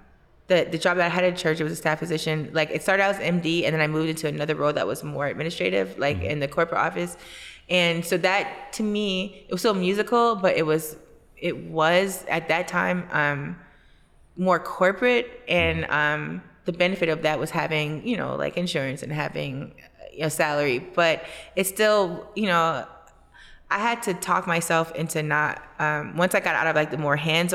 The, 0.47 0.69
the 0.71 0.77
job 0.77 0.99
that 0.99 1.07
I 1.07 1.09
had 1.09 1.25
at 1.25 1.39
church, 1.39 1.59
it 1.59 1.65
was 1.65 1.73
a 1.73 1.77
staff 1.77 1.99
position. 1.99 2.51
Like 2.53 2.69
it 2.71 2.83
started 2.83 3.03
out 3.03 3.15
as 3.15 3.21
MD, 3.21 3.65
and 3.65 3.73
then 3.73 3.81
I 3.81 3.87
moved 3.87 4.11
into 4.11 4.29
another 4.29 4.55
role 4.55 4.75
that 4.75 4.87
was 4.87 5.03
more 5.03 5.27
administrative, 5.27 5.99
like 5.99 6.19
mm-hmm. 6.19 6.27
in 6.27 6.41
the 6.41 6.49
corporate 6.49 6.83
office. 6.83 7.17
And 7.71 8.05
so 8.05 8.19
that 8.19 8.73
to 8.75 8.83
me, 8.83 9.47
it 9.49 9.53
was 9.53 9.63
still 9.63 9.73
musical, 9.73 10.37
but 10.37 10.57
it 10.57 10.67
was 10.67 10.97
it 11.37 11.57
was 11.57 12.25
at 12.29 12.49
that 12.49 12.69
time 12.69 13.09
um, 13.13 13.57
more 14.37 14.59
corporate 14.59 15.43
and 15.49 15.85
um, 15.87 16.43
the 16.65 16.73
benefit 16.73 17.09
of 17.09 17.23
that 17.23 17.39
was 17.39 17.51
having 17.51 18.07
you 18.07 18.17
know 18.17 18.37
like 18.37 18.57
insurance 18.57 19.03
and 19.03 19.13
having 19.13 19.75
you 20.13 20.21
know 20.21 20.29
salary. 20.29 20.79
But 20.79 21.25
it's 21.57 21.69
still 21.69 22.29
you 22.35 22.47
know 22.47 22.87
i 23.71 23.79
had 23.79 24.03
to 24.03 24.15
talk 24.15 24.47
myself 24.47 24.95
into 24.95 25.23
not 25.23 25.63
um, 25.79 26.17
once 26.17 26.35
i 26.35 26.41
got 26.41 26.55
out 26.55 26.67
of 26.67 26.77
like 26.77 26.91
the 26.91 26.99
more 26.99 27.17
hands 27.17 27.55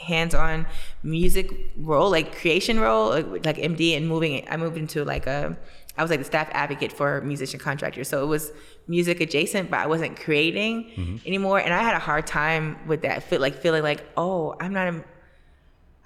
hands-on 0.00 0.66
music 1.02 1.50
role 1.76 2.10
like 2.10 2.34
creation 2.36 2.80
role 2.80 3.10
like 3.10 3.56
md 3.56 3.96
and 3.96 4.08
moving 4.08 4.46
i 4.48 4.56
moved 4.56 4.76
into 4.76 5.04
like 5.04 5.26
a 5.26 5.56
i 5.98 6.02
was 6.02 6.10
like 6.10 6.18
the 6.18 6.24
staff 6.24 6.48
advocate 6.52 6.90
for 6.92 7.20
musician 7.20 7.60
contractors. 7.60 8.08
So 8.08 8.22
it 8.22 8.26
was 8.26 8.52
music 8.88 9.20
adjacent 9.20 9.70
but 9.70 9.80
i 9.80 9.86
wasn't 9.86 10.18
creating 10.18 10.90
mm-hmm. 10.96 11.16
anymore. 11.26 11.58
And 11.60 11.74
i 11.74 11.82
had 11.82 11.94
a 11.94 11.98
hard 11.98 12.26
time 12.26 12.78
with 12.86 13.02
that 13.02 13.22
feel 13.22 13.40
like 13.40 13.54
feeling 13.54 13.82
like 13.82 14.02
oh 14.16 14.56
i'm 14.58 14.72
not 14.72 14.88
a 14.88 15.04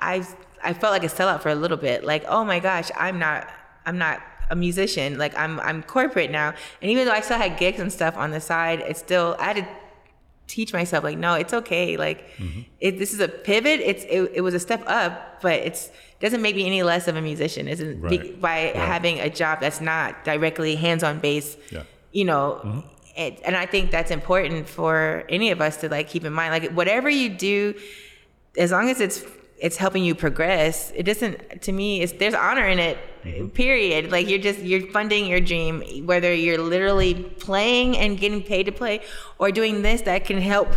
I 0.00 0.26
I 0.62 0.72
felt 0.72 0.92
like 0.92 1.04
a 1.04 1.08
sellout 1.08 1.40
for 1.40 1.50
a 1.50 1.54
little 1.54 1.76
bit. 1.76 2.04
Like, 2.04 2.24
oh 2.26 2.44
my 2.44 2.58
gosh, 2.60 2.90
I'm 2.96 3.18
not 3.18 3.48
I'm 3.86 3.98
not 3.98 4.20
a 4.50 4.56
musician. 4.56 5.18
Like 5.18 5.36
I'm 5.38 5.60
I'm 5.60 5.82
corporate 5.82 6.30
now. 6.30 6.54
And 6.80 6.90
even 6.90 7.06
though 7.06 7.12
I 7.12 7.20
still 7.20 7.38
had 7.38 7.58
gigs 7.58 7.80
and 7.80 7.92
stuff 7.92 8.16
on 8.16 8.30
the 8.30 8.40
side, 8.40 8.80
it's 8.80 8.98
still 8.98 9.36
I 9.38 9.44
had 9.44 9.56
to 9.56 9.68
teach 10.46 10.72
myself 10.72 11.04
like, 11.04 11.18
no, 11.18 11.34
it's 11.34 11.54
okay. 11.54 11.96
Like 11.96 12.28
mm-hmm. 12.36 12.60
it, 12.80 12.98
this 12.98 13.12
is 13.12 13.20
a 13.20 13.28
pivot. 13.28 13.80
It's 13.80 14.04
it, 14.04 14.32
it 14.34 14.40
was 14.42 14.54
a 14.54 14.60
step 14.60 14.82
up, 14.86 15.40
but 15.40 15.54
it's 15.54 15.90
doesn't 16.20 16.42
make 16.42 16.56
me 16.56 16.66
any 16.66 16.82
less 16.82 17.08
of 17.08 17.16
a 17.16 17.20
musician. 17.20 17.68
Isn't 17.68 18.00
right. 18.00 18.40
by 18.40 18.64
right. 18.64 18.76
having 18.76 19.20
a 19.20 19.28
job 19.28 19.60
that's 19.60 19.80
not 19.80 20.24
directly 20.24 20.74
hands-on 20.76 21.18
bass. 21.18 21.56
Yeah. 21.70 21.82
You 22.12 22.24
know, 22.24 22.60
mm-hmm. 22.64 22.80
it, 23.16 23.40
and 23.44 23.56
I 23.56 23.66
think 23.66 23.90
that's 23.90 24.10
important 24.10 24.68
for 24.68 25.24
any 25.28 25.50
of 25.50 25.60
us 25.60 25.78
to 25.78 25.88
like 25.88 26.08
keep 26.08 26.24
in 26.24 26.32
mind. 26.32 26.52
Like 26.52 26.72
whatever 26.72 27.08
you 27.08 27.28
do, 27.30 27.74
as 28.56 28.70
long 28.70 28.88
as 28.88 29.00
it's 29.00 29.24
it's 29.64 29.78
helping 29.78 30.04
you 30.04 30.14
progress. 30.14 30.92
It 30.94 31.04
doesn't 31.04 31.62
to 31.62 31.72
me. 31.72 32.02
It's 32.02 32.12
there's 32.12 32.34
honor 32.34 32.68
in 32.68 32.78
it. 32.78 32.98
Mm-hmm. 33.24 33.48
Period. 33.48 34.12
Like 34.12 34.28
you're 34.28 34.38
just 34.38 34.58
you're 34.58 34.86
funding 34.90 35.24
your 35.24 35.40
dream, 35.40 35.82
whether 36.04 36.34
you're 36.34 36.58
literally 36.58 37.14
playing 37.14 37.96
and 37.96 38.18
getting 38.18 38.42
paid 38.42 38.66
to 38.66 38.72
play, 38.72 39.00
or 39.38 39.50
doing 39.50 39.80
this 39.80 40.02
that 40.02 40.26
can 40.26 40.38
help 40.38 40.68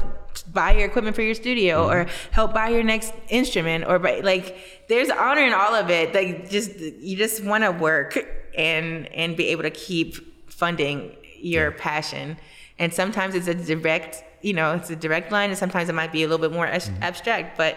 buy 0.54 0.72
your 0.72 0.86
equipment 0.86 1.18
for 1.18 1.22
your 1.22 1.36
studio 1.36 1.82
mm-hmm. 1.82 1.94
or 1.94 2.08
help 2.32 2.54
buy 2.54 2.70
your 2.70 2.84
next 2.84 3.14
instrument 3.28 3.84
or 3.86 4.00
buy, 4.00 4.22
like 4.22 4.56
there's 4.88 5.10
honor 5.10 5.42
in 5.42 5.52
all 5.52 5.76
of 5.76 5.90
it. 5.90 6.16
Like 6.16 6.50
just 6.50 6.80
you 6.80 7.18
just 7.18 7.44
want 7.44 7.66
to 7.66 7.72
work 7.72 8.18
and 8.58 9.08
and 9.08 9.36
be 9.36 9.48
able 9.48 9.64
to 9.64 9.70
keep 9.70 10.16
funding 10.50 11.14
your 11.36 11.72
yeah. 11.72 11.78
passion. 11.78 12.38
And 12.80 12.94
sometimes 12.94 13.36
it's 13.36 13.50
a 13.50 13.54
direct, 13.54 14.24
you 14.42 14.54
know, 14.54 14.76
it's 14.76 14.90
a 14.90 14.96
direct 14.96 15.30
line, 15.30 15.50
and 15.50 15.60
sometimes 15.60 15.90
it 15.90 15.94
might 15.94 16.14
be 16.14 16.24
a 16.24 16.28
little 16.30 16.48
bit 16.48 16.56
more 16.56 16.68
mm-hmm. 16.68 17.04
abstract, 17.04 17.58
but 17.58 17.76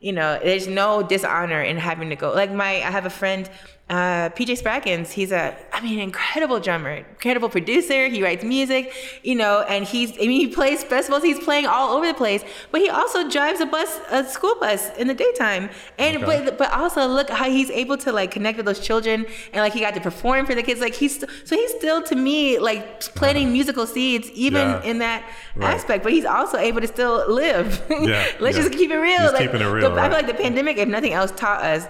you 0.00 0.12
know, 0.12 0.38
there's 0.42 0.66
no 0.66 1.02
dishonor 1.02 1.62
in 1.62 1.76
having 1.76 2.08
to 2.10 2.16
go. 2.16 2.32
Like 2.32 2.52
my, 2.52 2.76
I 2.76 2.90
have 2.90 3.06
a 3.06 3.10
friend, 3.10 3.48
uh, 3.90 4.30
PJ 4.30 4.62
Spraggins. 4.62 5.10
He's 5.10 5.32
a, 5.32 5.56
I 5.72 5.80
mean, 5.80 5.98
incredible 5.98 6.60
drummer, 6.60 6.92
incredible 6.92 7.48
producer. 7.48 8.06
He 8.06 8.22
writes 8.22 8.44
music, 8.44 8.92
you 9.24 9.34
know, 9.34 9.64
and 9.68 9.84
he's, 9.84 10.12
I 10.12 10.20
mean, 10.20 10.40
he 10.40 10.46
plays 10.46 10.84
festivals. 10.84 11.24
He's 11.24 11.40
playing 11.40 11.66
all 11.66 11.96
over 11.96 12.06
the 12.06 12.14
place. 12.14 12.44
But 12.70 12.82
he 12.82 12.88
also 12.88 13.28
drives 13.28 13.60
a 13.60 13.66
bus, 13.66 14.00
a 14.10 14.24
school 14.24 14.54
bus 14.60 14.96
in 14.96 15.08
the 15.08 15.14
daytime. 15.14 15.70
And 15.98 16.22
okay. 16.22 16.44
but, 16.44 16.56
but 16.56 16.72
also 16.72 17.04
look 17.08 17.28
how 17.30 17.50
he's 17.50 17.68
able 17.70 17.96
to 17.98 18.12
like 18.12 18.30
connect 18.30 18.56
with 18.58 18.66
those 18.66 18.78
children, 18.78 19.26
and 19.52 19.60
like 19.60 19.72
he 19.72 19.80
got 19.80 19.94
to 19.94 20.00
perform 20.00 20.46
for 20.46 20.54
the 20.54 20.62
kids. 20.62 20.80
Like 20.80 20.94
he's 20.94 21.18
so 21.18 21.56
he's 21.56 21.72
still 21.72 22.00
to 22.04 22.14
me 22.14 22.60
like 22.60 23.00
planting 23.16 23.48
uh, 23.48 23.50
musical 23.50 23.86
seeds 23.88 24.30
even 24.30 24.68
yeah. 24.68 24.82
in 24.82 24.98
that 24.98 25.28
right. 25.56 25.74
aspect. 25.74 26.04
But 26.04 26.12
he's 26.12 26.24
also 26.24 26.58
able 26.58 26.80
to 26.80 26.86
still 26.86 27.28
live. 27.28 27.82
Yeah, 28.00 28.26
Let's 28.40 28.56
yeah. 28.56 28.64
just 28.64 28.72
keep 28.78 28.90
it 28.90 28.96
real. 28.96 29.20
He's 29.20 29.32
like, 29.32 29.42
keeping 29.42 29.60
it 29.60 29.66
real. 29.66 29.90
The, 29.90 29.94
right. 29.94 30.06
I 30.06 30.08
feel 30.08 30.26
like 30.26 30.36
the 30.36 30.42
pandemic, 30.42 30.78
if 30.78 30.88
nothing 30.88 31.12
else, 31.12 31.32
taught 31.32 31.62
us 31.62 31.86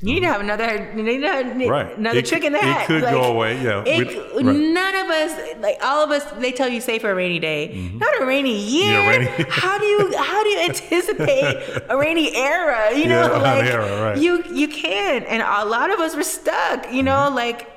you 0.00 0.14
need 0.14 0.20
to 0.20 0.26
have 0.26 0.40
another, 0.40 0.92
need 0.94 1.20
to 1.20 1.68
right. 1.68 1.96
another 1.96 2.18
it, 2.18 2.26
trick 2.26 2.44
in 2.44 2.52
the 2.52 2.58
hat. 2.58 2.82
It 2.82 2.86
could 2.86 3.02
like, 3.02 3.14
go 3.14 3.22
away, 3.22 3.62
yeah. 3.62 3.84
It, 3.86 4.34
right. 4.34 4.44
None 4.44 4.94
of 4.96 5.08
us, 5.08 5.56
like 5.60 5.78
all 5.82 6.04
of 6.04 6.10
us, 6.10 6.30
they 6.32 6.52
tell 6.52 6.68
you 6.68 6.80
save 6.80 7.00
for 7.00 7.10
a 7.10 7.14
rainy 7.14 7.38
day, 7.38 7.70
mm-hmm. 7.72 7.98
not 7.98 8.20
a 8.20 8.26
rainy 8.26 8.58
year. 8.58 9.00
Yeah, 9.00 9.08
rainy. 9.08 9.44
how 9.48 9.78
do 9.78 9.86
you 9.86 10.16
how 10.16 10.42
do 10.42 10.48
you 10.50 10.60
anticipate 10.68 11.82
a 11.88 11.96
rainy 11.96 12.34
era? 12.34 12.96
You 12.96 13.06
know, 13.06 13.22
yeah, 13.22 13.38
like 13.42 13.64
era, 13.64 14.02
right. 14.02 14.18
you 14.18 14.44
you 14.52 14.68
can, 14.68 15.22
and 15.24 15.42
a 15.42 15.64
lot 15.64 15.90
of 15.90 16.00
us 16.00 16.14
were 16.16 16.22
stuck. 16.22 16.92
You 16.92 17.02
know, 17.02 17.12
mm-hmm. 17.12 17.36
like. 17.36 17.70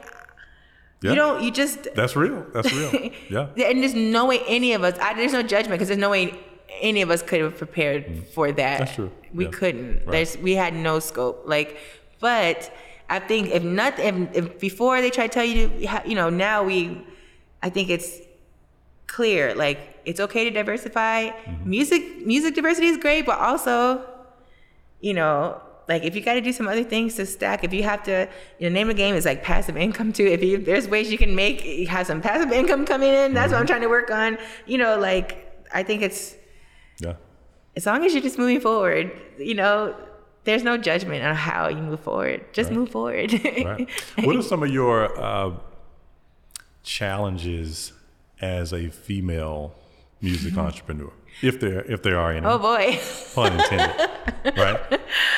Yeah. 1.04 1.12
You 1.12 1.16
don't. 1.16 1.44
You 1.44 1.52
just. 1.52 1.94
That's 1.94 2.16
real. 2.16 2.44
That's 2.56 2.74
real. 2.74 3.12
Yeah. 3.30 3.50
and 3.68 3.84
there's 3.84 3.94
no 3.94 4.26
way 4.26 4.42
any 4.48 4.74
of 4.74 4.84
us. 4.84 4.98
I, 5.00 5.14
there's 5.14 5.32
no 5.32 5.44
judgment 5.44 5.74
because 5.74 5.90
there's 5.90 6.00
no 6.00 6.10
way 6.10 6.34
any 6.82 7.04
of 7.04 7.12
us 7.12 7.22
could 7.22 7.40
have 7.40 7.56
prepared 7.56 8.08
mm. 8.08 8.26
for 8.30 8.52
that. 8.52 8.80
That's 8.80 8.96
true. 8.96 9.12
We 9.32 9.46
yeah. 9.46 9.52
couldn't. 9.52 9.94
Right. 9.98 10.08
There's. 10.08 10.40
We 10.40 10.54
had 10.54 10.74
no 10.74 10.98
scope. 10.98 11.44
Like 11.46 11.78
but 12.20 12.74
I 13.10 13.20
think 13.20 13.50
if 13.50 13.64
nothing, 13.64 14.28
if, 14.34 14.36
if 14.36 14.60
before 14.60 15.02
they 15.02 15.10
try 15.10 15.28
to 15.28 15.34
tell 15.34 15.46
you 15.46 15.70
to, 15.70 16.02
you 16.06 16.16
know, 16.16 16.30
now 16.30 16.64
we, 16.64 17.06
I 17.64 17.70
think 17.70 17.90
it's 17.90 18.20
clear. 19.08 19.56
Like 19.56 19.80
it's 20.06 20.20
okay 20.20 20.44
to 20.44 20.52
diversify. 20.52 21.30
Mm-hmm. 21.30 21.70
Music 21.70 22.26
music 22.26 22.56
diversity 22.56 22.88
is 22.88 22.98
great, 22.98 23.26
but 23.26 23.40
also, 23.40 24.04
you 25.00 25.14
know, 25.14 25.62
like 25.88 26.04
if 26.04 26.16
you 26.16 26.22
got 26.22 26.34
to 26.34 26.42
do 26.42 26.52
some 26.52 26.68
other 26.68 26.84
things 26.84 27.16
to 27.16 27.26
stack, 27.26 27.64
if 27.64 27.72
you 27.74 27.84
have 27.84 28.04
to, 28.04 28.28
you 28.60 28.70
know, 28.70 28.74
name 28.74 28.90
of 28.90 28.96
the 28.98 29.02
game 29.02 29.16
is 29.16 29.24
like 29.26 29.42
passive 29.44 29.78
income 29.78 30.12
too. 30.12 30.26
If 30.26 30.44
you 30.44 30.58
there's 30.58 30.88
ways 30.88 31.10
you 31.12 31.18
can 31.18 31.34
make 31.36 31.88
have 31.88 32.08
some 32.08 32.22
passive 32.22 32.52
income 32.52 32.86
coming 32.86 33.14
in, 33.14 33.34
that's 33.34 33.52
what 33.52 33.60
I'm 33.60 33.64
Mm-hmm. 33.64 33.68
trying 33.68 33.82
to 33.82 33.88
work 33.88 34.12
on. 34.12 34.38
You 34.66 34.80
know, 34.80 35.00
like 35.00 35.66
I 35.74 35.84
think 35.84 36.02
it's 36.02 36.36
Yeah. 37.00 37.14
as 37.78 37.86
long 37.86 38.04
as 38.06 38.14
you're 38.14 38.24
just 38.24 38.38
moving 38.38 38.60
forward, 38.60 39.12
you 39.38 39.54
know, 39.56 39.96
there's 40.48 40.64
no 40.64 40.76
judgment 40.78 41.24
on 41.24 41.36
how 41.36 41.68
you 41.68 41.82
move 41.90 42.00
forward. 42.00 42.40
Just 42.54 42.70
Right. 42.70 42.80
move 42.80 42.90
forward. 42.90 43.32
Right. 43.34 43.88
what 44.26 44.36
are 44.36 44.42
some 44.42 44.64
of 44.64 44.70
your 44.70 44.98
uh, 45.22 45.52
challenges 46.84 47.94
as 48.42 48.74
a 48.74 48.90
female 48.90 49.74
music 50.22 50.58
entrepreneur, 50.66 51.12
if 51.42 51.60
there 51.60 51.82
if 51.92 52.02
there 52.04 52.18
are 52.20 52.32
any? 52.32 52.46
oh 52.46 52.58
boy. 52.58 52.98
Pun 53.36 53.54
intended. 53.60 54.10
right. 54.58 54.80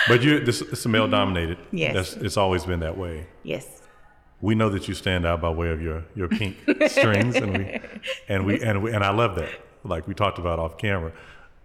But 0.07 0.21
you, 0.23 0.39
this 0.39 0.61
it's 0.61 0.85
a 0.85 0.89
male 0.89 1.07
dominated. 1.07 1.57
Yes. 1.71 1.93
That's, 1.93 2.13
it's 2.25 2.37
always 2.37 2.63
been 2.65 2.79
that 2.81 2.97
way. 2.97 3.27
yes. 3.43 3.65
We 4.41 4.55
know 4.55 4.69
that 4.69 4.87
you 4.87 4.93
stand 4.93 5.25
out 5.25 5.41
by 5.41 5.49
way 5.49 5.69
of 5.69 5.81
your 5.81 6.05
your 6.15 6.29
pink 6.29 6.55
strings, 6.87 7.35
and 7.35 7.57
we 7.57 7.79
and 8.29 8.45
we 8.45 8.61
and 8.61 8.81
we 8.81 8.93
and 8.93 9.03
I 9.03 9.11
love 9.11 9.35
that. 9.35 9.49
Like 9.83 10.07
we 10.07 10.13
talked 10.13 10.39
about 10.39 10.59
off 10.59 10.77
camera. 10.77 11.11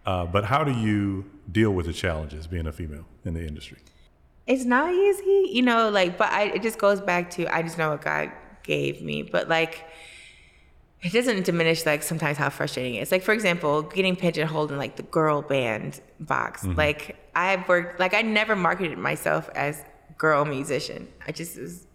Uh, 0.07 0.27
but 0.27 0.45
how 0.45 0.63
do 0.65 0.73
you 0.73 1.25
deal 1.51 1.71
with 1.71 1.87
the 1.87 1.93
challenges 1.93 2.47
being 2.47 2.67
a 2.67 2.73
female 2.73 3.07
in 3.25 3.35
the 3.35 3.47
industry? 3.47 3.79
It's 4.47 4.65
not 4.65 4.93
easy, 4.93 5.51
you 5.53 5.63
know, 5.63 5.89
like, 5.89 6.19
but 6.19 6.31
I, 6.31 6.45
it 6.45 6.63
just 6.63 6.79
goes 6.79 7.01
back 7.01 7.31
to, 7.31 7.47
I 7.55 7.63
just 7.63 7.79
know 7.79 7.91
what 7.91 8.03
God 8.03 8.31
gave 8.63 9.01
me. 9.01 9.23
But 9.23 9.49
like, 9.49 9.87
it 11.01 11.13
doesn't 11.13 11.45
diminish 11.45 11.87
like 11.87 12.03
sometimes 12.03 12.37
how 12.37 12.51
frustrating 12.51 12.97
it 12.97 13.03
is. 13.03 13.13
Like, 13.13 13.23
for 13.23 13.33
example, 13.33 13.83
getting 13.83 14.17
pigeonholed 14.17 14.71
in 14.71 14.79
like 14.79 14.97
the 14.97 15.03
girl 15.03 15.41
band 15.41 16.01
box. 16.21 16.65
Like, 16.65 17.17
I've 17.35 17.67
worked, 17.69 18.01
like, 18.01 18.15
I 18.15 18.23
never 18.23 18.55
marketed 18.55 18.99
myself 18.99 19.49
as 19.55 19.83
girl 20.19 20.45
musician. 20.45 21.09
I 21.27 21.33
just 21.33 21.59
was, 21.59 21.87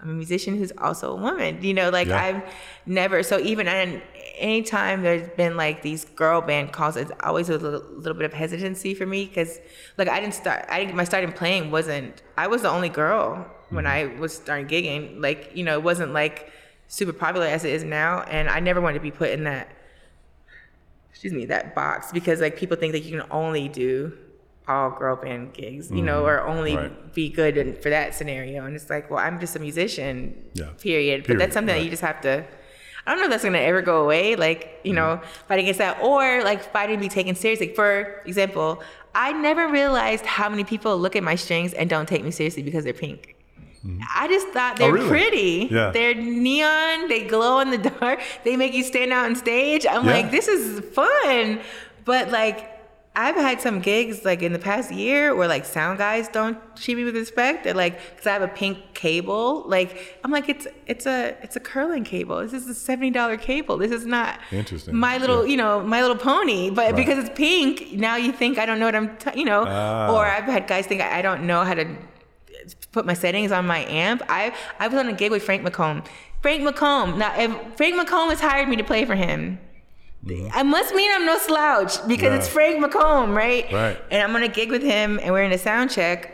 I'm 0.00 0.10
a 0.10 0.12
musician 0.12 0.56
who's 0.56 0.72
also 0.78 1.12
a 1.12 1.16
woman, 1.16 1.62
you 1.62 1.72
know, 1.72 1.90
like 1.90 2.08
Yeah. 2.08 2.22
I've 2.22 2.54
never, 2.84 3.22
so 3.22 3.38
even 3.38 3.66
and 3.66 4.02
anytime 4.36 5.02
there's 5.02 5.28
been 5.30 5.56
like 5.56 5.82
these 5.82 6.04
girl 6.04 6.42
band 6.42 6.72
calls, 6.72 6.96
it's 6.96 7.12
always 7.22 7.48
a 7.48 7.56
little, 7.56 7.82
little 7.96 8.14
bit 8.14 8.26
of 8.26 8.34
hesitancy 8.34 8.94
for 8.94 9.06
me 9.06 9.24
because 9.24 9.58
like 9.96 10.08
I 10.08 10.20
didn't 10.20 10.34
start, 10.34 10.66
I 10.68 10.80
didn't, 10.80 10.96
my 10.96 11.04
starting 11.04 11.32
playing 11.32 11.70
wasn't, 11.70 12.22
I 12.36 12.46
was 12.46 12.62
the 12.62 12.70
only 12.70 12.90
girl 12.90 13.46
when 13.70 13.84
mm-hmm. 13.84 14.16
I 14.16 14.20
was 14.20 14.34
starting 14.34 14.66
gigging. 14.66 15.20
Like, 15.20 15.50
you 15.54 15.64
know, 15.64 15.78
it 15.78 15.82
wasn't 15.82 16.12
like 16.12 16.52
super 16.88 17.12
popular 17.12 17.46
as 17.46 17.64
it 17.64 17.72
is 17.72 17.82
now. 17.82 18.20
And 18.22 18.50
I 18.50 18.60
never 18.60 18.80
wanted 18.80 18.94
to 18.94 19.02
be 19.02 19.10
put 19.10 19.30
in 19.30 19.44
that, 19.44 19.68
excuse 21.10 21.32
me, 21.32 21.46
that 21.46 21.74
box 21.74 22.12
because 22.12 22.40
like 22.40 22.56
people 22.56 22.76
think 22.76 22.92
that 22.92 23.00
you 23.00 23.18
can 23.18 23.26
only 23.30 23.68
do 23.68 24.12
all 24.68 24.90
girl 24.90 25.16
band 25.16 25.52
gigs, 25.52 25.90
you 25.90 26.02
know, 26.02 26.24
or 26.24 26.40
only 26.42 26.76
Right. 26.76 27.14
be 27.14 27.28
good 27.28 27.56
in, 27.56 27.76
for 27.76 27.88
that 27.90 28.14
scenario. 28.14 28.64
And 28.64 28.74
it's 28.74 28.90
like, 28.90 29.10
well, 29.10 29.20
I'm 29.20 29.38
just 29.38 29.54
a 29.56 29.60
musician, 29.60 30.34
Yeah. 30.54 30.70
period. 30.80 31.24
But 31.26 31.38
that's 31.38 31.54
something 31.54 31.74
that 31.74 31.84
you 31.84 31.90
just 31.90 32.02
have 32.02 32.20
to. 32.22 32.44
I 33.06 33.10
don't 33.12 33.18
know 33.20 33.26
if 33.26 33.30
that's 33.30 33.44
gonna 33.44 33.58
ever 33.58 33.82
go 33.82 34.02
away. 34.02 34.34
Like 34.34 34.80
you 34.82 34.92
know, 34.92 35.20
fight 35.46 35.60
against 35.60 35.78
that, 35.78 36.00
or 36.02 36.42
like 36.42 36.60
fighting 36.72 36.96
to 36.96 37.00
be 37.00 37.08
taken 37.08 37.36
seriously. 37.36 37.68
For 37.74 38.20
example, 38.26 38.82
I 39.14 39.32
never 39.32 39.68
realized 39.68 40.26
how 40.26 40.48
many 40.48 40.64
people 40.64 40.98
look 40.98 41.14
at 41.14 41.22
my 41.22 41.36
strings 41.36 41.72
and 41.72 41.88
don't 41.88 42.08
take 42.08 42.24
me 42.24 42.30
seriously 42.32 42.62
because 42.64 42.82
they're 42.84 42.92
pink. 42.92 43.34
I 44.16 44.26
just 44.26 44.48
thought 44.48 44.76
they're 44.78 44.90
Mm-hmm. 44.92 45.06
Oh, 45.06 45.10
really? 45.12 45.30
pretty. 45.30 45.68
Yeah. 45.70 45.90
They're 45.92 46.14
neon. 46.16 47.06
They 47.08 47.24
glow 47.24 47.60
in 47.60 47.70
the 47.70 47.78
dark. 48.00 48.20
They 48.42 48.56
make 48.56 48.74
you 48.74 48.82
stand 48.82 49.12
out 49.12 49.26
on 49.26 49.36
stage. 49.36 49.86
I'm 49.86 50.04
Yeah. 50.04 50.12
like, 50.12 50.30
this 50.32 50.48
is 50.48 50.80
fun. 50.92 51.60
But 52.04 52.32
like, 52.32 52.75
I've 53.18 53.34
had 53.34 53.62
some 53.62 53.80
gigs 53.80 54.24
like 54.26 54.42
in 54.42 54.52
the 54.52 54.58
past 54.58 54.92
year 54.92 55.34
where 55.34 55.48
like 55.48 55.64
sound 55.64 55.96
guys 55.98 56.28
don't 56.28 56.58
treat 56.76 56.96
me 56.96 57.04
with 57.04 57.16
respect. 57.16 57.64
They're 57.64 57.72
like, 57.72 57.98
because 58.10 58.26
I 58.26 58.32
have 58.34 58.42
a 58.42 58.48
pink 58.48 58.78
cable. 58.92 59.64
Like, 59.66 60.18
I'm 60.22 60.30
like, 60.30 60.48
it's 60.50 60.66
it's 60.86 61.06
a 61.06 61.34
it's 61.42 61.56
a 61.56 61.60
Kirlin 61.60 62.04
cable. 62.04 62.38
This 62.40 62.52
is 62.52 62.68
a 62.68 62.74
seventy 62.74 63.10
dollar 63.10 63.36
cable. 63.38 63.78
This 63.78 63.90
is 63.90 64.04
not 64.04 64.38
Interesting. 64.52 64.94
My 64.94 65.16
little, 65.16 65.44
Yeah. 65.44 65.50
you 65.52 65.56
know, 65.56 65.82
My 65.82 66.02
Little 66.02 66.16
Pony. 66.16 66.68
But 66.70 66.86
Right. 66.92 66.96
because 66.96 67.18
it's 67.24 67.34
pink, 67.36 67.92
now 67.92 68.16
you 68.16 68.32
think 68.32 68.58
I 68.58 68.66
don't 68.66 68.78
know 68.78 68.86
what 68.86 68.94
I'm, 68.94 69.16
t- 69.16 69.38
you 69.40 69.46
know. 69.46 69.64
Ah. 69.66 70.12
Or 70.14 70.26
I've 70.26 70.44
had 70.44 70.66
guys 70.66 70.86
think 70.86 71.00
I 71.00 71.18
I 71.18 71.22
don't 71.22 71.44
know 71.46 71.64
how 71.64 71.74
to 71.74 71.86
put 72.92 73.06
my 73.06 73.14
settings 73.14 73.50
on 73.52 73.66
my 73.66 73.80
amp. 73.86 74.22
I 74.28 74.52
I 74.78 74.88
was 74.88 74.98
on 74.98 75.08
a 75.08 75.12
gig 75.12 75.30
with 75.30 75.42
Frank 75.42 75.62
McComb. 75.66 76.04
Frank 76.42 76.62
McComb. 76.68 77.16
Now, 77.16 77.32
if 77.40 77.50
Frank 77.76 77.94
McComb 77.96 78.28
has 78.30 78.40
hired 78.40 78.68
me 78.68 78.76
to 78.76 78.84
play 78.84 79.04
for 79.04 79.14
him, 79.14 79.58
Mm-hmm. 80.26 80.48
I 80.52 80.62
must 80.64 80.94
mean 80.94 81.10
I'm 81.14 81.24
no 81.24 81.38
slouch 81.38 82.06
because 82.08 82.34
it's 82.34 82.48
Frank 82.48 82.84
McComb, 82.84 83.34
right? 83.34 83.70
Right. 83.72 83.98
And 84.10 84.22
I'm 84.22 84.34
on 84.34 84.42
a 84.42 84.48
gig 84.48 84.70
with 84.70 84.82
him, 84.82 85.20
and 85.22 85.32
we're 85.32 85.44
in 85.44 85.52
a 85.52 85.58
sound 85.58 85.90
check. 85.90 86.32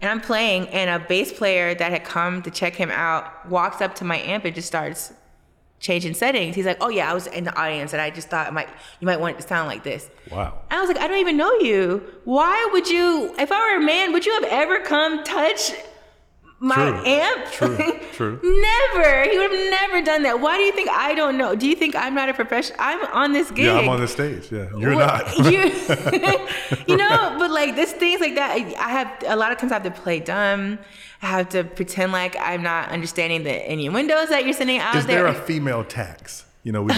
And 0.00 0.10
I'm 0.10 0.20
playing, 0.20 0.68
and 0.68 0.90
a 0.90 1.04
bass 1.06 1.32
player 1.32 1.74
that 1.74 1.90
had 1.90 2.04
come 2.04 2.42
to 2.42 2.50
check 2.50 2.74
him 2.74 2.90
out 2.90 3.48
walks 3.48 3.80
up 3.80 3.94
to 3.96 4.04
my 4.04 4.18
amp 4.18 4.44
and 4.44 4.54
just 4.54 4.68
starts 4.68 5.14
changing 5.80 6.12
settings. 6.14 6.56
He's 6.56 6.66
like, 6.66 6.76
"Oh 6.82 6.90
yeah, 6.90 7.10
I 7.10 7.14
was 7.14 7.26
in 7.26 7.44
the 7.44 7.58
audience, 7.58 7.94
and 7.94 8.02
I 8.02 8.10
just 8.10 8.28
thought 8.28 8.52
might 8.52 8.68
you 9.00 9.06
might 9.06 9.18
want 9.18 9.36
it 9.36 9.42
to 9.42 9.48
sound 9.48 9.66
like 9.68 9.82
this." 9.82 10.10
Wow. 10.30 10.58
I 10.70 10.80
was 10.80 10.88
like, 10.88 10.98
I 10.98 11.08
don't 11.08 11.18
even 11.18 11.38
know 11.38 11.52
you. 11.54 12.02
Why 12.24 12.68
would 12.72 12.88
you, 12.88 13.34
if 13.38 13.50
I 13.50 13.58
were 13.72 13.82
a 13.82 13.84
man, 13.84 14.12
would 14.12 14.26
you 14.26 14.32
have 14.34 14.44
ever 14.44 14.80
come 14.80 15.24
touch 15.24 15.72
my 16.60 16.74
True. 16.76 17.04
amp? 17.04 17.44
True. 17.52 18.00
True. 18.12 18.40
never. 18.42 19.24
He 19.28 19.36
would 19.38 19.50
have 19.50 19.70
never 19.70 20.00
done 20.02 20.22
that. 20.22 20.40
Why 20.40 20.56
do 20.56 20.62
you 20.62 20.72
think 20.72 20.88
I 20.90 21.14
don't 21.14 21.36
know? 21.36 21.54
Do 21.54 21.66
you 21.68 21.74
think 21.74 21.94
I'm 21.96 22.14
not 22.14 22.28
a 22.28 22.34
professional? 22.34 22.76
I'm 22.80 23.04
on 23.12 23.32
this 23.32 23.50
gig. 23.50 23.66
Yeah, 23.66 23.78
I'm 23.78 23.88
on 23.88 24.00
the 24.00 24.08
stage. 24.08 24.50
Yeah, 24.52 24.68
you're 24.76 24.94
Well, 24.94 25.06
not. 25.06 25.36
you, 25.52 25.60
you 26.86 26.96
know, 26.96 27.36
but 27.38 27.50
like 27.50 27.74
this 27.74 27.92
things 27.92 28.20
like 28.20 28.34
that. 28.36 28.52
I 28.78 28.88
have 28.90 29.12
a 29.26 29.36
lot 29.36 29.52
of 29.52 29.58
times 29.58 29.72
I 29.72 29.76
have 29.76 29.82
to 29.84 29.90
play 29.90 30.20
dumb. 30.20 30.78
I 31.22 31.26
have 31.26 31.48
to 31.50 31.64
pretend 31.64 32.12
like 32.12 32.36
I'm 32.38 32.62
not 32.62 32.90
understanding 32.90 33.44
the 33.44 33.72
innuendos 33.72 34.28
that 34.28 34.44
you're 34.44 34.52
sending 34.54 34.78
out 34.78 34.94
Is 34.96 35.06
there 35.06 35.24
there. 35.24 35.26
a 35.26 35.34
female 35.34 35.84
tax? 35.84 36.44
You 36.62 36.72
know, 36.72 36.88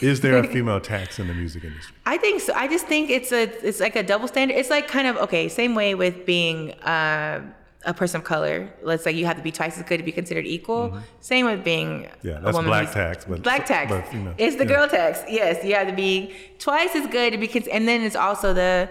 is 0.00 0.20
there 0.22 0.38
a 0.38 0.44
female 0.48 0.80
tax 0.80 1.20
in 1.20 1.28
the 1.28 1.34
music 1.34 1.62
industry? 1.62 1.94
I 2.04 2.16
think 2.16 2.40
so. 2.40 2.52
I 2.54 2.66
just 2.66 2.86
think 2.86 3.10
it's 3.10 3.30
a 3.30 3.42
it's 3.66 3.78
like 3.78 3.94
a 3.94 4.02
double 4.02 4.26
standard. 4.26 4.56
It's 4.56 4.70
like 4.70 4.88
kind 4.88 5.06
of 5.06 5.16
okay, 5.18 5.48
same 5.48 5.76
way 5.76 5.94
with 5.94 6.26
being 6.26 6.72
uh, 6.82 7.40
a 7.86 7.94
person 7.94 8.20
of 8.20 8.24
color. 8.24 8.68
Let's 8.82 9.04
say 9.04 9.12
you 9.12 9.26
have 9.26 9.36
to 9.36 9.42
be 9.42 9.52
twice 9.52 9.76
as 9.78 9.84
good 9.84 9.98
to 9.98 10.02
be 10.04 10.12
considered 10.12 10.46
equal. 10.46 10.98
Same 11.20 11.46
with 11.46 11.62
being 11.64 11.90
Mm-hmm. 12.04 12.26
Yeah, 12.28 12.38
a 12.38 12.40
that's 12.40 12.54
woman 12.56 12.70
black 12.70 12.92
tax, 12.92 13.24
but- 13.24 13.42
black 13.42 13.66
tax. 13.66 13.90
but, 13.90 14.12
you 14.12 14.20
know, 14.20 14.34
it's 14.38 14.56
the 14.56 14.64
yeah. 14.64 14.68
girl 14.76 14.88
tax. 14.88 15.22
Yes, 15.28 15.64
you 15.64 15.74
have 15.74 15.88
to 15.88 15.94
be 15.94 16.34
twice 16.58 16.94
as 16.96 17.06
good 17.08 17.32
to 17.32 17.38
be 17.38 17.48
cons- 17.48 17.68
and 17.68 17.86
then 17.88 18.00
it's 18.02 18.16
also 18.16 18.52
the 18.54 18.88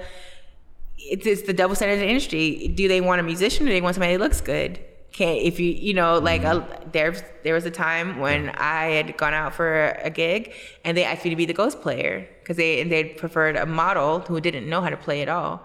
it's, 0.97 1.25
it's 1.25 1.41
the 1.43 1.53
double 1.53 1.75
standard 1.75 1.95
in 1.95 1.99
the 2.01 2.07
industry. 2.07 2.67
Do 2.69 2.87
they 2.87 3.01
want 3.01 3.19
a 3.19 3.23
musician 3.23 3.65
or 3.65 3.69
do 3.69 3.73
they 3.73 3.81
want 3.81 3.95
somebody 3.95 4.13
that 4.15 4.19
looks 4.23 4.41
good? 4.41 4.79
Can 5.11 5.35
if 5.37 5.59
you 5.59 5.69
you 5.71 5.93
know 5.93 6.17
like 6.17 6.41
Mm-hmm. 6.41 6.71
uh, 6.71 6.89
there 6.91 7.13
there 7.43 7.53
was 7.53 7.65
a 7.65 7.71
time 7.71 8.19
when 8.19 8.49
I 8.49 8.85
had 8.97 9.15
gone 9.17 9.33
out 9.33 9.53
for 9.53 9.89
a 10.03 10.09
gig 10.09 10.53
and 10.83 10.97
they 10.97 11.03
asked 11.03 11.23
me 11.23 11.29
to 11.29 11.35
be 11.35 11.45
the 11.45 11.53
ghost 11.53 11.81
player 11.81 12.27
because 12.39 12.57
they 12.57 12.81
and 12.81 12.91
they 12.91 13.03
preferred 13.05 13.55
a 13.55 13.65
model 13.65 14.19
who 14.21 14.39
didn't 14.41 14.67
know 14.67 14.81
how 14.81 14.89
to 14.89 14.97
play 14.97 15.21
at 15.21 15.29
all. 15.29 15.61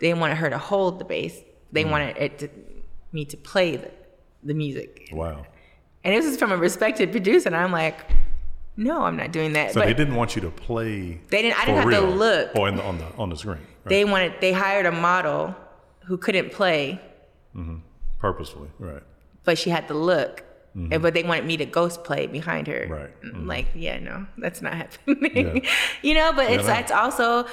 They 0.00 0.12
wanted 0.14 0.36
her 0.36 0.50
to 0.50 0.58
hold 0.58 0.98
the 0.98 1.04
bass. 1.04 1.34
They 1.72 1.84
Mm. 1.84 1.90
wanted 1.92 2.16
it 2.18 2.38
to, 2.40 2.48
me 3.12 3.24
to 3.26 3.36
play 3.36 3.76
the, 3.76 3.90
the 4.42 4.54
music. 4.54 5.08
Wow. 5.12 5.46
And 6.04 6.14
this 6.14 6.24
is 6.24 6.36
from 6.38 6.52
a 6.52 6.56
respected 6.56 7.10
producer, 7.10 7.48
and 7.48 7.56
I'm 7.56 7.72
like, 7.72 7.98
no, 8.76 9.02
I'm 9.02 9.16
not 9.16 9.32
doing 9.32 9.52
that. 9.54 9.72
So 9.72 9.80
but 9.80 9.86
they 9.86 9.94
didn't 9.94 10.14
want 10.14 10.34
you 10.36 10.42
to 10.42 10.50
play. 10.50 11.20
They 11.28 11.42
didn't- 11.42 11.60
I 11.60 11.64
didn't 11.66 11.82
have 11.92 12.00
to 12.02 12.08
look. 12.08 12.56
Or 12.56 12.68
in 12.68 12.76
the, 12.76 12.82
on 12.84 12.98
the 12.98 13.06
on 13.18 13.28
the 13.30 13.36
screen. 13.36 13.58
Right? 13.84 13.88
they 13.90 14.04
wanted 14.04 14.34
they 14.40 14.52
hired 14.52 14.86
a 14.86 14.92
model 14.92 15.54
who 16.06 16.16
couldn't 16.16 16.52
play 16.52 17.00
Mm-hmm. 17.56 17.76
purposefully. 18.20 18.68
Right. 18.78 19.02
but 19.44 19.58
she 19.58 19.70
had 19.70 19.88
to 19.88 19.94
look. 19.94 20.44
And, 20.72 21.02
but 21.02 21.14
they 21.14 21.24
wanted 21.24 21.46
me 21.46 21.56
to 21.56 21.66
ghost 21.66 22.04
play 22.04 22.28
behind 22.28 22.68
her. 22.68 22.86
Mm-hmm. 22.88 23.38
Right. 23.38 23.46
Like, 23.46 23.66
yeah, 23.74 23.98
no, 23.98 24.26
that's 24.38 24.62
not 24.62 24.74
happening. 24.82 25.64
Yeah. 25.64 25.70
you 26.00 26.14
know, 26.14 26.32
but 26.32 26.48
it's 26.48 26.68
no. 26.68 26.74
it's 26.74 26.92
also 26.92 27.46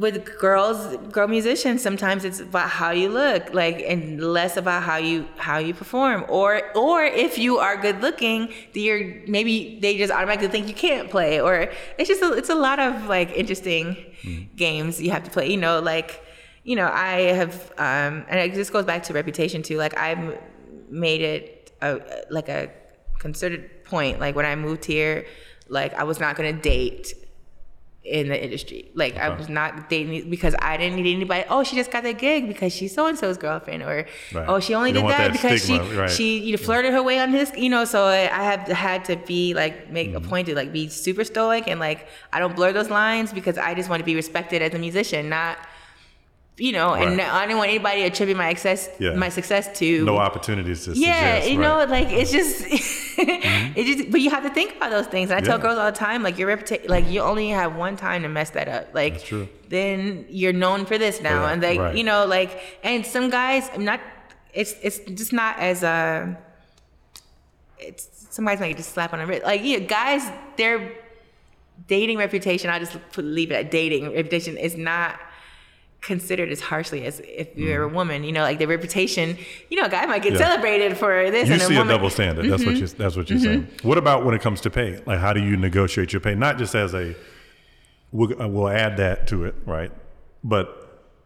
with 0.00 0.16
girls, 0.38 0.96
girl 1.12 1.28
musicians. 1.28 1.82
Sometimes 1.82 2.24
it's 2.24 2.40
about 2.40 2.70
how 2.70 2.90
you 2.90 3.08
look, 3.10 3.52
like, 3.52 3.78
and 3.86 4.20
less 4.20 4.56
about 4.56 4.82
how 4.82 4.96
you 4.96 5.28
how 5.36 5.58
you 5.58 5.72
perform. 5.74 6.24
Or 6.28 6.50
or 6.76 7.04
if 7.04 7.38
you 7.44 7.58
are 7.58 7.76
good 7.76 8.00
looking, 8.00 8.40
you're 8.72 9.02
maybe 9.36 9.78
they 9.82 9.98
just 10.02 10.12
automatically 10.12 10.48
think 10.48 10.66
you 10.66 10.74
can't 10.74 11.10
play. 11.10 11.40
Or 11.40 11.54
it's 11.98 12.08
just 12.08 12.22
a, 12.22 12.32
it's 12.32 12.50
a 12.50 12.60
lot 12.68 12.78
of 12.78 13.06
like 13.06 13.30
interesting 13.32 13.86
Mm-hmm. 14.20 14.54
games 14.56 15.00
you 15.00 15.10
have 15.12 15.24
to 15.24 15.30
play. 15.30 15.50
You 15.50 15.56
know, 15.56 15.80
like 15.80 16.22
you 16.62 16.76
know, 16.76 16.90
I 16.92 17.32
have, 17.40 17.54
um, 17.78 18.26
and 18.28 18.38
it 18.38 18.52
just 18.52 18.70
goes 18.70 18.84
back 18.84 19.02
to 19.04 19.14
reputation 19.14 19.62
too. 19.62 19.78
Like 19.78 19.96
I've 19.96 20.38
made 20.90 21.22
it 21.22 21.72
a, 21.80 22.00
like 22.28 22.50
a 22.50 22.70
concerted 23.18 23.84
point. 23.84 24.20
Like 24.20 24.36
when 24.36 24.44
I 24.44 24.54
moved 24.56 24.84
here, 24.84 25.24
like 25.68 25.94
I 25.94 26.04
was 26.04 26.20
not 26.20 26.36
gonna 26.36 26.52
date 26.52 27.14
in 28.02 28.28
the 28.28 28.42
industry. 28.44 28.90
Like 28.94 29.16
I 29.18 29.28
was 29.28 29.48
not 29.48 29.90
dating 29.90 30.30
because 30.30 30.54
I 30.58 30.76
didn't 30.78 30.96
need 31.02 31.14
anybody. 31.14 31.44
Oh, 31.50 31.62
she 31.64 31.76
just 31.76 31.90
got 31.90 32.02
that 32.04 32.18
gig 32.18 32.48
because 32.48 32.72
she's 32.74 32.94
so 32.94 33.06
and 33.06 33.18
so's 33.18 33.36
girlfriend, 33.36 33.82
or 33.82 34.06
Right. 34.32 34.46
oh, 34.48 34.58
she 34.58 34.74
only 34.74 34.90
You 34.90 34.94
did 35.00 35.04
that, 35.10 35.18
that 35.18 35.32
because 35.32 35.62
stigma, 35.62 35.86
she 35.90 35.96
right. 35.96 36.10
she 36.10 36.38
you 36.38 36.52
know, 36.52 36.56
flirted 36.62 36.92
her 36.92 37.02
way 37.02 37.18
on 37.20 37.30
his. 37.30 37.52
You 37.56 37.68
know, 37.68 37.84
so 37.84 38.04
I 38.06 38.22
I 38.22 38.42
have 38.44 38.60
had 38.68 39.04
to 39.06 39.16
be 39.16 39.52
like 39.54 39.90
make 39.90 40.08
Mm-hmm. 40.08 40.24
a 40.24 40.28
point 40.28 40.46
to 40.48 40.54
like 40.54 40.72
be 40.72 40.88
super 40.88 41.24
stoic 41.24 41.68
and 41.68 41.78
like 41.78 42.08
I 42.32 42.38
don't 42.38 42.56
blur 42.56 42.72
those 42.72 42.88
lines 42.90 43.32
because 43.32 43.58
I 43.58 43.74
just 43.74 43.90
want 43.90 44.00
to 44.00 44.06
be 44.06 44.14
respected 44.14 44.62
as 44.62 44.72
a 44.74 44.78
musician, 44.78 45.28
not. 45.28 45.58
You 46.60 46.72
know, 46.72 46.92
and 46.92 47.16
Right. 47.16 47.26
I 47.26 47.46
didn't 47.46 47.56
want 47.56 47.70
anybody 47.70 48.02
to 48.02 48.06
attribute 48.08 48.36
my 48.36 48.50
success, 48.50 48.90
Yeah. 48.98 49.14
my 49.14 49.30
success 49.30 49.64
to 49.78 50.04
No 50.04 50.18
opportunities 50.18 50.84
to 50.84 50.90
yeah, 50.92 50.96
suggest. 51.40 51.50
you 51.50 51.58
right. 51.58 51.66
Mm-hmm. 51.66 51.88
know, 51.88 51.96
like 51.96 52.08
it's 52.12 52.30
just, 52.30 52.66
it 53.78 53.84
just. 53.86 54.10
But 54.10 54.20
you 54.20 54.28
have 54.28 54.42
to 54.42 54.50
think 54.50 54.76
about 54.76 54.90
those 54.90 55.06
things. 55.06 55.30
And 55.30 55.38
I 55.40 55.42
tell 55.48 55.58
girls 55.58 55.78
all 55.78 55.90
the 55.90 55.96
time, 55.96 56.22
like 56.22 56.36
your 56.38 56.48
reputation, 56.48 56.86
like 56.88 57.06
you 57.08 57.22
only 57.22 57.48
have 57.48 57.76
one 57.76 57.96
time 57.96 58.20
to 58.24 58.28
mess 58.28 58.50
that 58.50 58.68
up. 58.68 58.94
Like 58.94 59.26
then 59.68 60.26
you're 60.28 60.52
known 60.52 60.84
for 60.84 60.98
this 60.98 61.22
now, 61.22 61.42
that, 61.46 61.52
and 61.54 61.62
like 61.62 61.78
right. 61.80 61.96
you 61.96 62.04
know, 62.04 62.26
like 62.26 62.50
and 62.84 63.06
some 63.06 63.30
guys, 63.30 63.70
I'm 63.74 63.84
not. 63.86 64.00
It's 64.52 64.74
it's 64.82 64.98
just 65.20 65.32
not 65.32 65.58
as 65.58 65.82
uh 65.82 66.34
It's 67.78 68.26
somebody's 68.30 68.60
might 68.60 68.76
just 68.76 68.92
slap 68.92 69.12
on 69.14 69.20
the 69.20 69.26
wrist. 69.26 69.44
Like 69.44 69.62
yeah, 69.64 69.78
guys, 69.78 70.30
their 70.58 70.92
dating 71.88 72.18
reputation. 72.18 72.68
I 72.68 72.78
just 72.78 72.96
leave 73.16 73.50
it 73.50 73.54
at 73.54 73.70
dating 73.70 74.12
reputation 74.12 74.58
is 74.58 74.76
not 74.76 75.18
considered 76.00 76.50
as 76.50 76.60
harshly 76.60 77.04
as 77.04 77.20
if 77.20 77.56
you're 77.56 77.82
a 77.82 77.88
woman. 77.88 78.24
You 78.24 78.32
know, 78.32 78.42
like 78.42 78.58
the 78.58 78.66
reputation. 78.66 79.36
You 79.68 79.76
know, 79.78 79.86
a 79.86 79.88
guy 79.88 80.06
might 80.06 80.22
get 80.22 80.32
Mm-hmm. 80.32 80.40
Yeah. 80.40 80.48
celebrated 80.48 80.96
for 80.96 81.30
this, 81.30 81.48
You 81.48 81.54
and 81.54 81.62
a 81.62 81.66
see 81.66 81.74
a 81.74 81.78
woman. 81.78 81.94
double 81.94 82.10
standard. 82.10 82.50
That's 82.50 82.64
what 82.64 82.76
you. 82.76 82.86
That's 82.86 83.16
what 83.16 83.28
you're 83.30 83.38
saying. 83.38 83.68
What 83.82 83.98
about 83.98 84.24
when 84.24 84.34
it 84.34 84.40
comes 84.40 84.60
to 84.62 84.70
pay? 84.70 85.02
Like, 85.06 85.18
how 85.18 85.32
do 85.32 85.40
you 85.42 85.56
negotiate 85.56 86.12
your 86.12 86.20
pay? 86.20 86.34
Not 86.34 86.56
just 86.58 86.74
as 86.74 86.94
a, 86.94 87.14
we'll, 88.12 88.40
uh, 88.40 88.48
we'll 88.48 88.68
add 88.68 88.96
that 88.96 89.26
to 89.28 89.44
it, 89.44 89.54
right? 89.66 89.92
But 90.42 90.76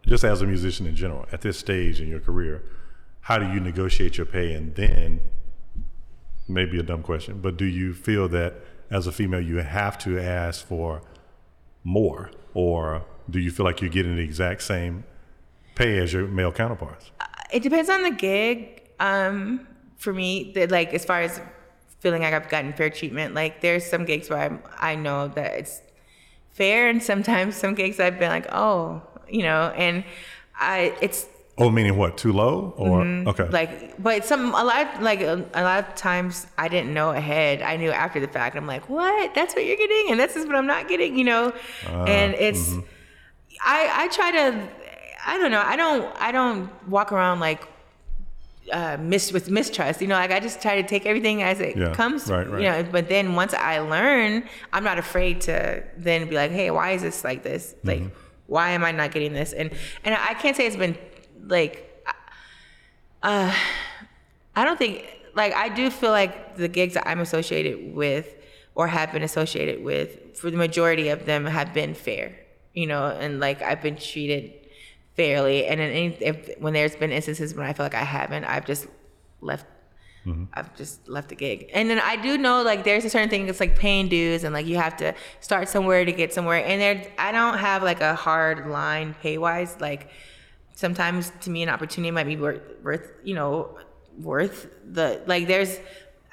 just 0.06 0.24
as 0.24 0.42
a 0.42 0.46
musician 0.46 0.86
in 0.86 0.96
general, 0.96 1.26
at 1.32 1.40
this 1.42 1.58
stage 1.58 2.00
in 2.00 2.08
your 2.08 2.20
career, 2.20 2.62
how 3.20 3.38
do 3.38 3.46
you 3.52 3.60
negotiate 3.60 4.16
your 4.18 4.26
pay? 4.26 4.52
And 4.54 4.74
then, 4.74 5.20
maybe 6.48 6.78
a 6.78 6.82
dumb 6.82 7.02
question, 7.02 7.40
but 7.40 7.56
do 7.56 7.64
you 7.64 7.94
feel 7.94 8.28
that 8.28 8.54
as 8.90 9.06
a 9.06 9.12
female 9.12 9.40
you 9.40 9.56
have 9.58 9.96
to 9.98 10.18
ask 10.20 10.66
for 10.66 11.00
more, 11.84 12.30
or 12.52 13.04
do 13.28 13.38
you 13.38 13.50
feel 13.50 13.64
like 13.64 13.80
you're 13.80 13.90
getting 13.90 14.16
the 14.16 14.22
exact 14.22 14.62
same 14.62 15.04
pay 15.74 15.98
as 15.98 16.12
your 16.12 16.26
male 16.26 16.52
counterparts? 16.52 17.10
it 17.52 17.62
depends 17.62 17.88
on 17.88 18.02
the 18.02 18.10
gig. 18.10 18.82
Um, 19.00 19.66
for 19.96 20.12
me, 20.12 20.52
that 20.54 20.70
like 20.70 20.92
as 20.92 21.04
far 21.04 21.20
as 21.20 21.40
feeling 22.00 22.22
like 22.22 22.34
I've 22.34 22.48
gotten 22.48 22.72
fair 22.72 22.90
treatment, 22.90 23.34
like 23.34 23.60
there's 23.60 23.86
some 23.86 24.04
gigs 24.04 24.28
where 24.28 24.40
I'm, 24.40 24.62
I 24.76 24.96
know 24.96 25.28
that 25.28 25.52
it's 25.52 25.80
fair, 26.52 26.88
and 26.88 27.02
sometimes 27.02 27.56
some 27.56 27.74
gigs 27.74 28.00
I've 28.00 28.18
been 28.18 28.30
like, 28.30 28.46
oh, 28.52 29.02
you 29.28 29.42
know, 29.42 29.72
and 29.76 30.04
I 30.56 30.96
it's 31.00 31.26
Oh, 31.56 31.70
meaning 31.70 31.96
what? 31.96 32.18
Too 32.18 32.32
low, 32.32 32.74
or 32.76 33.02
okay? 33.02 33.44
Mm-hmm. 33.44 33.52
like, 33.52 34.02
but 34.02 34.24
some 34.24 34.46
a 34.56 34.64
lot 34.64 35.00
like 35.00 35.20
a, 35.20 35.44
a 35.54 35.62
lot 35.62 35.88
of 35.88 35.94
times 35.94 36.48
I 36.58 36.66
didn't 36.66 36.92
know 36.92 37.10
ahead. 37.10 37.62
I 37.62 37.76
knew 37.76 37.92
after 37.92 38.18
the 38.18 38.26
fact. 38.26 38.56
I'm 38.56 38.66
like, 38.66 38.88
what? 38.88 39.32
That's 39.36 39.54
what 39.54 39.64
you're 39.64 39.76
getting, 39.76 40.10
and 40.10 40.18
this 40.18 40.34
is 40.34 40.46
what 40.46 40.56
I'm 40.56 40.66
not 40.66 40.88
getting, 40.88 41.16
you 41.16 41.22
know. 41.22 41.52
and 41.86 42.34
it's 42.34 42.74
I 43.62 44.04
I 44.04 44.08
try 44.08 44.30
to 44.32 44.68
I 45.26 45.38
don't 45.38 45.50
know. 45.50 45.62
I 45.64 45.76
don't 45.76 46.16
I 46.20 46.32
don't 46.32 46.70
walk 46.88 47.12
around 47.12 47.40
like 47.40 47.62
uh, 48.72 48.96
mis 49.00 49.32
with 49.32 49.50
mistrust. 49.50 50.00
You 50.00 50.08
know, 50.08 50.14
like 50.16 50.30
I 50.30 50.40
just 50.40 50.60
try 50.62 50.80
to 50.80 50.86
take 50.88 51.04
everything 51.06 51.42
as 51.42 51.60
it 51.60 51.76
Yeah, 51.76 51.92
comes. 51.94 52.28
right, 52.30 52.48
right. 52.48 52.62
You 52.62 52.68
know, 52.70 52.82
but 52.90 53.08
then 53.08 53.34
once 53.34 53.52
I 53.54 53.78
learn, 53.80 54.48
I'm 54.72 54.84
not 54.84 54.98
afraid 54.98 55.40
to 55.42 55.82
then 55.98 56.28
be 56.28 56.34
like, 56.34 56.50
hey, 56.50 56.70
why 56.70 56.92
is 56.92 57.02
this 57.02 57.24
like 57.24 57.42
this? 57.42 57.74
Like, 57.84 58.00
Mm-hmm. 58.00 58.08
why 58.46 58.70
am 58.70 58.84
I 58.84 58.92
not 58.92 59.10
getting 59.12 59.32
this? 59.34 59.52
And 59.52 59.70
and 60.04 60.14
I 60.14 60.34
can't 60.34 60.56
say 60.56 60.66
it's 60.66 60.76
been 60.76 60.96
like 61.46 61.90
uh, 63.22 63.54
I 64.56 64.64
don't 64.64 64.78
think 64.78 65.06
like 65.34 65.54
I 65.54 65.68
do 65.68 65.90
feel 65.90 66.10
like 66.10 66.56
the 66.56 66.68
gigs 66.68 66.94
that 66.94 67.08
I'm 67.08 67.20
associated 67.20 67.94
with 67.94 68.34
or 68.74 68.86
have 68.88 69.12
been 69.12 69.22
associated 69.22 69.82
with 69.84 70.36
for 70.36 70.50
the 70.50 70.56
majority 70.56 71.08
of 71.08 71.26
them 71.26 71.44
have 71.46 71.72
been 71.74 71.94
fair, 71.94 72.34
you 72.74 72.86
know, 72.86 73.06
and 73.06 73.40
like 73.40 73.62
I've 73.62 73.80
been 73.82 73.96
treated 73.96 74.52
fairly. 75.16 75.66
And 75.66 75.80
then 75.80 75.90
any, 75.90 76.06
if 76.20 76.58
when 76.58 76.72
there's 76.72 76.96
been 76.96 77.12
instances 77.12 77.54
when 77.54 77.66
I 77.66 77.72
feel 77.72 77.86
like 77.86 77.94
I 77.94 78.04
haven't, 78.04 78.44
I've 78.44 78.66
just 78.66 78.86
left. 79.40 79.66
Mm-hmm. 80.26 80.44
I've 80.54 80.74
just 80.74 81.06
left 81.06 81.28
the 81.28 81.34
gig, 81.34 81.70
and 81.74 81.90
then 81.90 81.98
I 82.00 82.16
do 82.16 82.38
know 82.38 82.62
like 82.62 82.82
there's 82.82 83.04
a 83.04 83.10
certain 83.10 83.28
thing 83.28 83.44
that's 83.44 83.60
like 83.60 83.78
paying 83.78 84.08
dues, 84.08 84.42
and 84.42 84.54
like 84.54 84.64
you 84.66 84.76
have 84.76 84.96
to 84.96 85.14
start 85.40 85.68
somewhere 85.68 86.02
to 86.04 86.12
get 86.12 86.32
somewhere. 86.32 86.64
And 86.64 86.80
there, 86.80 87.12
I 87.18 87.30
don't 87.30 87.58
have 87.58 87.82
like 87.82 88.00
a 88.00 88.14
hard 88.14 88.66
line 88.66 89.14
pay 89.20 89.36
wise. 89.36 89.78
Like 89.82 90.08
sometimes 90.74 91.30
to 91.42 91.50
me 91.50 91.62
an 91.62 91.68
opportunity 91.68 92.10
might 92.10 92.24
be 92.26 92.36
worth, 92.36 92.62
worth 92.82 93.12
you 93.22 93.34
know 93.34 93.78
worth 94.18 94.68
the 94.92 95.20
like 95.26 95.46
there's 95.46 95.78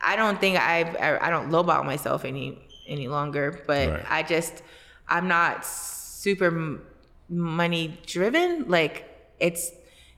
i 0.04 0.16
don't 0.16 0.40
think 0.40 0.58
i've 0.60 0.96
i, 0.96 1.18
I 1.28 1.30
don't 1.30 1.50
lowball 1.52 1.86
myself 1.86 2.26
any 2.26 2.60
any 2.88 3.08
longer 3.08 3.64
but 3.68 3.90
Right. 3.90 4.06
i 4.10 4.24
just 4.24 4.64
i'm 5.08 5.28
not 5.28 5.64
super 6.22 6.80
money 7.30 7.98
driven 8.06 8.68
like 8.68 8.96
it's 9.40 9.72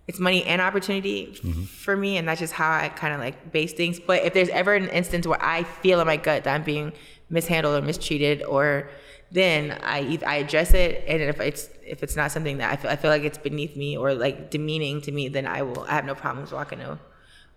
it's 0.07 0.19
money 0.19 0.43
and 0.43 0.61
opportunity 0.61 1.19
Mm-hmm. 1.43 1.63
for 1.85 1.95
me 1.95 2.17
and 2.17 2.27
that's 2.27 2.39
just 2.39 2.53
how 2.53 2.69
i 2.71 2.89
kind 2.89 3.13
of 3.13 3.19
like 3.19 3.51
base 3.51 3.73
things 3.73 3.99
but 3.99 4.23
if 4.23 4.33
there's 4.33 4.49
ever 4.49 4.73
an 4.73 4.89
instance 4.89 5.25
where 5.27 5.41
i 5.43 5.63
feel 5.63 5.99
in 6.01 6.07
my 6.07 6.17
gut 6.17 6.43
that 6.45 6.53
i'm 6.55 6.63
being 6.63 6.91
mishandled 7.29 7.75
or 7.81 7.85
mistreated 7.85 8.43
or 8.43 8.89
then 9.31 9.77
i 9.83 9.99
i 10.25 10.35
address 10.37 10.73
it 10.73 11.03
and 11.07 11.21
if 11.21 11.39
it's 11.39 11.69
if 11.85 12.03
it's 12.03 12.15
not 12.15 12.31
something 12.31 12.57
that 12.57 12.71
i 12.71 12.75
feel, 12.75 12.91
I 12.91 12.95
feel 12.95 13.11
like 13.11 13.23
it's 13.23 13.37
beneath 13.37 13.75
me 13.77 13.95
or 13.97 14.13
like 14.13 14.49
demeaning 14.51 15.01
to 15.01 15.11
me 15.11 15.27
then 15.29 15.45
i 15.47 15.61
will 15.61 15.83
i 15.83 15.91
have 15.91 16.05
no 16.05 16.15
problems 16.15 16.51
walking 16.51 16.79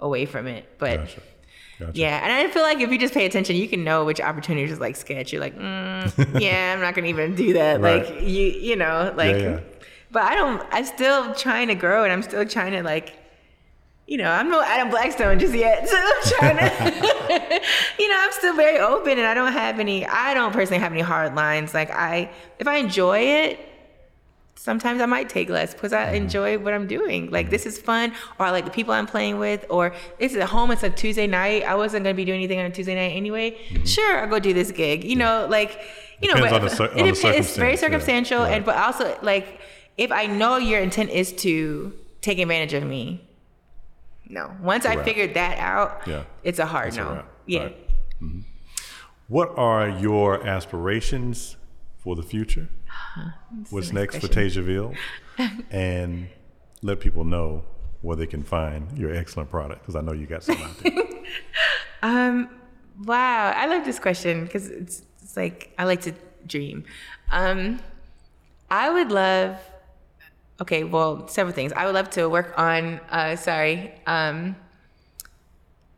away 0.00 0.26
from 0.26 0.46
it 0.46 0.62
but 0.78 0.96
Gotcha. 1.00 1.20
Gotcha. 1.78 1.92
yeah, 1.94 2.20
and 2.22 2.32
I 2.32 2.48
feel 2.50 2.62
like 2.62 2.80
if 2.80 2.90
you 2.90 2.98
just 2.98 3.12
pay 3.12 3.26
attention, 3.26 3.54
you 3.56 3.68
can 3.68 3.84
know 3.84 4.04
which 4.04 4.20
opportunities 4.20 4.72
is 4.72 4.80
like 4.80 4.96
sketch. 4.96 5.32
You're 5.32 5.42
like, 5.42 5.56
mm, 5.58 6.40
yeah, 6.40 6.72
I'm 6.74 6.80
not 6.80 6.94
gonna 6.94 7.08
even 7.08 7.34
do 7.34 7.52
that. 7.54 7.80
Right. 7.86 8.06
Like 8.06 8.22
you, 8.22 8.46
you 8.46 8.76
know, 8.76 9.12
like. 9.16 9.36
yeah. 9.36 9.60
But 10.10 10.22
I 10.22 10.34
don't. 10.36 10.66
I'm 10.70 10.84
still 10.84 11.34
trying 11.34 11.68
to 11.68 11.74
grow, 11.74 12.04
and 12.04 12.12
I'm 12.12 12.22
still 12.22 12.46
trying 12.46 12.72
to 12.72 12.82
like, 12.82 13.12
you 14.06 14.16
know, 14.16 14.30
I'm 14.30 14.48
no 14.48 14.62
Adam 14.62 14.88
Blackstone 14.88 15.38
just 15.38 15.52
yet. 15.52 15.86
So 15.88 15.96
I'm 15.98 16.22
trying 16.22 16.56
to, 16.56 17.60
you 17.98 18.08
know, 18.08 18.16
I'm 18.20 18.32
still 18.32 18.54
very 18.54 18.78
open, 18.78 19.18
and 19.18 19.26
I 19.26 19.34
don't 19.34 19.52
have 19.52 19.80
any. 19.80 20.06
I 20.06 20.32
don't 20.32 20.52
personally 20.52 20.80
have 20.80 20.92
any 20.92 21.02
hard 21.02 21.34
lines. 21.34 21.74
Like 21.74 21.90
I, 21.90 22.30
if 22.58 22.66
I 22.68 22.76
enjoy 22.76 23.18
it, 23.18 23.58
sometimes 24.66 25.00
I 25.00 25.06
might 25.06 25.28
take 25.28 25.48
less 25.48 25.72
because 25.72 25.92
I 25.92 26.06
mm-hmm. 26.06 26.16
enjoy 26.16 26.58
what 26.58 26.74
I'm 26.74 26.88
doing. 26.88 27.30
Like 27.30 27.50
this 27.50 27.66
is 27.66 27.78
fun, 27.78 28.12
or 28.38 28.46
I 28.46 28.50
like 28.50 28.64
the 28.64 28.70
people 28.72 28.92
I'm 28.92 29.06
playing 29.06 29.38
with, 29.38 29.64
or 29.70 29.94
this 30.18 30.32
is 30.32 30.38
at 30.38 30.48
home. 30.48 30.72
It's 30.72 30.82
a 30.82 30.90
Tuesday 30.90 31.28
night. 31.28 31.62
I 31.62 31.76
wasn't 31.76 32.02
gonna 32.02 32.14
be 32.14 32.24
doing 32.24 32.40
anything 32.40 32.58
on 32.58 32.66
a 32.66 32.70
Tuesday 32.70 32.96
night 32.96 33.16
anyway. 33.16 33.52
Mm-hmm. 33.52 33.84
Sure, 33.84 34.20
I'll 34.20 34.28
go 34.28 34.40
do 34.40 34.52
this 34.52 34.72
gig. 34.72 35.04
You 35.04 35.14
know, 35.14 35.46
like 35.48 35.80
you 36.20 36.34
know, 36.34 36.40
but 36.40 36.52
on 36.52 36.62
the 36.62 36.68
cir- 36.68 36.84
it 36.96 36.98
on 36.98 37.04
the 37.04 37.08
it's 37.10 37.22
very 37.22 37.36
circumstance, 37.36 37.56
yeah. 37.56 37.76
circumstantial, 37.76 38.40
Right. 38.40 38.52
and 38.54 38.64
but 38.64 38.76
also 38.76 39.16
like 39.22 39.60
if 39.96 40.10
I 40.10 40.26
know 40.26 40.56
your 40.56 40.80
intent 40.80 41.10
is 41.10 41.32
to 41.44 41.94
take 42.20 42.40
advantage 42.40 42.74
of 42.74 42.82
me. 42.82 43.22
No. 44.28 44.50
Once 44.60 44.84
I 44.84 45.00
figured 45.04 45.34
that 45.34 45.58
out, 45.58 46.02
Yeah. 46.04 46.24
it's 46.42 46.58
a 46.58 46.66
hard 46.66 46.86
That's 46.86 46.96
no. 46.96 47.12
wrap. 47.12 47.28
Yeah. 47.46 47.62
Right. 47.62 47.76
Mm-hmm. 48.20 48.40
What 49.28 49.56
are 49.56 49.88
your 49.88 50.44
aspirations 50.44 51.56
for 51.96 52.16
the 52.16 52.24
future? 52.24 52.68
What's 53.70 53.92
nice 53.92 54.12
next 54.12 54.16
for. 54.18 54.28
Téja 54.28 54.62
Veal? 54.62 54.94
and 55.70 56.28
let 56.82 57.00
people 57.00 57.24
know 57.24 57.64
where 58.02 58.16
they 58.16 58.26
can 58.26 58.42
find 58.42 58.96
your 58.96 59.14
excellent 59.14 59.50
product 59.50 59.82
because 59.82 59.96
I 59.96 60.00
know 60.00 60.12
you 60.12 60.26
got 60.26 60.42
some 60.42 60.56
out 60.58 60.78
there. 60.78 60.92
Um, 62.02 62.48
wow, 63.04 63.52
I 63.56 63.66
love 63.66 63.84
this 63.84 63.98
question 63.98 64.44
because 64.44 64.68
it's, 64.68 65.02
it's 65.22 65.36
like 65.36 65.74
I 65.76 65.84
like 65.84 66.02
to 66.02 66.12
dream. 66.46 66.84
Um, 67.32 67.80
I 68.70 68.90
would 68.90 69.10
love. 69.10 69.58
Okay, 70.60 70.84
well, 70.84 71.26
several 71.26 71.54
things. 71.54 71.72
I 71.72 71.84
would 71.84 71.94
love 71.94 72.10
to 72.10 72.28
work 72.28 72.54
on. 72.56 73.00
Uh, 73.10 73.34
sorry, 73.34 73.92
um, 74.06 74.54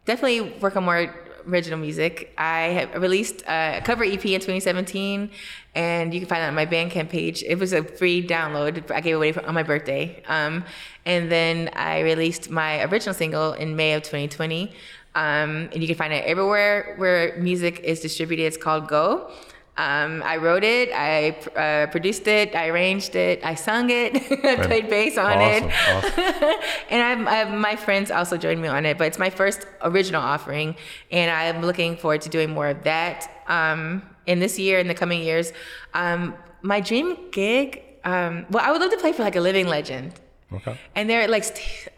definitely 0.07 0.59
work 0.61 0.77
on 0.77 0.85
more 0.85 1.15
original 1.47 1.78
music. 1.78 2.32
I 2.39 2.85
released 2.97 3.43
a 3.47 3.81
cover 3.85 4.05
EP 4.05 4.24
in 4.24 4.40
2017, 4.40 5.31
and 5.74 6.15
you 6.15 6.20
can 6.20 6.28
find 6.28 6.43
that 6.43 6.48
on 6.48 6.55
my 6.55 6.66
Bandcamp 6.66 7.09
page. 7.09 7.43
It 7.43 7.59
was 7.59 7.73
a 7.73 7.82
free 7.82 8.27
download. 8.27 8.90
I 8.90 9.01
gave 9.01 9.15
it 9.15 9.16
away 9.16 9.32
for, 9.32 9.44
on 9.47 9.55
my 9.55 9.62
birthday. 9.62 10.23
Um, 10.27 10.65
and 11.05 11.31
then 11.31 11.70
I 11.74 12.01
released 12.01 12.51
my 12.51 12.82
original 12.85 13.15
single 13.15 13.52
in 13.52 13.77
May 13.77 13.94
of 13.94 14.02
2020. 14.02 14.73
Um, 15.15 15.69
and 15.73 15.82
you 15.82 15.86
can 15.86 15.97
find 15.97 16.12
it 16.12 16.24
everywhere 16.24 16.94
where 16.97 17.36
music 17.39 17.81
is 17.81 18.01
distributed. 18.01 18.44
It's 18.44 18.56
called 18.56 18.89
Go. 18.89 19.31
Um, 19.79 20.23
I 20.25 20.37
wrote 20.39 20.65
it, 20.65 20.91
I 20.93 21.31
uh, 21.57 21.87
produced 21.87 22.27
it, 22.27 22.55
I 22.55 22.69
arranged 22.69 23.15
it, 23.15 23.45
I 23.45 23.55
sung 23.55 23.91
it, 23.91 24.17
I 24.45 24.57
played 24.67 24.91
bass 24.91 25.17
on 25.17 25.39
Awesome, 25.39 25.69
it. 25.71 25.75
awesome. 25.95 26.61
and 26.91 27.01
I'm, 27.03 27.29
I, 27.29 27.45
my 27.45 27.77
friends 27.77 28.11
also 28.11 28.37
joined 28.37 28.61
me 28.61 28.69
on 28.69 28.85
it, 28.85 28.99
but 28.99 29.07
it's 29.07 29.19
my 29.19 29.31
first 29.31 29.67
original 29.83 30.21
offering, 30.21 30.75
and 31.13 31.31
I'm 31.31 31.63
looking 31.65 31.97
forward 31.97 32.23
to 32.23 32.29
doing 32.29 32.51
more 32.51 32.69
of 32.69 32.83
that. 32.83 33.31
Um, 33.47 34.03
in 34.29 34.39
this 34.41 34.59
year 34.59 34.79
in 34.79 34.87
the 34.87 34.95
coming 34.95 35.23
years. 35.23 35.53
Um, 35.95 36.35
my 36.61 36.81
dream 36.81 37.17
gig, 37.33 37.83
um, 38.05 38.45
well, 38.51 38.63
I 38.65 38.71
would 38.71 38.81
love 38.81 38.91
to 38.91 38.99
play 38.99 39.13
for 39.13 39.23
like 39.23 39.37
a 39.37 39.41
living 39.41 39.67
legend. 39.67 40.13
Okay. 40.53 40.79
And 40.95 41.09
they're 41.11 41.27
like, 41.29 41.45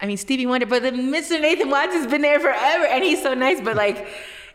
I 0.00 0.06
mean, 0.06 0.16
Stevie 0.16 0.46
Wonder, 0.46 0.66
but 0.66 0.82
the 0.82 0.90
Mr. 0.92 1.40
Nathan 1.40 1.70
Watts 1.70 1.92
has 1.92 2.06
been 2.06 2.22
there 2.22 2.40
forever, 2.40 2.86
and 2.86 3.02
he's 3.04 3.20
so 3.22 3.34
nice. 3.34 3.60
But 3.60 3.76
like, 3.76 4.06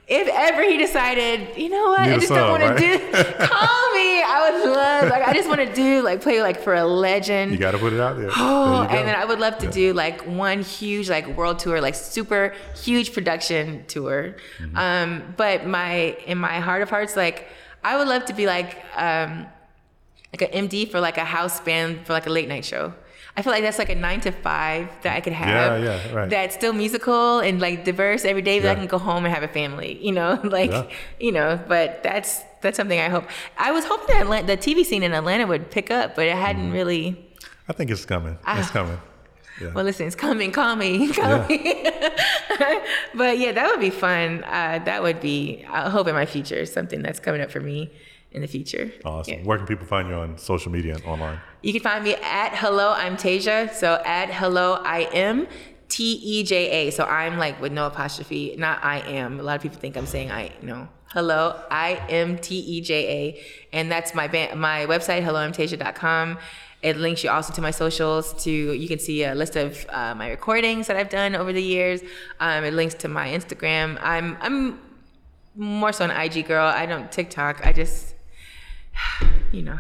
if 0.07 0.27
ever 0.27 0.61
he 0.63 0.77
decided, 0.77 1.57
you 1.57 1.69
know 1.69 1.85
what, 1.89 1.99
I 2.01 2.17
just 2.17 2.29
don't 2.29 2.51
want 2.51 2.63
right? 2.63 2.77
to 2.77 2.97
do, 2.97 2.97
call 3.47 3.93
me. 3.93 4.21
I 4.27 4.49
would 4.51 4.71
love, 4.71 5.09
like, 5.09 5.27
I 5.27 5.33
just 5.33 5.47
want 5.49 5.61
to 5.61 5.73
do 5.73 6.03
like 6.03 6.21
play 6.21 6.41
like 6.41 6.61
for 6.61 6.75
a 6.75 6.85
legend. 6.85 7.51
You 7.51 7.57
got 7.57 7.71
to 7.71 7.77
put 7.79 7.93
it 7.93 7.99
out 7.99 8.17
there. 8.17 8.29
Oh, 8.35 8.85
There 8.87 8.97
and 8.99 9.07
then 9.07 9.15
I 9.15 9.25
would 9.25 9.39
love 9.39 9.57
to 9.59 9.65
Yeah. 9.65 9.71
do 9.71 9.93
like 9.93 10.21
one 10.27 10.61
huge 10.61 11.09
like 11.09 11.25
world 11.37 11.57
tour, 11.59 11.81
like 11.81 11.95
super 11.95 12.53
huge 12.83 13.13
production 13.13 13.85
tour. 13.87 14.35
Mm-hmm. 14.59 14.77
Um, 14.77 15.33
but 15.37 15.65
my 15.65 16.17
in 16.27 16.37
my 16.37 16.59
heart 16.59 16.81
of 16.83 16.89
hearts, 16.89 17.15
like 17.15 17.47
I 17.83 17.97
would 17.97 18.07
love 18.07 18.25
to 18.25 18.33
be 18.33 18.45
like 18.45 18.83
um, 18.95 19.47
like 20.33 20.41
an 20.53 20.67
MD 20.67 20.89
for 20.91 20.99
like 20.99 21.17
a 21.17 21.25
house 21.25 21.59
band 21.61 22.05
for 22.05 22.13
like 22.13 22.27
a 22.27 22.31
late 22.31 22.47
night 22.49 22.65
show. 22.65 22.93
I 23.37 23.41
feel 23.41 23.51
like 23.51 23.63
that's 23.63 23.77
like 23.77 23.89
a 23.89 23.95
nine 23.95 24.21
to 24.21 24.31
five 24.31 24.87
that 25.01 25.15
I 25.15 25.19
could 25.19 25.33
have. 25.33 25.81
Yeah, 25.83 25.95
yeah, 25.97 26.13
right. 26.13 26.29
That's 26.29 26.55
still 26.55 26.71
musical 26.71 27.39
and 27.39 27.59
like 27.59 27.83
diverse 27.83 28.23
every 28.23 28.41
day 28.41 28.59
that 28.59 28.71
I 28.71 28.75
can 28.75 28.87
go 28.87 28.97
home 28.97 29.25
and 29.25 29.33
have 29.33 29.43
a 29.43 29.47
family. 29.49 29.99
You 30.01 30.13
know, 30.13 30.39
like 30.43 30.71
Yeah. 30.71 30.87
you 31.19 31.31
know. 31.33 31.59
But 31.67 32.01
that's 32.01 32.41
that's 32.61 32.77
something 32.77 32.99
I 32.99 33.09
hope. 33.09 33.25
I 33.57 33.71
was 33.71 33.83
hoping 33.85 34.07
that 34.07 34.21
Atlanta, 34.21 34.47
the 34.47 34.57
TV 34.57 34.85
scene 34.85 35.03
in 35.03 35.13
Atlanta 35.13 35.45
would 35.47 35.69
pick 35.69 35.91
up, 35.91 36.15
but 36.15 36.25
it 36.27 36.35
hadn't 36.35 36.63
Mm-hmm. 36.67 36.73
really. 36.73 37.29
I 37.67 37.73
think 37.73 37.91
it's 37.91 38.05
coming. 38.05 38.37
Ah. 38.45 38.59
It's 38.59 38.69
coming. 38.71 38.99
Yeah. 39.61 39.71
Well, 39.73 39.83
listen, 39.85 40.05
it's 40.07 40.15
coming. 40.15 40.51
Call 40.51 40.75
me. 40.75 41.11
Call 41.13 41.45
me. 41.47 41.57
but 43.15 43.37
yeah, 43.39 43.51
that 43.53 43.67
would 43.69 43.79
be 43.79 43.89
fun. 43.89 44.43
Uh, 44.43 44.79
that 44.85 45.01
would 45.01 45.19
be, 45.19 45.65
I 45.69 45.89
hope 45.89 46.07
in 46.07 46.13
my 46.15 46.25
future, 46.25 46.65
something 46.65 47.01
that's 47.01 47.19
coming 47.19 47.41
up 47.41 47.51
for 47.51 47.59
me 47.61 47.91
in 48.35 48.41
the 48.41 48.47
future. 48.47 48.91
awesome. 49.05 49.33
Yeah. 49.33 49.43
Where 49.43 49.57
can 49.57 49.65
people 49.65 49.87
find 49.87 50.09
you 50.09 50.15
on 50.15 50.37
social 50.37 50.71
media 50.71 50.95
and 50.95 51.05
online? 51.05 51.39
You 51.61 51.71
can 51.71 51.81
find 51.81 52.03
me 52.03 52.15
at 52.15 52.53
Hello 52.53 52.91
I'm 52.91 53.15
Téja. 53.15 53.73
So 53.73 54.01
at 54.05 54.29
Hello 54.29 54.81
I 54.83 55.09
am 55.13 55.47
T 55.87 56.13
E 56.13 56.43
J 56.43 56.69
A. 56.69 56.91
So 56.91 57.05
I'm 57.05 57.37
like 57.37 57.59
with 57.61 57.71
no 57.71 57.87
apostrophe, 57.87 58.55
not 58.57 58.83
I 58.83 58.99
am. 58.99 59.39
A 59.39 59.43
lot 59.43 59.55
of 59.55 59.61
people 59.61 59.79
think 59.79 59.95
I'm 59.95 60.05
saying 60.05 60.31
I 60.31 60.51
no. 60.61 60.89
Hello 61.07 61.59
I 61.71 62.01
am 62.09 62.37
T 62.37 62.57
E 62.57 62.81
J 62.81 62.93
A, 63.07 63.43
and 63.71 63.89
that's 63.89 64.13
my 64.13 64.27
band, 64.27 64.59
my 64.59 64.85
website 64.85 65.23
helloimteja.com. 65.23 66.37
It 66.81 66.97
links 66.97 67.23
you 67.23 67.29
also 67.29 67.53
to 67.53 67.61
my 67.61 67.71
socials. 67.71 68.33
To 68.43 68.51
you 68.51 68.87
can 68.87 68.99
see 68.99 69.23
a 69.23 69.33
list 69.33 69.55
of 69.55 69.85
uh, 69.89 70.13
my 70.13 70.29
recordings 70.29 70.87
that 70.87 70.97
I've 70.97 71.09
done 71.09 71.33
over 71.35 71.53
the 71.53 71.63
years. 71.63 72.01
Um, 72.39 72.65
it 72.65 72.73
links 72.73 72.95
to 72.95 73.07
my 73.07 73.29
Instagram. 73.29 73.97
I'm 74.01 74.37
I'm 74.41 74.81
more 75.55 75.93
so 75.93 76.03
an 76.03 76.11
IG 76.11 76.47
girl. 76.47 76.67
I 76.67 76.85
don't 76.85 77.09
TikTok. 77.11 77.65
I 77.65 77.71
just 77.71 78.14
you 79.51 79.63
know, 79.63 79.79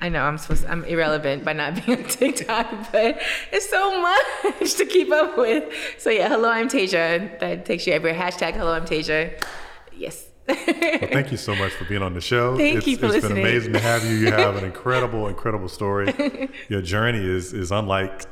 I 0.00 0.08
know 0.08 0.22
I'm 0.22 0.38
supposed 0.38 0.66
I'm 0.66 0.84
irrelevant 0.84 1.44
by 1.44 1.52
not 1.52 1.84
being 1.84 1.98
on 2.02 2.04
TikTok, 2.08 2.92
but 2.92 3.20
it's 3.52 3.68
so 3.70 4.00
much 4.00 4.74
to 4.74 4.86
keep 4.86 5.10
up 5.12 5.36
with. 5.38 5.72
So 5.98 6.10
yeah, 6.10 6.28
hello, 6.28 6.48
I'm 6.48 6.68
Téja. 6.68 7.38
That 7.40 7.64
takes 7.64 7.86
you 7.86 7.92
everywhere. 7.92 8.20
Hashtag 8.20 8.54
hello, 8.54 8.72
I'm 8.72 8.84
Téja. 8.84 9.42
Yes. 9.96 10.28
Well, 10.46 10.56
thank 10.58 11.30
you 11.30 11.38
so 11.38 11.54
much 11.56 11.72
for 11.72 11.84
being 11.86 12.02
on 12.02 12.12
the 12.12 12.20
show. 12.20 12.56
Thank 12.56 12.78
it's, 12.78 12.86
you 12.86 12.98
for 12.98 13.06
It's 13.06 13.14
listening. 13.14 13.36
been 13.36 13.46
amazing 13.46 13.72
to 13.72 13.80
have 13.80 14.04
you. 14.04 14.16
You 14.16 14.30
have 14.30 14.56
an 14.56 14.64
incredible, 14.72 15.28
incredible 15.28 15.68
story. 15.68 16.12
Your 16.68 16.82
journey 16.82 17.24
is 17.24 17.54
is 17.54 17.70
unlike 17.72 18.24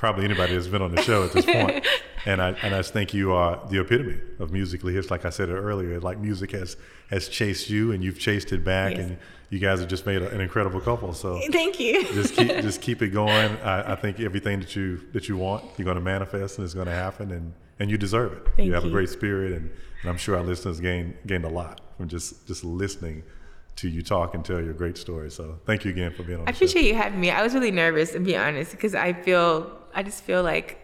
probably 0.00 0.24
anybody 0.24 0.54
that's 0.54 0.66
been 0.66 0.80
on 0.82 0.94
the 0.94 1.02
show 1.02 1.22
at 1.24 1.32
this 1.32 1.44
point. 1.44 1.86
And 2.26 2.42
I 2.42 2.50
and 2.62 2.74
I 2.74 2.80
just 2.80 2.92
think 2.92 3.14
you 3.14 3.32
are 3.32 3.66
the 3.70 3.80
epitome 3.80 4.20
of 4.40 4.52
musically 4.52 4.92
hitched. 4.92 5.10
Like 5.10 5.24
I 5.24 5.30
said 5.30 5.48
earlier, 5.48 5.98
like 6.00 6.18
music 6.18 6.50
has 6.52 6.76
has 7.08 7.30
chased 7.30 7.70
you, 7.70 7.92
and 7.92 8.04
you've 8.04 8.18
chased 8.18 8.52
it 8.52 8.62
back, 8.62 8.90
Yes. 8.94 9.00
and 9.06 9.16
you 9.48 9.58
guys 9.58 9.80
have 9.80 9.88
just 9.88 10.04
made 10.04 10.20
a, 10.20 10.28
an 10.30 10.38
incredible 10.42 10.80
couple. 10.82 11.14
So 11.14 11.40
Thank 11.50 11.80
you. 11.80 12.04
just 12.12 12.34
keep 12.34 12.48
just 12.68 12.82
keep 12.82 13.00
it 13.00 13.08
going. 13.08 13.56
I, 13.62 13.92
I 13.92 13.96
think 13.96 14.20
everything 14.20 14.60
that 14.60 14.76
you 14.76 15.00
that 15.14 15.30
you 15.30 15.38
want, 15.38 15.64
you're 15.78 15.86
going 15.86 15.94
to 15.96 16.02
manifest, 16.02 16.58
and 16.58 16.64
it's 16.66 16.74
going 16.74 16.88
to 16.88 16.92
happen, 16.92 17.30
and 17.30 17.54
and 17.78 17.90
you 17.90 17.96
deserve 17.96 18.34
it. 18.34 18.46
Thank 18.54 18.66
you 18.66 18.74
have 18.74 18.84
a 18.84 18.90
great 18.90 19.08
spirit, 19.08 19.52
and, 19.52 19.70
and 20.02 20.10
I'm 20.10 20.18
sure 20.18 20.36
our 20.36 20.44
listeners 20.44 20.78
gained 20.78 21.14
gained 21.26 21.46
a 21.46 21.48
lot 21.48 21.80
from 21.96 22.08
just 22.08 22.46
just 22.46 22.64
listening 22.64 23.22
to 23.76 23.88
you 23.88 24.02
talk 24.02 24.34
and 24.34 24.44
tell 24.44 24.60
your 24.62 24.74
great 24.74 24.98
story. 24.98 25.30
So 25.30 25.58
thank 25.64 25.86
you 25.86 25.90
again 25.90 26.12
for 26.12 26.22
being 26.22 26.40
on. 26.40 26.46
I 26.46 26.52
the 26.52 26.58
show. 26.58 26.64
appreciate 26.66 26.84
you 26.84 26.96
having 26.96 27.18
me. 27.18 27.30
I 27.30 27.42
was 27.42 27.54
really 27.54 27.70
nervous, 27.70 28.12
to 28.12 28.20
be 28.20 28.36
honest, 28.36 28.72
because 28.72 28.94
I 28.94 29.14
feel, 29.14 29.79
I 29.94 30.02
just 30.02 30.22
feel 30.24 30.42
like, 30.42 30.78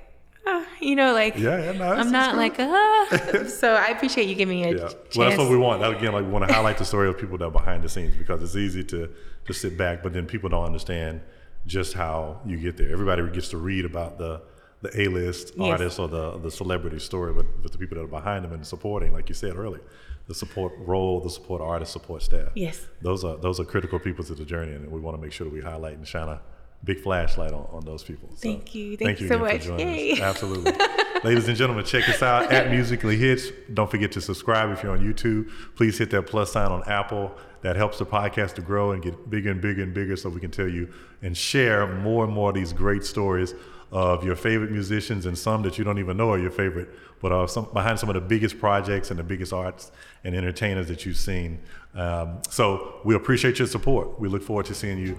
ah, 0.47 0.65
you 0.81 0.97
know, 0.97 1.13
like 1.13 1.37
Yeah, 1.37 1.65
yeah, 1.65 1.73
no, 1.73 1.85
I'm 1.93 2.11
not 2.11 2.31
cool. 2.31 2.39
like, 2.41 2.57
ah. 2.59 3.45
so 3.49 3.75
I 3.75 3.89
appreciate 3.89 4.29
you 4.29 4.35
giving 4.35 4.61
me 4.61 4.65
a 4.65 4.73
Yeah, 4.73 4.79
chance. 4.89 5.17
well, 5.17 5.29
that's 5.29 5.39
what 5.39 5.51
we 5.51 5.57
want. 5.57 5.81
That, 5.81 5.93
again, 5.97 6.13
like 6.13 6.25
we 6.25 6.31
want 6.31 6.47
to 6.49 6.53
highlight 6.53 6.79
the 6.79 6.85
story 6.85 7.09
of 7.09 7.19
people 7.19 7.39
that 7.39 7.47
are 7.47 7.51
behind 7.51 7.83
the 7.85 7.89
scenes 7.89 8.15
because 8.17 8.43
it's 8.43 8.57
easy 8.57 8.85
to 8.85 9.11
to 9.47 9.53
sit 9.53 9.77
back, 9.79 10.03
but 10.03 10.13
then 10.13 10.27
people 10.27 10.49
don't 10.49 10.65
understand 10.65 11.21
just 11.67 11.95
how 11.95 12.41
you 12.45 12.57
get 12.59 12.77
there. 12.77 12.91
Everybody 12.91 13.23
gets 13.31 13.49
to 13.51 13.59
read 13.59 13.85
about 13.85 14.19
the 14.19 14.43
the 14.83 14.91
A-list 15.03 15.53
Yes. 15.57 15.73
artist 15.73 15.99
or 15.99 16.09
the 16.09 16.39
the 16.39 16.51
celebrity 16.51 16.99
story, 16.99 17.33
but 17.33 17.47
but 17.63 17.73
the 17.73 17.79
people 17.79 17.97
that 17.97 18.05
are 18.05 18.09
behind 18.21 18.45
them 18.45 18.53
and 18.53 18.67
supporting, 18.67 19.13
like 19.13 19.29
you 19.29 19.35
said 19.35 19.57
earlier, 19.57 19.83
the 20.29 20.35
support 20.35 20.73
role, 20.79 21.21
the 21.21 21.31
support 21.31 21.61
artist, 21.63 21.93
support 21.93 22.23
staff. 22.23 22.51
Yes. 22.55 22.87
those 23.03 23.25
are 23.25 23.37
those 23.37 23.59
are 23.61 23.65
critical 23.65 23.99
people 23.99 24.25
to 24.25 24.35
the 24.35 24.45
journey, 24.45 24.73
and 24.75 24.91
we 24.91 25.01
want 25.01 25.17
to 25.17 25.23
make 25.23 25.33
sure 25.33 25.45
that 25.47 25.53
we 25.55 25.61
highlight 25.63 25.97
and 25.97 26.07
shine 26.07 26.29
a 26.29 26.41
big 26.85 27.01
flashlight 27.01 27.53
on, 27.53 27.67
on 27.73 27.85
those 27.85 28.03
people. 28.03 28.29
So 28.31 28.49
Thank 28.49 28.75
you. 28.75 28.97
Thank 28.97 29.21
you 29.21 29.27
again 29.27 29.39
so 29.39 29.67
for 29.67 29.75
much. 29.75 30.21
Absolutely. 30.21 30.73
Ladies 31.25 31.49
and 31.49 31.57
gentlemen, 31.57 31.85
check 31.85 32.09
us 32.09 32.23
out 32.23 32.53
at 32.53 32.71
Musically 32.71 33.17
Hitched. 33.17 33.53
Don't 33.75 33.91
forget 33.91 34.13
to 34.13 34.21
subscribe 34.21 34.71
if 34.71 34.83
you're 34.83 34.93
on 34.93 35.01
YouTube. 35.01 35.51
Please 35.75 35.99
hit 35.99 36.11
that 36.11 36.23
plus 36.23 36.53
sign 36.53 36.71
on 36.71 36.85
Apple. 36.85 37.35
That 37.63 37.75
helps 37.75 37.99
the 37.99 38.07
podcast 38.07 38.55
to 38.55 38.63
grow 38.63 38.93
and 38.93 39.03
get 39.03 39.29
bigger 39.29 39.51
and 39.51 39.61
bigger 39.61 39.83
and 39.83 39.93
bigger 39.93 40.15
so 40.17 40.29
we 40.29 40.41
can 40.41 40.51
tell 40.51 40.69
you 40.69 40.93
and 41.23 41.37
share 41.37 41.87
more 41.87 42.25
and 42.25 42.33
more 42.33 42.51
of 42.51 42.55
these 42.55 42.73
great 42.73 43.05
stories 43.05 43.55
of 43.93 44.25
your 44.25 44.37
favorite 44.37 44.71
musicians 44.71 45.27
and 45.27 45.39
some 45.39 45.63
that 45.63 45.79
you 45.79 45.85
don't 45.85 45.99
even 45.99 46.17
know 46.17 46.31
are 46.31 46.39
your 46.39 46.51
favorite, 46.51 46.89
but 47.23 47.33
are 47.33 47.49
some, 47.49 47.67
behind 47.73 47.99
some 47.99 48.09
of 48.09 48.15
the 48.15 48.21
biggest 48.21 48.59
projects 48.59 49.11
and 49.11 49.19
the 49.19 49.25
biggest 49.25 49.53
arts 49.53 49.93
and 50.25 50.35
entertainers 50.35 50.89
that 50.89 51.07
you've 51.07 51.17
seen. 51.17 51.61
Um, 51.97 52.41
so 52.51 53.01
we 53.05 53.15
appreciate 53.15 53.59
your 53.59 53.69
support. 53.69 54.21
We 54.21 54.29
look 54.29 54.43
forward 54.43 54.67
to 54.67 54.75
seeing 54.75 54.99
you 54.99 55.19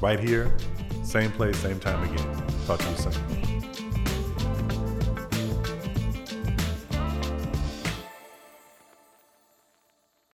right 0.00 0.18
here, 0.18 0.56
same 1.02 1.30
place, 1.32 1.56
same 1.58 1.78
time 1.78 2.02
again. 2.12 2.42
Talk 2.66 2.80
to 2.80 2.90
you 2.90 2.96
soon. 2.96 3.53